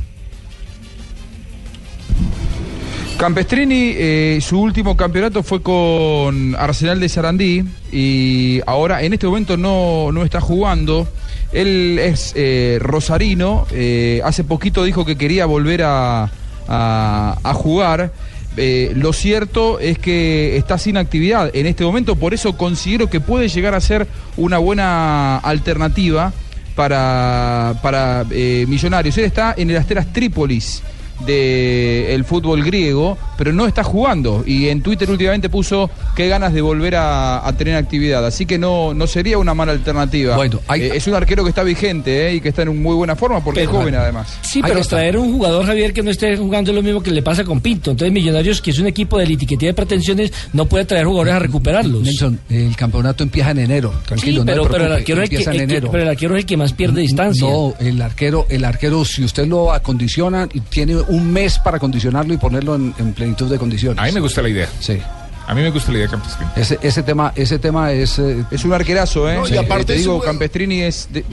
Campestrini, 3.17 3.93
eh, 3.95 4.39
su 4.41 4.59
último 4.59 4.97
campeonato 4.97 5.41
fue 5.41 5.61
con 5.61 6.53
Arsenal 6.59 6.99
de 6.99 7.07
Sarandí 7.07 7.63
y 7.89 8.59
ahora 8.67 9.01
en 9.03 9.13
este 9.13 9.25
momento 9.27 9.55
no, 9.55 10.11
no 10.11 10.23
está 10.25 10.41
jugando. 10.41 11.07
Él 11.53 11.97
es 12.01 12.33
eh, 12.35 12.77
rosarino, 12.81 13.65
eh, 13.71 14.19
hace 14.25 14.43
poquito 14.43 14.83
dijo 14.83 15.05
que 15.05 15.15
quería 15.17 15.45
volver 15.45 15.83
a, 15.83 16.29
a- 16.67 17.37
a 17.41 17.53
jugar. 17.53 18.11
Eh, 18.57 18.93
lo 18.95 19.13
cierto 19.13 19.79
es 19.79 19.99
que 19.99 20.57
está 20.57 20.77
sin 20.77 20.97
actividad 20.97 21.51
en 21.53 21.65
este 21.65 21.83
momento, 21.83 22.15
por 22.15 22.33
eso 22.33 22.55
considero 22.57 23.09
que 23.09 23.19
puede 23.19 23.49
llegar 23.49 23.75
a 23.75 23.81
ser 23.81 24.07
una 24.37 24.57
buena 24.57 25.37
alternativa 25.37 26.31
para, 26.75 27.75
para 27.81 28.25
eh, 28.31 28.65
Millonarios. 28.67 29.17
Él 29.17 29.25
está 29.25 29.53
en 29.57 29.69
el 29.69 29.77
Asteras 29.77 30.11
Trípolis 30.11 30.81
del 31.25 32.23
fútbol 32.25 32.63
griego, 32.63 33.17
pero 33.37 33.53
no 33.53 33.65
está 33.67 33.83
jugando. 33.83 34.43
Y 34.45 34.69
en 34.69 34.81
Twitter 34.81 35.09
últimamente 35.09 35.49
puso 35.49 35.89
qué 36.15 36.27
ganas 36.27 36.53
de 36.53 36.61
volver 36.61 36.95
a, 36.95 37.45
a 37.47 37.53
tener 37.53 37.75
actividad. 37.75 38.25
Así 38.25 38.45
que 38.45 38.57
no, 38.57 38.93
no 38.93 39.07
sería 39.07 39.37
una 39.37 39.53
mala 39.53 39.71
alternativa. 39.71 40.35
Bueno, 40.35 40.59
Eh, 40.75 40.91
es 40.95 41.07
un 41.07 41.13
arquero 41.15 41.43
que 41.43 41.49
está 41.49 41.63
vigente 41.63 42.27
eh, 42.29 42.35
y 42.35 42.41
que 42.41 42.49
está 42.49 42.63
en 42.63 42.81
muy 42.81 42.95
buena 42.95 43.15
forma 43.15 43.43
porque 43.43 43.61
Pero- 43.61 43.71
es 43.71 43.77
joven 43.77 43.95
además. 43.95 44.37
Sí, 44.41 44.61
pero 44.61 44.81
traer 44.83 45.17
un 45.17 45.31
jugador, 45.33 45.65
Javier, 45.65 45.93
que 45.93 46.03
no 46.03 46.11
esté 46.11 46.35
jugando 46.37 46.71
es 46.71 46.75
lo 46.75 46.83
mismo 46.83 47.01
que 47.01 47.11
le 47.11 47.21
pasa 47.21 47.43
con 47.43 47.59
Pinto. 47.61 47.91
Entonces, 47.91 48.13
Millonarios, 48.13 48.61
que 48.61 48.71
es 48.71 48.79
un 48.79 48.87
equipo 48.87 49.17
de 49.17 49.25
litiquetía 49.25 49.69
de 49.69 49.73
pretensiones, 49.73 50.31
no 50.53 50.65
puede 50.65 50.85
traer 50.85 51.05
jugadores 51.05 51.33
a 51.33 51.39
recuperarlos. 51.39 52.01
Nelson, 52.03 52.39
el 52.49 52.75
campeonato 52.75 53.23
empieza 53.23 53.51
en 53.51 53.59
enero. 53.59 53.93
Tranquilo, 54.05 54.41
Sí, 54.41 54.45
pero, 54.45 54.63
el 54.85 54.91
arquero 54.93 55.21
es 55.21 55.23
el 55.23 55.29
que, 55.29 55.35
empieza 55.35 55.51
en 55.51 55.61
el 55.61 55.67
que- 55.67 55.73
enero. 55.75 55.91
pero 55.91 56.03
el 56.03 56.09
arquero 56.09 56.35
es 56.35 56.39
el 56.41 56.45
que 56.45 56.57
más 56.57 56.73
pierde 56.73 57.01
distancia. 57.01 57.47
No, 57.47 57.73
el 57.79 58.01
arquero, 58.01 58.45
el 58.49 58.63
arquero, 58.65 59.03
si 59.05 59.23
usted 59.23 59.47
lo 59.47 59.71
acondiciona, 59.73 60.47
y 60.53 60.59
tiene 60.61 60.95
un 61.07 61.31
mes 61.31 61.59
para 61.59 61.79
condicionarlo 61.79 62.33
y 62.33 62.37
ponerlo 62.37 62.75
en, 62.75 62.93
en 62.97 63.13
plenitud 63.13 63.49
de 63.49 63.57
condiciones. 63.57 63.99
A 63.99 64.05
mí 64.05 64.11
me 64.11 64.19
gusta 64.19 64.41
la 64.41 64.49
idea. 64.49 64.67
Sí. 64.79 64.99
A 65.47 65.53
mí 65.53 65.61
me 65.61 65.69
gusta 65.69 65.91
la 65.91 65.97
idea 65.99 66.07
de 66.07 66.11
Campestrini. 66.11 66.49
Ese, 66.55 66.79
ese 66.81 67.03
tema, 67.03 67.31
ese 67.35 67.59
tema 67.59 67.91
es. 67.91 68.17
eh, 68.17 68.43
Es 68.49 68.65
un 68.65 68.73
arquerazo, 68.73 69.29
¿eh? 69.29 69.35
No, 69.35 69.45
y 69.45 69.49
Sí, 69.51 69.57
aparte 69.57 69.85
te 69.85 69.93
es 69.93 69.99
digo, 69.99 70.15
un- 70.15 70.21
Campestrini 70.21 70.81
es 70.81 71.07
de, 71.11 71.23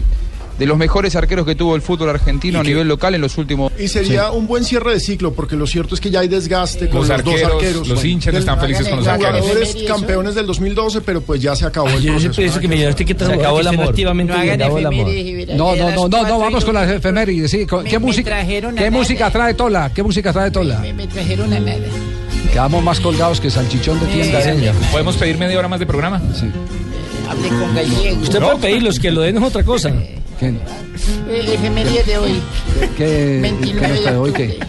de 0.63 0.67
los 0.69 0.79
mejores 0.79 1.17
arqueros 1.17 1.45
que 1.45 1.57
tuvo 1.57 1.75
el 1.75 1.83
fútbol 1.83 2.09
argentino 2.11 2.61
a 2.61 2.63
nivel 2.63 2.87
local 2.87 3.17
en 3.17 3.21
los 3.21 3.37
últimos. 3.37 3.73
Y 3.81 3.89
sería 3.89 4.31
un 4.31 4.47
buen 4.47 4.63
cierre 4.65 4.93
de 4.93 5.01
ciclo, 5.01 5.33
porque 5.35 5.57
lo 5.57 5.67
cierto 5.67 5.97
es 5.97 6.01
que 6.01 6.09
ya 6.09 6.21
hay 6.21 6.29
desgaste 6.29 6.89
con 6.89 7.01
Los 7.01 7.09
los, 7.09 7.25
dos 7.25 7.35
arqueros, 7.35 7.53
arqueros. 7.55 7.89
los 7.89 8.05
hinchas 8.05 8.35
están 8.35 8.61
felices 8.61 8.89
con 8.89 8.99
los 8.99 9.09
arqueros. 9.09 9.41
Jugadores 9.41 9.77
campeones 9.89 10.35
del 10.37 10.47
2012, 10.47 11.01
pero 11.01 11.21
pues 11.21 11.43
ya 11.43 11.57
se 11.57 11.67
acabó 11.67 11.89
el 11.89 12.01
Yo 12.01 12.13
proceso. 12.13 12.35
pienso 12.37 12.61
que 12.61 12.69
Millonarios 12.69 12.97
tiene 12.97 13.13
que 13.15 13.25
Se 13.25 13.33
acabó 13.33 13.59
el 13.61 13.67
amor. 13.67 13.95
No 13.97 14.37
No, 15.57 15.77
no, 15.77 15.91
no, 15.91 16.09
no, 16.09 16.23
no, 16.29 16.39
vamos 16.39 16.65
con 16.65 16.75
las 16.75 16.89
efemérides. 16.89 17.51
Sí. 17.51 17.67
¿Qué 17.67 17.99
me 17.99 18.07
música? 18.07 18.47
¿Qué 18.47 18.91
música 18.91 19.31
trae 19.31 19.55
Tola? 19.55 19.91
¿Qué 19.93 20.03
música 20.05 20.33
trae 20.33 20.53
Tola? 20.53 20.79
Me, 20.79 20.93
me 20.93 21.07
trajeron 21.09 21.53
a 21.53 21.59
nada. 21.59 21.79
Quedamos 22.53 22.85
más 22.85 23.01
colgados 23.01 23.41
que 23.41 23.51
salchichón 23.51 23.99
de 23.99 24.07
tienda. 24.07 24.41
¿eh? 24.41 24.73
¿Podemos 24.93 25.17
pedir 25.17 25.39
media 25.39 25.59
hora 25.59 25.69
más 25.69 25.81
de 25.81 25.87
programa? 25.87 26.21
Sí. 26.35 26.47
Hablé 27.29 27.49
con 27.49 27.75
Gallego. 27.75 28.21
Usted 28.23 28.41
puede 28.41 28.57
pedir 28.59 28.83
los 28.83 29.01
que 29.01 29.11
lo 29.11 29.23
den 29.23 29.39
es 29.39 29.43
otra 29.43 29.65
cosa. 29.65 29.91
¿Qué, 30.43 30.48
Eh, 31.31 31.55
efeméride 31.55 32.02
de 32.02 32.19
hoy. 32.19 32.40
qué, 32.97 33.39
29 33.43 33.81
qué 33.81 33.89
nos 33.94 34.05
de 34.05 34.16
hoy? 34.19 34.31
octubre. 34.31 34.56
¿Qué? 34.59 34.66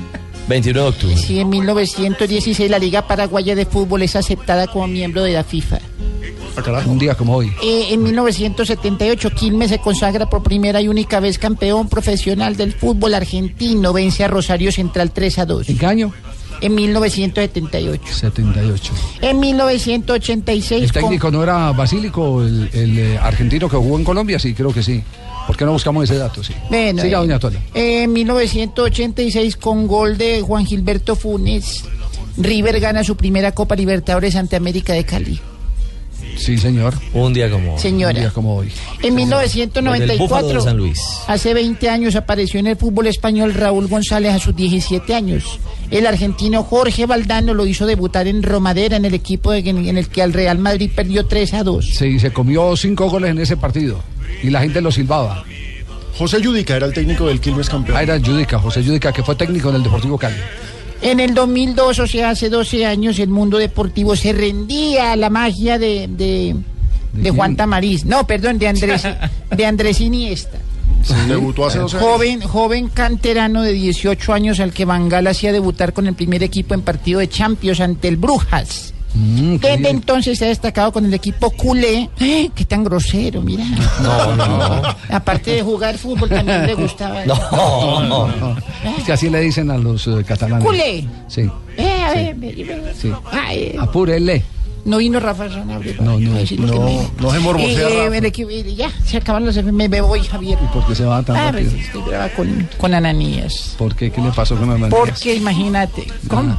29 0.48 0.82
de 0.92 0.96
octubre. 0.96 1.18
Sí, 1.18 1.40
en 1.40 1.50
1916 1.50 2.70
la 2.70 2.78
Liga 2.80 3.08
Paraguaya 3.08 3.56
de 3.56 3.66
Fútbol 3.66 4.04
es 4.04 4.16
aceptada 4.16 4.68
como 4.68 4.88
miembro 4.88 5.24
de 5.24 5.34
la 5.34 5.44
FIFA. 5.44 5.80
Un 6.86 7.00
día 7.00 7.16
como 7.16 7.36
hoy. 7.38 7.52
Eh, 7.64 7.88
en 7.92 8.04
1978 8.04 9.32
Quilmes 9.32 9.70
se 9.72 9.80
consagra 9.80 10.30
por 10.30 10.44
primera 10.44 10.80
y 10.82 10.88
única 10.88 11.20
vez 11.20 11.40
campeón 11.40 11.90
profesional 11.90 12.56
del 12.56 12.74
fútbol 12.74 13.16
argentino. 13.16 13.92
Vence 13.92 14.24
a 14.24 14.28
Rosario 14.28 14.72
Central 14.72 15.10
3 15.12 15.40
a 15.40 15.46
2. 15.48 15.70
¿En 15.70 15.78
qué 15.80 15.86
año? 15.88 16.14
En 16.62 16.76
1978. 16.76 18.04
78. 18.14 18.94
En 19.22 19.40
1986 19.40 20.84
¿El 20.84 20.92
con- 20.94 21.02
técnico 21.02 21.32
no 21.32 21.42
era 21.42 21.72
Basílico, 21.72 22.44
el, 22.44 22.70
el, 22.74 23.00
eh, 23.00 23.18
argentino 23.18 23.68
que 23.68 23.76
jugó 23.78 23.98
en 23.98 24.04
Colombia? 24.04 24.38
Sí, 24.38 24.54
creo 24.54 24.72
que 24.72 24.84
sí. 24.84 25.02
¿Por 25.54 25.58
qué 25.60 25.66
no 25.66 25.74
buscamos 25.74 26.06
ese 26.06 26.18
dato? 26.18 26.44
Sí. 26.44 26.52
Bueno, 26.68 27.00
Siga, 27.04 27.20
eh, 27.20 27.22
doña 27.22 27.38
Tola. 27.38 27.60
En 27.76 28.12
1986, 28.12 29.56
con 29.56 29.86
gol 29.86 30.18
de 30.18 30.42
Juan 30.42 30.66
Gilberto 30.66 31.16
Funes, 31.16 31.84
River 32.38 32.80
gana 32.80 33.04
su 33.04 33.16
primera 33.16 33.52
Copa 33.52 33.76
Libertadores 33.76 34.36
ante 34.36 34.56
América 34.56 34.94
de 34.94 35.04
Cali. 35.04 35.40
Sí, 36.36 36.58
señor. 36.58 36.96
Un 37.14 37.32
día 37.36 37.52
como 37.52 37.78
Señora. 37.78 38.14
Un 38.16 38.20
día 38.22 38.30
como 38.32 38.56
hoy. 38.56 38.68
En 38.68 38.72
Con 38.72 39.06
el 39.06 39.12
Búfalo 39.12 39.18
1994, 39.18 40.48
de 40.54 40.62
San 40.62 40.78
Luis. 40.78 41.00
hace 41.28 41.54
20 41.54 41.88
años, 41.90 42.16
apareció 42.16 42.60
en 42.60 42.66
el 42.66 42.76
fútbol 42.78 43.06
español 43.06 43.54
Raúl 43.54 43.88
González 43.88 44.34
a 44.34 44.40
sus 44.40 44.56
17 44.56 45.14
años. 45.14 45.60
El 45.92 46.08
argentino 46.08 46.64
Jorge 46.64 47.06
Valdano 47.06 47.54
lo 47.54 47.68
hizo 47.68 47.86
debutar 47.86 48.26
en 48.28 48.42
Romadera, 48.42 48.98
en 48.98 49.06
el 49.06 49.14
equipo 49.14 49.52
de- 49.52 49.60
en 49.60 49.96
el 50.00 50.08
que 50.10 50.24
al 50.24 50.34
Real 50.34 50.58
Madrid 50.58 50.90
perdió 50.96 51.28
3 51.28 51.54
a 51.54 51.62
2. 51.64 51.86
Sí, 51.94 52.20
se 52.20 52.32
comió 52.34 52.76
cinco 52.76 53.08
goles 53.12 53.30
en 53.30 53.38
ese 53.38 53.56
partido. 53.56 54.02
Y 54.42 54.50
la 54.50 54.62
gente 54.62 54.82
lo 54.82 54.92
silbaba. 54.92 55.44
José 56.18 56.42
Yudica 56.42 56.76
era 56.76 56.86
el 56.86 56.94
técnico 56.94 57.28
del 57.28 57.40
Quilmes 57.40 57.70
campeón. 57.70 57.98
Ah, 57.98 58.04
era 58.04 58.18
Yudica, 58.18 58.60
José 58.60 58.84
Yudica, 58.84 59.12
que 59.12 59.24
fue 59.24 59.36
técnico 59.36 59.70
en 59.70 59.76
el 59.78 59.84
Deportivo 59.84 60.18
Cali. 60.18 60.36
En 61.02 61.20
el 61.20 61.34
2002, 61.34 62.00
o 62.00 62.08
sea, 62.08 62.30
hace 62.30 62.50
12 62.50 62.86
años, 62.86 63.20
el 63.20 63.30
mundo 63.30 63.58
deportivo 63.58 64.16
se 64.16 64.32
rendía 64.32 65.12
a 65.12 65.16
la 65.16 65.30
magia 65.30 65.78
de, 65.78 66.08
de, 66.08 66.56
de 67.12 67.32
Juan 67.32 67.56
Tamariz. 67.58 68.06
No, 68.06 68.26
perdón, 68.26 68.58
de 68.58 68.70
Andrés, 68.70 69.04
de 69.52 69.66
Andrés 69.66 70.00
Iniesta. 70.00 70.60
Debutó 71.28 71.66
hace 71.66 71.80
12 71.80 71.98
años. 71.98 72.08
Joven, 72.08 72.42
joven 72.42 72.88
canterano 72.88 73.64
de 73.64 73.74
18 73.74 74.34
años 74.34 74.60
al 74.62 74.72
que 74.72 74.86
Bangal 74.86 75.28
hacía 75.28 75.52
debutar 75.52 75.92
con 75.92 76.08
el 76.08 76.14
primer 76.14 76.44
equipo 76.44 76.74
en 76.74 76.82
partido 76.82 77.20
de 77.20 77.28
Champions 77.28 77.82
ante 77.82 78.08
el 78.08 78.16
Brujas. 78.18 78.94
Mm, 79.16 79.58
qué 79.58 79.68
Desde 79.70 79.78
bien. 79.84 79.96
entonces 79.98 80.38
se 80.40 80.46
ha 80.46 80.48
destacado 80.48 80.92
con 80.92 81.06
el 81.06 81.14
equipo 81.14 81.50
culé. 81.52 82.10
¡Ay, 82.20 82.52
¡Qué 82.56 82.66
tan 82.66 82.84
grosero, 82.84 83.42
mira! 83.42 83.64
No, 84.02 84.36
no. 84.36 84.82
Aparte 85.10 85.52
de 85.52 85.62
jugar 85.62 85.98
fútbol, 85.98 86.30
también 86.30 86.66
le 86.66 86.74
gustaba. 86.74 87.24
No, 87.26 88.02
no, 88.02 88.28
no. 88.28 88.58
Es 88.98 89.04
que 89.06 89.14
así 89.14 89.30
le 89.30 89.40
dicen 89.42 89.70
a 89.72 89.78
los 89.78 90.08
eh, 90.08 90.24
catalanes. 90.26 90.66
Culé. 90.66 91.06
Sí, 91.28 91.50
Eh, 91.78 92.04
a 92.04 92.14
ver, 92.14 92.36
ve- 92.36 92.54
ve- 92.68 92.94
sí. 93.00 93.12
Ay, 93.32 93.76
Apúrele. 93.80 94.44
No 94.86 94.98
vino 94.98 95.18
Rafa 95.20 95.48
Sanabria. 95.50 95.96
No, 96.02 96.20
no, 96.20 96.36
Ay, 96.36 96.46
sí, 96.46 96.58
no, 96.58 96.82
me- 96.82 97.08
no 97.22 97.32
se 97.32 97.40
morbosea, 97.40 97.88
Eh, 97.88 98.10
Rafa. 98.20 98.28
eh, 98.28 98.76
ya, 98.76 98.92
se 99.06 99.16
acaban 99.18 99.46
los 99.46 99.56
me, 99.64 99.88
me 99.88 100.02
voy, 100.02 100.20
Javier. 100.22 100.58
¿Por 100.74 100.86
qué 100.88 100.96
se 100.96 101.06
va 101.06 101.24
tan 101.24 101.38
Ah, 101.38 101.52
rápido? 101.52 101.72
pues, 101.94 102.06
brava 102.06 102.30
con, 102.30 102.68
con 102.78 102.94
Ananías. 102.94 103.76
¿Por 103.78 103.96
qué? 103.96 104.12
¿Qué 104.12 104.20
le 104.22 104.32
pasó 104.32 104.58
con 104.58 104.82
la 104.82 104.90
Porque 104.90 105.36
imagínate, 105.36 106.06
¿cómo? 106.28 106.58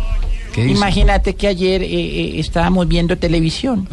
Imagínate 0.56 1.34
que 1.34 1.46
ayer 1.46 1.82
eh, 1.82 1.86
eh, 1.86 2.32
estábamos 2.38 2.86
viendo 2.88 3.16
televisión. 3.16 3.88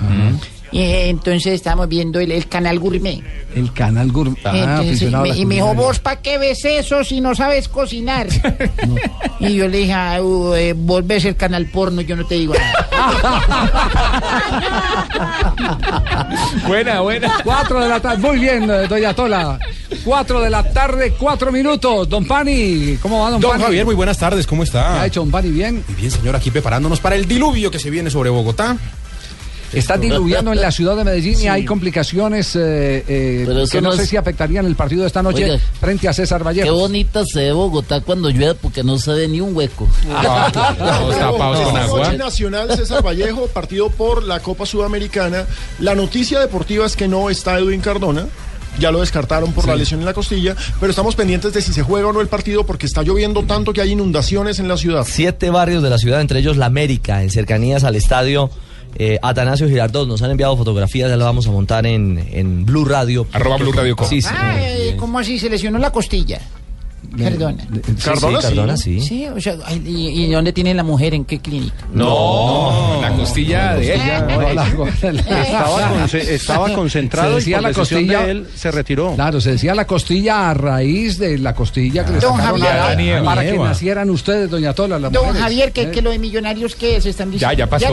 Eh, 0.73 1.09
entonces 1.09 1.53
estábamos 1.53 1.87
viendo 1.89 2.19
el, 2.19 2.31
el 2.31 2.47
canal 2.47 2.79
Gourmet. 2.79 3.21
El 3.55 3.71
canal 3.73 4.11
Gourmet. 4.11 4.37
Ah, 4.45 4.79
Entonces, 4.81 5.11
me- 5.11 5.29
y 5.29 5.45
me 5.45 5.55
dijo, 5.55 5.73
vos, 5.73 5.99
¿para 5.99 6.21
qué 6.21 6.37
ves 6.37 6.63
eso 6.65 7.03
si 7.03 7.19
no 7.21 7.35
sabes 7.35 7.67
cocinar? 7.67 8.27
Y 9.39 9.55
yo 9.55 9.67
le 9.67 9.79
dije, 9.79 9.93
"Ah, 9.93 10.21
uh, 10.21 10.53
eh, 10.53 10.73
vos 10.77 11.05
ves 11.07 11.25
el 11.25 11.35
canal 11.35 11.65
porno, 11.65 12.01
yo 12.01 12.15
no 12.15 12.23
te 12.27 12.35
digo 12.35 12.53
nada. 12.53 13.41
Buena, 16.67 17.01
buena. 17.01 17.31
Cuatro 17.43 17.79
de 17.79 17.89
la 17.89 17.99
tarde. 17.99 18.17
Muy 18.19 18.39
bien, 18.39 18.69
eh, 18.69 18.87
doña 18.87 19.13
Tola. 19.13 19.57
Cuatro 20.03 20.41
de 20.41 20.49
la 20.49 20.63
tarde, 20.71 21.13
cuatro 21.17 21.51
minutos. 21.51 22.07
Don 22.07 22.25
Pani, 22.25 22.97
¿cómo 23.01 23.23
va, 23.23 23.31
don, 23.31 23.41
Don 23.41 23.51
Pani? 23.51 23.63
Javier, 23.63 23.85
muy 23.85 23.95
buenas 23.95 24.17
tardes, 24.17 24.45
¿cómo 24.47 24.61
¿Qué 24.63 24.67
está? 24.67 25.01
ha 25.01 25.05
hecho 25.07 25.21
don 25.21 25.31
Pani 25.31 25.49
bien? 25.49 25.83
Muy 25.87 25.95
bien, 25.97 26.11
señor, 26.11 26.35
aquí 26.35 26.51
preparándonos 26.51 26.99
para 26.99 27.15
el 27.15 27.27
diluvio 27.27 27.71
que 27.71 27.79
se 27.79 27.89
viene 27.89 28.09
sobre 28.09 28.29
Bogotá. 28.29 28.77
Está 29.73 29.97
diluviando 29.97 30.51
en 30.51 30.61
la 30.61 30.71
ciudad 30.71 30.95
de 30.95 31.03
Medellín 31.03 31.39
y 31.39 31.47
hay 31.47 31.65
complicaciones 31.65 32.55
eh, 32.55 33.03
eh, 33.07 33.65
que 33.71 33.81
no 33.81 33.91
no 33.91 33.95
sé 33.95 34.05
si 34.05 34.17
afectarían 34.17 34.65
el 34.65 34.75
partido 34.75 35.01
de 35.01 35.07
esta 35.07 35.21
noche 35.21 35.45
Oiga, 35.45 35.59
frente 35.79 36.07
a 36.07 36.13
César 36.13 36.45
Vallejo. 36.45 36.65
Qué 36.65 36.71
bonita 36.71 37.25
se 37.25 37.39
ve 37.39 37.51
Bogotá 37.51 38.01
cuando 38.01 38.29
llueve 38.29 38.55
porque 38.55 38.83
no 38.83 38.97
se 38.97 39.11
ve 39.11 39.27
ni 39.27 39.41
un 39.41 39.55
hueco. 39.55 39.87
Noche 41.87 42.17
Nacional 42.17 42.75
César 42.75 43.05
Vallejo, 43.05 43.47
partido 43.47 43.89
por 43.89 44.23
la 44.23 44.39
Copa 44.39 44.65
Sudamericana. 44.65 45.45
La 45.79 45.95
noticia 45.95 46.39
deportiva 46.39 46.85
es 46.85 46.95
que 46.95 47.07
no 47.07 47.29
está 47.29 47.59
Edwin 47.59 47.81
Cardona. 47.81 48.27
Ya 48.79 48.89
lo 48.91 49.01
descartaron 49.01 49.51
por 49.51 49.67
la 49.67 49.75
lesión 49.75 49.99
en 49.99 50.05
la 50.05 50.13
costilla, 50.13 50.55
pero 50.79 50.91
estamos 50.91 51.15
pendientes 51.15 51.51
de 51.51 51.61
si 51.61 51.73
se 51.73 51.83
juega 51.83 52.07
o 52.07 52.13
no 52.13 52.21
el 52.21 52.27
partido 52.27 52.65
porque 52.65 52.85
está 52.85 53.03
lloviendo 53.03 53.43
tanto 53.43 53.73
que 53.73 53.81
hay 53.81 53.91
inundaciones 53.91 54.59
en 54.59 54.69
la 54.69 54.77
ciudad. 54.77 55.05
Siete 55.07 55.49
barrios 55.49 55.83
de 55.83 55.89
la 55.89 55.97
ciudad, 55.97 56.21
entre 56.21 56.39
ellos 56.39 56.55
La 56.55 56.67
América, 56.67 57.21
en 57.21 57.29
cercanías 57.29 57.83
al 57.83 57.97
estadio 57.97 58.49
eh, 58.95 59.19
Atanasio 59.21 59.67
Girardot. 59.67 60.07
Nos 60.07 60.21
han 60.21 60.31
enviado 60.31 60.55
fotografías, 60.57 61.09
ya 61.09 61.17
las 61.17 61.25
vamos 61.25 61.47
a 61.47 61.51
montar 61.51 61.85
en, 61.85 62.27
en 62.31 62.65
Blue 62.65 62.85
Radio. 62.85 63.27
Arroba 63.31 63.57
Blue 63.57 63.71
Radio 63.71 63.95
Com. 63.95 64.07
Sí, 64.07 64.21
sí. 64.21 64.29
¿cómo 64.97 65.19
así? 65.19 65.39
Se 65.39 65.49
lesionó 65.49 65.79
la 65.79 65.91
costilla. 65.91 66.39
Perdona. 67.17 67.67
¿Cardona 68.03 68.39
sí, 68.41 68.47
Cardona 68.47 68.77
sí. 68.77 69.01
Sí, 69.01 69.25
o 69.27 69.41
sea, 69.41 69.55
¿y, 69.85 70.23
y 70.25 70.31
dónde 70.31 70.53
tiene 70.53 70.73
la 70.73 70.83
mujer? 70.83 71.13
¿En 71.13 71.25
qué 71.25 71.39
clínica? 71.39 71.73
No, 71.93 72.99
la 73.01 73.09
costilla 73.11 73.75
de 73.75 73.95
ella. 73.95 74.27
Estaba, 75.01 75.89
conce- 75.93 76.29
estaba 76.33 76.73
concentrado 76.73 77.29
Se 77.31 77.33
y 77.33 77.39
decía 77.39 77.57
por 77.57 77.63
la 77.63 77.73
costilla- 77.73 78.21
de 78.25 78.31
él 78.31 78.47
se 78.55 78.71
retiró. 78.71 79.13
Claro, 79.15 79.41
se 79.41 79.51
decía 79.51 79.75
la 79.75 79.85
costilla 79.85 80.49
a 80.49 80.53
raíz 80.53 81.17
de 81.17 81.37
la 81.37 81.53
costilla 81.53 82.05
que 82.05 82.13
le 82.13 82.19
Don 82.19 82.37
sacaron 82.37 82.61
Javier. 82.61 82.81
a- 82.81 83.01
y 83.01 83.09
Eva. 83.09 83.25
para 83.25 83.41
que 83.43 83.57
nacieran 83.57 84.09
ustedes, 84.09 84.49
doña 84.49 84.73
Tola. 84.73 84.97
las 84.99 85.11
Don 85.11 85.23
mujeres. 85.25 85.41
Javier, 85.41 85.71
que, 85.73 85.81
¿Eh? 85.83 85.91
que 85.91 86.01
lo 86.01 86.11
de 86.11 86.19
millonarios, 86.19 86.75
¿qué 86.75 86.95
es? 86.97 87.05
Están 87.05 87.31
diciendo. 87.31 87.51
Ya, 87.53 87.57
ya 87.57 87.67
pasó. 87.69 87.89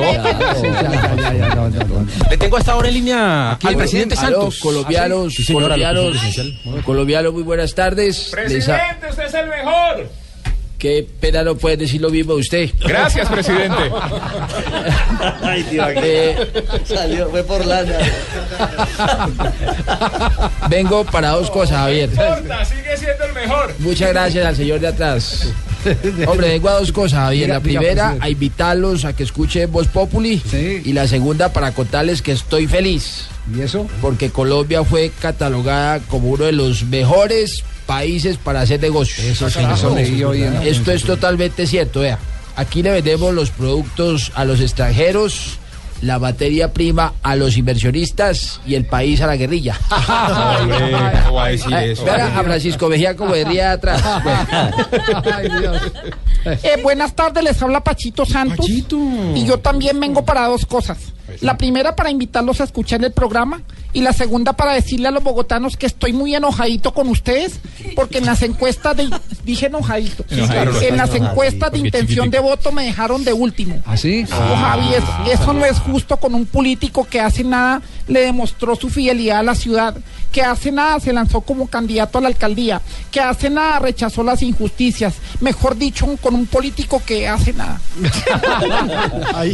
le- 2.30 2.36
tengo 2.36 2.56
hasta 2.56 2.72
ahora 2.72 2.88
en 2.88 2.94
línea 2.94 3.52
al 3.52 3.76
presidente 3.76 4.16
Santos. 4.16 4.58
colombianos, 4.60 5.34
colombianos, 6.84 7.32
muy 7.32 7.42
buenas 7.42 7.74
tardes. 7.74 8.32
Les 8.48 8.68
usted 9.06 9.24
es 9.26 9.34
el 9.34 9.46
mejor. 9.48 10.08
Qué 10.78 11.04
pena 11.20 11.42
no 11.42 11.56
puede 11.56 11.76
decir 11.76 12.00
lo 12.00 12.08
mismo 12.08 12.34
usted. 12.34 12.70
Gracias, 12.86 13.28
presidente. 13.28 13.74
Ay, 15.42 15.64
Salió, 16.84 17.28
fue 17.30 17.42
por 17.42 17.66
lana. 17.66 17.98
Vengo 20.68 21.04
para 21.04 21.30
dos 21.30 21.50
cosas, 21.50 21.78
Javier. 21.78 22.10
sigue 22.10 22.96
siendo 22.96 23.24
el 23.24 23.32
mejor. 23.32 23.74
Muchas 23.80 24.10
gracias 24.10 24.46
al 24.46 24.54
señor 24.56 24.80
de 24.80 24.86
atrás. 24.88 25.48
Hombre, 26.26 26.48
vengo 26.50 26.68
a 26.68 26.74
dos 26.78 26.92
cosas, 26.92 27.18
Javier. 27.20 27.48
Diga- 27.48 27.54
La 27.54 27.60
primera, 27.60 28.16
a 28.20 28.28
invitarlos 28.28 29.04
a 29.04 29.14
que 29.14 29.22
escuchen 29.24 29.70
Voz 29.72 29.88
Populi. 29.88 30.40
Y 30.84 30.92
la 30.92 31.08
segunda, 31.08 31.52
para 31.52 31.72
contarles 31.72 32.22
que 32.22 32.32
estoy 32.32 32.66
feliz. 32.68 33.26
¿Y 33.52 33.62
eso? 33.62 33.86
Porque 34.00 34.30
Colombia 34.30 34.84
fue 34.84 35.10
catalogada 35.20 36.00
como 36.08 36.28
uno 36.28 36.44
de 36.44 36.52
los 36.52 36.84
mejores 36.84 37.64
países 37.88 38.36
para 38.36 38.60
hacer 38.60 38.80
negocios. 38.82 39.18
Eso 39.26 39.48
sí, 39.48 39.60
eso 39.72 39.94
leí 39.94 40.22
hoy 40.22 40.42
en- 40.42 40.62
Esto 40.62 40.92
es 40.92 41.02
totalmente 41.02 41.66
cierto, 41.66 42.00
vea. 42.00 42.18
Aquí 42.54 42.82
le 42.82 42.90
vendemos 42.90 43.32
los 43.34 43.48
productos 43.50 44.30
a 44.34 44.44
los 44.44 44.60
extranjeros, 44.60 45.58
la 46.02 46.18
materia 46.18 46.72
prima 46.74 47.14
a 47.22 47.34
los 47.34 47.56
inversionistas 47.56 48.60
y 48.66 48.74
el 48.74 48.84
país 48.84 49.20
a 49.22 49.26
la 49.26 49.36
guerrilla. 49.36 49.78
Hombre, 50.60 50.78
¿cómo 51.24 51.34
va 51.36 51.44
a 51.46 51.52
Eh, 51.52 51.96
Francisco 52.44 52.88
Mejía 52.88 53.16
como 53.16 53.34
de 53.34 53.44
ría 53.44 53.72
atrás. 53.72 54.02
Bueno. 55.24 55.72
Eh, 56.62 56.80
buenas 56.82 57.14
tardes, 57.16 57.42
les 57.42 57.60
habla 57.62 57.82
Pachito 57.82 58.24
Santos. 58.26 58.66
Y 58.68 59.44
yo 59.46 59.58
también 59.58 59.98
vengo 59.98 60.24
para 60.24 60.46
dos 60.46 60.66
cosas. 60.66 60.98
La 61.40 61.56
primera 61.58 61.94
para 61.96 62.10
invitarlos 62.10 62.60
a 62.60 62.64
escuchar 62.64 63.02
el 63.04 63.12
programa 63.12 63.62
Y 63.92 64.00
la 64.02 64.12
segunda 64.12 64.52
para 64.52 64.72
decirle 64.72 65.08
a 65.08 65.10
los 65.10 65.22
bogotanos 65.22 65.76
que 65.76 65.86
estoy 65.86 66.12
muy 66.12 66.34
enojadito 66.34 66.92
con 66.92 67.08
ustedes, 67.08 67.58
porque 67.96 68.18
en 68.18 68.26
las 68.26 68.42
encuestas 68.42 68.96
de... 68.96 69.08
Dije 69.44 69.66
enojadito. 69.66 70.24
Enojadito. 70.30 70.80
En 70.82 70.96
las 70.98 71.14
encuestas 71.14 71.72
de 71.72 71.78
intención 71.78 72.30
de 72.30 72.38
voto 72.38 72.70
me 72.70 72.84
dejaron 72.84 73.24
de 73.24 73.32
último. 73.32 73.80
¿Así? 73.86 74.26
Javi, 74.26 74.88
es- 74.94 75.40
eso 75.40 75.52
no 75.54 75.64
es 75.64 75.78
justo 75.78 76.16
con 76.18 76.34
un 76.34 76.44
político 76.46 77.04
que 77.04 77.20
hace 77.20 77.44
nada 77.44 77.80
le 78.08 78.20
demostró 78.20 78.74
su 78.76 78.88
fidelidad 78.90 79.38
a 79.38 79.42
la 79.42 79.54
ciudad, 79.54 79.96
que 80.32 80.42
hace 80.42 80.70
nada 80.72 81.00
se 81.00 81.12
lanzó 81.12 81.40
como 81.40 81.66
candidato 81.68 82.18
a 82.18 82.20
la 82.20 82.28
alcaldía, 82.28 82.80
que 83.10 83.20
hace 83.20 83.48
nada 83.50 83.78
rechazó 83.78 84.22
las 84.22 84.42
injusticias, 84.42 85.14
mejor 85.40 85.76
dicho, 85.76 86.06
con 86.20 86.34
un 86.34 86.46
político 86.46 87.00
que 87.04 87.26
hace 87.28 87.52
nada. 87.52 87.80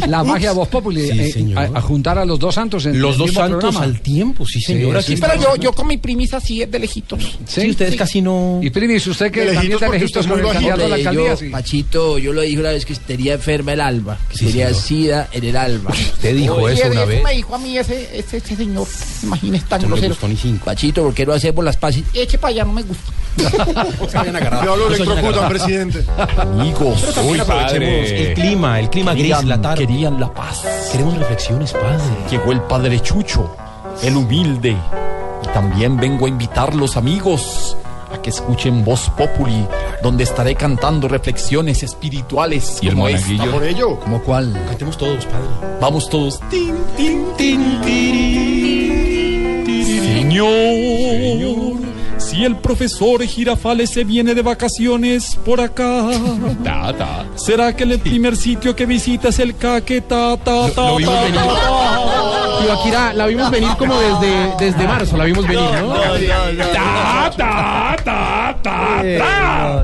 La 0.07 0.23
magia 0.23 0.51
Voz 0.53 0.67
Populi, 0.67 1.09
Sí, 1.09 1.19
eh, 1.19 1.31
señor. 1.31 1.57
a, 1.59 1.77
a 1.79 1.81
juntar 1.81 2.17
a 2.17 2.25
los 2.25 2.39
dos 2.39 2.55
santos 2.55 2.85
en 2.85 2.99
Los 3.01 3.13
el 3.13 3.17
dos 3.19 3.33
santos 3.33 3.59
programa. 3.61 3.83
al 3.83 4.01
tiempo, 4.01 4.45
sí, 4.45 4.59
señora. 4.61 5.01
sí, 5.01 5.15
Pero 5.17 5.35
yo, 5.41 5.55
yo 5.55 5.73
con 5.73 5.87
mi 5.87 5.97
primisa 5.97 6.39
sí 6.39 6.61
es 6.61 6.69
de 6.71 6.79
lejitos. 6.79 7.37
Sí, 7.47 7.69
ustedes 7.69 7.95
casi 7.95 8.21
no. 8.21 8.59
Y 8.61 8.69
Primis, 8.69 9.05
usted 9.07 9.31
que 9.31 9.41
De 9.41 9.53
también 9.53 9.71
lejitos 9.73 9.81
de 9.81 9.89
lejitos 9.99 10.27
con 10.27 10.39
es 10.39 10.45
el 10.45 10.51
candidato 10.53 10.85
a 10.85 10.87
la 10.89 10.95
alcaldía. 10.95 11.29
Yo, 11.29 11.37
sí. 11.37 11.49
Pachito, 11.49 12.17
yo 12.17 12.33
lo 12.33 12.41
dije 12.41 12.59
una 12.59 12.69
vez 12.71 12.85
que 12.85 12.95
tenía 12.95 13.33
enferma 13.33 13.73
el 13.73 13.81
alma, 13.81 14.17
que 14.29 14.37
señor. 14.37 14.73
sida 14.73 15.29
en 15.31 15.43
el 15.43 15.55
alma. 15.57 15.91
Usted 15.91 16.35
dijo 16.35 16.55
Oye, 16.55 16.75
eso 16.75 16.91
una 16.91 17.05
vez. 17.05 17.23
me 17.23 17.33
dijo 17.33 17.55
a 17.55 17.57
mí 17.57 17.77
ese, 17.77 18.09
ese 18.45 18.55
señor. 18.55 18.87
Imagínese 19.23 19.65
tan 19.67 19.79
Eso 19.79 19.89
no 19.89 19.95
le 19.95 20.01
grosero. 20.01 20.13
gustó 20.15 20.27
ni 20.27 20.35
cinco. 20.37 20.65
Pachito, 20.65 21.03
¿por 21.03 21.13
qué 21.13 21.25
no 21.25 21.33
hacemos 21.33 21.63
las 21.65 21.77
paces? 21.77 22.03
Eche 22.13 22.37
para 22.37 22.51
allá, 22.51 22.63
no 22.65 22.73
me 22.73 22.83
gusta. 22.83 23.11
Lo 24.65 24.87
electrocutan, 24.87 25.49
presidente. 25.49 26.05
Amigos, 26.37 26.99
Pero 27.01 27.13
también 27.13 27.33
hoy 27.35 27.39
aprovechemos 27.41 27.71
padre. 27.71 28.27
el 28.29 28.33
clima, 28.33 28.79
el 28.79 28.89
clima 28.89 29.13
Querían- 29.15 29.39
gris, 29.39 29.49
la 29.49 29.61
tarde. 29.61 29.85
Querían 29.87 30.19
la 30.19 30.33
paz. 30.33 30.63
Queremos 30.91 31.17
reflexiones, 31.17 31.71
padre. 31.73 31.97
Llegó 32.31 32.51
el 32.51 32.61
padre 32.61 32.99
Chucho, 33.01 33.55
el 34.01 34.15
humilde. 34.15 34.77
Y 35.43 35.47
también 35.53 35.97
vengo 35.97 36.25
a 36.25 36.29
invitar 36.29 36.73
los 36.75 36.97
amigos 36.97 37.77
a 38.15 38.21
que 38.21 38.29
escuchen 38.29 38.83
Voz 38.83 39.09
Populi, 39.17 39.65
donde 40.01 40.23
estaré 40.23 40.55
cantando 40.55 41.07
reflexiones 41.07 41.83
espirituales. 41.83 42.79
¿Y 42.81 42.87
el 42.87 42.93
como 42.93 43.05
monaguillo? 43.05 43.43
esta. 43.43 43.53
Por 43.53 43.63
ello. 43.63 43.99
¿Cómo 43.99 44.21
cuál? 44.23 44.53
Cantemos 44.67 44.97
todos, 44.97 45.25
padre. 45.25 45.47
Vamos 45.79 46.09
todos. 46.09 46.39
Tin, 46.49 46.75
tin, 46.97 47.25
tin, 47.37 47.81
tiri. 47.81 49.05
Señor, 49.85 51.64
si 52.29 52.43
el 52.43 52.55
profesor 52.57 53.23
Girafales 53.23 53.89
se 53.91 54.03
viene 54.03 54.33
de 54.35 54.41
vacaciones 54.41 55.37
por 55.45 55.61
acá, 55.61 56.09
¿será 57.35 57.75
que 57.75 57.83
el 57.83 57.99
primer 57.99 58.35
sitio 58.35 58.75
que 58.75 58.85
visita 58.85 59.29
es 59.29 59.39
el 59.39 59.55
Caquetá? 59.55 60.37
Ta, 60.37 60.69
ta, 60.71 60.89
Lo 60.89 60.97
vimos 60.97 61.13
ta, 61.15 61.21
venir. 61.23 61.39
ta? 61.39 62.63
Ibaquira, 62.65 63.13
la 63.13 63.25
vimos 63.27 63.51
venir 63.51 63.69
como 63.77 63.93
desde, 63.99 64.55
desde 64.59 64.87
marzo, 64.87 65.17
la 65.17 65.25
vimos 65.25 65.45
venir, 65.47 65.59
¿no? 65.81 65.93
Ta, 66.73 67.31
ta, 67.37 67.95
ta, 68.03 68.57
ta, 68.63 69.03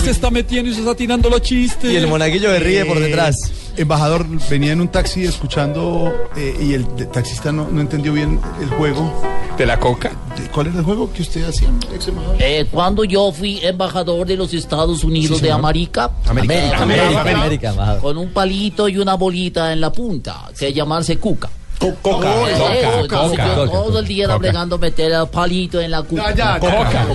Se 0.00 0.10
está 0.10 0.30
metiendo 0.30 0.70
y 0.70 0.74
se 0.74 0.80
está 0.80 0.94
tirando 0.94 1.30
los 1.30 1.40
chistes. 1.42 1.90
Y 1.90 1.96
el 1.96 2.06
monaguillo 2.06 2.50
se 2.50 2.58
ríe 2.60 2.84
por 2.84 2.98
detrás. 3.00 3.34
Embajador, 3.76 4.26
venía 4.48 4.72
en 4.72 4.80
un 4.80 4.88
taxi 4.88 5.24
escuchando 5.24 6.12
eh, 6.36 6.56
y 6.62 6.74
el 6.74 6.86
taxista 7.10 7.50
no, 7.50 7.66
no 7.68 7.80
entendió 7.80 8.12
bien 8.12 8.38
el 8.60 8.68
juego. 8.68 9.12
¿De 9.58 9.66
la 9.66 9.78
coca? 9.80 10.10
De- 10.38 10.48
¿Cuál 10.50 10.68
era 10.68 10.78
el 10.78 10.83
juego 10.84 11.12
que 11.12 11.22
usted 11.22 11.44
hacía, 11.44 11.68
ex 11.94 12.08
embajador? 12.08 12.36
Eh, 12.40 12.66
cuando 12.70 13.04
yo 13.04 13.32
fui 13.32 13.58
embajador 13.62 14.26
de 14.26 14.36
los 14.36 14.52
Estados 14.54 15.02
Unidos 15.04 15.38
Sí, 15.38 15.44
de. 15.44 15.50
América, 15.52 16.10
América, 16.26 17.74
eh, 17.96 17.98
con 18.00 18.16
un 18.18 18.30
palito 18.32 18.88
y 18.88 18.98
una 18.98 19.14
bolita 19.14 19.72
en 19.72 19.80
la 19.80 19.90
punta, 19.90 20.50
que 20.58 20.72
llamarse 20.72 21.16
cuca. 21.18 21.48
Coca, 21.78 21.98
Oh, 22.04 22.14
coca, 22.14 23.00
entonces 23.00 23.38
coca, 23.38 23.70
todo 23.70 23.98
el 23.98 24.06
día 24.06 24.36
bregando 24.36 24.78
meter 24.78 25.12
el 25.12 25.26
palito 25.28 25.80
en 25.80 25.90
la 25.90 26.02
cuca. 26.02 26.32
Ya, 26.34 26.58
ya, 26.60 27.06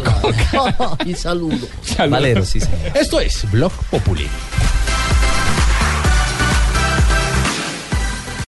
ya. 0.52 0.98
y 1.06 1.16
saludo. 1.16 1.66
Valero, 2.10 2.46
sí, 2.46 2.60
señor. 2.60 2.78
Esto 2.94 3.20
es 3.20 3.50
Blog 3.52 3.72
Populi. 3.90 4.28